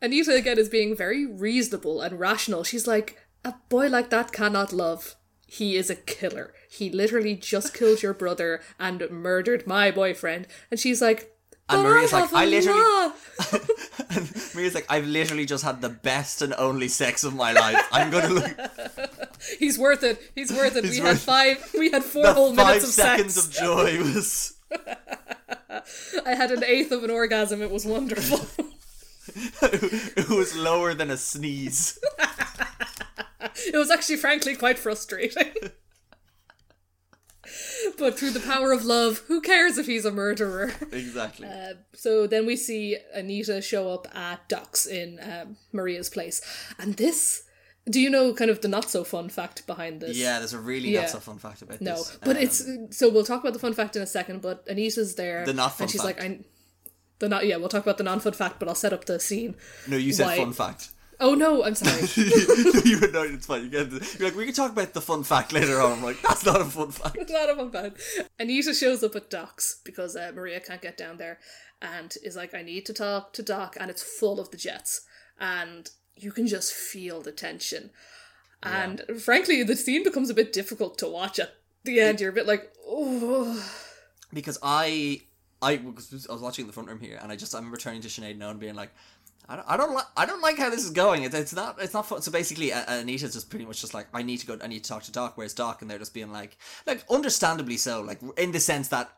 Anita 0.00 0.34
again 0.34 0.58
is 0.58 0.68
being 0.68 0.96
very 0.96 1.26
reasonable 1.26 2.00
and 2.00 2.18
rational. 2.18 2.64
She's 2.64 2.86
like, 2.86 3.18
a 3.44 3.54
boy 3.68 3.88
like 3.88 4.10
that 4.10 4.32
cannot 4.32 4.72
love. 4.72 5.16
He 5.46 5.76
is 5.76 5.90
a 5.90 5.96
killer. 5.96 6.54
He 6.70 6.90
literally 6.90 7.34
just 7.34 7.74
killed 7.74 8.02
your 8.02 8.14
brother 8.14 8.60
and 8.78 9.10
murdered 9.10 9.66
my 9.66 9.90
boyfriend. 9.90 10.46
And 10.70 10.78
she's 10.78 11.02
like, 11.02 11.36
And 11.70 11.82
"But 11.82 11.88
Maria's 11.88 12.12
like, 12.12 12.32
I 12.32 12.44
literally- 12.46 13.12
Maria's 14.54 14.74
like, 14.74 14.86
I've 14.88 15.06
literally 15.06 15.46
just 15.46 15.64
had 15.64 15.80
the 15.80 15.88
best 15.88 16.42
and 16.42 16.52
only 16.58 16.88
sex 16.88 17.22
of 17.24 17.34
my 17.34 17.52
life. 17.52 17.76
I'm 17.92 18.10
gonna 18.10 18.28
look 18.28 18.50
He's 19.58 19.78
worth 19.78 20.02
it. 20.02 20.20
He's 20.34 20.52
worth 20.52 20.76
it. 20.76 20.84
He's 20.84 21.00
we 21.00 21.06
had 21.06 21.18
five. 21.18 21.70
We 21.78 21.90
had 21.90 22.04
four 22.04 22.24
the 22.24 22.34
whole 22.34 22.54
five 22.54 22.66
minutes 22.66 22.84
of 22.86 22.90
sex. 22.90 23.08
seconds 23.08 23.34
sex. 23.34 23.46
of 23.46 23.52
joy 23.64 23.98
was. 24.02 24.54
I 26.26 26.34
had 26.34 26.50
an 26.50 26.62
eighth 26.64 26.92
of 26.92 27.04
an 27.04 27.10
orgasm. 27.10 27.62
It 27.62 27.70
was 27.70 27.86
wonderful. 27.86 28.40
it 29.62 30.28
was 30.28 30.54
lower 30.56 30.92
than 30.94 31.10
a 31.10 31.16
sneeze. 31.16 31.98
It 33.72 33.76
was 33.76 33.90
actually, 33.90 34.16
frankly, 34.16 34.54
quite 34.56 34.78
frustrating. 34.78 35.52
but 37.98 38.18
through 38.18 38.30
the 38.30 38.40
power 38.40 38.72
of 38.72 38.84
love, 38.84 39.18
who 39.28 39.40
cares 39.40 39.78
if 39.78 39.86
he's 39.86 40.04
a 40.04 40.10
murderer? 40.10 40.72
Exactly. 40.92 41.48
Uh, 41.60 41.74
so 41.94 42.26
then 42.26 42.46
we 42.46 42.56
see 42.56 42.96
Anita 43.14 43.60
show 43.60 43.90
up 43.92 44.06
at 44.16 44.48
Doc's 44.48 44.86
in 44.86 45.18
um, 45.22 45.56
Maria's 45.72 46.08
place. 46.08 46.40
And 46.78 46.94
this, 46.94 47.44
do 47.88 48.00
you 48.00 48.08
know 48.10 48.32
kind 48.32 48.50
of 48.50 48.60
the 48.60 48.68
not 48.68 48.90
so 48.90 49.04
fun 49.04 49.28
fact 49.28 49.66
behind 49.66 50.00
this? 50.00 50.16
yeah, 50.16 50.38
there's 50.38 50.52
a 50.54 50.58
really 50.58 50.90
yeah. 50.90 51.00
not 51.02 51.10
so 51.10 51.18
fun 51.20 51.38
fact 51.38 51.62
about 51.62 51.80
No, 51.80 51.96
this. 51.96 52.12
No, 52.12 52.18
but 52.24 52.36
Um, 52.36 52.42
it's 52.42 52.96
so 52.98 53.08
we'll 53.10 53.24
talk 53.24 53.40
about 53.40 53.52
the 53.52 53.58
fun 53.58 53.74
fact 53.74 53.96
in 53.96 54.02
a 54.02 54.06
second. 54.06 54.40
But 54.42 54.64
Anita's 54.68 55.14
there, 55.16 55.44
The 55.44 55.52
not 55.52 55.72
fun 55.76 55.84
and 55.84 55.90
she's 55.90 56.02
fact. 56.02 56.20
like, 56.20 56.30
I, 56.30 56.40
the 57.18 57.28
not 57.28 57.46
yeah, 57.46 57.56
we'll 57.56 57.68
talk 57.68 57.82
about 57.82 57.98
the 57.98 58.04
non 58.04 58.20
fun 58.20 58.32
fact, 58.32 58.58
but 58.58 58.68
I'll 58.68 58.74
set 58.74 58.92
up 58.92 59.04
the 59.04 59.20
scene. 59.20 59.56
no. 59.86 59.96
You 59.96 60.12
said 60.12 60.26
why- 60.26 60.36
fun 60.38 60.52
fact. 60.52 60.90
Oh 61.20 61.34
no, 61.34 61.62
I'm 61.64 61.74
sorry. 61.74 62.08
you 62.84 62.98
were 62.98 63.08
no, 63.08 63.22
it's 63.22 63.46
fine. 63.46 63.64
You 63.64 63.68
get 63.68 63.92
it. 63.92 64.18
You're 64.18 64.28
like, 64.28 64.36
we 64.36 64.46
can 64.46 64.54
talk 64.54 64.72
about 64.72 64.94
the 64.94 65.02
fun 65.02 65.22
fact 65.22 65.52
later 65.52 65.80
on. 65.80 65.92
I'm 65.92 66.02
like, 66.02 66.20
that's 66.22 66.46
not 66.46 66.60
a 66.60 66.64
fun 66.64 66.90
fact. 66.90 67.16
It's 67.18 67.30
not 67.32 67.50
a 67.50 67.56
fun 67.56 67.70
fact. 67.70 68.00
Anita 68.38 68.72
shows 68.72 69.04
up 69.04 69.14
at 69.14 69.28
Doc's 69.28 69.80
because 69.84 70.16
uh, 70.16 70.32
Maria 70.34 70.60
can't 70.60 70.80
get 70.80 70.96
down 70.96 71.18
there 71.18 71.38
and 71.82 72.16
is 72.22 72.36
like, 72.36 72.54
I 72.54 72.62
need 72.62 72.86
to 72.86 72.94
talk 72.94 73.32
to 73.34 73.42
Doc, 73.42 73.76
and 73.78 73.90
it's 73.90 74.02
full 74.02 74.40
of 74.40 74.50
the 74.50 74.56
Jets. 74.56 75.02
And 75.38 75.90
you 76.14 76.32
can 76.32 76.46
just 76.46 76.72
feel 76.72 77.20
the 77.20 77.32
tension. 77.32 77.90
And 78.62 79.02
frankly, 79.18 79.62
the 79.62 79.76
scene 79.76 80.04
becomes 80.04 80.28
a 80.28 80.34
bit 80.34 80.52
difficult 80.52 80.98
to 80.98 81.08
watch 81.08 81.38
at 81.38 81.54
the 81.84 82.00
end. 82.00 82.20
You're 82.20 82.30
a 82.30 82.34
bit 82.34 82.46
like, 82.46 82.72
oh. 82.86 83.66
because 84.32 84.58
I 84.62 85.22
I 85.62 85.76
because 85.76 86.26
I 86.28 86.32
was 86.32 86.42
watching 86.42 86.66
the 86.66 86.72
front 86.72 86.88
room 86.88 87.00
here, 87.00 87.18
and 87.22 87.32
I 87.32 87.36
just 87.36 87.54
I 87.54 87.58
remember 87.58 87.78
turning 87.78 88.02
to 88.02 88.08
Sinead 88.08 88.36
now 88.36 88.50
and 88.50 88.60
being 88.60 88.74
like, 88.74 88.90
I 89.48 89.56
don't 89.56 89.68
I 89.68 89.76
don't 89.76 89.94
like 89.94 90.06
I 90.16 90.26
don't 90.26 90.40
like 90.42 90.58
how 90.58 90.70
this 90.70 90.84
is 90.84 90.90
going. 90.90 91.24
It's, 91.24 91.34
it's 91.34 91.54
not 91.54 91.76
it's 91.80 91.94
not 91.94 92.06
fun. 92.06 92.22
So 92.22 92.30
basically, 92.30 92.72
uh, 92.72 92.84
Anita's 92.86 93.32
just 93.34 93.50
pretty 93.50 93.64
much 93.64 93.80
just 93.80 93.94
like 93.94 94.06
I 94.14 94.22
need 94.22 94.38
to 94.38 94.46
go. 94.46 94.58
I 94.62 94.68
need 94.68 94.84
to 94.84 94.88
talk 94.90 95.02
to 95.04 95.12
Doc. 95.12 95.36
Where's 95.36 95.54
Doc? 95.54 95.82
And 95.82 95.90
they're 95.90 95.98
just 95.98 96.14
being 96.14 96.32
like 96.32 96.56
like 96.86 97.04
understandably 97.10 97.76
so, 97.76 98.00
like 98.02 98.20
in 98.36 98.52
the 98.52 98.60
sense 98.60 98.88
that. 98.88 99.10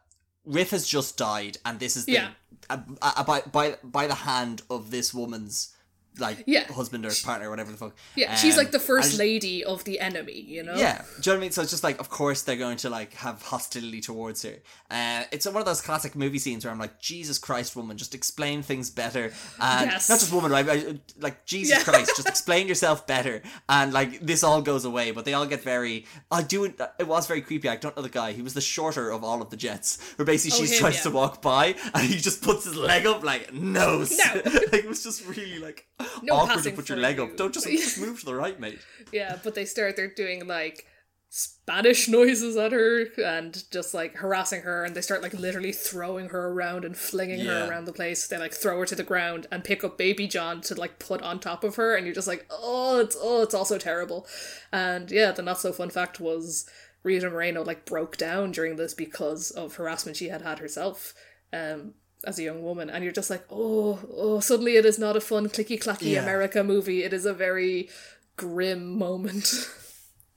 Riff 0.44 0.70
has 0.70 0.88
just 0.88 1.16
died, 1.16 1.58
and 1.64 1.78
this 1.78 1.96
is 1.96 2.04
the, 2.04 2.14
Yeah. 2.14 2.30
uh, 2.68 2.78
uh, 3.00 3.22
by 3.22 3.42
by 3.42 3.76
by 3.84 4.08
the 4.08 4.16
hand 4.16 4.62
of 4.68 4.90
this 4.90 5.14
woman's 5.14 5.72
like 6.18 6.44
Yeah. 6.46 6.70
husband 6.72 7.06
or 7.06 7.10
partner 7.24 7.46
or 7.48 7.50
whatever 7.50 7.70
the 7.72 7.78
fuck. 7.78 7.94
Yeah, 8.14 8.34
she's 8.34 8.54
Um, 8.54 8.58
like 8.64 8.70
the 8.72 8.78
first 8.78 9.08
just- 9.10 9.18
lady 9.18 9.64
of 9.64 9.84
the 9.84 9.98
enemy, 10.00 10.40
you 10.46 10.62
know? 10.62 10.74
yeah, 10.76 10.98
do 10.98 11.30
you 11.30 11.32
know 11.32 11.32
what 11.32 11.36
I 11.36 11.40
mean? 11.40 11.52
So 11.52 11.62
it's 11.62 11.70
just 11.70 11.82
like, 11.84 11.98
of 12.00 12.10
course, 12.10 12.42
they're 12.42 12.56
going 12.56 12.76
to 12.78 12.90
like 12.90 13.14
have 13.14 13.40
hostility 13.42 14.00
towards 14.00 14.42
her. 14.42 14.56
Uh, 14.90 15.24
it's 15.32 15.46
one 15.46 15.56
of 15.56 15.64
those 15.64 15.80
classic 15.80 16.14
movie 16.14 16.38
scenes 16.38 16.64
where 16.64 16.72
I'm 16.72 16.78
like, 16.78 17.00
Jesus 17.00 17.38
Christ, 17.38 17.74
woman, 17.76 17.96
just 17.96 18.14
explain 18.14 18.62
things 18.62 18.90
better, 18.90 19.32
and 19.60 19.90
Yes. 19.90 20.08
not 20.08 20.20
just 20.20 20.32
woman, 20.32 20.50
right? 20.52 20.68
I- 20.68 21.00
Like 21.18 21.46
Jesus 21.46 21.78
Yeah. 21.78 21.84
Christ, 21.84 22.12
just 22.16 22.28
explain 22.34 22.68
yourself 22.68 23.06
better, 23.06 23.42
and 23.68 23.92
like 23.92 24.20
this 24.20 24.42
all 24.42 24.60
goes 24.62 24.84
away. 24.84 25.10
But 25.12 25.24
they 25.24 25.34
all 25.34 25.46
get 25.46 25.62
very. 25.62 26.06
I 26.30 26.42
do. 26.42 26.64
It 26.64 27.06
was 27.06 27.26
very 27.26 27.40
creepy. 27.42 27.68
I 27.68 27.76
don't 27.76 27.96
know 27.96 28.02
the 28.02 28.08
guy. 28.08 28.32
He 28.32 28.42
was 28.42 28.54
the 28.54 28.60
shorter 28.60 29.10
of 29.10 29.24
all 29.24 29.40
of 29.40 29.50
the 29.50 29.56
Jets. 29.56 29.98
Where 30.16 30.26
basically 30.26 30.60
Oh, 30.64 30.66
she 30.66 30.74
him, 30.74 30.80
tries 30.80 30.96
yeah. 30.96 31.02
to 31.02 31.10
walk 31.10 31.40
by, 31.42 31.74
and 31.94 32.06
he 32.06 32.18
just 32.18 32.42
puts 32.42 32.64
his 32.64 32.74
leg 32.76 33.06
up 33.06 33.22
like 33.24 33.52
no. 33.52 33.82
No. 33.82 34.04
like 34.44 34.74
it 34.84 34.88
was 34.88 35.02
just 35.02 35.24
really 35.26 35.58
like 35.58 35.86
No 36.22 36.34
awkward 36.34 36.64
to 36.64 36.72
put 36.72 36.88
your 36.88 36.98
leg 36.98 37.16
you. 37.16 37.24
up. 37.24 37.36
Don't 37.36 37.52
just, 37.54 37.66
just 37.70 37.98
move 38.00 38.20
to 38.20 38.26
the 38.26 38.34
right, 38.34 38.58
mate. 38.58 38.78
Yeah, 39.12 39.38
but 39.42 39.54
they 39.54 39.64
start, 39.64 39.96
they're 39.96 40.08
doing 40.12 40.46
like 40.46 40.86
Spanish 41.34 42.08
noises 42.08 42.56
at 42.58 42.72
her 42.72 43.06
and 43.24 43.64
just 43.70 43.94
like 43.94 44.16
harassing 44.16 44.62
her, 44.62 44.84
and 44.84 44.94
they 44.94 45.00
start 45.00 45.22
like 45.22 45.32
literally 45.32 45.72
throwing 45.72 46.28
her 46.28 46.48
around 46.48 46.84
and 46.84 46.94
flinging 46.96 47.40
Yeah. 47.40 47.64
her 47.64 47.70
around 47.70 47.86
the 47.86 47.92
place. 47.92 48.28
They 48.28 48.36
like 48.36 48.52
throw 48.52 48.78
her 48.80 48.86
to 48.86 48.94
the 48.94 49.02
ground 49.02 49.46
and 49.50 49.64
pick 49.64 49.82
up 49.82 49.96
baby 49.96 50.26
John 50.28 50.60
to 50.62 50.74
like 50.74 50.98
put 50.98 51.22
on 51.22 51.40
top 51.40 51.64
of 51.64 51.76
her, 51.76 51.94
and 51.96 52.04
you're 52.06 52.14
just 52.14 52.28
like, 52.28 52.46
oh, 52.50 53.00
it's 53.00 53.16
oh, 53.18 53.42
it's 53.42 53.54
also 53.54 53.78
terrible. 53.78 54.26
And 54.72 55.10
yeah, 55.10 55.32
the 55.32 55.42
not 55.42 55.58
so 55.60 55.72
fun 55.72 55.88
fact 55.88 56.20
was 56.20 56.68
Rita 57.02 57.30
Moreno 57.30 57.64
like 57.64 57.86
broke 57.86 58.16
down 58.18 58.52
during 58.52 58.76
this 58.76 58.92
because 58.92 59.50
of 59.52 59.76
harassment 59.76 60.18
she 60.18 60.28
had 60.28 60.42
had 60.42 60.58
herself. 60.58 61.14
Um, 61.50 61.94
as 62.24 62.38
a 62.38 62.42
young 62.42 62.62
woman, 62.62 62.88
and 62.90 63.02
you're 63.04 63.12
just 63.12 63.30
like, 63.30 63.44
oh, 63.50 63.98
oh, 64.16 64.40
suddenly 64.40 64.76
it 64.76 64.84
is 64.84 64.98
not 64.98 65.16
a 65.16 65.20
fun 65.20 65.48
clicky 65.48 65.82
clacky 65.82 66.12
Yeah. 66.12 66.22
America 66.22 66.62
movie. 66.64 67.02
It 67.04 67.12
is 67.12 67.26
a 67.26 67.34
very 67.34 67.88
grim 68.36 68.96
moment. 68.98 69.68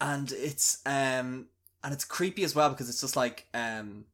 and 0.02 0.32
it's 0.34 0.82
um 0.86 1.48
and 1.84 1.94
it's 1.94 2.04
creepy 2.04 2.44
as 2.44 2.54
well 2.56 2.70
because 2.70 2.90
it's 2.90 3.02
just 3.02 3.16
like 3.16 3.46
um 3.54 4.06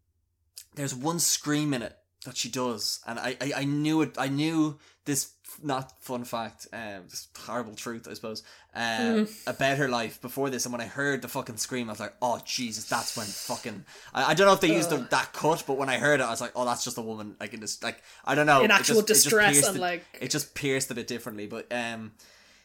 there's 0.76 0.94
one 0.94 1.20
scream 1.20 1.74
in 1.74 1.82
it 1.82 1.98
that 2.26 2.38
she 2.38 2.50
does, 2.50 3.00
and 3.08 3.18
I, 3.20 3.36
I, 3.42 3.54
I 3.58 3.64
knew 3.66 4.02
it. 4.02 4.16
I 4.18 4.28
knew 4.28 4.78
this 5.06 5.32
not 5.64 6.02
fun 6.02 6.24
fact, 6.24 6.66
um, 6.72 7.04
this 7.10 7.28
horrible 7.38 7.76
truth, 7.76 8.08
I 8.10 8.14
suppose, 8.14 8.42
uh, 8.76 9.26
about 9.48 9.78
her 9.78 9.90
life 9.90 10.22
before 10.22 10.50
this. 10.50 10.66
And 10.66 10.72
when 10.72 10.82
I 10.82 10.86
heard 10.86 11.22
the 11.22 11.28
fucking 11.28 11.58
scream, 11.58 11.90
I 11.90 11.94
was 11.94 12.00
like, 12.00 12.14
"Oh 12.22 12.40
Jesus!" 12.46 12.86
That's 12.86 13.18
when 13.18 13.26
fucking. 13.26 13.84
I, 14.14 14.32
I 14.32 14.34
don't 14.34 14.48
know 14.48 14.54
if 14.54 14.62
they 14.62 14.74
used 14.74 14.92
the, 14.92 14.98
that 15.10 15.34
cut, 15.34 15.64
but 15.68 15.78
when 15.78 15.90
I 15.90 15.98
heard 15.98 16.20
it, 16.20 16.24
I 16.24 16.30
was 16.30 16.42
like, 16.42 16.52
"Oh, 16.56 16.64
that's 16.66 16.84
just 16.84 16.98
a 16.98 17.02
woman." 17.02 17.36
Like 17.40 17.54
in 17.54 17.60
this, 17.60 17.82
like 17.84 18.02
I 18.24 18.36
don't 18.36 18.46
know, 18.46 18.62
In 18.64 18.72
actual 18.72 19.02
just- 19.02 19.10
it 19.10 19.14
just 19.14 19.24
distress 19.24 19.68
and, 19.68 19.78
it- 19.78 19.82
like- 19.82 20.06
it 20.22 20.30
just 20.30 20.54
pierced 20.56 20.92
a 20.92 20.96
bit 20.96 21.08
differently. 21.08 21.48
But 21.48 21.68
um, 21.72 22.12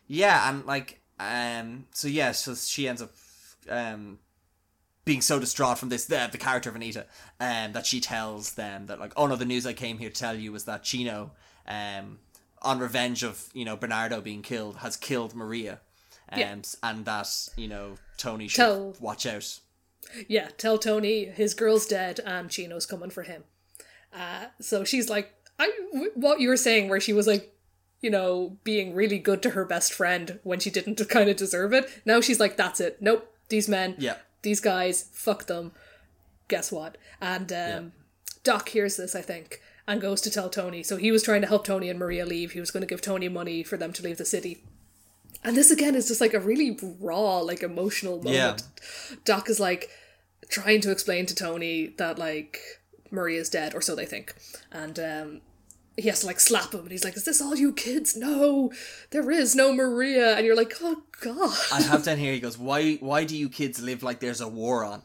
yeah, 0.07 0.49
and 0.51 0.65
like 0.67 1.01
um, 1.19 1.87
so 1.93 2.09
yeah, 2.09 2.33
so 2.33 2.55
she 2.55 2.87
ends 2.89 3.01
up 3.03 3.11
um 3.69 4.19
being 5.07 5.23
so 5.23 5.39
distraught 5.39 5.79
from 5.79 5.89
this 5.89 6.05
the, 6.05 6.29
the 6.31 6.37
character 6.37 6.69
of 6.69 6.77
Anita 6.77 7.07
um 7.41 7.73
that 7.73 7.87
she 7.87 8.01
tells 8.01 8.53
them 8.53 8.87
that 8.87 9.01
like 9.01 9.13
oh 9.17 9.27
no 9.27 9.37
the 9.37 9.45
news 9.47 9.65
I 9.67 9.73
came 9.73 9.97
here 9.99 10.11
to 10.11 10.15
tell 10.21 10.35
you 10.37 10.53
was 10.53 10.65
that 10.65 10.83
Chino 10.83 11.31
um 11.67 12.19
on 12.61 12.79
revenge 12.79 13.23
of 13.23 13.49
you 13.55 13.65
know 13.65 13.77
Bernardo 13.77 14.21
being 14.21 14.43
killed 14.43 14.79
has 14.79 14.97
killed 14.97 15.35
Maria 15.35 15.81
um, 16.31 16.39
Yeah. 16.41 16.57
and 16.83 17.05
that 17.07 17.49
you 17.57 17.69
know 17.69 17.95
Tony 18.19 18.49
should 18.49 18.57
Tell- 18.57 18.95
watch 19.01 19.25
out 19.27 19.61
Yeah, 20.29 20.49
tell 20.59 20.77
Tony 20.79 21.25
his 21.27 21.55
girl's 21.55 21.87
dead 21.87 22.21
and 22.25 22.51
Chino's 22.51 22.87
coming 22.87 23.11
for 23.11 23.23
him. 23.25 23.45
Uh, 24.13 24.47
so 24.61 24.83
she's 24.85 25.09
like, 25.11 25.33
I 25.59 25.71
what 26.15 26.41
you 26.41 26.49
were 26.49 26.57
saying, 26.57 26.89
where 26.89 27.01
she 27.01 27.13
was 27.13 27.27
like, 27.27 27.53
you 28.01 28.09
know, 28.11 28.57
being 28.65 28.95
really 28.95 29.19
good 29.19 29.43
to 29.43 29.51
her 29.51 29.65
best 29.65 29.93
friend 29.93 30.39
when 30.43 30.59
she 30.61 30.71
didn't 30.71 31.07
kind 31.11 31.29
of 31.29 31.37
deserve 31.37 31.73
it. 31.73 31.89
Now 32.07 32.21
she's 32.21 32.41
like, 32.41 32.57
that's 32.57 32.81
it. 32.81 32.99
Nope, 33.03 33.31
these 33.49 33.69
men, 33.69 33.95
yeah 33.99 34.17
these 34.47 34.61
guys, 34.61 35.11
fuck 35.13 35.47
them. 35.47 35.73
Guess 36.47 36.71
what? 36.71 36.97
And 37.21 37.53
um, 37.53 37.93
Doc 38.45 38.69
hears 38.69 38.97
this, 38.97 39.17
I 39.17 39.23
think, 39.23 39.61
and 39.89 40.01
goes 40.01 40.21
to 40.21 40.31
tell 40.31 40.49
Tony. 40.49 40.85
So 40.85 40.97
he 40.97 41.11
was 41.11 41.25
trying 41.25 41.41
to 41.41 41.49
help 41.49 41.65
Tony 41.65 41.91
and 41.91 41.99
Maria 41.99 42.25
leave. 42.25 42.53
He 42.53 42.61
was 42.61 42.71
going 42.71 42.83
to 42.83 42.87
give 42.87 43.03
Tony 43.03 43.29
money 43.29 43.65
for 43.65 43.77
them 43.77 43.93
to 43.95 44.05
leave 44.05 44.19
the 44.19 44.25
city. 44.25 44.63
And 45.43 45.57
this 45.57 45.73
again 45.73 45.97
is 45.97 46.07
just 46.07 46.21
like 46.21 46.33
a 46.33 46.39
really 46.39 46.79
raw, 47.01 47.41
like 47.41 47.65
emotional 47.65 48.23
moment. 48.23 48.63
Yeah. 48.63 49.17
Doc 49.25 49.51
is 49.51 49.59
like 49.59 49.91
trying 50.49 50.81
to 50.83 50.93
explain 50.93 51.27
to 51.27 51.35
Tony 51.35 51.89
that 51.99 52.19
like 52.19 52.61
Maria's 53.11 53.49
dead, 53.49 53.75
or 53.75 53.81
so 53.81 53.97
they 53.97 54.07
think, 54.07 54.35
and 54.71 54.99
um, 54.99 55.41
he 55.97 56.09
has 56.09 56.21
to 56.21 56.27
like 56.27 56.41
slap 56.41 56.73
him, 56.73 56.81
and 56.81 56.91
he's 56.91 57.05
like, 57.05 57.17
"Is 57.17 57.25
this 57.25 57.41
all 57.41 57.57
you 57.57 57.73
kids? 57.73 58.17
No, 58.17 58.71
there 59.11 59.31
is 59.31 59.55
no 59.55 59.73
Maria." 59.73 60.37
And 60.37 60.45
you're 60.45 60.57
like, 60.57 60.75
"Oh 60.81 61.03
God." 61.21 61.57
I 61.73 61.81
have 61.83 62.05
down 62.05 62.19
here. 62.19 62.33
He 62.33 62.41
goes, 62.41 62.59
"Why? 62.59 62.97
Why 62.97 63.25
do 63.25 63.37
you 63.37 63.49
kids 63.49 63.81
live 63.81 64.03
like 64.03 64.21
there's 64.21 64.41
a 64.41 64.49
war 64.49 64.85
on?" 64.85 65.03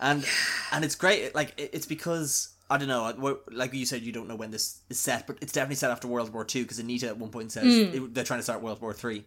And 0.00 0.26
and 0.72 0.84
it's 0.84 0.94
great. 0.94 1.34
Like 1.34 1.54
it's 1.56 1.86
because 1.86 2.54
I 2.70 2.78
don't 2.78 2.88
know. 2.88 3.38
Like 3.50 3.74
you 3.74 3.84
said, 3.84 4.02
you 4.02 4.12
don't 4.12 4.28
know 4.28 4.36
when 4.36 4.50
this 4.50 4.80
is 4.88 4.98
set, 4.98 5.26
but 5.26 5.36
it's 5.42 5.52
definitely 5.52 5.76
set 5.76 5.90
after 5.90 6.08
World 6.08 6.32
War 6.32 6.44
Two 6.44 6.62
because 6.62 6.78
Anita 6.78 7.08
at 7.08 7.18
one 7.18 7.30
point 7.30 7.52
says 7.52 7.64
hmm. 7.64 7.94
it- 7.94 8.14
they're 8.14 8.24
trying 8.24 8.40
to 8.40 8.44
start 8.44 8.62
World 8.62 8.80
War 8.80 8.94
Three. 8.94 9.24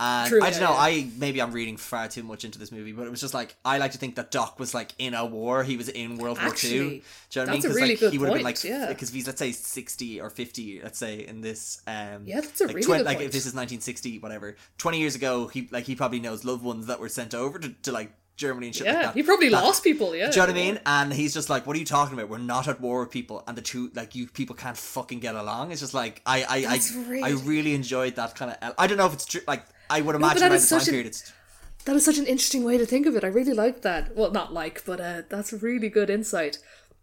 And. 0.00 0.28
True, 0.30 0.42
I 0.42 0.50
don't 0.50 0.60
know. 0.60 0.70
yeah. 0.70 0.76
I 0.78 1.08
maybe 1.18 1.40
I'm 1.42 1.52
reading 1.52 1.76
far 1.76 2.08
too 2.08 2.22
much 2.22 2.44
into 2.44 2.58
this 2.58 2.72
movie, 2.72 2.92
but 2.92 3.06
it 3.06 3.10
was 3.10 3.20
just 3.20 3.34
like 3.34 3.54
I 3.64 3.76
like 3.78 3.92
to 3.92 3.98
think 3.98 4.16
that 4.16 4.30
Doc 4.30 4.58
was 4.58 4.72
like 4.74 4.92
in 4.98 5.12
a 5.14 5.26
war. 5.26 5.62
He 5.62 5.76
was 5.76 5.88
in 5.90 6.16
World 6.16 6.38
War 6.42 6.52
Two. 6.54 6.68
Do 6.68 6.74
you 6.76 6.80
know 6.88 6.92
what 6.92 7.36
I 7.36 7.44
mean? 7.44 7.52
that's 7.52 7.64
a 7.64 7.68
'Cause, 7.68 7.76
really 7.76 7.96
like, 7.96 8.12
he 8.12 8.18
would 8.18 8.28
have 8.30 8.34
been 8.36 8.44
like, 8.44 8.64
yeah. 8.64 8.86
because 8.88 9.10
he's 9.10 9.26
let's 9.26 9.38
say 9.38 9.52
sixty 9.52 10.20
or 10.20 10.30
fifty, 10.30 10.80
let's 10.82 10.98
say 10.98 11.26
in 11.26 11.42
this, 11.42 11.82
um, 11.86 12.22
Yeah, 12.24 12.40
that's 12.40 12.60
a 12.62 12.64
like, 12.64 12.76
really 12.76 12.86
twen- 12.86 12.98
good 13.00 13.06
like 13.06 13.16
point. 13.18 13.26
if 13.26 13.32
this 13.32 13.44
is 13.46 13.52
1960, 13.54 14.18
whatever, 14.20 14.56
20 14.78 14.98
years 14.98 15.14
ago, 15.14 15.46
he 15.48 15.68
like 15.70 15.84
he 15.84 15.94
probably 15.94 16.18
knows 16.20 16.44
loved 16.44 16.64
ones 16.64 16.86
that 16.86 16.98
were 16.98 17.08
sent 17.10 17.34
over 17.34 17.58
to, 17.58 17.68
to 17.82 17.92
like 17.92 18.12
Germany 18.36 18.68
and 18.68 18.74
shit 18.76 18.86
like 18.86 18.94
yeah, 18.96 19.02
that. 19.02 19.14
he 19.14 19.22
probably 19.22 19.50
That- 19.50 19.62
lost 19.62 19.84
people. 19.84 20.16
Yeah, 20.16 20.30
Do 20.30 20.40
you 20.40 20.46
know 20.46 20.52
what 20.54 20.58
I 20.58 20.64
mean? 20.64 20.80
And 20.86 21.12
he's 21.12 21.34
just 21.34 21.50
like, 21.50 21.66
"What 21.66 21.76
are 21.76 21.78
you 21.78 21.84
talking 21.84 22.14
about? 22.18 22.30
We're 22.30 22.38
not 22.38 22.68
at 22.68 22.80
war 22.80 23.00
with 23.00 23.10
people, 23.10 23.44
and 23.46 23.54
the 23.54 23.60
two 23.60 23.90
like 23.94 24.14
you 24.14 24.28
people 24.28 24.56
can't 24.56 24.78
fucking 24.78 25.20
get 25.20 25.34
along." 25.34 25.72
It's 25.72 25.82
just 25.82 25.92
like 25.92 26.22
I 26.24 26.42
I 26.44 26.64
I, 26.76 26.80
really- 27.06 27.22
I 27.22 27.30
really 27.32 27.74
enjoyed 27.74 28.16
that 28.16 28.34
kind 28.34 28.56
of. 28.58 28.74
I 28.78 28.86
don't 28.86 28.96
know 28.96 29.04
if 29.04 29.12
it's 29.12 29.26
true. 29.26 29.42
Like 29.46 29.64
I 29.90 30.00
would 30.00 30.14
imagine 30.14 30.40
that 30.40 30.46
around 30.50 30.56
is 30.56 30.68
the 30.70 30.76
time 30.78 30.84
period, 30.86 31.06
it's 31.06 31.32
That 31.84 31.96
is 31.96 32.04
such 32.04 32.18
an 32.18 32.26
interesting 32.26 32.62
way 32.64 32.78
to 32.78 32.86
think 32.86 33.06
of 33.06 33.16
it. 33.16 33.24
I 33.24 33.28
really 33.28 33.52
like 33.54 33.82
that. 33.82 34.16
Well, 34.16 34.30
not 34.30 34.52
like, 34.52 34.84
but 34.86 35.00
uh, 35.00 35.22
that's 35.28 35.52
really 35.52 35.88
good 35.88 36.08
insight. 36.10 36.58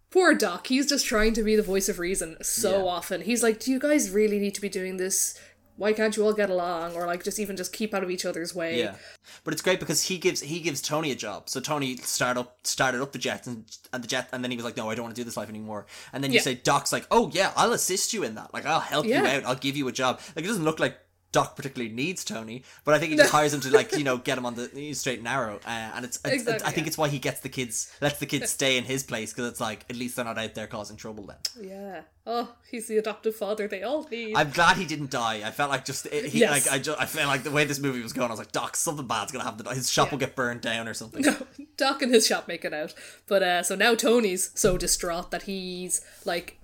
Poor 0.10 0.34
Doc, 0.34 0.68
he's 0.68 0.88
just 0.88 1.06
trying 1.06 1.34
to 1.34 1.44
be 1.44 1.56
the 1.56 1.62
voice 1.64 1.90
of 1.90 2.00
reason 2.00 2.38
so 2.42 2.78
Yeah. 2.86 2.92
often. 2.92 3.22
He's 3.22 3.44
like, 3.44 3.60
"Do 3.60 3.72
you 3.72 3.80
guys 3.80 4.10
really 4.10 4.40
need 4.40 4.56
to 4.56 4.62
be 4.62 4.70
doing 4.70 4.98
this? 4.98 5.38
Why 5.76 5.92
can't 5.94 6.16
you 6.16 6.24
all 6.26 6.34
get 6.34 6.50
along?" 6.50 6.96
Or 6.96 7.06
like, 7.06 7.24
just 7.26 7.40
even 7.40 7.58
just 7.58 7.74
keep 7.74 7.94
out 7.94 8.04
of 8.04 8.10
each 8.10 8.24
other's 8.26 8.56
way. 8.56 8.80
Yeah, 8.80 8.96
but 9.44 9.54
it's 9.54 9.62
great 9.62 9.80
because 9.82 10.04
he 10.04 10.18
gives 10.18 10.40
he 10.42 10.60
gives 10.62 10.82
Tony 10.82 11.12
a 11.12 11.16
job. 11.16 11.50
So 11.50 11.60
Tony 11.60 11.98
start 11.98 12.38
up 12.38 12.58
started 12.64 13.02
up 13.02 13.12
the 13.12 13.20
Jets 13.20 13.48
and 13.48 13.66
and 13.92 14.02
the 14.04 14.08
Jet, 14.08 14.30
and 14.32 14.44
then 14.44 14.52
he 14.52 14.58
was 14.58 14.64
like, 14.64 14.78
"No, 14.78 14.90
I 14.90 14.96
don't 14.96 15.04
want 15.04 15.16
to 15.16 15.20
do 15.22 15.26
this 15.26 15.36
life 15.38 15.50
anymore." 15.50 15.86
And 16.14 16.24
then 16.24 16.32
you 16.32 16.38
Yeah. 16.38 16.44
say 16.44 16.56
Doc's 16.56 16.94
like, 16.94 17.06
"Oh 17.12 17.30
yeah, 17.34 17.52
I'll 17.58 17.74
assist 17.74 18.14
you 18.14 18.24
in 18.24 18.36
that. 18.36 18.54
Like 18.54 18.66
I'll 18.66 18.80
help 18.80 19.06
Yeah. 19.06 19.22
you 19.24 19.28
out. 19.28 19.46
I'll 19.46 19.56
give 19.56 19.76
you 19.76 19.88
a 19.90 19.92
job." 19.92 20.22
Like 20.36 20.46
it 20.46 20.48
doesn't 20.48 20.64
look 20.64 20.80
like. 20.80 20.98
Doc 21.38 21.56
particularly 21.56 21.94
needs 21.94 22.26
Tony, 22.26 22.64
but 22.84 22.96
I 22.96 22.98
think 23.00 23.12
he 23.12 23.18
just 23.18 23.32
hires 23.38 23.54
him 23.54 23.62
to 23.62 23.70
like 23.70 23.92
you 23.96 24.04
know 24.04 24.18
get 24.18 24.40
him 24.40 24.46
on 24.48 24.56
the 24.56 24.92
straight 24.96 25.20
and 25.20 25.26
narrow, 25.26 25.58
uh, 25.68 25.92
and 25.96 26.04
it's, 26.04 26.18
it's 26.26 26.34
Exactly, 26.34 26.66
I 26.68 26.72
think 26.72 26.86
yeah. 26.86 26.90
it's 26.90 26.98
why 26.98 27.10
he 27.10 27.20
gets 27.20 27.42
the 27.42 27.50
kids 27.50 27.94
lets 28.02 28.18
the 28.18 28.26
kids 28.26 28.50
stay 28.50 28.76
in 28.76 28.86
his 28.86 29.04
place 29.04 29.34
because 29.34 29.48
it's 29.52 29.60
like 29.62 29.86
at 29.88 29.96
least 29.96 30.16
they're 30.16 30.26
not 30.26 30.40
out 30.40 30.56
there 30.56 30.66
causing 30.66 30.98
trouble 30.98 31.26
then. 31.28 31.38
Yeah. 31.62 32.02
Oh, 32.26 32.56
he's 32.72 32.88
the 32.88 32.98
adoptive 32.98 33.36
father 33.36 33.68
they 33.68 33.84
all 33.84 34.08
need. 34.10 34.36
I'm 34.36 34.50
glad 34.50 34.78
he 34.78 34.86
didn't 34.86 35.12
die. 35.12 35.42
I 35.48 35.52
felt 35.52 35.70
like 35.70 35.86
just 35.86 36.08
he 36.08 36.40
Yes. 36.40 36.66
like 36.66 36.74
I 36.74 36.80
just 36.80 37.00
I 37.00 37.06
felt 37.06 37.28
like 37.28 37.44
the 37.44 37.52
way 37.52 37.66
this 37.66 37.80
movie 37.80 38.02
was 38.02 38.14
going. 38.14 38.30
I 38.30 38.34
was 38.34 38.40
like, 38.40 38.52
Doc, 38.52 38.76
something 38.76 39.06
bad's 39.06 39.32
gonna 39.32 39.44
happen. 39.44 39.64
His 39.68 39.92
shop 39.92 40.10
will 40.10 40.18
get 40.18 40.36
burned 40.36 40.62
down 40.62 40.88
or 40.88 40.96
something. 40.96 41.24
Doc 41.78 42.02
and 42.02 42.12
his 42.12 42.26
shop 42.26 42.48
make 42.48 42.66
it 42.66 42.74
out. 42.74 42.96
But 43.28 43.44
uh 43.44 43.62
so 43.62 43.76
now 43.76 43.94
Tony's 43.94 44.50
so 44.56 44.76
distraught 44.76 45.30
that 45.30 45.44
he's 45.44 46.02
like 46.26 46.58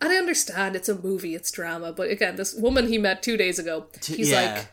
and 0.00 0.12
I 0.12 0.16
understand 0.16 0.76
it's 0.76 0.88
a 0.88 0.94
movie, 0.94 1.34
it's 1.34 1.50
drama, 1.50 1.92
but 1.92 2.10
again, 2.10 2.36
this 2.36 2.54
woman 2.54 2.88
he 2.88 2.98
met 2.98 3.22
two 3.22 3.36
days 3.36 3.58
ago, 3.58 3.86
he's 4.04 4.30
yeah. 4.30 4.54
like 4.54 4.68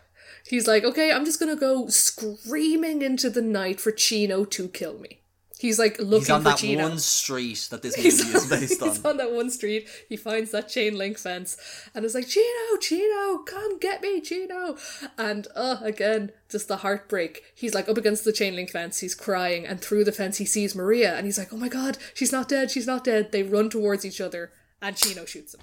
he's 0.47 0.67
like, 0.67 0.83
Okay, 0.83 1.11
I'm 1.11 1.25
just 1.25 1.39
gonna 1.39 1.55
go 1.55 1.87
screaming 1.87 3.01
into 3.01 3.29
the 3.29 3.41
night 3.41 3.79
for 3.79 3.91
Chino 3.91 4.45
to 4.45 4.67
kill 4.67 4.97
me. 4.99 5.21
He's 5.57 5.79
like 5.79 5.97
looking 5.99 6.19
He's 6.19 6.29
on 6.29 6.41
for 6.41 6.49
that 6.49 6.57
Chino. 6.57 6.89
one 6.89 6.99
street 6.99 7.67
that 7.71 7.81
this 7.81 7.95
movie 7.97 8.09
He's 8.09 8.19
is 8.35 8.49
based 8.49 8.81
on. 8.81 8.89
he's 8.89 9.05
on. 9.05 9.11
on 9.11 9.17
that 9.17 9.31
one 9.31 9.49
street. 9.49 9.87
He 10.09 10.17
finds 10.17 10.51
that 10.51 10.67
chain 10.67 10.97
link 10.97 11.17
fence 11.17 11.57
and 11.95 12.03
is 12.03 12.13
like, 12.13 12.27
Chino, 12.27 12.77
Chino, 12.81 13.37
come 13.39 13.79
get 13.79 14.01
me, 14.01 14.19
Chino. 14.19 14.75
And 15.17 15.47
uh, 15.55 15.77
again, 15.81 16.31
just 16.49 16.67
the 16.67 16.77
heartbreak. 16.77 17.41
He's 17.55 17.73
like 17.73 17.87
up 17.87 17.97
against 17.97 18.25
the 18.25 18.33
chain 18.33 18.53
link 18.55 18.69
fence. 18.69 18.99
He's 18.99 19.15
crying, 19.15 19.65
and 19.65 19.79
through 19.79 20.03
the 20.03 20.11
fence, 20.11 20.37
he 20.37 20.45
sees 20.45 20.75
Maria, 20.75 21.15
and 21.15 21.25
he's 21.25 21.37
like, 21.37 21.53
Oh 21.53 21.57
my 21.57 21.69
god, 21.69 21.97
she's 22.13 22.33
not 22.33 22.49
dead, 22.49 22.69
she's 22.69 22.85
not 22.85 23.05
dead. 23.05 23.31
They 23.31 23.41
run 23.41 23.69
towards 23.69 24.05
each 24.05 24.19
other, 24.19 24.51
and 24.81 24.95
Chino 24.95 25.25
shoots 25.25 25.53
him. 25.55 25.61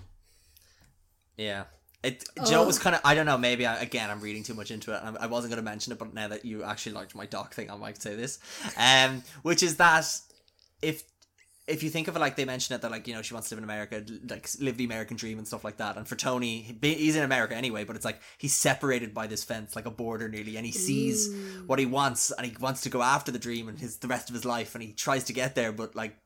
Yeah. 1.36 1.64
It, 2.02 2.24
do 2.34 2.42
you 2.46 2.50
know, 2.50 2.60
it 2.60 2.64
Oh. 2.64 2.66
was 2.66 2.78
kind 2.80 2.96
of, 2.96 3.02
I 3.04 3.14
don't 3.14 3.26
know, 3.26 3.38
maybe, 3.38 3.64
I, 3.64 3.80
again, 3.80 4.10
I'm 4.10 4.20
reading 4.20 4.42
too 4.42 4.54
much 4.54 4.70
into 4.72 4.92
it. 4.92 5.00
I, 5.02 5.24
I 5.24 5.26
wasn't 5.26 5.52
going 5.52 5.64
to 5.64 5.70
mention 5.70 5.92
it, 5.92 5.98
but 6.00 6.12
now 6.12 6.28
that 6.28 6.44
you 6.44 6.64
actually 6.64 6.92
liked 6.92 7.14
my 7.14 7.26
doc 7.26 7.54
thing, 7.54 7.70
I 7.70 7.76
might 7.76 8.02
say 8.02 8.16
this. 8.16 8.40
Um, 8.76 9.22
which 9.42 9.62
is 9.62 9.76
that 9.76 10.06
if 10.80 11.04
if 11.68 11.84
you 11.84 11.90
think 11.90 12.08
of 12.08 12.16
it 12.16 12.18
like 12.18 12.34
they 12.34 12.44
mention 12.44 12.74
it 12.74 12.82
that 12.82 12.90
like 12.90 13.06
you 13.06 13.14
know 13.14 13.22
she 13.22 13.32
wants 13.34 13.48
to 13.48 13.54
live 13.54 13.62
in 13.62 13.64
America 13.70 14.04
like 14.28 14.48
live 14.58 14.76
the 14.76 14.84
American 14.84 15.16
dream 15.16 15.38
and 15.38 15.46
stuff 15.46 15.62
like 15.62 15.76
that 15.76 15.96
and 15.96 16.08
for 16.08 16.16
Tony 16.16 16.76
he's 16.82 17.14
in 17.14 17.22
America 17.22 17.54
anyway 17.54 17.84
but 17.84 17.94
it's 17.94 18.04
like 18.04 18.20
he's 18.36 18.52
separated 18.52 19.14
by 19.14 19.28
this 19.28 19.44
fence 19.44 19.76
like 19.76 19.86
a 19.86 19.90
border 19.90 20.28
nearly 20.28 20.56
and 20.56 20.66
he 20.66 20.72
sees 20.72 21.32
what 21.68 21.78
he 21.78 21.86
wants 21.86 22.32
and 22.32 22.44
he 22.48 22.56
wants 22.58 22.80
to 22.80 22.88
go 22.90 23.00
after 23.00 23.30
the 23.30 23.38
dream 23.38 23.68
and 23.68 23.78
his 23.78 23.98
the 23.98 24.08
rest 24.08 24.28
of 24.28 24.34
his 24.34 24.44
life 24.44 24.74
and 24.74 24.82
he 24.82 24.92
tries 24.92 25.22
to 25.22 25.32
get 25.32 25.54
there 25.54 25.70
but 25.70 25.94
like 25.94 26.16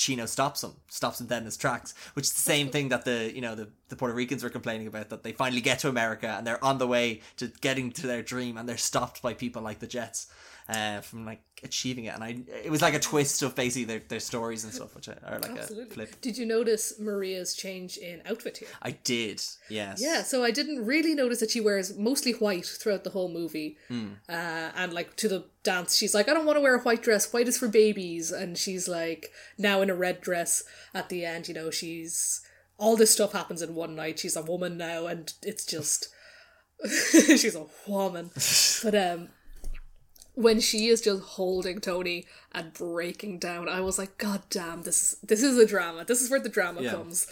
Chino 0.00 0.24
stops 0.24 0.64
him, 0.64 0.72
stops 0.88 1.20
him 1.20 1.26
dead 1.26 1.40
in 1.40 1.44
his 1.44 1.58
tracks, 1.58 1.92
which 2.14 2.24
is 2.24 2.32
the 2.32 2.40
same 2.40 2.70
thing 2.70 2.88
that 2.88 3.04
the 3.04 3.30
you 3.34 3.42
know 3.42 3.54
the, 3.54 3.68
the 3.90 3.96
Puerto 3.96 4.14
Ricans 4.14 4.42
were 4.42 4.50
complaining 4.50 4.86
about 4.86 5.10
that 5.10 5.22
they 5.22 5.32
finally 5.32 5.60
get 5.60 5.80
to 5.80 5.88
America 5.88 6.34
and 6.38 6.46
they're 6.46 6.62
on 6.64 6.78
the 6.78 6.86
way 6.86 7.20
to 7.36 7.48
getting 7.60 7.90
to 7.92 8.06
their 8.06 8.22
dream 8.22 8.56
and 8.56 8.68
they're 8.68 8.76
stopped 8.76 9.20
by 9.20 9.34
people 9.34 9.60
like 9.60 9.80
the 9.80 9.86
Jets 9.86 10.28
uh, 10.68 11.00
from 11.00 11.26
like 11.26 11.42
achieving 11.62 12.04
it 12.04 12.14
and 12.14 12.24
I 12.24 12.38
it 12.64 12.70
was 12.70 12.80
like 12.80 12.94
a 12.94 13.00
twist 13.00 13.42
of 13.42 13.54
basically 13.54 13.84
their, 13.84 14.02
their 14.08 14.20
stories 14.20 14.64
and 14.64 14.72
stuff 14.72 14.94
which 14.94 15.08
are 15.08 15.38
like 15.42 15.58
a 15.58 15.62
flip. 15.86 16.20
Did 16.20 16.38
you 16.38 16.46
notice 16.46 16.98
Maria's 16.98 17.54
change 17.54 17.96
in 17.98 18.22
outfit 18.24 18.58
here? 18.58 18.68
I 18.80 18.92
did, 18.92 19.42
yes. 19.68 20.00
Yeah, 20.00 20.22
so 20.22 20.44
I 20.44 20.52
didn't 20.52 20.86
really 20.86 21.14
notice 21.14 21.40
that 21.40 21.50
she 21.50 21.60
wears 21.60 21.96
mostly 21.98 22.32
white 22.32 22.66
throughout 22.66 23.04
the 23.04 23.10
whole 23.10 23.28
movie. 23.28 23.76
Hmm. 23.88 24.10
Uh, 24.28 24.70
and 24.76 24.92
like 24.92 25.16
to 25.16 25.28
the 25.28 25.44
dance, 25.62 25.96
she's 25.96 26.14
like, 26.14 26.28
I 26.28 26.34
don't 26.34 26.46
want 26.46 26.56
to 26.56 26.62
wear 26.62 26.76
a 26.76 26.80
white 26.80 27.02
dress. 27.02 27.32
White 27.32 27.48
is 27.48 27.58
for 27.58 27.68
babies. 27.68 28.30
And 28.30 28.56
she's 28.56 28.88
like 28.88 29.32
now 29.58 29.82
in 29.82 29.90
a 29.90 29.94
red 29.94 30.20
dress 30.20 30.62
at 30.94 31.08
the 31.08 31.24
end. 31.24 31.48
You 31.48 31.54
know, 31.54 31.70
she's 31.70 32.42
all 32.80 32.96
this 32.96 33.12
stuff 33.12 33.32
happens 33.32 33.62
in 33.62 33.74
one 33.76 33.94
night. 33.94 34.18
She's 34.18 34.34
a 34.36 34.42
woman 34.42 34.76
now, 34.76 35.06
and 35.06 35.32
it's 35.42 35.64
just 35.66 36.08
she's 36.88 37.54
a 37.54 37.66
woman. 37.86 38.30
But 38.82 38.94
um, 38.94 39.28
when 40.34 40.58
she 40.60 40.86
is 40.88 41.02
just 41.02 41.22
holding 41.22 41.80
Tony 41.80 42.26
and 42.52 42.72
breaking 42.72 43.38
down, 43.38 43.68
I 43.68 43.80
was 43.80 43.98
like, 43.98 44.16
God 44.16 44.42
damn, 44.48 44.82
this 44.82 45.16
this 45.22 45.42
is 45.42 45.58
a 45.58 45.66
drama. 45.66 46.04
This 46.04 46.22
is 46.22 46.30
where 46.30 46.40
the 46.40 46.48
drama 46.48 46.80
Yeah. 46.82 46.92
comes. 46.92 47.26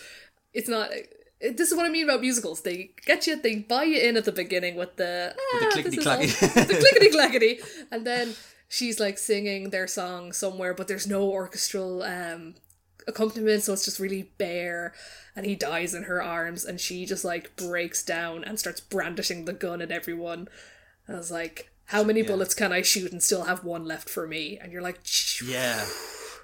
It's 0.52 0.68
not. 0.68 0.92
it- 0.92 1.56
This 1.56 1.70
is 1.70 1.76
what 1.76 1.86
I 1.86 1.88
mean 1.88 2.04
about 2.04 2.20
musicals. 2.20 2.60
They 2.62 2.90
get 3.06 3.26
you, 3.26 3.40
they 3.40 3.54
buy 3.74 3.84
you 3.84 3.98
in 4.08 4.16
at 4.18 4.24
the 4.26 4.32
beginning 4.32 4.74
with 4.76 4.96
the 4.96 5.32
ah, 5.38 5.58
the 5.60 5.66
clickety-clacky. 5.72 6.30
all- 6.42 6.64
the 6.66 6.74
clickety 6.84 7.10
clackety, 7.16 7.60
and 7.92 8.04
then 8.04 8.34
she's 8.68 8.98
like 9.00 9.16
singing 9.18 9.70
their 9.70 9.86
song 9.86 10.32
somewhere, 10.32 10.74
but 10.74 10.88
there's 10.88 11.06
no 11.06 11.22
orchestral 11.30 12.02
um 12.02 12.56
accompaniment, 13.08 13.62
so 13.62 13.72
it's 13.72 13.84
just 13.84 13.98
really 13.98 14.30
bare. 14.38 14.92
And 15.34 15.46
he 15.46 15.56
dies 15.56 15.94
in 15.94 16.04
her 16.04 16.22
arms, 16.22 16.64
and 16.64 16.80
she 16.80 17.06
just 17.06 17.24
like 17.24 17.56
breaks 17.56 18.02
down 18.02 18.44
and 18.44 18.58
starts 18.58 18.80
brandishing 18.80 19.44
the 19.44 19.52
gun 19.52 19.82
at 19.82 19.90
everyone. 19.90 20.48
And 21.06 21.16
I 21.16 21.18
was 21.18 21.30
like, 21.30 21.70
how 21.86 22.04
many 22.04 22.22
bullets 22.22 22.54
can 22.54 22.70
I 22.70 22.82
shoot 22.82 23.12
and 23.12 23.22
still 23.22 23.44
have 23.44 23.64
one 23.64 23.84
left 23.84 24.10
for 24.10 24.26
me? 24.28 24.58
And 24.60 24.70
you're 24.72 24.82
like, 24.82 25.00
Yeah. 25.42 25.84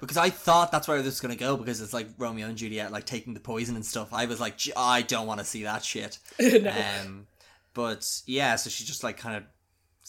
Because 0.01 0.17
I 0.17 0.29
thought 0.29 0.71
that's 0.71 0.87
where 0.87 0.97
this 0.97 1.13
was 1.13 1.21
gonna 1.21 1.35
go 1.35 1.55
because 1.55 1.81
it's 1.81 1.93
like 1.93 2.07
Romeo 2.17 2.47
and 2.47 2.57
Juliet 2.57 2.91
like 2.91 3.05
taking 3.05 3.33
the 3.33 3.39
poison 3.39 3.75
and 3.75 3.85
stuff. 3.85 4.11
I 4.11 4.25
was 4.25 4.39
like, 4.39 4.59
I 4.75 5.03
don't 5.03 5.27
want 5.27 5.39
to 5.39 5.45
see 5.45 5.63
that 5.63 5.83
shit. 5.83 6.17
um, 7.05 7.27
but 7.73 8.21
yeah, 8.25 8.55
so 8.55 8.69
she 8.69 8.83
just 8.85 9.03
like 9.03 9.17
kind 9.17 9.37
of 9.37 9.43
is 9.43 9.54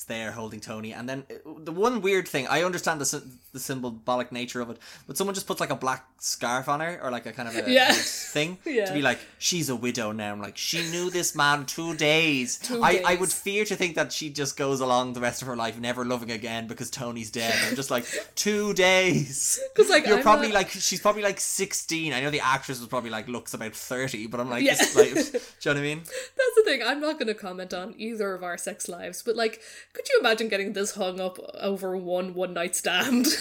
there 0.05 0.33
holding 0.33 0.61
Tony, 0.61 0.93
and 0.93 1.09
then 1.09 1.25
uh, 1.31 1.51
the 1.65 1.73
one 1.73 2.01
weird 2.03 2.29
thing 2.29 2.47
I 2.49 2.63
understand 2.63 3.01
the 3.01 3.23
the 3.53 3.59
symbolic 3.61 4.31
nature 4.33 4.61
of 4.61 4.69
it, 4.71 4.79
but 5.07 5.17
someone 5.17 5.35
just 5.35 5.47
puts 5.47 5.61
like 5.61 5.71
a 5.71 5.77
black 5.77 6.05
scarf 6.19 6.69
on 6.69 6.81
her 6.81 7.01
or 7.03 7.11
like 7.11 7.25
a 7.27 7.33
kind 7.33 7.49
of 7.49 7.57
a 7.67 7.71
Yeah. 7.71 7.93
thing 7.93 8.59
Yeah. 8.65 8.85
to 8.89 8.93
be 8.93 9.01
like 9.03 9.19
she's 9.39 9.69
a 9.71 9.77
widow 9.77 10.13
now. 10.13 10.33
I'm 10.33 10.41
like 10.43 10.57
she 10.59 10.83
knew 10.91 11.09
this 11.11 11.35
man 11.35 11.65
two 11.67 11.95
days. 11.95 12.59
Two 12.63 12.83
I 12.83 13.03
I 13.07 13.15
would 13.17 13.33
fear 13.33 13.65
to 13.65 13.77
think 13.77 13.95
that 13.97 14.13
she 14.13 14.29
just 14.31 14.57
goes 14.57 14.81
along 14.81 15.15
the 15.15 15.21
rest 15.21 15.41
of 15.43 15.49
her 15.49 15.57
life 15.57 15.79
never 15.81 16.05
loving 16.05 16.31
again 16.31 16.67
because 16.67 16.91
Tony's 16.91 17.31
dead. 17.31 17.55
I'm 17.69 17.77
just 17.77 17.91
like 17.91 18.05
two 18.35 18.75
days. 18.75 19.59
Because 19.75 19.91
like, 19.91 20.07
you're 20.07 20.17
I'm 20.19 20.23
probably 20.23 20.49
not- 20.49 20.55
like 20.55 20.71
she's 20.71 21.01
probably 21.01 21.23
like 21.23 21.41
16. 21.41 22.13
I 22.13 22.21
know 22.21 22.31
the 22.31 22.41
actress 22.41 22.79
was 22.81 22.89
probably 22.89 23.11
like 23.11 23.29
looks 23.29 23.55
about 23.55 23.73
30, 23.75 24.27
but 24.27 24.41
I'm 24.41 24.51
like, 24.51 24.65
Yeah. 24.65 24.75
like 24.95 25.15
do 25.15 25.21
you 25.21 25.33
know 25.33 25.41
what 25.73 25.77
I 25.77 25.81
mean? 25.81 25.99
That's 26.01 26.55
the 26.57 26.63
thing. 26.65 26.83
I'm 26.85 27.01
not 27.01 27.15
going 27.19 27.29
to 27.29 27.35
comment 27.35 27.73
on 27.73 27.95
either 27.97 28.35
of 28.35 28.43
our 28.43 28.59
sex 28.59 28.89
lives, 28.89 29.23
but 29.23 29.37
like, 29.37 29.61
could 29.97 30.09
you 30.11 30.21
imagine 30.21 30.49
getting 30.49 30.75
this 30.75 30.95
hung 30.95 31.21
up 31.21 31.39
over 31.55 31.97
one 31.97 32.35
one 32.35 32.53
night 32.53 32.77
stand? 32.77 33.27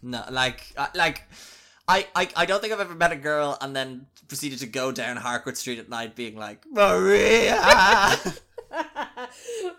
No, 0.00 0.22
like, 0.30 0.62
uh, 0.76 0.86
like, 0.94 1.24
I, 1.88 2.06
I, 2.14 2.28
I 2.36 2.46
don't 2.46 2.60
think 2.60 2.72
I've 2.72 2.78
ever 2.78 2.94
met 2.94 3.10
a 3.10 3.16
girl 3.16 3.58
and 3.60 3.74
then 3.74 4.06
proceeded 4.28 4.60
to 4.60 4.66
go 4.66 4.92
down 4.92 5.16
Harcourt 5.16 5.56
Street 5.56 5.80
at 5.80 5.88
night, 5.88 6.14
being 6.14 6.36
like 6.36 6.64
Maria, 6.70 7.56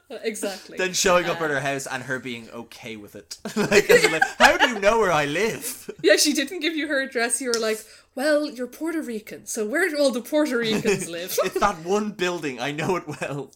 exactly. 0.09 0.77
then 0.77 0.93
showing 0.93 1.25
up 1.25 1.41
at 1.41 1.49
her 1.49 1.59
house 1.59 1.87
and 1.87 2.03
her 2.03 2.19
being 2.19 2.49
okay 2.51 2.95
with 2.95 3.15
it. 3.15 3.37
like, 3.55 3.89
like, 3.89 4.23
how 4.37 4.57
do 4.57 4.69
you 4.69 4.79
know 4.79 4.99
where 4.99 5.11
I 5.11 5.25
live? 5.25 5.89
yeah, 6.03 6.15
she 6.15 6.33
didn't 6.33 6.59
give 6.59 6.75
you 6.75 6.87
her 6.87 7.01
address. 7.01 7.41
You 7.41 7.51
were 7.53 7.59
like, 7.59 7.83
well, 8.15 8.49
you're 8.49 8.67
Puerto 8.67 9.01
Rican, 9.01 9.45
so 9.45 9.65
where 9.65 9.89
do 9.89 9.97
all 9.97 10.11
the 10.11 10.21
Puerto 10.21 10.57
Ricans 10.57 11.09
live? 11.09 11.37
it's 11.43 11.59
that 11.59 11.79
one 11.79 12.11
building. 12.11 12.59
I 12.59 12.71
know 12.71 12.95
it 12.95 13.07
well. 13.07 13.51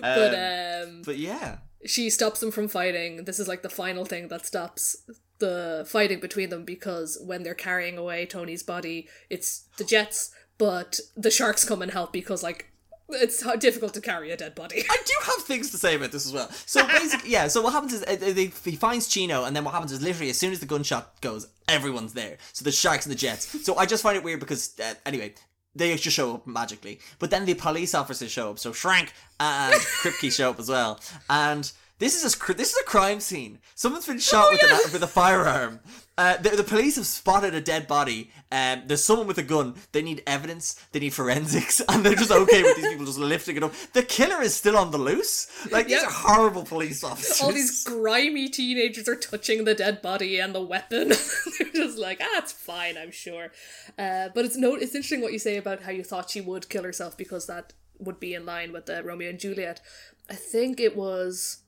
but 0.00 0.34
Um, 0.34 0.88
um, 0.88 1.02
But 1.04 1.18
yeah, 1.18 1.58
she 1.84 2.10
stops 2.10 2.40
them 2.40 2.50
from 2.50 2.68
fighting. 2.68 3.24
This 3.24 3.38
is 3.38 3.48
like 3.48 3.62
the 3.62 3.68
final 3.68 4.04
thing 4.04 4.28
that 4.28 4.46
stops 4.46 4.96
the 5.38 5.84
fighting 5.88 6.20
between 6.20 6.50
them 6.50 6.64
because 6.64 7.18
when 7.24 7.42
they're 7.42 7.54
carrying 7.54 7.98
away 7.98 8.24
Tony's 8.26 8.62
body, 8.62 9.08
it's 9.28 9.64
the 9.76 9.84
Jets, 9.84 10.32
but 10.56 11.00
the 11.16 11.30
sharks 11.30 11.64
come 11.64 11.82
and 11.82 11.90
help 11.90 12.12
because 12.12 12.42
like 12.42 12.71
it's 13.12 13.42
difficult 13.58 13.94
to 13.94 14.00
carry 14.00 14.30
a 14.30 14.36
dead 14.36 14.54
body. 14.54 14.84
I 14.88 14.96
do 15.04 15.14
have 15.24 15.44
things 15.44 15.70
to 15.70 15.78
say 15.78 15.94
about 15.94 16.12
this 16.12 16.26
as 16.26 16.32
well. 16.32 16.50
So 16.66 16.86
basically, 16.86 17.30
yeah. 17.30 17.48
So 17.48 17.62
what 17.62 17.72
happens 17.72 17.92
is 17.92 18.02
uh, 18.02 18.50
he 18.64 18.76
finds 18.76 19.08
Chino, 19.08 19.44
and 19.44 19.54
then 19.54 19.64
what 19.64 19.74
happens 19.74 19.92
is 19.92 20.02
literally 20.02 20.30
as 20.30 20.38
soon 20.38 20.52
as 20.52 20.60
the 20.60 20.66
gunshot 20.66 21.20
goes, 21.20 21.48
everyone's 21.68 22.12
there. 22.12 22.38
So 22.52 22.64
the 22.64 22.72
sharks 22.72 23.06
and 23.06 23.12
the 23.12 23.18
jets. 23.18 23.64
So 23.64 23.76
I 23.76 23.86
just 23.86 24.02
find 24.02 24.16
it 24.16 24.24
weird 24.24 24.40
because 24.40 24.78
uh, 24.80 24.94
anyway. 25.06 25.34
They 25.74 25.96
just 25.96 26.14
show 26.14 26.34
up 26.34 26.46
magically, 26.46 27.00
but 27.18 27.30
then 27.30 27.46
the 27.46 27.54
police 27.54 27.94
officers 27.94 28.30
show 28.30 28.50
up. 28.50 28.58
So 28.58 28.72
Schrank 28.72 29.08
and 29.40 29.72
Krupke 29.72 30.30
show 30.30 30.50
up 30.50 30.60
as 30.60 30.68
well, 30.68 31.00
and 31.30 31.72
this 32.02 32.24
is 32.24 32.34
a 32.34 32.54
this 32.54 32.72
is 32.72 32.78
a 32.78 32.84
crime 32.84 33.20
scene. 33.20 33.60
Someone's 33.76 34.06
been 34.06 34.18
shot 34.18 34.50
with, 34.50 34.60
yeah. 34.60 34.76
a, 34.76 34.92
with 34.92 35.02
a 35.04 35.06
firearm. 35.06 35.78
Uh, 36.18 36.36
the, 36.36 36.50
the 36.50 36.64
police 36.64 36.96
have 36.96 37.06
spotted 37.06 37.54
a 37.54 37.60
dead 37.60 37.86
body. 37.86 38.30
Um, 38.50 38.82
there's 38.86 39.04
someone 39.04 39.28
with 39.28 39.38
a 39.38 39.42
gun. 39.42 39.76
They 39.92 40.02
need 40.02 40.22
evidence. 40.26 40.74
They 40.90 40.98
need 40.98 41.14
forensics, 41.14 41.80
and 41.88 42.04
they're 42.04 42.16
just 42.16 42.32
okay 42.32 42.62
with 42.64 42.76
these 42.76 42.88
people 42.88 43.06
just 43.06 43.18
lifting 43.20 43.56
it 43.56 43.62
up. 43.62 43.72
The 43.92 44.02
killer 44.02 44.42
is 44.42 44.54
still 44.54 44.76
on 44.76 44.90
the 44.90 44.98
loose. 44.98 45.48
Like 45.70 45.86
these 45.86 46.02
Yep. 46.02 46.06
are 46.06 46.10
horrible 46.10 46.64
police 46.64 47.04
officers. 47.04 47.40
all 47.40 47.52
these 47.52 47.84
grimy 47.84 48.48
teenagers 48.48 49.08
are 49.08 49.16
touching 49.16 49.64
the 49.64 49.74
dead 49.74 50.02
body 50.02 50.40
and 50.40 50.52
the 50.54 50.60
weapon. 50.60 51.08
They're 51.58 51.72
just 51.72 51.98
like, 51.98 52.18
ah, 52.20 52.38
it's 52.38 52.52
fine, 52.52 52.98
I'm 52.98 53.12
sure. 53.12 53.52
Uh, 53.96 54.28
but 54.34 54.44
it's 54.44 54.56
no, 54.56 54.74
it's 54.74 54.96
interesting 54.96 55.20
what 55.20 55.32
you 55.32 55.38
say 55.38 55.56
about 55.56 55.84
how 55.84 55.92
you 55.92 56.02
thought 56.02 56.30
she 56.30 56.40
would 56.40 56.68
kill 56.68 56.82
herself 56.82 57.16
because 57.16 57.46
that 57.46 57.74
would 58.00 58.18
be 58.18 58.34
in 58.34 58.44
line 58.44 58.72
with 58.72 58.86
the 58.86 59.04
Romeo 59.04 59.30
and 59.30 59.38
Juliet. 59.38 59.80
I 60.28 60.34
think 60.34 60.80
it 60.80 60.96
was 60.96 61.61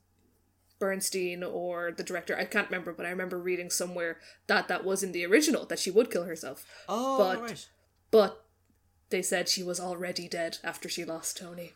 Bernstein 0.84 1.42
or 1.42 1.92
the 1.96 2.02
director. 2.02 2.36
I 2.36 2.44
can't 2.44 2.68
remember, 2.70 2.92
but 2.92 3.06
I 3.06 3.10
remember 3.10 3.38
reading 3.38 3.70
somewhere 3.70 4.18
that 4.48 4.68
that 4.68 4.84
was 4.84 5.02
in 5.02 5.12
the 5.12 5.24
original 5.24 5.64
that 5.66 5.78
she 5.78 5.90
would 5.90 6.10
kill 6.10 6.24
herself. 6.24 6.66
oh, 6.88 7.16
but- 7.18 7.40
right. 7.40 7.68
But 8.10 8.44
they 9.10 9.22
said 9.22 9.48
she 9.48 9.62
was 9.62 9.80
already 9.80 10.28
dead 10.28 10.58
after 10.62 10.88
she 10.88 11.04
lost 11.04 11.38
Tony. 11.38 11.72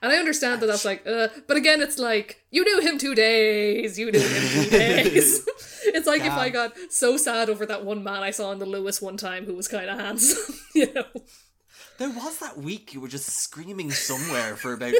And 0.00 0.10
I 0.10 0.16
understand 0.16 0.60
that 0.60 0.66
that's 0.66 0.84
like, 0.84 1.06
uh, 1.06 1.28
but 1.46 1.56
again, 1.56 1.80
it's 1.80 1.98
like, 1.98 2.42
you 2.50 2.64
knew 2.64 2.80
him 2.80 2.98
two 2.98 3.14
days, 3.14 3.98
you 3.98 4.10
knew 4.10 4.18
him 4.18 4.48
two 4.64 4.70
days. 4.78 5.44
it's 5.84 6.06
like 6.08 6.22
if 6.22 6.32
I 6.32 6.48
got 6.48 6.72
so 6.90 7.16
sad 7.16 7.48
over 7.48 7.64
that 7.66 7.84
one 7.84 8.02
man 8.02 8.22
I 8.24 8.32
saw 8.32 8.50
in 8.50 8.58
the 8.58 8.66
Luas 8.66 9.00
one 9.00 9.16
time 9.16 9.44
who 9.46 9.54
was 9.54 9.68
kind 9.68 9.88
of 9.88 9.98
handsome, 10.00 10.54
you 10.74 10.92
know? 10.92 11.04
There 12.02 12.10
was 12.10 12.38
that 12.38 12.58
week 12.58 12.94
you 12.94 13.00
were 13.00 13.06
just 13.06 13.30
screaming 13.30 13.92
somewhere 13.92 14.56
for 14.56 14.72
about. 14.72 14.92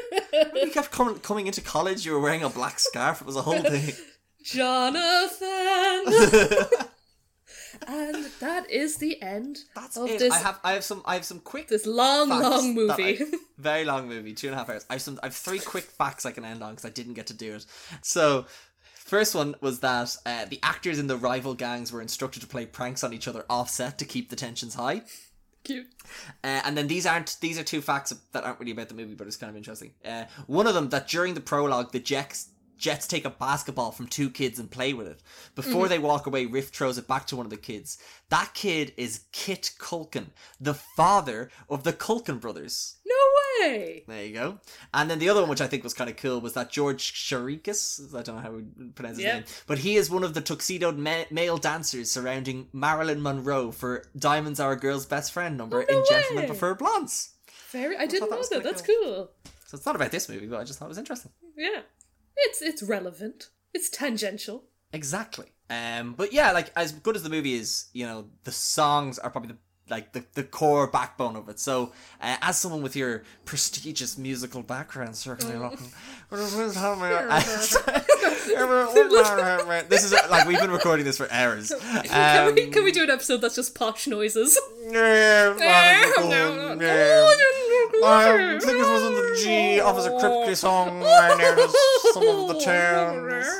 when 0.52 0.66
you 0.66 0.70
kept 0.70 0.92
coming 0.92 1.18
coming 1.18 1.48
into 1.48 1.60
college, 1.60 2.06
you 2.06 2.12
were 2.12 2.20
wearing 2.20 2.44
a 2.44 2.48
black 2.48 2.78
scarf. 2.78 3.20
It 3.20 3.26
was 3.26 3.34
a 3.34 3.42
whole 3.42 3.60
thing. 3.60 3.92
Jonathan! 4.44 5.42
and 7.88 8.26
that 8.38 8.70
is 8.70 8.98
the 8.98 9.20
end 9.20 9.58
That's 9.74 9.96
of 9.96 10.10
it. 10.10 10.20
this, 10.20 10.32
I 10.32 10.38
have 10.38 10.60
I 10.62 10.74
have 10.74 10.84
some 10.84 11.02
I 11.04 11.14
have 11.14 11.24
some 11.24 11.40
quick 11.40 11.66
this 11.66 11.86
long, 11.86 12.28
long 12.28 12.72
movie. 12.72 13.20
I- 13.20 13.32
very 13.58 13.84
long 13.84 14.06
movie, 14.06 14.32
two 14.32 14.46
and 14.46 14.54
a 14.54 14.58
half 14.58 14.70
hours. 14.70 14.86
I 14.88 14.92
have 14.92 15.02
some. 15.02 15.18
I 15.24 15.26
have 15.26 15.34
three 15.34 15.58
quick 15.58 15.82
facts 15.82 16.24
I 16.24 16.30
can 16.30 16.44
end 16.44 16.62
on 16.62 16.70
because 16.70 16.84
I 16.84 16.90
didn't 16.90 17.14
get 17.14 17.26
to 17.26 17.34
do 17.34 17.56
it. 17.56 17.66
So, 18.02 18.46
first 18.94 19.34
one 19.34 19.56
was 19.60 19.80
that 19.80 20.16
uh, 20.24 20.44
the 20.44 20.60
actors 20.62 21.00
in 21.00 21.08
the 21.08 21.16
rival 21.16 21.54
gangs 21.54 21.90
were 21.90 22.00
instructed 22.00 22.42
to 22.42 22.46
play 22.46 22.64
pranks 22.64 23.02
on 23.02 23.12
each 23.12 23.26
other 23.26 23.44
offset 23.50 23.98
to 23.98 24.04
keep 24.04 24.30
the 24.30 24.36
tensions 24.36 24.76
high. 24.76 25.02
Cute. 25.64 25.86
Uh, 26.42 26.60
and 26.64 26.76
then 26.76 26.88
these 26.88 27.06
aren't 27.06 27.36
these 27.40 27.58
are 27.58 27.62
two 27.62 27.80
facts 27.80 28.12
that 28.32 28.44
aren't 28.44 28.58
really 28.58 28.72
about 28.72 28.88
the 28.88 28.94
movie, 28.94 29.14
but 29.14 29.26
it's 29.26 29.36
kind 29.36 29.50
of 29.50 29.56
interesting. 29.56 29.92
Uh, 30.04 30.24
one 30.46 30.66
of 30.66 30.74
them 30.74 30.88
that 30.88 31.08
during 31.08 31.34
the 31.34 31.40
prologue, 31.40 31.92
the 31.92 32.00
Jets 32.00 32.48
Jets 32.82 33.06
take 33.06 33.24
a 33.24 33.30
basketball 33.30 33.92
from 33.92 34.08
two 34.08 34.28
kids 34.28 34.58
and 34.58 34.68
play 34.68 34.92
with 34.92 35.06
it. 35.06 35.22
Before 35.54 35.86
they 35.86 36.00
walk 36.00 36.26
away, 36.26 36.46
Riff 36.46 36.70
throws 36.70 36.98
it 36.98 37.06
back 37.06 37.28
to 37.28 37.36
one 37.36 37.46
of 37.46 37.50
the 37.50 37.56
kids. 37.56 37.96
That 38.28 38.54
kid 38.54 38.92
is 38.96 39.26
Kit 39.30 39.70
Culkin, 39.78 40.30
the 40.60 40.74
father 40.74 41.48
of 41.70 41.84
the 41.84 41.92
Culkin 41.92 42.40
brothers. 42.40 42.96
Way! 43.62 44.04
There 44.06 44.24
you 44.24 44.34
go. 44.34 44.58
And 44.94 45.10
then 45.10 45.18
the 45.18 45.28
other 45.28 45.40
one, 45.40 45.48
which 45.50 45.60
I 45.60 45.66
think 45.66 45.82
was 45.84 45.94
kind 45.94 46.10
of 46.10 46.16
cool, 46.16 46.40
was 46.40 46.54
that 46.54 46.70
George 46.70 47.12
Sharikis. 47.12 48.14
I 48.14 48.22
don't 48.22 48.36
know 48.36 48.42
how 48.42 48.50
we 48.52 48.62
pronounce 48.94 49.18
his 49.18 49.24
Yeah. 49.26 49.34
name, 49.36 49.44
but 49.66 49.78
he 49.78 49.96
is 49.96 50.10
one 50.10 50.24
of 50.24 50.34
the 50.34 50.40
tuxedoed 50.40 50.98
ma- 50.98 51.24
male 51.30 51.58
dancers 51.58 52.10
surrounding 52.10 52.68
Marilyn 52.72 53.22
Monroe 53.22 53.70
for 53.72 54.04
"Diamonds 54.18 54.60
Are 54.60 54.72
a 54.72 54.76
Girl's 54.76 55.06
Best 55.06 55.32
Friend" 55.32 55.56
number 55.56 55.82
Oh, 55.88 55.92
no 55.92 55.98
in 55.98 56.04
"Gentlemen. 56.08 56.46
Prefer 56.46 56.74
Blondes." 56.74 57.30
Very, 57.70 57.96
I 57.96 58.06
didn't 58.06 58.28
that 58.30 58.36
know 58.36 58.42
that. 58.42 58.50
kinda 58.50 58.68
That's 58.68 58.82
cool. 58.82 59.30
So 59.66 59.76
it's 59.76 59.86
not 59.86 59.96
about 59.96 60.10
this 60.10 60.28
movie, 60.28 60.46
but 60.46 60.60
I 60.60 60.64
just 60.64 60.78
thought 60.78 60.86
it 60.86 60.88
was 60.88 60.98
interesting. 60.98 61.32
Yeah. 61.56 61.80
It's 62.36 62.60
it's 62.60 62.82
relevant. 62.82 63.48
It's 63.72 63.88
tangential. 63.88 64.64
Exactly. 64.92 65.46
Um, 65.70 66.12
but 66.12 66.32
yeah, 66.34 66.52
like 66.52 66.70
as 66.76 66.92
good 66.92 67.16
as 67.16 67.22
the 67.22 67.30
movie 67.30 67.54
is, 67.54 67.86
you 67.94 68.04
know, 68.06 68.28
the 68.44 68.52
songs 68.52 69.18
are 69.18 69.30
probably 69.30 69.52
the 69.52 69.58
like 69.92 70.12
the, 70.12 70.24
the 70.32 70.42
core 70.42 70.86
backbone 70.86 71.36
of 71.36 71.48
it. 71.50 71.60
So, 71.60 71.92
uh, 72.20 72.36
as 72.40 72.58
someone 72.58 72.82
with 72.82 72.96
your 72.96 73.22
prestigious 73.44 74.16
musical 74.16 74.62
background, 74.62 75.14
certainly, 75.14 75.54
this 79.90 80.04
is 80.04 80.12
like 80.30 80.48
we've 80.48 80.58
been 80.58 80.70
recording 80.70 81.04
this 81.04 81.18
for 81.18 81.30
hours. 81.30 81.72
Can, 82.04 82.48
Um, 82.48 82.54
we, 82.54 82.66
can 82.68 82.84
we 82.84 82.92
do 82.92 83.02
an 83.02 83.10
episode 83.10 83.42
that's 83.42 83.54
just 83.54 83.74
posh 83.74 84.06
noises? 84.06 84.56
Um, 84.56 84.94
I 88.04 88.58
think 88.58 88.78
it 88.78 88.86
was 88.88 89.02
in 89.02 89.14
the 89.14 89.40
Gee 89.44 89.80
Officer 89.80 90.10
Krupke 90.10 90.56
song. 90.56 91.00
Noticed 91.00 91.76
some 92.14 92.26
of 92.26 92.48
the 92.48 92.54
tunes. 92.54 93.46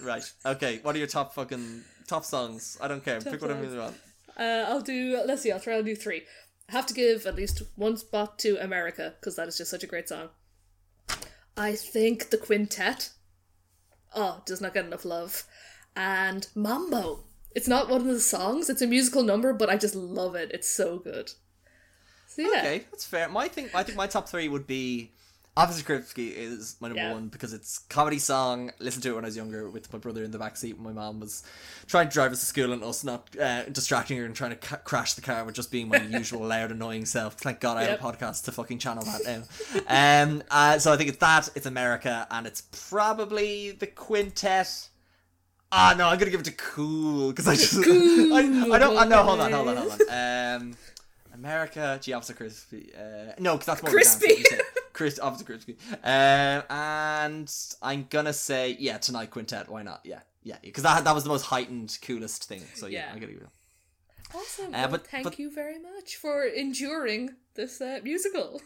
Right. 0.00 0.22
Okay. 0.46 0.78
What 0.82 0.94
are 0.94 0.98
your 0.98 1.08
top 1.08 1.34
fucking 1.34 1.82
top 2.08 2.24
songs? 2.24 2.76
I 2.80 2.88
don't 2.88 3.04
care. 3.04 3.20
Pick 3.20 3.40
whatever 3.40 3.64
you 3.64 3.78
want. 3.78 3.96
Uh, 4.36 4.64
I'll 4.68 4.80
do. 4.80 5.22
Let's 5.24 5.42
see. 5.42 5.52
I'll 5.52 5.60
try 5.60 5.74
and 5.74 5.86
do 5.86 5.94
three. 5.94 6.22
I 6.68 6.72
have 6.72 6.86
to 6.86 6.94
give 6.94 7.26
at 7.26 7.36
least 7.36 7.62
one 7.76 7.96
spot 7.96 8.38
to 8.40 8.62
America 8.62 9.14
because 9.20 9.36
that 9.36 9.48
is 9.48 9.56
just 9.56 9.70
such 9.70 9.84
a 9.84 9.86
great 9.86 10.08
song. 10.08 10.28
I 11.56 11.74
think 11.74 12.30
the 12.30 12.36
quintet. 12.38 13.10
Oh, 14.14 14.42
does 14.46 14.60
not 14.60 14.74
get 14.74 14.86
enough 14.86 15.04
love. 15.04 15.44
And 15.94 16.46
Mambo. 16.54 17.24
It's 17.54 17.68
not 17.68 17.88
one 17.88 18.02
of 18.02 18.06
the 18.06 18.20
songs. 18.20 18.70
It's 18.70 18.82
a 18.82 18.86
musical 18.86 19.22
number, 19.22 19.52
but 19.52 19.70
I 19.70 19.76
just 19.76 19.94
love 19.94 20.34
it. 20.34 20.50
It's 20.52 20.68
so 20.68 20.98
good. 20.98 21.32
So 22.28 22.42
yeah. 22.42 22.58
Okay, 22.58 22.84
that's 22.90 23.04
fair. 23.04 23.28
My 23.28 23.48
thing, 23.48 23.68
I 23.74 23.82
think 23.82 23.96
my 23.96 24.06
top 24.06 24.28
three 24.28 24.48
would 24.48 24.66
be. 24.66 25.12
Officer 25.58 25.82
Krupke 25.82 26.32
is 26.32 26.76
my 26.78 26.86
number 26.86 27.02
Yeah. 27.02 27.12
one 27.14 27.26
because 27.28 27.52
it's 27.52 27.78
comedy 27.78 28.20
song. 28.20 28.70
Listen 28.78 29.02
to 29.02 29.10
it 29.10 29.14
when 29.16 29.24
I 29.24 29.26
was 29.26 29.36
younger 29.36 29.68
with 29.68 29.92
my 29.92 29.98
brother 29.98 30.22
in 30.22 30.30
the 30.30 30.38
back 30.38 30.56
seat. 30.56 30.78
when 30.78 30.94
My 30.94 31.02
mom 31.02 31.18
was 31.18 31.42
trying 31.88 32.06
to 32.08 32.12
drive 32.14 32.30
us 32.30 32.38
to 32.40 32.46
school 32.46 32.72
and 32.72 32.84
us 32.84 33.02
not 33.02 33.28
uh, 33.36 33.64
distracting 33.64 34.18
her 34.18 34.24
and 34.24 34.36
trying 34.36 34.50
to 34.50 34.56
ca- 34.56 34.76
crash 34.76 35.14
the 35.14 35.20
car 35.20 35.44
with 35.44 35.56
just 35.56 35.72
being 35.72 35.88
my 35.88 35.96
usual 36.00 36.46
loud, 36.46 36.70
annoying 36.70 37.04
self. 37.06 37.34
Thank 37.34 37.58
God 37.58 37.76
I 37.76 37.84
have 37.84 37.98
a 38.00 38.02
podcast 38.02 38.44
to 38.44 38.52
fucking 38.52 38.78
channel 38.78 39.02
that 39.04 39.24
now. 39.88 40.22
um, 40.22 40.42
uh, 40.50 40.78
so 40.78 40.92
I 40.92 40.96
think 40.96 41.08
it's 41.08 41.18
that. 41.18 41.48
It's 41.56 41.66
America, 41.66 42.26
and 42.30 42.46
it's 42.46 42.60
probably 42.88 43.72
the 43.72 43.88
quintet. 43.88 44.88
Ah 45.72 45.94
no, 45.98 46.06
I'm 46.06 46.18
gonna 46.18 46.30
give 46.30 46.40
it 46.40 46.44
to 46.46 46.52
Cool 46.52 47.30
because 47.30 47.48
I 47.48 47.54
just 47.56 47.82
Cool 47.84 48.32
I, 48.32 48.70
I 48.74 48.78
don't. 48.78 48.96
I 48.96 49.04
know. 49.04 49.22
Hold 49.24 49.40
on, 49.40 49.52
hold 49.52 49.68
on, 49.68 49.76
hold 49.76 50.00
on. 50.08 50.56
Um, 50.62 50.76
America, 51.34 51.98
G 52.00 52.12
Officer 52.12 52.32
Crispy. 52.34 52.92
Uh, 52.96 53.32
no, 53.38 53.54
because 53.54 53.66
that's 53.66 53.82
more 53.82 53.90
Crispy. 53.90 54.34
Of 54.52 54.60
a 55.00 55.10
dance, 55.10 55.18
like 55.20 55.48
you 55.48 55.74
said. 55.78 55.78
Chris, 55.78 55.98
Um, 56.04 56.62
and 56.70 57.54
I'm 57.82 58.06
gonna 58.10 58.32
say 58.32 58.76
yeah, 58.78 58.98
tonight 58.98 59.30
quintet. 59.30 59.68
Why 59.68 59.82
not? 59.82 60.00
Yeah, 60.04 60.20
yeah, 60.42 60.56
because 60.62 60.82
that 60.82 61.04
that 61.04 61.14
was 61.14 61.24
the 61.24 61.30
most 61.30 61.42
heightened, 61.42 61.98
coolest 62.02 62.44
thing. 62.44 62.62
So 62.74 62.86
yeah, 62.86 62.98
Yeah. 63.06 63.12
I'm 63.12 63.20
gonna 63.20 63.32
give 63.32 63.42
it. 63.42 63.48
Awesome. 64.34 64.74
Uh, 64.74 64.78
well, 64.78 64.88
but- 64.88 65.06
thank 65.06 65.24
but- 65.24 65.38
you 65.38 65.50
very 65.50 65.78
much 65.78 66.16
for 66.16 66.44
enduring 66.44 67.36
this 67.54 67.80
uh, 67.80 68.00
musical. 68.02 68.60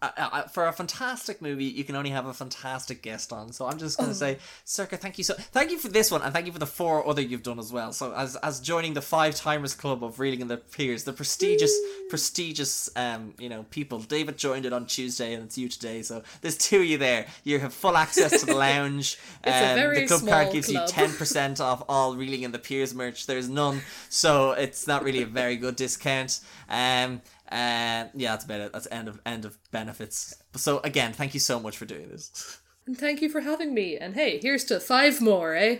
Uh, 0.00 0.10
uh, 0.16 0.42
for 0.44 0.68
a 0.68 0.72
fantastic 0.72 1.42
movie, 1.42 1.64
you 1.64 1.82
can 1.82 1.96
only 1.96 2.10
have 2.10 2.24
a 2.26 2.32
fantastic 2.32 3.02
guest 3.02 3.32
on. 3.32 3.52
So 3.52 3.66
I'm 3.66 3.78
just 3.78 3.98
Oh. 3.98 4.04
gonna 4.04 4.14
say, 4.14 4.38
Sorcha, 4.64 4.96
thank 4.96 5.18
you 5.18 5.24
so, 5.24 5.34
thank 5.34 5.72
you 5.72 5.78
for 5.78 5.88
this 5.88 6.08
one, 6.12 6.22
and 6.22 6.32
thank 6.32 6.46
you 6.46 6.52
for 6.52 6.60
the 6.60 6.66
four 6.66 7.04
other 7.08 7.20
you've 7.20 7.42
done 7.42 7.58
as 7.58 7.72
well. 7.72 7.92
So 7.92 8.12
as 8.14 8.36
as 8.36 8.60
joining 8.60 8.94
the 8.94 9.02
five 9.02 9.34
timers 9.34 9.74
club 9.74 10.04
of 10.04 10.20
reeling 10.20 10.40
in 10.40 10.46
the 10.48 10.56
peers, 10.58 11.02
the 11.02 11.12
prestigious, 11.12 11.74
prestigious, 12.10 12.90
um, 12.96 13.34
you 13.38 13.48
know, 13.48 13.64
people. 13.70 13.98
David 14.00 14.36
joined 14.38 14.66
it 14.66 14.72
on 14.72 14.86
Tuesday, 14.86 15.34
and 15.34 15.44
it's 15.44 15.58
you 15.58 15.68
today. 15.68 16.02
So 16.02 16.22
there's 16.42 16.56
two 16.58 16.78
of 16.80 16.84
you 16.86 16.98
there. 16.98 17.26
You 17.44 17.58
have 17.58 17.72
full 17.74 17.96
access 17.96 18.40
to 18.40 18.46
the 18.46 18.54
lounge. 18.68 19.18
It's 19.44 19.56
a 19.56 19.70
um, 19.70 19.74
very 19.76 20.00
the 20.02 20.06
club 20.06 20.20
small 20.20 20.32
card 20.32 20.52
gives 20.52 20.68
club. 20.68 20.86
you 20.88 20.92
ten 20.92 21.12
percent 21.16 21.60
off 21.60 21.82
all 21.88 22.16
reeling 22.16 22.42
in 22.42 22.52
the 22.52 22.58
peers 22.58 22.94
merch. 22.94 23.26
There's 23.26 23.48
none, 23.48 23.82
so 24.08 24.52
it's 24.52 24.86
not 24.86 25.02
really 25.02 25.22
a 25.22 25.26
very 25.26 25.56
good 25.56 25.76
discount. 25.76 26.40
Um. 26.68 27.20
Uh, 27.50 28.08
yeah, 28.14 28.32
that's 28.32 28.44
about 28.44 28.60
it. 28.60 28.72
That's 28.72 28.88
end 28.90 29.08
of 29.08 29.20
end 29.24 29.44
of 29.44 29.58
benefits. 29.70 30.34
So 30.56 30.80
again, 30.80 31.12
thank 31.12 31.34
you 31.34 31.40
so 31.40 31.58
much 31.58 31.76
for 31.76 31.86
doing 31.86 32.08
this. 32.08 32.60
And 32.86 32.96
thank 32.96 33.22
you 33.22 33.28
for 33.28 33.40
having 33.40 33.74
me. 33.74 33.96
And 33.96 34.14
hey, 34.14 34.38
here's 34.40 34.64
to 34.64 34.80
five 34.80 35.20
more, 35.20 35.54
eh? 35.54 35.78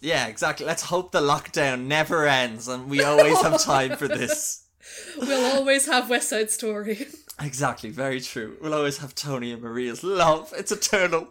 Yeah, 0.00 0.26
exactly. 0.26 0.66
Let's 0.66 0.82
hope 0.82 1.12
the 1.12 1.20
lockdown 1.20 1.86
never 1.86 2.26
ends 2.26 2.68
and 2.68 2.88
we 2.88 3.02
always 3.02 3.40
have 3.42 3.62
time 3.62 3.96
for 3.96 4.08
this. 4.08 4.62
We'll 5.18 5.56
always 5.56 5.86
have 5.86 6.10
West 6.10 6.28
Side 6.28 6.50
Story. 6.50 7.06
Exactly, 7.40 7.90
very 7.90 8.20
true. 8.20 8.56
We'll 8.60 8.74
always 8.74 8.98
have 8.98 9.14
Tony 9.14 9.52
and 9.52 9.62
Maria's 9.62 10.02
love. 10.02 10.52
It's 10.56 10.72
eternal. 10.72 11.28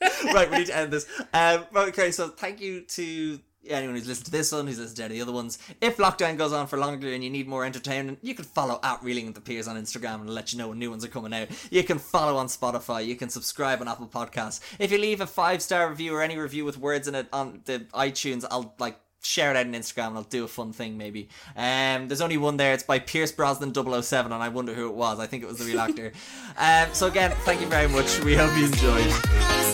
right, 0.32 0.50
we 0.50 0.58
need 0.58 0.66
to 0.68 0.76
end 0.76 0.92
this. 0.92 1.06
Um, 1.32 1.66
okay, 1.74 2.10
so 2.10 2.28
thank 2.28 2.60
you 2.60 2.82
to 2.82 3.38
anyone 3.68 3.96
who's 3.96 4.08
listened 4.08 4.26
to 4.26 4.30
this 4.30 4.52
one, 4.52 4.66
who's 4.66 4.78
listened 4.78 4.96
to 4.96 5.04
any 5.04 5.14
of 5.14 5.26
the 5.26 5.30
other 5.30 5.36
ones. 5.36 5.58
If 5.80 5.96
lockdown 5.96 6.36
goes 6.36 6.52
on 6.52 6.66
for 6.66 6.78
longer 6.78 7.12
and 7.12 7.22
you 7.22 7.30
need 7.30 7.48
more 7.48 7.64
entertainment, 7.64 8.18
you 8.22 8.34
can 8.34 8.44
follow 8.44 8.80
at 8.82 9.02
Reeling 9.02 9.26
with 9.26 9.34
the 9.34 9.40
Peers 9.40 9.68
on 9.68 9.76
Instagram 9.76 10.20
and 10.20 10.30
let 10.30 10.52
you 10.52 10.58
know 10.58 10.68
when 10.68 10.78
new 10.78 10.90
ones 10.90 11.04
are 11.04 11.08
coming 11.08 11.32
out. 11.32 11.48
You 11.70 11.84
can 11.84 11.98
follow 11.98 12.36
on 12.36 12.46
Spotify. 12.46 13.06
You 13.06 13.16
can 13.16 13.28
subscribe 13.28 13.80
on 13.80 13.88
Apple 13.88 14.08
Podcasts. 14.08 14.60
If 14.78 14.90
you 14.92 14.98
leave 14.98 15.20
a 15.20 15.26
five 15.26 15.62
star 15.62 15.88
review 15.88 16.14
or 16.14 16.22
any 16.22 16.36
review 16.36 16.64
with 16.64 16.78
words 16.78 17.08
in 17.08 17.14
it 17.14 17.28
on 17.32 17.62
the 17.64 17.80
iTunes, 17.94 18.44
I'll 18.50 18.74
like 18.78 18.98
share 19.24 19.50
it 19.50 19.56
out 19.56 19.66
on 19.66 19.72
Instagram 19.72 20.08
and 20.08 20.16
I'll 20.18 20.22
do 20.24 20.44
a 20.44 20.48
fun 20.48 20.72
thing 20.72 20.98
maybe. 20.98 21.28
Um, 21.56 22.08
there's 22.08 22.20
only 22.20 22.36
one 22.36 22.56
there. 22.56 22.74
It's 22.74 22.82
by 22.82 22.98
Pierce 22.98 23.32
Brosnan 23.32 23.72
007 23.74 24.32
and 24.32 24.42
I 24.42 24.48
wonder 24.48 24.74
who 24.74 24.88
it 24.88 24.94
was. 24.94 25.20
I 25.20 25.26
think 25.26 25.42
it 25.42 25.46
was 25.46 25.58
the 25.58 25.64
real 25.64 25.80
actor. 25.80 26.12
um, 26.56 26.88
so 26.92 27.06
again, 27.06 27.32
thank 27.44 27.60
you 27.60 27.66
very 27.68 27.88
much. 27.88 28.20
We 28.24 28.34
hope 28.34 28.56
you 28.56 28.66
enjoyed. 28.66 29.12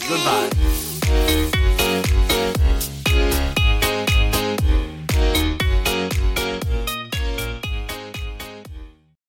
Goodbye. 0.08 0.97